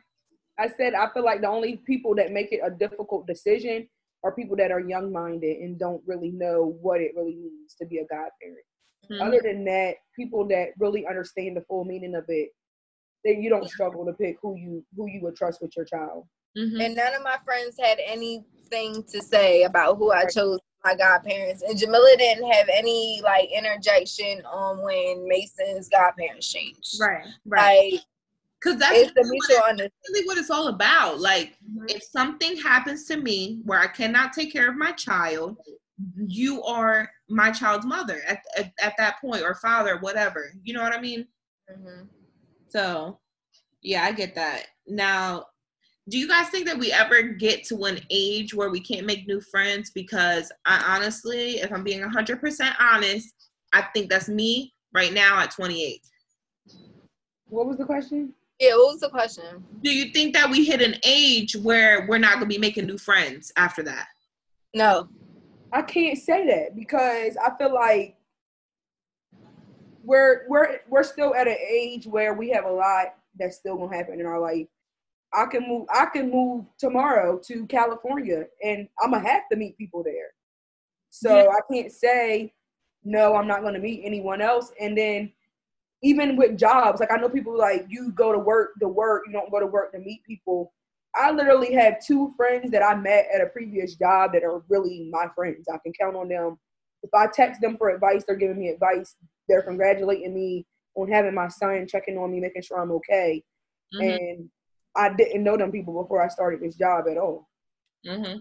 I 0.58 0.66
said 0.66 0.94
I 0.94 1.08
feel 1.14 1.24
like 1.24 1.40
the 1.40 1.48
only 1.48 1.76
people 1.86 2.16
that 2.16 2.32
make 2.32 2.50
it 2.50 2.62
a 2.64 2.70
difficult 2.70 3.24
decision 3.24 3.86
are 4.24 4.34
people 4.34 4.56
that 4.56 4.72
are 4.72 4.80
young 4.80 5.12
minded 5.12 5.58
and 5.58 5.78
don't 5.78 6.02
really 6.04 6.32
know 6.32 6.76
what 6.82 7.00
it 7.00 7.12
really 7.14 7.36
means 7.36 7.76
to 7.80 7.86
be 7.86 7.98
a 7.98 8.06
godparent. 8.06 8.66
Mm-hmm. 9.08 9.22
Other 9.22 9.40
than 9.40 9.64
that, 9.66 9.94
people 10.16 10.48
that 10.48 10.70
really 10.80 11.06
understand 11.06 11.56
the 11.56 11.60
full 11.68 11.84
meaning 11.84 12.16
of 12.16 12.24
it, 12.26 12.48
then 13.24 13.40
you 13.40 13.50
don't 13.50 13.70
struggle 13.70 14.04
to 14.04 14.12
pick 14.14 14.38
who 14.42 14.56
you 14.56 14.84
who 14.96 15.06
you 15.08 15.20
would 15.22 15.36
trust 15.36 15.62
with 15.62 15.76
your 15.76 15.84
child. 15.84 16.26
Mm-hmm. 16.58 16.80
And 16.80 16.96
none 16.96 17.14
of 17.14 17.22
my 17.22 17.36
friends 17.44 17.76
had 17.80 18.00
anything 18.04 19.04
to 19.12 19.22
say 19.22 19.62
about 19.62 19.96
who 19.96 20.10
I 20.10 20.24
chose 20.24 20.58
my 20.84 20.96
godparents. 20.96 21.62
And 21.62 21.78
Jamila 21.78 22.16
didn't 22.18 22.50
have 22.50 22.68
any 22.74 23.20
like 23.22 23.48
interjection 23.56 24.42
on 24.44 24.82
when 24.82 25.28
Mason's 25.28 25.88
godparents 25.88 26.52
changed. 26.52 26.96
Right. 27.00 27.26
Right. 27.46 27.92
Like 27.92 28.02
because 28.60 28.78
that's 28.78 28.98
it's 28.98 29.12
the 29.12 29.22
mutual 29.22 29.64
understanding. 29.64 29.90
really 30.08 30.26
what 30.26 30.38
it's 30.38 30.50
all 30.50 30.68
about. 30.68 31.20
Like, 31.20 31.56
mm-hmm. 31.64 31.84
if 31.88 32.02
something 32.02 32.56
happens 32.56 33.04
to 33.06 33.16
me 33.16 33.60
where 33.64 33.80
I 33.80 33.86
cannot 33.86 34.32
take 34.32 34.52
care 34.52 34.68
of 34.68 34.76
my 34.76 34.92
child, 34.92 35.56
you 36.16 36.62
are 36.62 37.08
my 37.28 37.50
child's 37.50 37.86
mother 37.86 38.20
at, 38.26 38.40
at, 38.56 38.72
at 38.80 38.94
that 38.98 39.20
point, 39.20 39.42
or 39.42 39.54
father, 39.54 39.98
whatever. 39.98 40.52
You 40.62 40.74
know 40.74 40.82
what 40.82 40.94
I 40.94 41.00
mean? 41.00 41.26
Mm-hmm. 41.70 42.04
So, 42.68 43.18
yeah, 43.82 44.04
I 44.04 44.12
get 44.12 44.34
that. 44.34 44.66
Now, 44.86 45.46
do 46.08 46.18
you 46.18 46.28
guys 46.28 46.48
think 46.48 46.66
that 46.66 46.78
we 46.78 46.92
ever 46.92 47.22
get 47.22 47.64
to 47.64 47.84
an 47.84 47.98
age 48.10 48.54
where 48.54 48.70
we 48.70 48.80
can't 48.80 49.06
make 49.06 49.26
new 49.26 49.40
friends? 49.40 49.90
Because 49.90 50.52
I 50.64 50.96
honestly, 50.96 51.58
if 51.58 51.72
I'm 51.72 51.82
being 51.82 52.00
100% 52.00 52.74
honest, 52.78 53.34
I 53.72 53.82
think 53.92 54.08
that's 54.08 54.28
me 54.28 54.72
right 54.94 55.12
now 55.12 55.40
at 55.40 55.50
28. 55.50 56.00
What 57.48 57.66
was 57.66 57.76
the 57.76 57.84
question? 57.84 58.32
Yeah, 58.58 58.76
what 58.76 58.92
was 58.92 59.00
the 59.00 59.10
question? 59.10 59.64
Do 59.82 59.90
you 59.90 60.12
think 60.12 60.34
that 60.34 60.50
we 60.50 60.64
hit 60.64 60.80
an 60.80 60.96
age 61.04 61.54
where 61.56 62.06
we're 62.08 62.18
not 62.18 62.34
gonna 62.34 62.46
be 62.46 62.58
making 62.58 62.86
new 62.86 62.98
friends 62.98 63.52
after 63.56 63.82
that? 63.82 64.08
No. 64.74 65.08
I 65.72 65.82
can't 65.82 66.16
say 66.16 66.46
that 66.46 66.76
because 66.76 67.36
I 67.36 67.56
feel 67.58 67.74
like 67.74 68.16
we're 70.02 70.46
we're 70.48 70.80
we're 70.88 71.02
still 71.02 71.34
at 71.34 71.48
an 71.48 71.56
age 71.68 72.06
where 72.06 72.32
we 72.32 72.48
have 72.50 72.64
a 72.64 72.70
lot 72.70 73.14
that's 73.38 73.56
still 73.56 73.76
gonna 73.76 73.94
happen 73.94 74.20
in 74.20 74.26
our 74.26 74.40
life. 74.40 74.66
I 75.34 75.46
can 75.46 75.68
move 75.68 75.86
I 75.92 76.06
can 76.06 76.30
move 76.30 76.64
tomorrow 76.78 77.38
to 77.46 77.66
California 77.66 78.44
and 78.64 78.88
I'm 79.02 79.10
gonna 79.10 79.28
have 79.28 79.42
to 79.50 79.56
meet 79.56 79.76
people 79.76 80.02
there. 80.02 80.32
So 81.10 81.36
yeah. 81.36 81.48
I 81.48 81.74
can't 81.74 81.92
say 81.92 82.54
no, 83.04 83.34
I'm 83.34 83.46
not 83.46 83.62
gonna 83.62 83.80
meet 83.80 84.02
anyone 84.04 84.40
else. 84.40 84.72
And 84.80 84.96
then 84.96 85.32
even 86.02 86.36
with 86.36 86.58
jobs, 86.58 87.00
like 87.00 87.10
I 87.10 87.16
know 87.16 87.28
people 87.28 87.56
like 87.56 87.86
you 87.88 88.12
go 88.12 88.32
to 88.32 88.38
work 88.38 88.72
to 88.80 88.88
work, 88.88 89.24
you 89.26 89.32
don't 89.32 89.50
go 89.50 89.60
to 89.60 89.66
work 89.66 89.92
to 89.92 89.98
meet 89.98 90.22
people. 90.24 90.72
I 91.14 91.30
literally 91.30 91.72
have 91.72 92.04
two 92.04 92.34
friends 92.36 92.70
that 92.72 92.82
I 92.82 92.94
met 92.94 93.28
at 93.34 93.40
a 93.40 93.46
previous 93.46 93.94
job 93.94 94.32
that 94.34 94.44
are 94.44 94.62
really 94.68 95.08
my 95.10 95.26
friends. 95.34 95.66
I 95.72 95.78
can 95.78 95.92
count 95.98 96.14
on 96.14 96.28
them. 96.28 96.58
If 97.02 97.10
I 97.14 97.26
text 97.26 97.60
them 97.60 97.78
for 97.78 97.88
advice, 97.88 98.24
they're 98.26 98.36
giving 98.36 98.58
me 98.58 98.68
advice. 98.68 99.16
They're 99.48 99.62
congratulating 99.62 100.34
me 100.34 100.66
on 100.94 101.10
having 101.10 101.34
my 101.34 101.48
son, 101.48 101.86
checking 101.88 102.18
on 102.18 102.30
me, 102.30 102.40
making 102.40 102.62
sure 102.62 102.80
I'm 102.80 102.92
okay. 102.92 103.42
Mm-hmm. 103.94 104.02
And 104.02 104.50
I 104.94 105.14
didn't 105.14 105.44
know 105.44 105.56
them 105.56 105.72
people 105.72 106.02
before 106.02 106.22
I 106.22 106.28
started 106.28 106.60
this 106.60 106.76
job 106.76 107.04
at 107.10 107.16
all. 107.16 107.48
Mm-hmm. 108.06 108.38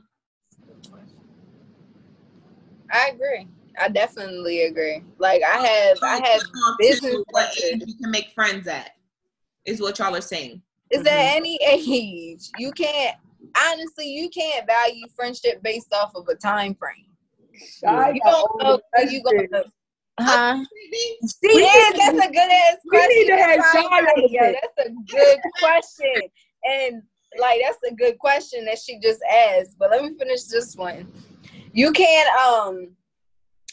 I 2.91 3.09
agree. 3.13 3.47
I 3.79 3.89
definitely 3.89 4.63
agree. 4.63 5.03
Like 5.17 5.41
I 5.43 5.65
have, 5.65 5.97
I 6.03 6.27
have 6.27 6.41
business. 6.79 7.23
What 7.29 7.49
age 7.63 7.83
you 7.85 7.95
can 7.95 8.11
make 8.11 8.31
friends 8.33 8.67
at 8.67 8.91
is 9.65 9.81
what 9.81 9.99
y'all 9.99 10.15
are 10.15 10.21
saying. 10.21 10.61
Is 10.91 10.99
mm-hmm. 10.99 11.07
at 11.07 11.35
any 11.35 11.59
age 11.67 12.49
you 12.57 12.71
can't. 12.71 13.17
Honestly, 13.71 14.07
you 14.07 14.29
can't 14.29 14.65
value 14.65 15.05
friendship 15.15 15.61
based 15.61 15.93
off 15.93 16.13
of 16.15 16.27
a 16.27 16.35
time 16.35 16.75
frame. 16.75 17.05
I 17.87 18.11
you 18.11 18.21
don't 18.23 18.61
know 18.61 18.79
you 19.09 19.23
gonna. 19.23 19.63
Huh? 20.19 20.63
She 20.91 20.97
is. 20.97 21.37
That's 21.41 22.25
a 22.25 22.31
good 22.31 22.51
ass 22.51 22.77
question. 22.89 23.09
We 23.09 23.19
need 23.19 23.27
to 23.27 23.37
have 23.37 23.59
Sean 23.71 24.29
yeah, 24.29 24.53
That's 24.53 24.89
a 24.89 24.93
good 25.11 25.39
question, 25.59 26.21
and 26.63 27.03
like 27.37 27.61
that's 27.63 27.79
a 27.89 27.93
good 27.93 28.17
question 28.17 28.65
that 28.65 28.79
she 28.79 28.99
just 28.99 29.21
asked. 29.23 29.77
But 29.77 29.91
let 29.91 30.03
me 30.03 30.17
finish 30.17 30.43
this 30.43 30.75
one. 30.75 31.07
You 31.73 31.91
can't 31.91 32.29
um 32.39 32.89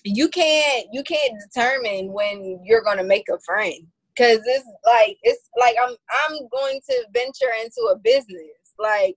you 0.04 0.28
can't 0.28 0.86
you 0.92 1.02
can't 1.02 1.34
determine 1.40 2.12
when 2.12 2.60
you're 2.64 2.82
gonna 2.82 3.04
make 3.04 3.28
a 3.28 3.38
friend. 3.40 3.86
Because 4.14 4.40
it's 4.44 4.66
like 4.84 5.16
it's 5.22 5.48
like 5.58 5.76
I'm 5.82 5.94
I'm 6.26 6.38
going 6.50 6.80
to 6.88 7.06
venture 7.14 7.52
into 7.62 7.90
a 7.92 7.96
business. 7.96 8.74
Like 8.78 9.16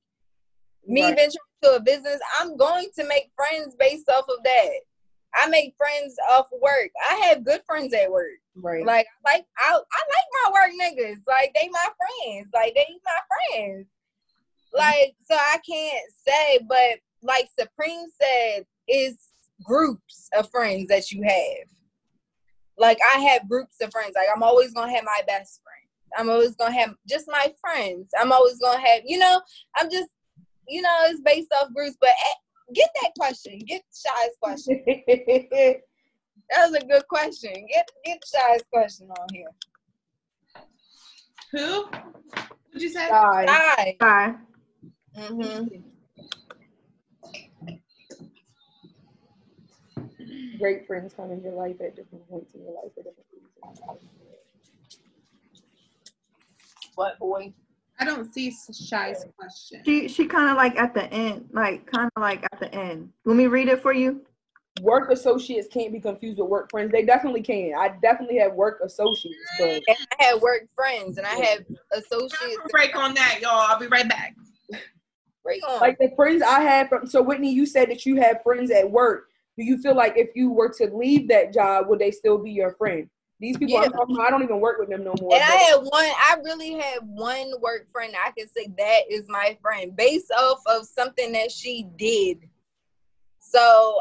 me 0.88 1.04
right. 1.04 1.16
venturing 1.16 1.40
into 1.62 1.76
a 1.76 1.82
business 1.82 2.20
I'm 2.40 2.56
going 2.56 2.90
to 2.98 3.08
make 3.08 3.32
friends 3.36 3.76
based 3.78 4.10
off 4.10 4.26
of 4.30 4.44
that. 4.44 4.72
I 5.38 5.50
make 5.50 5.76
friends 5.78 6.16
off 6.32 6.48
work. 6.62 6.92
I 7.12 7.16
have 7.28 7.44
good 7.44 7.62
friends 7.66 7.94
at 7.94 8.10
work. 8.10 8.40
Right. 8.56 8.86
Like 8.86 9.08
like 9.26 9.46
I 9.58 9.72
I 9.72 9.74
like 9.74 9.84
my 10.44 10.52
work 10.54 10.72
niggas. 10.82 11.22
Like 11.28 11.54
they 11.60 11.68
my 11.70 11.88
friends. 11.98 12.48
Like 12.54 12.74
they 12.74 12.86
my 13.04 13.56
friends. 13.58 13.88
Mm-hmm. 14.76 14.78
like 14.78 15.16
so 15.26 15.36
I 15.36 15.58
can't 15.68 16.12
say 16.26 16.60
but 16.68 17.00
like 17.22 17.50
Supreme 17.58 18.06
said 18.22 18.66
is 18.88 19.18
groups 19.64 20.30
of 20.38 20.50
friends 20.50 20.88
that 20.88 21.12
you 21.12 21.24
have. 21.24 21.68
Like 22.78 22.98
I 23.16 23.20
have 23.20 23.48
groups 23.50 23.78
of 23.82 23.92
friends. 23.92 24.14
Like 24.16 24.28
I'm 24.34 24.44
always 24.44 24.74
gonna 24.74 24.92
have 24.92 25.04
my 25.04 25.22
best 25.28 25.62
friend. 25.64 25.76
I'm 26.18 26.30
always 26.30 26.56
gonna 26.56 26.76
have 26.76 26.96
just 27.08 27.28
my 27.28 27.54
friends. 27.60 28.10
I'm 28.20 28.32
always 28.32 28.60
gonna 28.60 28.80
have, 28.80 29.02
you 29.06 29.18
know, 29.18 29.42
I'm 29.76 29.90
just, 29.90 30.10
you 30.68 30.82
know, 30.82 30.98
it's 31.04 31.22
based 31.22 31.54
off 31.54 31.74
groups. 31.74 31.98
But 32.00 32.10
eh, 32.10 32.74
get 32.74 32.90
that 33.02 33.12
question. 33.18 33.60
Get 33.60 33.84
Shy's 33.94 34.36
question. 34.42 34.84
that 34.86 35.82
was 36.70 36.74
a 36.74 36.86
good 36.86 37.08
question. 37.08 37.54
Get 37.72 37.90
get 38.04 38.22
Shy's 38.26 38.64
question 38.72 39.10
on 39.10 39.28
here. 39.34 39.52
Who? 41.52 41.86
What'd 41.86 42.82
you 42.82 42.90
say? 42.90 43.08
Shy. 43.08 43.46
Shy. 43.48 43.98
Shy. 44.02 44.36
Mm-hmm. 45.18 45.78
Great 50.58 50.88
friends 50.88 51.14
come 51.14 51.32
in 51.32 51.42
your 51.42 51.54
life 51.54 51.76
at 51.82 51.96
different 51.96 52.28
points 52.30 52.54
in 52.54 52.64
your 52.64 52.74
life 52.74 52.92
for 52.94 53.04
different 53.04 53.26
reasons. 53.32 53.80
What 56.96 57.20
boy? 57.20 57.54
I 58.00 58.06
don't 58.06 58.34
see 58.34 58.52
Shy's 58.52 59.26
question. 59.38 59.82
She 59.86 60.08
she 60.08 60.26
kind 60.26 60.50
of 60.50 60.58
like 60.58 60.76
at 60.78 60.94
the 60.94 61.12
end, 61.14 61.50
like 61.54 61.90
kind 61.92 62.10
of 62.16 62.22
like 62.22 62.44
at 62.52 62.60
the 62.60 62.74
end. 62.74 63.10
Let 63.26 63.38
me 63.38 63.48
read 63.48 63.68
it 63.68 63.82
for 63.82 63.94
you. 63.94 64.22
Work 64.82 65.10
associates 65.10 65.70
can't 65.72 65.94
be 65.94 66.02
confused 66.02 66.38
with 66.38 66.50
work 66.50 66.70
friends. 66.70 66.92
They 66.92 67.06
definitely 67.06 67.42
can. 67.42 67.74
I 67.78 67.96
definitely 68.02 68.38
have 68.40 68.54
work 68.54 68.82
associates, 68.84 69.38
but 69.58 69.70
and 69.70 69.98
I 70.20 70.26
have 70.26 70.42
work 70.42 70.68
friends 70.76 71.18
and 71.18 71.26
I 71.26 71.36
have 71.36 71.60
associates. 71.94 72.58
Break 72.72 72.96
on 72.96 73.14
that, 73.14 73.40
y'all. 73.42 73.52
I'll 73.52 73.80
be 73.80 73.88
right 73.88 74.08
back. 74.08 74.36
Break 75.44 75.62
on. 75.70 75.80
Like 75.80 75.98
the 75.98 76.12
friends 76.18 76.42
I 76.42 76.60
had 76.60 76.90
from. 76.90 77.08
So 77.08 77.22
Whitney, 77.22 77.54
you 77.54 77.66
said 77.66 77.90
that 77.90 78.06
you 78.06 78.18
have 78.22 78.44
friends 78.44 78.70
at 78.70 78.90
work 78.90 79.30
do 79.58 79.64
you 79.64 79.78
feel 79.78 79.96
like 79.96 80.18
if 80.18 80.30
you 80.36 80.52
were 80.52 80.70
to 80.78 80.88
leave 80.94 81.28
that 81.30 81.54
job, 81.54 81.88
would 81.88 82.00
they 82.00 82.12
still 82.12 82.38
be 82.38 82.52
your 82.52 82.74
friend? 82.76 83.10
These 83.40 83.58
people, 83.58 83.82
yeah. 83.82 83.90
I'm 84.00 84.22
I 84.22 84.30
don't 84.30 84.44
even 84.44 84.62
work 84.62 84.80
with 84.80 84.90
them 84.90 85.04
no 85.04 85.14
more. 85.20 85.36
And 85.36 85.44
I 85.44 85.56
had 85.56 85.76
one, 85.76 85.92
I 85.94 86.38
really 86.44 86.74
had 86.74 87.00
one 87.04 87.52
work 87.60 87.88
friend. 87.92 88.14
I 88.16 88.32
can 88.32 88.48
say 88.48 88.68
that 88.78 89.02
is 89.10 89.26
my 89.28 89.58
friend 89.62 89.96
based 89.96 90.32
off 90.32 90.62
of 90.68 90.86
something 90.86 91.34
that 91.34 91.52
she 91.52 91.86
did. 91.98 92.50
So 93.40 94.00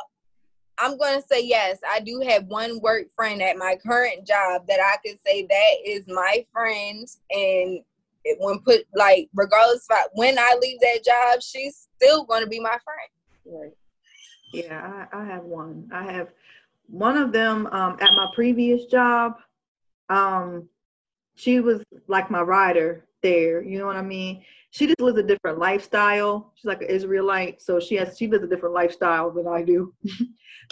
I'm 0.78 0.96
going 0.96 1.20
to 1.20 1.26
say 1.26 1.44
yes. 1.44 1.78
I 1.88 2.00
do 2.00 2.20
have 2.26 2.46
one 2.46 2.80
work 2.80 3.06
friend 3.14 3.42
at 3.42 3.56
my 3.56 3.76
current 3.84 4.26
job 4.26 4.66
that 4.68 4.80
I 4.80 4.96
could 5.04 5.18
say 5.26 5.46
that 5.46 5.74
is 5.84 6.04
my 6.06 6.46
friend. 6.52 7.08
And 7.30 7.80
it, 8.24 8.38
when 8.38 8.60
put 8.60 8.86
like, 8.94 9.28
regardless 9.34 9.86
of 9.90 9.96
when 10.14 10.38
I 10.38 10.56
leave 10.60 10.80
that 10.80 11.04
job, 11.04 11.42
she's 11.42 11.88
still 11.96 12.24
going 12.24 12.42
to 12.42 12.48
be 12.48 12.60
my 12.60 12.78
friend. 12.84 13.62
Right. 13.62 13.72
Yeah, 14.54 15.06
I, 15.12 15.20
I 15.20 15.24
have 15.24 15.44
one. 15.44 15.90
I 15.92 16.04
have 16.12 16.28
one 16.86 17.16
of 17.16 17.32
them 17.32 17.66
um, 17.68 17.96
at 18.00 18.12
my 18.14 18.28
previous 18.34 18.86
job. 18.86 19.36
Um, 20.08 20.68
she 21.34 21.60
was 21.60 21.82
like 22.06 22.30
my 22.30 22.40
rider, 22.40 23.06
there. 23.24 23.62
You 23.64 23.78
know 23.78 23.86
what 23.86 23.96
I 23.96 24.02
mean? 24.02 24.44
She 24.70 24.86
just 24.86 25.00
lives 25.00 25.18
a 25.18 25.22
different 25.22 25.58
lifestyle. 25.58 26.52
She's 26.54 26.66
like 26.66 26.82
an 26.82 26.88
Israelite, 26.88 27.60
so 27.60 27.80
she 27.80 27.96
has 27.96 28.16
she 28.16 28.28
lives 28.28 28.44
a 28.44 28.46
different 28.46 28.74
lifestyle 28.74 29.32
than 29.32 29.48
I 29.48 29.62
do. 29.62 29.92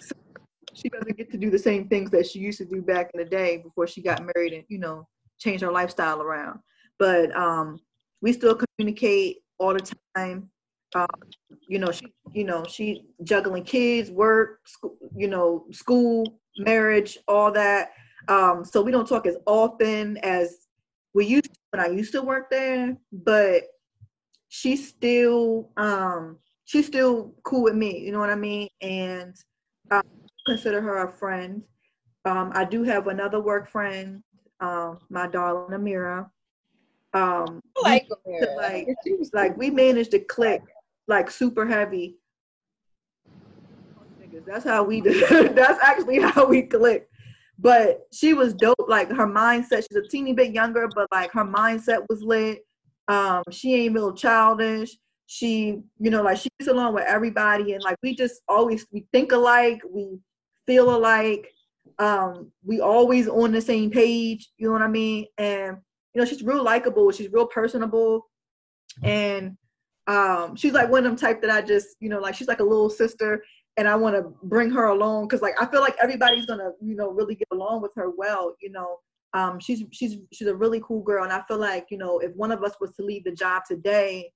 so 0.02 0.14
she 0.74 0.88
doesn't 0.88 1.16
get 1.16 1.32
to 1.32 1.38
do 1.38 1.50
the 1.50 1.58
same 1.58 1.88
things 1.88 2.10
that 2.10 2.26
she 2.26 2.38
used 2.38 2.58
to 2.58 2.64
do 2.64 2.82
back 2.82 3.10
in 3.14 3.18
the 3.18 3.26
day 3.28 3.56
before 3.56 3.88
she 3.88 4.02
got 4.02 4.22
married 4.22 4.52
and 4.52 4.64
you 4.68 4.78
know 4.78 5.08
changed 5.38 5.64
her 5.64 5.72
lifestyle 5.72 6.22
around. 6.22 6.60
But 6.98 7.34
um, 7.34 7.80
we 8.20 8.32
still 8.32 8.56
communicate 8.56 9.38
all 9.58 9.74
the 9.74 9.94
time. 10.14 10.50
Um, 10.94 11.06
you 11.68 11.78
know, 11.78 11.90
she 11.90 12.12
you 12.32 12.44
know 12.44 12.64
she 12.68 13.04
juggling 13.22 13.64
kids, 13.64 14.10
work, 14.10 14.60
school, 14.66 14.96
you 15.16 15.28
know, 15.28 15.64
school, 15.72 16.38
marriage, 16.58 17.18
all 17.28 17.50
that. 17.52 17.92
Um, 18.28 18.64
so 18.64 18.82
we 18.82 18.92
don't 18.92 19.08
talk 19.08 19.26
as 19.26 19.36
often 19.46 20.18
as 20.18 20.66
we 21.14 21.26
used 21.26 21.52
to 21.52 21.60
when 21.70 21.80
I 21.80 21.88
used 21.88 22.12
to 22.12 22.22
work 22.22 22.50
there, 22.50 22.96
but 23.12 23.62
she's 24.48 24.88
still 24.88 25.70
um 25.76 26.38
she's 26.64 26.86
still 26.86 27.34
cool 27.42 27.62
with 27.62 27.74
me, 27.74 27.98
you 28.00 28.12
know 28.12 28.18
what 28.18 28.30
I 28.30 28.34
mean? 28.34 28.68
And 28.80 29.34
I 29.90 30.02
consider 30.46 30.80
her 30.80 31.06
a 31.06 31.12
friend. 31.12 31.62
Um, 32.24 32.52
I 32.54 32.64
do 32.64 32.82
have 32.84 33.08
another 33.08 33.40
work 33.40 33.68
friend, 33.68 34.22
um, 34.60 34.98
my 35.10 35.26
darling 35.26 35.78
Amira. 35.78 36.28
Um, 37.14 37.60
like 37.82 38.06
we, 38.24 38.46
like, 38.56 38.86
like 39.34 39.56
we 39.56 39.70
managed 39.70 40.12
to 40.12 40.18
click 40.20 40.62
like 41.12 41.30
super 41.30 41.66
heavy. 41.66 42.18
That's 44.46 44.64
how 44.64 44.82
we 44.82 45.00
did. 45.00 45.54
That's 45.54 45.80
actually 45.82 46.20
how 46.20 46.46
we 46.46 46.62
clicked 46.62 47.12
but 47.62 48.08
she 48.12 48.34
was 48.34 48.54
dope. 48.54 48.88
Like 48.88 49.08
her 49.10 49.26
mindset, 49.26 49.86
she's 49.88 49.96
a 49.96 50.06
teeny 50.08 50.32
bit 50.32 50.52
younger, 50.52 50.88
but 50.94 51.06
like 51.12 51.30
her 51.32 51.44
mindset 51.44 52.04
was 52.08 52.20
lit. 52.22 52.66
Um, 53.08 53.42
she 53.50 53.74
ain't 53.74 53.94
real 53.94 54.12
childish. 54.12 54.96
She, 55.26 55.80
you 55.98 56.10
know, 56.10 56.22
like 56.22 56.38
she 56.38 56.48
gets 56.58 56.70
along 56.70 56.94
with 56.94 57.04
everybody, 57.06 57.72
and 57.72 57.82
like 57.82 57.96
we 58.02 58.14
just 58.14 58.42
always 58.48 58.86
we 58.92 59.06
think 59.12 59.32
alike, 59.32 59.80
we 59.88 60.18
feel 60.66 60.94
alike. 60.94 61.48
Um, 61.98 62.50
we 62.64 62.80
always 62.80 63.28
on 63.28 63.52
the 63.52 63.60
same 63.60 63.90
page. 63.90 64.50
You 64.58 64.66
know 64.66 64.72
what 64.72 64.82
I 64.82 64.88
mean? 64.88 65.26
And 65.38 65.76
you 66.14 66.20
know, 66.20 66.24
she's 66.26 66.42
real 66.42 66.64
likable. 66.64 67.10
She's 67.12 67.32
real 67.32 67.46
personable, 67.46 68.26
and 69.02 69.56
um, 70.06 70.56
she's 70.56 70.72
like 70.72 70.90
one 70.90 71.04
of 71.04 71.04
them 71.04 71.16
type 71.16 71.40
that 71.42 71.50
I 71.50 71.62
just, 71.62 71.96
you 72.00 72.08
know, 72.08 72.18
like 72.18 72.34
she's 72.34 72.48
like 72.48 72.60
a 72.60 72.64
little 72.64 72.90
sister 72.90 73.42
and 73.76 73.88
I 73.88 73.94
want 73.94 74.16
to 74.16 74.32
bring 74.42 74.70
her 74.70 74.86
along 74.86 75.28
because 75.28 75.42
like 75.42 75.54
I 75.60 75.66
feel 75.66 75.80
like 75.80 75.96
everybody's 76.02 76.46
gonna 76.46 76.72
you 76.80 76.94
know 76.94 77.10
really 77.10 77.34
get 77.34 77.48
along 77.52 77.82
with 77.82 77.92
her 77.96 78.10
well 78.10 78.54
you 78.60 78.70
know. 78.70 78.98
Um 79.34 79.58
she's 79.60 79.82
she's 79.92 80.18
she's 80.32 80.48
a 80.48 80.54
really 80.54 80.80
cool 80.84 81.02
girl 81.02 81.24
and 81.24 81.32
I 81.32 81.42
feel 81.48 81.58
like 81.58 81.86
you 81.90 81.98
know 81.98 82.18
if 82.18 82.34
one 82.36 82.52
of 82.52 82.62
us 82.62 82.74
was 82.80 82.92
to 82.92 83.02
leave 83.02 83.24
the 83.24 83.32
job 83.32 83.62
today 83.66 84.30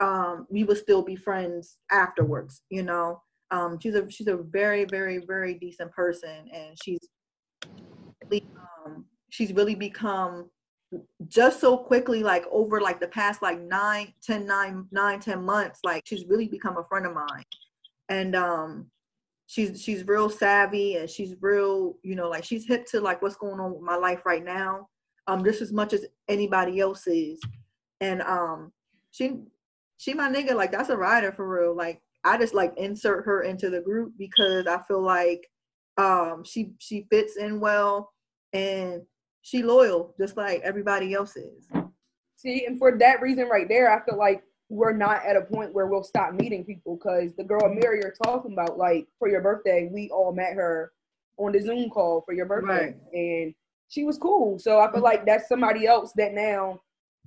um 0.00 0.46
we 0.50 0.64
would 0.64 0.78
still 0.78 1.02
be 1.02 1.16
friends 1.16 1.76
afterwards 1.90 2.62
you 2.70 2.82
know. 2.82 3.22
Um 3.50 3.78
she's 3.80 3.94
a 3.94 4.10
she's 4.10 4.28
a 4.28 4.36
very 4.36 4.84
very 4.84 5.18
very 5.18 5.54
decent 5.54 5.92
person 5.92 6.48
and 6.54 6.76
she's 6.82 7.00
really, 8.24 8.42
um 8.86 9.04
she's 9.28 9.52
really 9.52 9.74
become 9.74 10.48
just 11.28 11.60
so 11.60 11.76
quickly 11.76 12.22
like 12.22 12.44
over 12.50 12.80
like 12.80 12.98
the 13.00 13.08
past 13.08 13.42
like 13.42 13.60
nine 13.60 14.12
ten 14.22 14.46
nine 14.46 14.86
nine 14.90 15.20
ten 15.20 15.44
months 15.44 15.80
like 15.84 16.02
she's 16.04 16.24
really 16.26 16.48
become 16.48 16.76
a 16.78 16.84
friend 16.84 17.06
of 17.06 17.14
mine. 17.14 17.44
And 18.08 18.34
um 18.34 18.90
she's 19.46 19.80
she's 19.80 20.06
real 20.06 20.28
savvy 20.28 20.96
and 20.96 21.08
she's 21.08 21.34
real 21.40 21.96
you 22.02 22.14
know 22.14 22.28
like 22.28 22.44
she's 22.44 22.66
hip 22.66 22.86
to 22.86 23.00
like 23.00 23.22
what's 23.22 23.36
going 23.36 23.60
on 23.60 23.72
with 23.72 23.82
my 23.82 23.96
life 23.96 24.24
right 24.24 24.44
now 24.44 24.88
um 25.26 25.44
just 25.44 25.60
as 25.60 25.72
much 25.72 25.92
as 25.92 26.06
anybody 26.28 26.78
else 26.78 27.06
is 27.08 27.40
and 28.00 28.22
um 28.22 28.72
she 29.10 29.38
she 29.98 30.14
my 30.14 30.28
nigga 30.28 30.54
like 30.54 30.72
that's 30.72 30.88
a 30.88 30.96
rider 30.96 31.30
for 31.30 31.48
real. 31.48 31.76
Like 31.76 32.00
i 32.24 32.36
just 32.36 32.54
like 32.54 32.72
insert 32.76 33.24
her 33.24 33.42
into 33.42 33.70
the 33.70 33.80
group 33.80 34.12
because 34.18 34.66
i 34.66 34.78
feel 34.88 35.02
like 35.02 35.46
um 35.98 36.42
she 36.44 36.72
she 36.78 37.06
fits 37.10 37.36
in 37.36 37.60
well. 37.60 38.12
And 38.52 39.02
she 39.42 39.62
loyal 39.62 40.14
just 40.18 40.36
like 40.36 40.60
everybody 40.62 41.14
else 41.14 41.36
is 41.36 41.68
see 42.36 42.64
and 42.66 42.78
for 42.78 42.96
that 42.98 43.20
reason 43.20 43.48
right 43.48 43.68
there 43.68 43.90
i 43.90 44.04
feel 44.04 44.18
like 44.18 44.42
we're 44.70 44.92
not 44.92 45.26
at 45.26 45.36
a 45.36 45.42
point 45.42 45.74
where 45.74 45.86
we'll 45.86 46.04
stop 46.04 46.32
meeting 46.32 46.64
people 46.64 46.96
because 46.96 47.34
the 47.34 47.42
girl 47.42 47.68
Mary 47.68 48.00
you're 48.00 48.14
talking 48.24 48.52
about, 48.52 48.78
like 48.78 49.06
for 49.18 49.28
your 49.28 49.40
birthday, 49.42 49.90
we 49.92 50.08
all 50.10 50.32
met 50.32 50.54
her 50.54 50.92
on 51.38 51.52
the 51.52 51.60
Zoom 51.60 51.90
call 51.90 52.22
for 52.24 52.32
your 52.32 52.46
birthday, 52.46 52.94
right. 52.94 52.96
and 53.12 53.54
she 53.88 54.04
was 54.04 54.16
cool. 54.16 54.60
So 54.60 54.78
I 54.78 54.90
feel 54.92 55.02
like 55.02 55.26
that's 55.26 55.48
somebody 55.48 55.88
else 55.88 56.12
that 56.16 56.32
now 56.32 56.80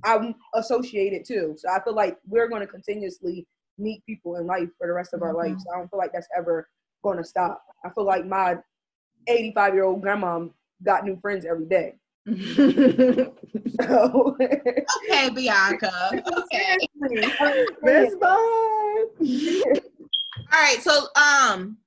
I'm 0.05 0.35
associated 0.55 1.25
to. 1.25 1.55
So 1.57 1.69
I 1.69 1.83
feel 1.83 1.93
like 1.93 2.17
we're 2.25 2.47
going 2.47 2.61
to 2.61 2.67
continuously 2.67 3.45
meet 3.77 4.05
people 4.05 4.37
in 4.37 4.47
life 4.47 4.69
for 4.77 4.87
the 4.87 4.93
rest 4.93 5.13
of 5.13 5.21
our 5.21 5.33
mm-hmm. 5.33 5.51
life. 5.51 5.59
So 5.59 5.73
I 5.73 5.79
don't 5.79 5.89
feel 5.89 5.99
like 5.99 6.13
that's 6.13 6.29
ever 6.37 6.69
going 7.03 7.17
to 7.17 7.25
stop. 7.25 7.61
I 7.83 7.89
feel 7.89 8.05
like 8.05 8.25
my 8.25 8.55
85 9.27 9.73
year 9.73 9.83
old 9.83 10.01
grandma 10.01 10.45
got 10.81 11.03
new 11.03 11.19
friends 11.19 11.45
every 11.45 11.65
day. 11.65 11.95
Okay, 12.29 13.31
Bianca. 15.33 15.91
Okay. 16.13 16.77
That's 17.81 18.15
fine. 18.15 19.07
All 20.51 20.53
right. 20.53 20.81
So, 20.81 21.07
um, 21.15 21.77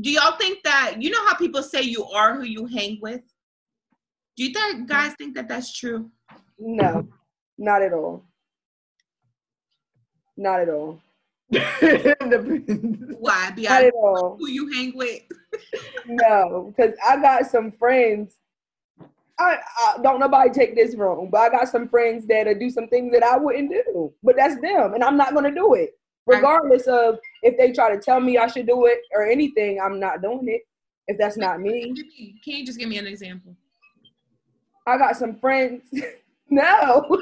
do 0.00 0.10
y'all 0.10 0.36
think 0.38 0.62
that 0.64 1.02
you 1.02 1.10
know 1.10 1.22
how 1.26 1.34
people 1.34 1.62
say 1.62 1.82
you 1.82 2.04
are 2.06 2.34
who 2.34 2.44
you 2.44 2.64
hang 2.66 2.98
with? 3.02 3.20
Do 4.36 4.44
you 4.44 4.54
th- 4.54 4.86
guys 4.86 5.12
think 5.18 5.34
that 5.36 5.48
that's 5.48 5.70
true? 5.72 6.10
No, 6.58 7.06
not 7.58 7.82
at 7.82 7.92
all. 7.92 8.24
Not 10.36 10.60
at 10.60 10.68
all. 10.70 11.00
Why? 11.50 12.14
Bianca, 13.54 13.56
not 13.68 13.84
at 13.84 13.94
all. 13.94 14.36
Who 14.38 14.48
you 14.48 14.72
hang 14.72 14.96
with? 14.96 15.22
no, 16.06 16.72
because 16.74 16.96
I 17.06 17.20
got 17.20 17.46
some 17.46 17.70
friends 17.70 18.38
I, 19.38 19.56
I, 19.78 19.96
don't 20.02 20.20
nobody 20.20 20.50
take 20.50 20.74
this 20.74 20.94
wrong, 20.94 21.28
but 21.30 21.40
I 21.40 21.48
got 21.48 21.68
some 21.68 21.88
friends 21.88 22.26
that 22.26 22.46
do 22.58 22.70
some 22.70 22.86
things 22.86 23.12
that 23.12 23.24
I 23.24 23.36
wouldn't 23.36 23.70
do. 23.70 24.12
But 24.22 24.36
that's 24.36 24.60
them, 24.60 24.94
and 24.94 25.02
I'm 25.02 25.16
not 25.16 25.34
gonna 25.34 25.54
do 25.54 25.74
it, 25.74 25.98
regardless 26.26 26.86
of 26.86 27.18
if 27.42 27.56
they 27.58 27.72
try 27.72 27.94
to 27.94 28.00
tell 28.00 28.20
me 28.20 28.38
I 28.38 28.46
should 28.46 28.66
do 28.66 28.86
it 28.86 29.00
or 29.12 29.26
anything. 29.26 29.80
I'm 29.80 29.98
not 29.98 30.22
doing 30.22 30.46
it 30.48 30.62
if 31.08 31.18
that's 31.18 31.36
not 31.36 31.60
me. 31.60 31.92
Can 32.44 32.54
you 32.54 32.66
just 32.66 32.78
give 32.78 32.88
me 32.88 32.98
an 32.98 33.06
example? 33.06 33.56
I 34.86 34.98
got 34.98 35.16
some 35.16 35.38
friends. 35.40 35.82
no, 36.48 37.20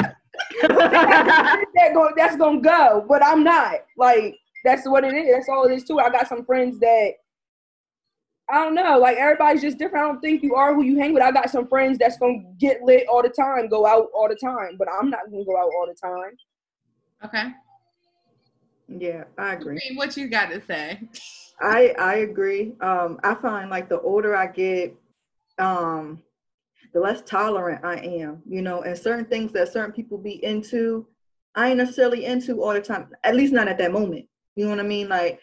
that 0.62 1.90
go, 1.94 2.10
that's 2.16 2.36
gonna 2.36 2.60
go, 2.60 3.04
but 3.08 3.24
I'm 3.24 3.44
not. 3.44 3.84
Like 3.96 4.36
that's 4.64 4.88
what 4.88 5.04
it 5.04 5.14
is. 5.14 5.32
That's 5.32 5.48
all 5.48 5.64
it 5.66 5.74
is 5.74 5.84
too. 5.84 6.00
I 6.00 6.10
got 6.10 6.28
some 6.28 6.44
friends 6.44 6.78
that 6.80 7.12
I 8.50 8.64
don't 8.64 8.74
know. 8.74 8.98
Like 8.98 9.16
everybody's 9.16 9.62
just 9.62 9.78
different. 9.78 10.04
I 10.04 10.08
don't 10.08 10.20
think 10.20 10.42
you 10.42 10.54
are 10.54 10.74
who 10.74 10.82
you 10.82 10.98
hang 10.98 11.14
with. 11.14 11.22
I 11.22 11.30
got 11.30 11.50
some 11.50 11.66
friends 11.66 11.98
that's 11.98 12.18
gonna 12.18 12.42
get 12.58 12.82
lit 12.82 13.06
all 13.08 13.22
the 13.22 13.28
time, 13.28 13.68
go 13.68 13.86
out 13.86 14.08
all 14.14 14.28
the 14.28 14.34
time, 14.36 14.76
but 14.78 14.88
I'm 14.88 15.10
not 15.10 15.30
gonna 15.30 15.44
go 15.44 15.56
out 15.56 15.70
all 15.76 15.86
the 15.86 15.94
time. 15.94 16.36
Okay. 17.24 17.52
Yeah, 18.88 19.24
I 19.38 19.54
agree. 19.54 19.80
What 19.94 20.16
you 20.16 20.28
got 20.28 20.50
to 20.50 20.60
say? 20.66 21.00
I 21.60 21.94
I 21.98 22.14
agree. 22.16 22.74
Um, 22.80 23.18
I 23.22 23.34
find 23.36 23.70
like 23.70 23.88
the 23.88 24.00
older 24.00 24.36
I 24.36 24.48
get, 24.48 24.94
um, 25.58 26.22
the 26.92 27.00
less 27.00 27.22
tolerant 27.22 27.84
I 27.84 27.98
am. 27.98 28.42
You 28.48 28.62
know, 28.62 28.82
and 28.82 28.98
certain 28.98 29.24
things 29.24 29.52
that 29.52 29.72
certain 29.72 29.92
people 29.92 30.18
be 30.18 30.44
into, 30.44 31.06
I 31.54 31.68
ain't 31.68 31.78
necessarily 31.78 32.24
into 32.24 32.62
all 32.62 32.74
the 32.74 32.80
time. 32.80 33.08
At 33.24 33.36
least 33.36 33.52
not 33.52 33.68
at 33.68 33.78
that 33.78 33.92
moment. 33.92 34.26
You 34.56 34.64
know 34.64 34.72
what 34.72 34.80
I 34.80 34.88
mean? 34.88 35.08
Like 35.08 35.40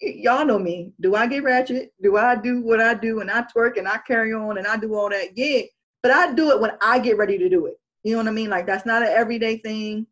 y'all 0.00 0.44
know 0.44 0.58
me. 0.58 0.92
Do 1.00 1.14
I 1.14 1.26
get 1.26 1.42
ratchet? 1.42 1.92
Do 2.02 2.16
I 2.16 2.36
do 2.36 2.62
what 2.62 2.80
I 2.80 2.94
do 2.94 3.20
and 3.20 3.30
I 3.30 3.42
twerk 3.42 3.78
and 3.78 3.88
I 3.88 3.98
carry 3.98 4.32
on 4.32 4.58
and 4.58 4.66
I 4.66 4.76
do 4.76 4.94
all 4.94 5.10
that? 5.10 5.36
Yeah. 5.36 5.62
But 6.02 6.12
I 6.12 6.34
do 6.34 6.50
it 6.50 6.60
when 6.60 6.72
I 6.80 6.98
get 6.98 7.16
ready 7.16 7.38
to 7.38 7.48
do 7.48 7.66
it. 7.66 7.78
You 8.02 8.12
know 8.12 8.18
what 8.18 8.28
I 8.28 8.32
mean? 8.32 8.50
Like 8.50 8.66
that's 8.66 8.86
not 8.86 9.02
an 9.02 9.08
everyday 9.08 9.58
thing. 9.58 10.06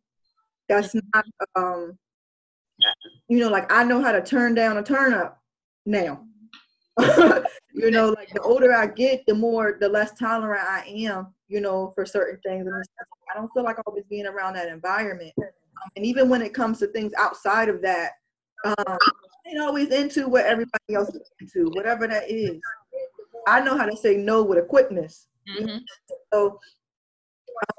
That's 0.67 0.95
not 1.13 1.25
um 1.55 1.97
you 3.29 3.39
know, 3.39 3.49
like 3.49 3.71
I 3.71 3.83
know 3.83 4.01
how 4.01 4.11
to 4.11 4.21
turn 4.21 4.55
down 4.55 4.77
a 4.77 4.83
turn 4.83 5.13
up 5.13 5.41
now. 5.85 6.23
you 7.73 7.89
know, 7.89 8.09
like 8.09 8.29
the 8.33 8.41
older 8.41 8.73
I 8.73 8.87
get, 8.87 9.25
the 9.25 9.33
more 9.33 9.77
the 9.79 9.89
less 9.89 10.13
tolerant 10.17 10.67
I 10.67 10.85
am, 10.87 11.33
you 11.47 11.61
know, 11.61 11.91
for 11.95 12.05
certain 12.05 12.39
things. 12.45 12.67
And 12.67 12.75
I 13.31 13.35
don't 13.35 13.51
feel 13.53 13.63
like 13.63 13.77
always 13.87 14.03
being 14.09 14.27
around 14.27 14.55
that 14.55 14.67
environment. 14.67 15.33
Um, 15.39 15.89
and 15.95 16.05
even 16.05 16.29
when 16.29 16.41
it 16.41 16.53
comes 16.53 16.79
to 16.79 16.87
things 16.87 17.13
outside 17.17 17.69
of 17.69 17.81
that, 17.81 18.11
um, 18.65 18.97
ain't 19.45 19.61
always 19.61 19.89
into 19.89 20.27
what 20.27 20.45
everybody 20.45 20.93
else 20.95 21.09
is 21.09 21.29
into, 21.39 21.69
whatever 21.73 22.07
that 22.07 22.29
is. 22.29 22.59
I 23.47 23.61
know 23.61 23.77
how 23.77 23.85
to 23.85 23.95
say 23.95 24.15
no 24.15 24.43
with 24.43 24.57
a 24.57 24.61
quickness. 24.61 25.27
Mm-hmm. 25.49 25.77
So, 26.33 26.59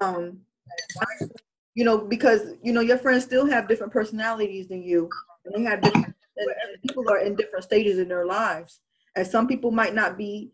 um, 0.01 0.41
you 1.75 1.85
know, 1.85 1.99
because 1.99 2.55
you 2.63 2.73
know 2.73 2.81
your 2.81 2.99
friends 2.99 3.25
still 3.25 3.47
have 3.47 3.69
different 3.69 3.93
personalities 3.93 4.69
than 4.69 4.83
you, 4.83 5.09
and 5.45 5.55
they 5.55 5.69
have 5.69 5.81
different. 5.81 6.15
And, 6.37 6.49
and 6.49 6.83
people 6.83 7.09
are 7.09 7.19
in 7.19 7.37
different 7.37 7.65
stages 7.65 7.99
in 7.99 8.09
their 8.09 8.27
lives, 8.27 8.81
and 9.17 9.27
some 9.27 9.47
people 9.47 9.71
might 9.71 9.95
not 9.95 10.19
be 10.19 10.51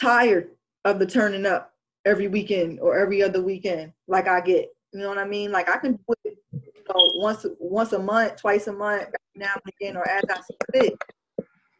tired 0.00 0.50
of 0.84 0.98
the 0.98 1.06
turning 1.06 1.46
up 1.46 1.74
every 2.04 2.28
weekend 2.28 2.80
or 2.80 2.98
every 2.98 3.22
other 3.22 3.42
weekend 3.42 3.92
like 4.06 4.26
I 4.26 4.40
get. 4.40 4.68
You 4.92 5.00
know 5.00 5.08
what 5.08 5.18
I 5.18 5.26
mean? 5.26 5.52
Like 5.52 5.68
I 5.68 5.76
can 5.76 5.92
do 5.92 6.14
it, 6.24 6.38
you 6.52 6.84
know, 6.88 7.12
once 7.16 7.44
once 7.58 7.92
a 7.92 7.98
month, 7.98 8.36
twice 8.36 8.66
a 8.66 8.72
month, 8.72 9.08
now 9.38 9.54
and 9.54 9.74
again, 9.80 9.96
or 9.96 10.08
as 10.08 10.22
I 10.30 10.40
see 10.40 10.56
fit. 10.72 10.98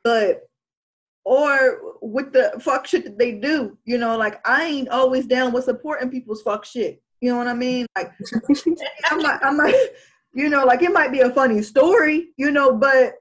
But 0.04 0.42
or 1.24 1.80
with 2.00 2.32
the 2.32 2.58
fuck 2.60 2.86
shit 2.86 3.04
that 3.04 3.18
they 3.18 3.32
do, 3.32 3.76
you 3.84 3.98
know, 3.98 4.16
like 4.16 4.40
I 4.48 4.64
ain't 4.64 4.88
always 4.88 5.26
down 5.26 5.52
with 5.52 5.64
supporting 5.64 6.10
people's 6.10 6.42
fuck 6.42 6.64
shit. 6.64 7.02
You 7.20 7.30
know 7.30 7.38
what 7.38 7.48
I 7.48 7.54
mean? 7.54 7.86
Like 7.96 8.12
I 9.04 9.16
might, 9.16 9.38
I 9.42 9.50
might, 9.50 9.88
you 10.32 10.48
know, 10.48 10.64
like 10.64 10.82
it 10.82 10.92
might 10.92 11.12
be 11.12 11.20
a 11.20 11.30
funny 11.30 11.62
story, 11.62 12.28
you 12.36 12.50
know, 12.50 12.72
but 12.72 13.14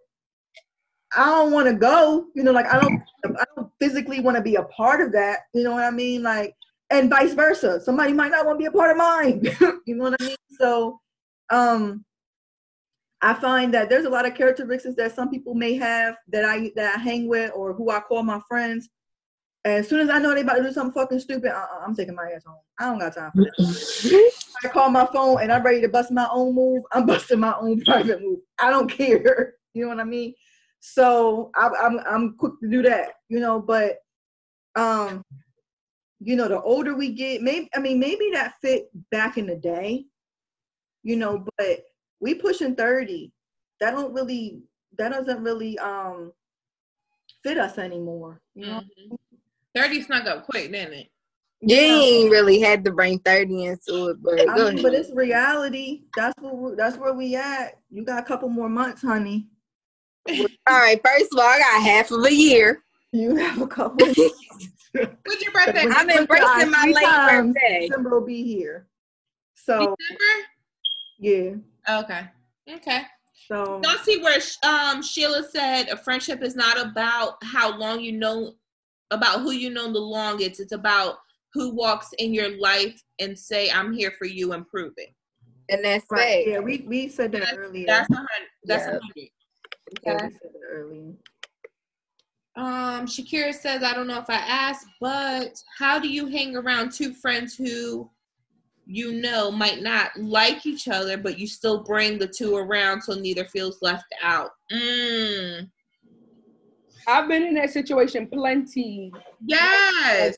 I 1.15 1.26
don't 1.26 1.51
want 1.51 1.68
to 1.68 1.73
go. 1.73 2.27
You 2.35 2.43
know, 2.43 2.51
like 2.51 2.68
I 2.68 2.80
don't, 2.80 3.01
I 3.26 3.43
don't 3.55 3.72
physically 3.80 4.19
want 4.19 4.38
to 4.38 4.43
be 4.43 4.55
a 4.55 4.64
part 4.64 5.01
of 5.01 5.11
that. 5.14 5.39
You 5.53 5.64
know 5.64 5.72
what 5.72 5.84
I 5.84 5.91
mean? 5.91 6.23
Like, 6.23 6.53
and 6.89 7.09
vice 7.09 7.34
versa. 7.34 7.81
Somebody 7.81 8.14
might 8.14 8.31
not 8.31 8.45
want 8.45 8.57
to 8.57 8.64
be 8.64 8.68
a 8.68 8.72
part 8.72 8.91
of 8.91 8.97
mine. 8.97 9.41
you 9.85 9.95
know 9.95 10.05
what 10.05 10.22
I 10.22 10.23
mean? 10.23 10.35
So, 10.59 11.01
um, 11.49 12.05
I 13.22 13.34
find 13.34 13.73
that 13.73 13.89
there's 13.89 14.06
a 14.06 14.10
lot 14.10 14.27
of 14.27 14.35
characteristics 14.35 14.95
that 14.95 15.15
some 15.15 15.30
people 15.30 15.56
may 15.56 15.76
have 15.76 16.15
that 16.30 16.45
I 16.45 16.72
that 16.76 16.95
I 16.95 16.99
hang 16.99 17.27
with 17.27 17.52
or 17.56 17.73
who 17.73 17.89
I 17.89 17.99
call 17.99 18.23
my 18.23 18.39
friends. 18.48 18.89
As 19.65 19.88
soon 19.89 19.99
as 19.99 20.10
I 20.10 20.19
know 20.19 20.34
they 20.34 20.41
about 20.41 20.57
to 20.57 20.64
do 20.64 20.72
something 20.72 20.94
fucking 20.94 21.19
stupid, 21.19 21.52
I, 21.52 21.65
I'm 21.85 21.95
taking 21.95 22.15
my 22.15 22.31
ass 22.34 22.44
home. 22.45 22.60
I 22.80 22.85
don't 22.85 22.99
got 22.99 23.15
time 23.15 23.31
for 23.35 23.44
that. 23.44 24.31
I 24.64 24.68
call 24.69 24.89
my 24.89 25.07
phone 25.11 25.41
and 25.41 25.52
I'm 25.52 25.64
ready 25.64 25.81
to 25.81 25.89
bust 25.89 26.11
my 26.11 26.27
own 26.31 26.56
move. 26.56 26.84
I'm 26.91 27.06
busting 27.07 27.39
my 27.39 27.56
own 27.60 27.81
private 27.81 28.22
move. 28.22 28.39
I 28.60 28.69
don't 28.69 28.89
care. 28.89 29.53
You 29.73 29.84
know 29.84 29.89
what 29.89 29.99
I 29.99 30.06
mean? 30.06 30.34
So 30.80 31.52
I, 31.53 31.69
I'm 31.80 31.99
I'm 31.99 32.35
quick 32.35 32.53
to 32.64 32.68
do 32.68 32.81
that. 32.81 33.10
You 33.30 33.39
know, 33.39 33.61
but 33.61 33.98
um, 34.76 35.22
you 36.19 36.35
know, 36.35 36.48
the 36.48 36.60
older 36.60 36.95
we 36.95 37.14
get, 37.14 37.44
maybe 37.44 37.69
I 37.76 37.80
mean 37.80 37.99
maybe 37.99 38.31
that 38.34 38.56
fit 38.60 38.89
back 39.11 39.38
in 39.38 39.45
the 39.45 39.56
day. 39.56 40.06
You 41.03 41.18
know, 41.18 41.45
but 41.60 41.81
we 42.19 42.34
pushing 42.34 42.76
30 42.76 43.31
that 43.80 43.91
don't 43.91 44.14
really 44.14 44.61
that 44.98 45.11
doesn't 45.11 45.44
really 45.44 45.77
um 45.80 46.31
fit 47.44 47.57
us 47.57 47.77
anymore 47.77 48.41
you 48.56 48.65
know 48.65 48.81
Mhm. 48.81 49.18
30 49.76 50.02
snuck 50.02 50.26
up 50.26 50.44
quick, 50.45 50.72
didn't 50.72 50.94
it? 50.94 51.07
You 51.61 51.76
ain't 51.77 52.31
really 52.31 52.60
had 52.60 52.84
to 52.85 52.91
bring 52.91 53.19
30 53.19 53.65
into 53.65 54.07
it, 54.10 54.23
but 54.23 54.39
I 54.49 54.56
go 54.56 54.72
mean, 54.72 54.81
but 54.81 54.94
it's 54.95 55.11
reality 55.11 56.03
that's 56.15 56.34
where 56.41 56.53
we 56.53 56.76
that's 56.76 56.98
where 56.98 57.14
we 57.14 57.35
at 57.35 57.80
you 57.91 58.03
got 58.03 58.19
a 58.23 58.26
couple 58.26 58.49
more 58.49 58.69
months 58.69 59.02
honey 59.02 59.48
All 60.30 60.35
right, 60.69 60.99
first 61.06 61.31
of 61.31 61.39
all, 61.39 61.45
I 61.48 61.60
got 61.60 61.81
half 61.84 62.11
of 62.11 62.23
a 62.26 62.34
year. 62.34 62.84
you 63.11 63.35
have 63.35 63.61
a 63.61 63.68
couple 63.68 64.06
When's 64.07 65.41
your 65.41 65.52
birthday? 65.53 65.85
I'm 65.89 66.10
you 66.10 66.18
embracing 66.18 66.72
my 66.72 66.77
eyes 66.80 66.94
late 66.94 66.94
three 66.95 67.03
times, 67.03 67.56
birthday. 67.56 67.88
December 67.88 68.10
will 68.10 68.26
be 68.26 68.44
here 68.44 68.88
so 69.56 69.95
December? 69.99 70.48
yeah 71.19 71.52
Okay. 71.89 72.27
Okay. 72.69 73.01
so 73.47 73.80
Don't 73.81 73.99
see 74.01 74.22
where 74.22 74.39
um 74.64 75.01
Sheila 75.01 75.43
said 75.43 75.88
a 75.89 75.97
friendship 75.97 76.41
is 76.43 76.55
not 76.55 76.80
about 76.80 77.35
how 77.43 77.77
long 77.77 78.01
you 78.01 78.11
know 78.14 78.53
about 79.11 79.41
who 79.41 79.51
you 79.51 79.69
know 79.69 79.91
the 79.91 79.99
longest. 79.99 80.59
It's 80.59 80.73
about 80.73 81.15
who 81.53 81.73
walks 81.73 82.09
in 82.19 82.34
your 82.34 82.57
life 82.59 83.01
and 83.19 83.38
say, 83.38 83.72
I'm 83.72 83.93
here 83.93 84.11
for 84.19 84.26
you 84.26 84.51
and 84.53 84.68
prove 84.68 84.93
it. 84.97 85.14
And 85.69 85.84
that's 85.84 86.05
right, 86.11 86.22
fake. 86.45 86.47
yeah 86.49 86.59
we 86.59 86.85
we 86.88 87.07
said 87.09 87.31
that 87.34 87.39
That's- 87.41 87.57
earlier 87.57 87.85
That's 87.88 88.09
a 88.09 88.15
hundred 88.15 88.47
that's 88.65 88.85
a 88.85 88.91
Yeah. 88.91 88.99
hundred. 88.99 89.30
yeah, 90.03 90.14
Okay. 90.14 90.26
we 90.26 90.31
said 90.34 90.51
that 90.53 90.68
earlier 90.69 91.14
Um, 92.55 93.05
Shakira 93.05 93.53
says, 93.53 93.84
I 93.84 93.93
don't 93.93 94.07
know 94.07 94.18
if 94.19 94.30
I 94.30 94.35
asked, 94.35 94.88
but 94.99 95.61
how 95.77 95.99
do 95.99 96.07
you 96.09 96.26
hang 96.27 96.55
around 96.55 96.91
two 96.91 97.14
friends 97.14 97.55
who 97.55 98.09
you 98.88 99.14
know 99.14 99.51
might 99.51 99.81
not 99.81 100.11
like 100.18 100.65
each 100.65 100.88
other, 100.88 101.18
but 101.18 101.38
you 101.38 101.45
still 101.45 101.84
bring 101.84 102.18
the 102.18 102.27
two 102.27 102.55
around 102.55 103.01
so 103.01 103.14
neither 103.14 103.45
feels 103.45 103.80
left 103.81 104.05
out? 104.23 104.51
Mm. 104.72 105.69
I've 107.07 107.27
been 107.27 107.43
in 107.43 107.53
that 107.55 107.69
situation 107.69 108.27
plenty 108.27 109.11
of 109.15 109.22
Yes. 109.45 110.35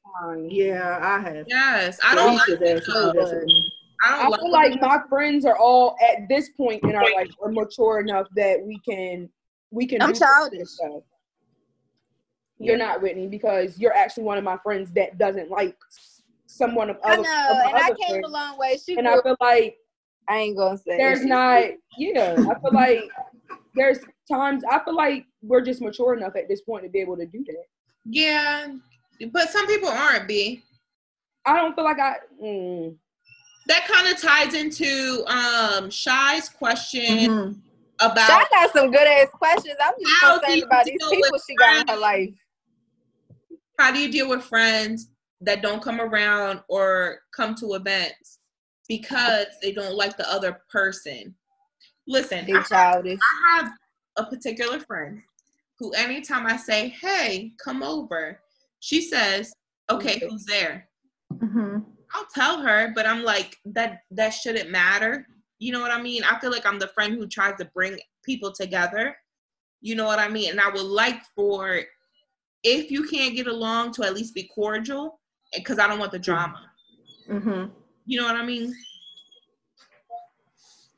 yeah 0.50 1.00
i 1.02 1.20
have 1.20 1.46
Yes. 1.48 1.98
I 2.04 2.14
don't 2.16 2.36
like 2.36 2.48
Alicia's 2.48 2.62
it, 2.62 2.78
asked 2.78 2.88
me 2.88 2.94
though. 2.94 3.14
that. 3.14 3.72
I 4.06 4.16
I 4.16 4.22
don't 4.22 4.32
like 4.32 4.40
feel 4.42 4.52
like 4.52 4.82
my 4.82 5.00
friends 5.10 5.46
are 5.46 5.58
all 5.58 5.96
at 6.02 6.28
this 6.30 6.50
point 6.50 6.84
in 6.84 6.96
our 6.96 7.12
life 7.16 7.30
are 7.42 7.52
mature 7.52 8.00
enough 8.00 8.28
that 8.36 8.62
we 8.64 8.80
can 8.88 9.30
we 9.72 9.86
can. 9.88 10.02
I'm 10.02 10.14
do 10.14 10.20
childish. 10.20 10.68
stuff. 10.70 11.02
You're 12.60 12.78
not 12.78 13.02
Whitney 13.02 13.28
because 13.28 13.80
you're 13.80 13.96
actually 13.96 14.24
one 14.24 14.38
of 14.38 14.44
my 14.44 14.58
friends 14.64 14.92
that 14.92 15.18
doesn't 15.18 15.50
like 15.50 15.76
someone 16.60 16.90
of 16.92 16.98
I 17.04 17.16
know, 17.16 17.22
of 17.50 17.58
my 17.58 17.72
and 17.72 17.80
I 17.80 17.88
came 17.88 18.10
friends. 18.10 18.26
a 18.28 18.30
long 18.30 18.60
way. 18.60 18.78
She 18.86 18.96
and 18.98 19.08
grew, 19.08 19.20
I 19.20 19.24
feel 19.24 19.38
like 19.42 19.78
I 20.28 20.38
ain't 20.38 20.58
gonna 20.58 20.78
say 20.78 20.98
there's 20.98 21.22
it. 21.22 21.26
not 21.28 21.64
yeah 21.98 22.36
i 22.52 22.54
feel 22.60 22.72
like 22.72 23.00
there's 23.74 23.98
times 24.32 24.64
i 24.70 24.78
feel 24.84 24.96
like 24.96 25.26
we're 25.42 25.60
just 25.62 25.82
mature 25.82 26.14
enough 26.16 26.36
at 26.36 26.48
this 26.48 26.62
point 26.62 26.84
to 26.84 26.90
be 26.90 27.00
able 27.00 27.18
to 27.18 27.26
do 27.26 27.44
that 27.48 27.66
Yeah. 28.06 28.68
But 29.32 29.50
some 29.50 29.66
people 29.66 29.90
aren't, 29.90 30.28
B. 30.28 30.62
i 31.48 31.56
don't 31.58 31.74
feel 31.74 31.84
like 31.84 32.00
i 32.00 32.18
mm, 32.44 32.96
That 33.66 33.88
kind 33.88 34.08
of 34.14 34.22
ties 34.22 34.54
into 34.54 35.24
um 35.28 35.90
Shy's 35.90 36.48
question 36.48 37.18
Mhm. 37.32 37.62
about 38.00 38.28
Shy 38.30 38.46
got 38.52 38.72
some 38.74 38.92
good 38.92 39.08
ass 39.08 39.30
questions. 39.34 39.76
I'm 39.82 39.94
just 40.00 40.14
How 40.22 40.40
concerned 40.40 40.64
about 40.64 40.86
these 40.86 40.94
people 41.12 41.30
with 41.32 41.44
she 41.50 41.56
got 41.56 41.82
in 41.82 41.88
her 41.88 41.98
life. 41.98 42.30
how 43.80 43.92
do 43.92 44.00
you 44.00 44.12
deal 44.12 44.30
with 44.30 44.44
friends 44.44 45.10
that 45.42 45.62
don't 45.62 45.82
come 45.82 46.02
around 46.02 46.62
or 46.68 47.20
come 47.36 47.56
to 47.56 47.74
events 47.76 48.40
because 48.88 49.46
they 49.62 49.72
don't 49.72 49.96
like 49.96 50.18
the 50.18 50.30
other 50.30 50.62
person. 50.72 51.36
Listen, 52.08 52.46
They 52.46 52.54
I, 52.54 52.64
childish. 52.64 53.20
I 53.22 53.56
have 53.56 53.72
a 54.18 54.26
particular 54.26 54.80
friend 54.80 55.22
who 55.78 55.92
anytime 55.94 56.46
I 56.46 56.58
say, 56.58 56.90
"Hey, 56.90 57.54
come 57.64 57.84
over," 57.84 58.42
she 58.80 59.02
says, 59.02 59.54
"Okay, 59.90 60.20
who's 60.20 60.46
there?" 60.46 60.90
Mhm. 61.34 61.86
I'll 62.14 62.26
tell 62.34 62.60
her, 62.62 62.92
but 62.96 63.06
I'm 63.06 63.24
like 63.24 63.58
that 63.66 64.02
that 64.12 64.32
shouldn't 64.32 64.72
matter. 64.72 65.28
You 65.60 65.72
know 65.72 65.80
what 65.80 65.92
I 65.92 66.02
mean? 66.02 66.24
I 66.24 66.40
feel 66.40 66.52
like 66.52 66.66
I'm 66.66 66.80
the 66.80 66.88
friend 66.88 67.14
who 67.14 67.28
tries 67.28 67.58
to 67.58 67.66
bring 67.66 68.00
people 68.24 68.52
together. 68.52 69.16
You 69.82 69.96
know 69.96 70.06
what 70.06 70.20
I 70.20 70.28
mean? 70.28 70.50
And 70.52 70.60
I 70.60 70.70
would 70.70 70.82
like 70.82 71.24
for 71.36 71.82
if 72.64 72.92
you 72.92 73.08
can't 73.08 73.36
get 73.36 73.48
along 73.48 73.94
to 73.94 74.04
at 74.04 74.14
least 74.14 74.34
be 74.34 74.44
cordial 74.44 75.22
because 75.54 75.80
I 75.80 75.88
don't 75.88 76.00
want 76.00 76.12
the 76.12 76.20
drama. 76.20 76.72
Mhm. 77.28 77.72
You 78.06 78.20
know 78.20 78.26
what 78.26 78.36
I 78.36 78.46
mean? 78.46 78.74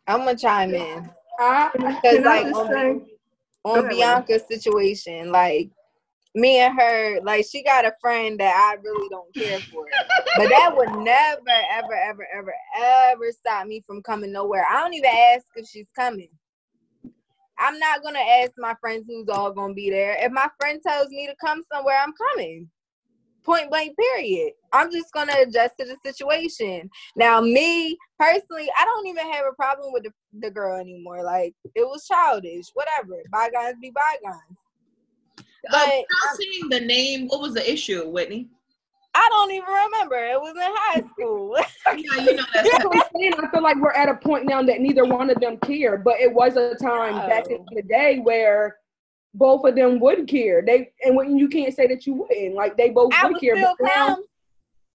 I'm 0.07 0.19
gonna 0.19 0.37
chime 0.37 0.73
in 0.73 1.09
I, 1.39 1.69
because 1.73 2.25
like 2.25 2.43
just 2.43 2.59
on, 2.59 2.67
say, 2.69 3.01
on 3.63 3.79
ahead, 3.79 3.91
Bianca's 3.91 4.47
situation, 4.47 5.31
like 5.31 5.69
me 6.33 6.59
and 6.59 6.79
her, 6.79 7.19
like 7.21 7.45
she 7.49 7.63
got 7.63 7.85
a 7.85 7.93
friend 8.01 8.39
that 8.39 8.55
I 8.55 8.81
really 8.81 9.09
don't 9.09 9.33
care 9.35 9.59
for, 9.59 9.85
but 10.37 10.49
that 10.49 10.75
would 10.75 10.91
never, 11.03 11.41
ever, 11.71 11.93
ever, 11.93 12.27
ever, 12.33 12.53
ever 12.77 13.31
stop 13.31 13.67
me 13.67 13.83
from 13.85 14.01
coming 14.01 14.31
nowhere. 14.31 14.65
I 14.69 14.81
don't 14.81 14.93
even 14.93 15.09
ask 15.09 15.45
if 15.55 15.67
she's 15.67 15.87
coming. 15.95 16.29
I'm 17.57 17.77
not 17.77 18.01
gonna 18.01 18.19
ask 18.19 18.51
my 18.57 18.75
friends 18.81 19.05
who's 19.07 19.29
all 19.29 19.51
gonna 19.53 19.73
be 19.73 19.89
there. 19.89 20.17
If 20.19 20.31
my 20.31 20.49
friend 20.59 20.81
tells 20.85 21.09
me 21.09 21.27
to 21.27 21.35
come 21.43 21.63
somewhere, 21.71 21.99
I'm 22.01 22.13
coming. 22.13 22.69
Point 23.43 23.69
blank, 23.69 23.97
period. 23.97 24.53
I'm 24.71 24.91
just 24.91 25.11
gonna 25.13 25.33
adjust 25.41 25.73
to 25.79 25.85
the 25.85 25.97
situation. 26.05 26.89
Now, 27.15 27.41
me 27.41 27.97
personally, 28.19 28.69
I 28.79 28.85
don't 28.85 29.07
even 29.07 29.31
have 29.31 29.45
a 29.51 29.55
problem 29.55 29.91
with 29.93 30.03
the, 30.03 30.11
the 30.39 30.51
girl 30.51 30.79
anymore. 30.79 31.23
Like 31.23 31.53
it 31.75 31.81
was 31.81 32.05
childish, 32.07 32.67
whatever. 32.73 33.21
Bygones 33.31 33.77
be 33.81 33.91
bygones. 33.91 34.57
But 35.69 35.75
uh, 35.75 35.85
without 35.85 36.37
saying 36.39 36.69
the 36.69 36.79
name, 36.81 37.27
what 37.27 37.41
was 37.41 37.53
the 37.53 37.71
issue, 37.71 38.07
Whitney? 38.07 38.49
I 39.13 39.27
don't 39.29 39.51
even 39.51 39.67
remember. 39.67 40.15
It 40.15 40.39
was 40.39 40.55
in 40.55 40.61
high 40.63 41.01
school. 41.11 41.57
Yeah, 41.87 42.23
you 42.23 42.35
know 42.35 42.43
that's 42.53 42.69
That's 42.71 42.85
what 42.85 42.95
I'm 42.95 43.03
saying. 43.17 43.33
I 43.37 43.49
feel 43.49 43.63
like 43.63 43.75
we're 43.77 43.91
at 43.91 44.07
a 44.07 44.15
point 44.15 44.45
now 44.45 44.61
that 44.61 44.79
neither 44.79 45.03
one 45.03 45.29
of 45.29 45.39
them 45.41 45.57
care, 45.57 45.97
but 45.97 46.19
it 46.21 46.31
was 46.31 46.55
a 46.55 46.75
time 46.75 47.27
back 47.27 47.47
in 47.49 47.65
the 47.71 47.81
day 47.81 48.19
where 48.19 48.77
both 49.33 49.63
of 49.65 49.75
them 49.75 49.99
would 49.99 50.27
care. 50.27 50.61
They 50.61 50.91
and 51.03 51.15
when 51.15 51.37
you 51.37 51.47
can't 51.47 51.73
say 51.73 51.87
that 51.87 52.05
you 52.05 52.13
wouldn't, 52.13 52.55
like 52.55 52.77
they 52.77 52.89
both 52.89 53.13
I 53.13 53.25
would 53.25 53.33
would 53.33 53.41
care. 53.41 53.55
But 53.55 53.75
now, 53.81 54.17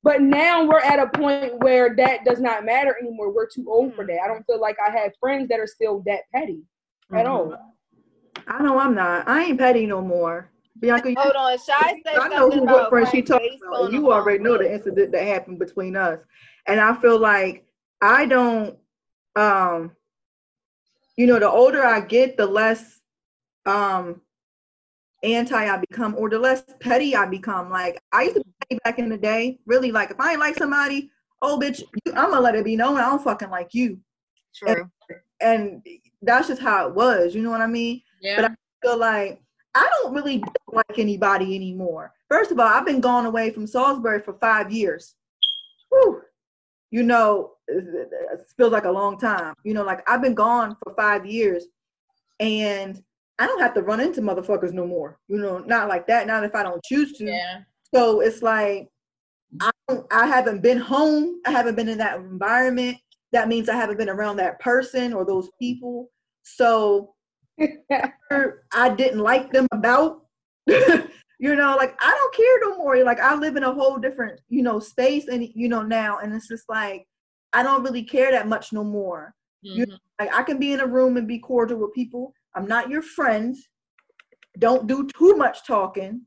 but 0.02 0.20
now 0.20 0.64
we're 0.64 0.80
at 0.80 0.98
a 0.98 1.08
point 1.18 1.58
where 1.62 1.94
that 1.96 2.24
does 2.24 2.40
not 2.40 2.64
matter 2.64 2.96
anymore. 3.00 3.32
We're 3.32 3.48
too 3.48 3.66
old 3.68 3.94
for 3.94 4.06
that. 4.06 4.20
I 4.22 4.28
don't 4.28 4.44
feel 4.46 4.60
like 4.60 4.76
I 4.86 4.90
have 4.96 5.12
friends 5.20 5.48
that 5.48 5.60
are 5.60 5.66
still 5.66 6.02
that 6.06 6.22
petty 6.34 6.62
at 7.12 7.26
Mhm. 7.26 7.30
all. 7.30 7.74
I 8.46 8.62
know 8.62 8.78
I'm 8.78 8.94
not. 8.94 9.26
I 9.26 9.44
ain't 9.44 9.58
petty 9.58 9.86
no 9.86 10.00
more. 10.02 10.50
Bianca, 10.78 11.10
you, 11.10 11.16
Hold 11.18 11.34
on, 11.34 11.58
Shy 11.58 12.02
said 12.04 12.18
I 12.18 12.28
know 12.28 12.50
something 12.50 12.58
who 12.58 12.64
about 12.64 12.76
what 12.82 12.88
friend 12.90 13.08
she 13.08 13.22
friends 13.22 13.28
talking 13.30 13.58
about. 13.66 13.92
You 13.92 14.12
already 14.12 14.42
know 14.44 14.58
the 14.58 14.70
incident 14.72 15.12
that 15.12 15.24
happened 15.24 15.58
between 15.58 15.96
us, 15.96 16.20
and 16.66 16.78
I 16.78 16.94
feel 17.00 17.18
like 17.18 17.64
I 18.02 18.26
don't. 18.26 18.78
Um, 19.34 19.96
you 21.16 21.26
know, 21.26 21.38
the 21.38 21.50
older 21.50 21.82
I 21.84 22.00
get, 22.00 22.36
the 22.36 22.46
less 22.46 23.00
um 23.64 24.20
anti 25.22 25.68
I 25.68 25.76
become, 25.78 26.14
or 26.16 26.28
the 26.28 26.38
less 26.38 26.62
petty 26.80 27.16
I 27.16 27.26
become. 27.26 27.70
Like 27.70 28.00
I 28.12 28.22
used 28.22 28.36
to 28.36 28.44
be 28.44 28.52
petty 28.60 28.80
back 28.84 28.98
in 28.98 29.08
the 29.08 29.18
day. 29.18 29.58
Really, 29.66 29.92
like 29.92 30.10
if 30.10 30.20
I 30.20 30.32
ain't 30.32 30.40
like 30.40 30.56
somebody, 30.56 31.10
oh 31.42 31.58
bitch, 31.58 31.80
you, 31.80 32.12
I'm 32.14 32.30
gonna 32.30 32.40
let 32.40 32.54
it 32.54 32.64
be 32.64 32.76
known 32.76 32.98
I 32.98 33.02
don't 33.02 33.22
fucking 33.22 33.50
like 33.50 33.74
you. 33.74 34.00
True. 34.54 34.88
And, 35.10 35.20
and 35.40 35.86
that's 36.22 36.48
just 36.48 36.62
how 36.62 36.88
it 36.88 36.94
was. 36.94 37.34
You 37.34 37.42
know 37.42 37.50
what 37.50 37.60
I 37.60 37.66
mean? 37.66 38.02
Yeah. 38.20 38.42
But 38.42 38.50
I 38.50 38.54
feel 38.82 38.98
like 38.98 39.40
I 39.74 39.88
don't 40.02 40.14
really 40.14 40.42
like 40.72 40.98
anybody 40.98 41.54
anymore. 41.54 42.12
First 42.28 42.50
of 42.50 42.58
all, 42.58 42.66
I've 42.66 42.86
been 42.86 43.00
gone 43.00 43.26
away 43.26 43.50
from 43.50 43.66
Salisbury 43.66 44.20
for 44.20 44.34
five 44.34 44.72
years. 44.72 45.14
Whew. 45.90 46.22
You 46.90 47.02
know, 47.02 47.52
it 47.68 47.84
it 48.32 48.40
feels 48.56 48.72
like 48.72 48.84
a 48.84 48.90
long 48.90 49.18
time. 49.18 49.54
You 49.64 49.74
know, 49.74 49.82
like 49.82 50.08
I've 50.08 50.22
been 50.22 50.34
gone 50.34 50.76
for 50.82 50.94
five 50.94 51.26
years 51.26 51.66
and 52.40 53.02
I 53.38 53.46
don't 53.46 53.60
have 53.60 53.74
to 53.74 53.82
run 53.82 54.00
into 54.00 54.20
motherfuckers 54.22 54.72
no 54.72 54.86
more. 54.86 55.18
You 55.28 55.38
know, 55.38 55.58
not 55.58 55.88
like 55.88 56.06
that, 56.06 56.26
not 56.26 56.44
if 56.44 56.54
I 56.54 56.62
don't 56.62 56.82
choose 56.84 57.12
to. 57.18 57.24
yeah. 57.24 57.60
So 57.94 58.20
it's 58.20 58.42
like 58.42 58.88
I 59.60 59.70
don't, 59.88 60.06
I 60.12 60.26
haven't 60.26 60.60
been 60.62 60.78
home. 60.78 61.40
I 61.46 61.50
haven't 61.52 61.76
been 61.76 61.88
in 61.88 61.98
that 61.98 62.18
environment. 62.18 62.96
That 63.32 63.48
means 63.48 63.68
I 63.68 63.76
haven't 63.76 63.98
been 63.98 64.08
around 64.08 64.36
that 64.38 64.58
person 64.60 65.12
or 65.12 65.24
those 65.24 65.48
people. 65.60 66.10
So 66.42 67.14
I 68.72 68.88
didn't 68.96 69.20
like 69.20 69.52
them 69.52 69.66
about. 69.72 70.22
you 70.66 71.54
know, 71.54 71.76
like 71.76 71.96
I 72.00 72.10
don't 72.12 72.34
care 72.34 72.60
no 72.62 72.78
more. 72.78 73.02
Like 73.04 73.20
I 73.20 73.34
live 73.34 73.56
in 73.56 73.62
a 73.64 73.72
whole 73.72 73.98
different, 73.98 74.40
you 74.48 74.62
know, 74.62 74.80
space 74.80 75.28
and 75.28 75.46
you 75.54 75.68
know 75.68 75.82
now 75.82 76.18
and 76.18 76.34
it's 76.34 76.48
just 76.48 76.64
like 76.68 77.06
I 77.52 77.62
don't 77.62 77.82
really 77.84 78.02
care 78.02 78.30
that 78.32 78.48
much 78.48 78.72
no 78.72 78.82
more. 78.84 79.34
You- 79.62 79.86
Mhm. 79.86 79.98
Like 80.18 80.34
I 80.34 80.42
can 80.44 80.58
be 80.58 80.72
in 80.72 80.80
a 80.80 80.86
room 80.86 81.16
and 81.18 81.28
be 81.28 81.38
cordial 81.38 81.78
with 81.78 81.92
people. 81.94 82.32
I'm 82.56 82.66
not 82.66 82.88
your 82.88 83.02
friend. 83.02 83.54
Don't 84.58 84.86
do 84.86 85.06
too 85.16 85.36
much 85.36 85.66
talking. 85.66 86.22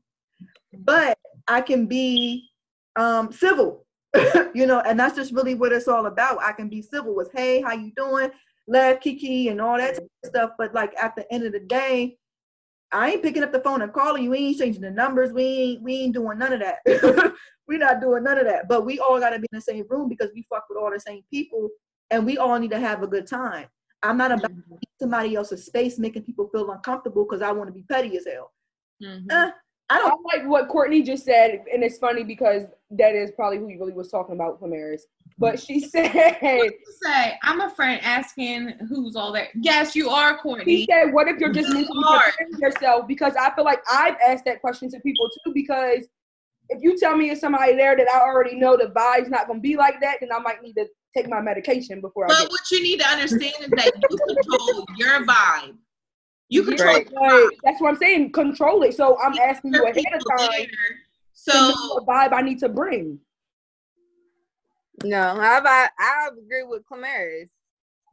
But 0.78 1.18
I 1.48 1.60
can 1.60 1.86
be 1.86 2.48
um 2.96 3.32
civil. 3.32 3.84
you 4.54 4.66
know, 4.66 4.80
and 4.80 4.98
that's 4.98 5.16
just 5.16 5.32
really 5.32 5.54
what 5.54 5.72
it's 5.72 5.88
all 5.88 6.06
about. 6.06 6.42
I 6.42 6.52
can 6.52 6.68
be 6.68 6.82
civil 6.82 7.14
with 7.14 7.30
hey, 7.34 7.60
how 7.60 7.72
you 7.72 7.92
doing? 7.96 8.30
Laugh, 8.68 9.00
kiki, 9.00 9.48
and 9.48 9.60
all 9.60 9.76
that 9.76 9.98
stuff. 10.24 10.52
But 10.56 10.72
like 10.74 10.96
at 10.96 11.16
the 11.16 11.30
end 11.32 11.44
of 11.44 11.52
the 11.52 11.60
day, 11.60 12.16
I 12.92 13.10
ain't 13.10 13.22
picking 13.22 13.42
up 13.42 13.52
the 13.52 13.60
phone 13.60 13.82
and 13.82 13.92
calling 13.92 14.24
you. 14.24 14.30
We 14.30 14.38
ain't 14.38 14.58
changing 14.58 14.82
the 14.82 14.90
numbers. 14.90 15.32
We 15.32 15.44
ain't 15.44 15.82
we 15.82 15.96
ain't 15.96 16.14
doing 16.14 16.38
none 16.38 16.52
of 16.52 16.60
that. 16.60 16.78
We're 17.68 17.78
not 17.78 18.00
doing 18.00 18.24
none 18.24 18.38
of 18.38 18.46
that. 18.46 18.68
But 18.68 18.84
we 18.84 19.00
all 19.00 19.18
gotta 19.18 19.38
be 19.38 19.48
in 19.52 19.58
the 19.58 19.62
same 19.62 19.84
room 19.88 20.08
because 20.08 20.30
we 20.34 20.46
fuck 20.48 20.64
with 20.68 20.78
all 20.78 20.90
the 20.92 21.00
same 21.00 21.22
people 21.32 21.68
and 22.10 22.26
we 22.26 22.38
all 22.38 22.58
need 22.58 22.70
to 22.70 22.80
have 22.80 23.02
a 23.02 23.08
good 23.08 23.26
time. 23.26 23.66
I'm 24.02 24.16
not 24.16 24.32
about 24.32 24.50
Mhm. 24.50 24.78
somebody 24.98 25.34
else's 25.34 25.64
space 25.66 25.98
making 25.98 26.22
people 26.24 26.48
feel 26.48 26.70
uncomfortable 26.70 27.24
because 27.24 27.42
I 27.42 27.52
want 27.52 27.68
to 27.68 27.72
be 27.72 27.82
petty 27.82 28.16
as 28.16 28.26
hell. 28.26 28.52
Mhm. 29.02 29.26
Eh, 29.30 29.34
I 29.34 29.52
I 29.92 29.98
don't 29.98 30.24
like 30.24 30.46
what 30.46 30.68
Courtney 30.68 31.02
just 31.02 31.24
said, 31.24 31.64
and 31.72 31.82
it's 31.82 31.98
funny 31.98 32.22
because 32.22 32.62
that 32.90 33.16
is 33.16 33.32
probably 33.32 33.58
who 33.58 33.66
he 33.66 33.76
really 33.76 33.92
was 33.92 34.08
talking 34.08 34.36
about, 34.36 34.60
Clamarys. 34.60 35.00
But 35.36 35.58
she 35.58 35.80
said, 35.80 36.12
say 37.02 37.38
I'm 37.42 37.60
a 37.60 37.68
friend 37.70 38.00
asking 38.04 38.68
who's 38.88 39.16
all 39.16 39.32
there. 39.32 39.48
Yes, 39.56 39.96
you 39.96 40.08
are, 40.08 40.38
Courtney. 40.38 40.64
he 40.76 40.86
said, 40.88 41.12
what 41.12 41.26
if 41.26 41.38
you're 41.40 41.52
just 41.52 41.70
mentally 41.70 42.02
Hard. 42.04 42.22
preparing 42.38 42.58
yourself? 42.60 43.08
Because 43.08 43.34
I 43.34 43.52
feel 43.56 43.64
like 43.64 43.82
I've 43.90 44.16
asked 44.24 44.44
that 44.44 44.60
question 44.60 44.88
to 44.90 45.00
people 45.00 45.28
too. 45.44 45.52
Because 45.52 46.06
if 46.70 46.82
you 46.82 46.96
tell 46.98 47.16
me 47.16 47.30
it's 47.30 47.40
somebody 47.40 47.74
there 47.74 47.96
that 47.96 48.08
I 48.08 48.20
already 48.20 48.56
know 48.56 48.76
the 48.76 48.86
vibe's 48.86 49.28
not 49.28 49.48
gonna 49.48 49.60
be 49.60 49.76
like 49.76 50.00
that, 50.00 50.18
then 50.20 50.30
I 50.32 50.38
might 50.38 50.62
need 50.62 50.74
to 50.74 50.86
take 51.16 51.28
my 51.28 51.40
medication 51.40 52.00
before 52.00 52.26
I 52.26 52.28
But 52.28 52.50
what 52.50 52.70
you 52.70 52.82
need 52.82 53.00
to 53.00 53.06
understand 53.06 53.54
is 53.60 53.70
that 53.70 53.92
you 54.08 54.18
control 54.18 54.86
your 54.96 55.26
vibe. 55.26 55.76
You 56.48 56.62
control 56.62 56.94
Right. 56.94 57.10
your 57.10 57.20
vibe. 57.20 57.48
Right. 57.48 57.56
That's 57.64 57.80
what 57.80 57.88
I'm 57.90 57.96
saying. 57.96 58.32
Control 58.32 58.82
it. 58.84 58.94
So 58.94 59.18
I'm 59.20 59.36
asking 59.38 59.74
you 59.74 59.84
ahead 59.84 60.04
of 60.14 60.24
time 60.30 60.50
there. 60.58 60.98
So 61.32 61.72
what 61.88 62.06
vibe 62.06 62.32
I 62.32 62.42
need 62.42 62.60
to 62.60 62.68
bring. 62.68 63.18
No, 65.02 65.40
how 65.40 65.58
about 65.58 65.90
I 65.98 66.28
agree 66.28 66.62
with 66.62 66.82
Clamarys. 66.84 67.48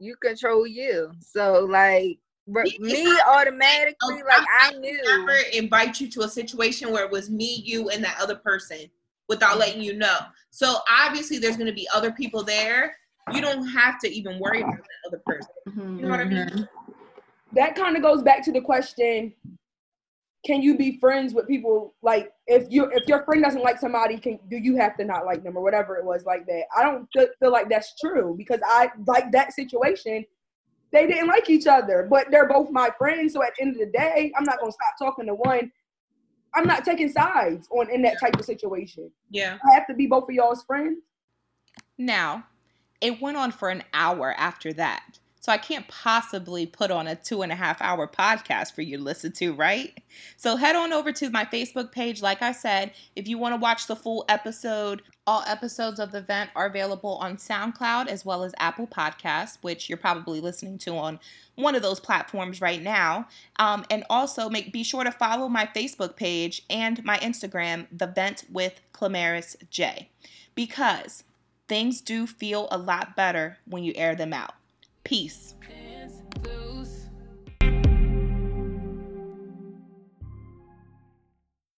You 0.00 0.16
control 0.16 0.66
you. 0.66 1.12
So 1.20 1.66
like 1.70 2.18
me 2.48 2.72
exactly. 2.76 3.16
automatically, 3.26 4.22
like 4.28 4.46
I 4.60 4.72
knew. 4.78 5.00
never 5.04 5.38
invite 5.52 6.00
you 6.00 6.08
to 6.10 6.22
a 6.22 6.28
situation 6.28 6.90
where 6.90 7.04
it 7.04 7.10
was 7.10 7.30
me, 7.30 7.62
you, 7.64 7.90
and 7.90 8.02
that 8.04 8.18
other 8.20 8.36
person 8.36 8.90
without 9.28 9.58
letting 9.58 9.82
you 9.82 9.94
know. 9.94 10.18
So 10.50 10.78
obviously, 10.90 11.38
there's 11.38 11.56
going 11.56 11.66
to 11.68 11.74
be 11.74 11.88
other 11.94 12.10
people 12.12 12.42
there. 12.42 12.96
You 13.32 13.40
don't 13.42 13.66
have 13.68 13.98
to 14.00 14.08
even 14.08 14.38
worry 14.38 14.62
about 14.62 14.76
that 14.76 15.08
other 15.08 15.22
person. 15.26 15.50
You 15.98 16.02
know 16.02 16.08
what 16.08 16.20
I 16.20 16.24
mean? 16.24 16.38
Mhm. 16.38 16.68
that 17.52 17.74
kind 17.74 17.96
of 17.96 18.02
goes 18.02 18.22
back 18.22 18.42
to 18.44 18.52
the 18.52 18.60
question 18.60 19.32
can 20.46 20.62
you 20.62 20.76
be 20.76 20.98
friends 21.00 21.34
with 21.34 21.46
people 21.48 21.94
like 22.02 22.30
if 22.46 22.66
you 22.70 22.84
if 22.92 23.08
your 23.08 23.24
friend 23.24 23.42
doesn't 23.42 23.62
like 23.62 23.78
somebody 23.78 24.18
can 24.18 24.38
do 24.50 24.56
you 24.56 24.76
have 24.76 24.96
to 24.96 25.04
not 25.04 25.26
like 25.26 25.42
them 25.42 25.56
or 25.56 25.62
whatever 25.62 25.96
it 25.96 26.04
was 26.04 26.24
like 26.24 26.46
that 26.46 26.62
i 26.76 26.82
don't 26.82 27.08
feel, 27.12 27.26
feel 27.40 27.50
like 27.50 27.68
that's 27.68 27.94
true 28.00 28.34
because 28.36 28.60
i 28.66 28.88
like 29.06 29.32
that 29.32 29.52
situation 29.52 30.24
they 30.92 31.06
didn't 31.06 31.26
like 31.28 31.48
each 31.50 31.66
other 31.66 32.06
but 32.08 32.26
they're 32.30 32.48
both 32.48 32.70
my 32.70 32.90
friends 32.98 33.32
so 33.34 33.42
at 33.42 33.54
the 33.56 33.62
end 33.62 33.72
of 33.74 33.78
the 33.80 33.86
day 33.92 34.32
i'm 34.36 34.44
not 34.44 34.58
going 34.58 34.70
to 34.72 34.76
stop 34.82 34.94
talking 34.98 35.26
to 35.26 35.34
one 35.34 35.70
i'm 36.54 36.66
not 36.66 36.84
taking 36.84 37.08
sides 37.10 37.68
on 37.70 37.90
in 37.90 38.02
that 38.02 38.18
type 38.20 38.34
of 38.38 38.44
situation 38.44 39.10
Yeah. 39.30 39.58
i 39.68 39.74
have 39.74 39.86
to 39.88 39.94
be 39.94 40.06
both 40.06 40.24
of 40.28 40.34
y'all's 40.34 40.62
friends 40.64 41.00
Now, 41.98 42.46
it 43.00 43.20
went 43.20 43.36
on 43.36 43.52
for 43.52 43.68
an 43.70 43.82
hour 43.92 44.34
after 44.38 44.72
that. 44.74 45.18
So 45.40 45.52
I 45.52 45.58
can't 45.58 45.86
possibly 45.88 46.66
put 46.66 46.90
on 46.90 47.06
a 47.06 47.14
two 47.14 47.42
and 47.42 47.52
a 47.52 47.54
half 47.54 47.80
hour 47.80 48.06
podcast 48.06 48.74
for 48.74 48.82
you 48.82 48.98
to 48.98 49.02
listen 49.02 49.32
to, 49.32 49.52
right? 49.52 49.96
So 50.36 50.56
head 50.56 50.76
on 50.76 50.92
over 50.92 51.12
to 51.12 51.30
my 51.30 51.44
Facebook 51.44 51.92
page. 51.92 52.20
Like 52.22 52.42
I 52.42 52.52
said, 52.52 52.92
if 53.14 53.28
you 53.28 53.38
want 53.38 53.54
to 53.54 53.60
watch 53.60 53.86
the 53.86 53.96
full 53.96 54.24
episode, 54.28 55.02
all 55.26 55.44
episodes 55.46 56.00
of 56.00 56.10
the 56.10 56.22
Vent 56.22 56.50
are 56.56 56.66
available 56.66 57.16
on 57.16 57.36
SoundCloud 57.36 58.06
as 58.08 58.24
well 58.24 58.42
as 58.42 58.54
Apple 58.58 58.86
Podcasts, 58.86 59.58
which 59.60 59.88
you're 59.88 59.98
probably 59.98 60.40
listening 60.40 60.78
to 60.78 60.96
on 60.96 61.20
one 61.54 61.74
of 61.74 61.82
those 61.82 62.00
platforms 62.00 62.60
right 62.60 62.82
now. 62.82 63.28
Um, 63.58 63.84
and 63.90 64.04
also 64.08 64.48
make 64.48 64.72
be 64.72 64.82
sure 64.82 65.04
to 65.04 65.12
follow 65.12 65.48
my 65.48 65.66
Facebook 65.66 66.16
page 66.16 66.62
and 66.70 67.04
my 67.04 67.18
Instagram, 67.18 67.86
The 67.92 68.06
Vent 68.06 68.44
with 68.50 68.80
Clamarys 68.92 69.56
J, 69.70 70.08
because 70.54 71.24
things 71.68 72.00
do 72.00 72.26
feel 72.26 72.66
a 72.70 72.78
lot 72.78 73.14
better 73.14 73.58
when 73.66 73.84
you 73.84 73.92
air 73.96 74.14
them 74.14 74.32
out. 74.32 74.54
Peace. 75.08 75.54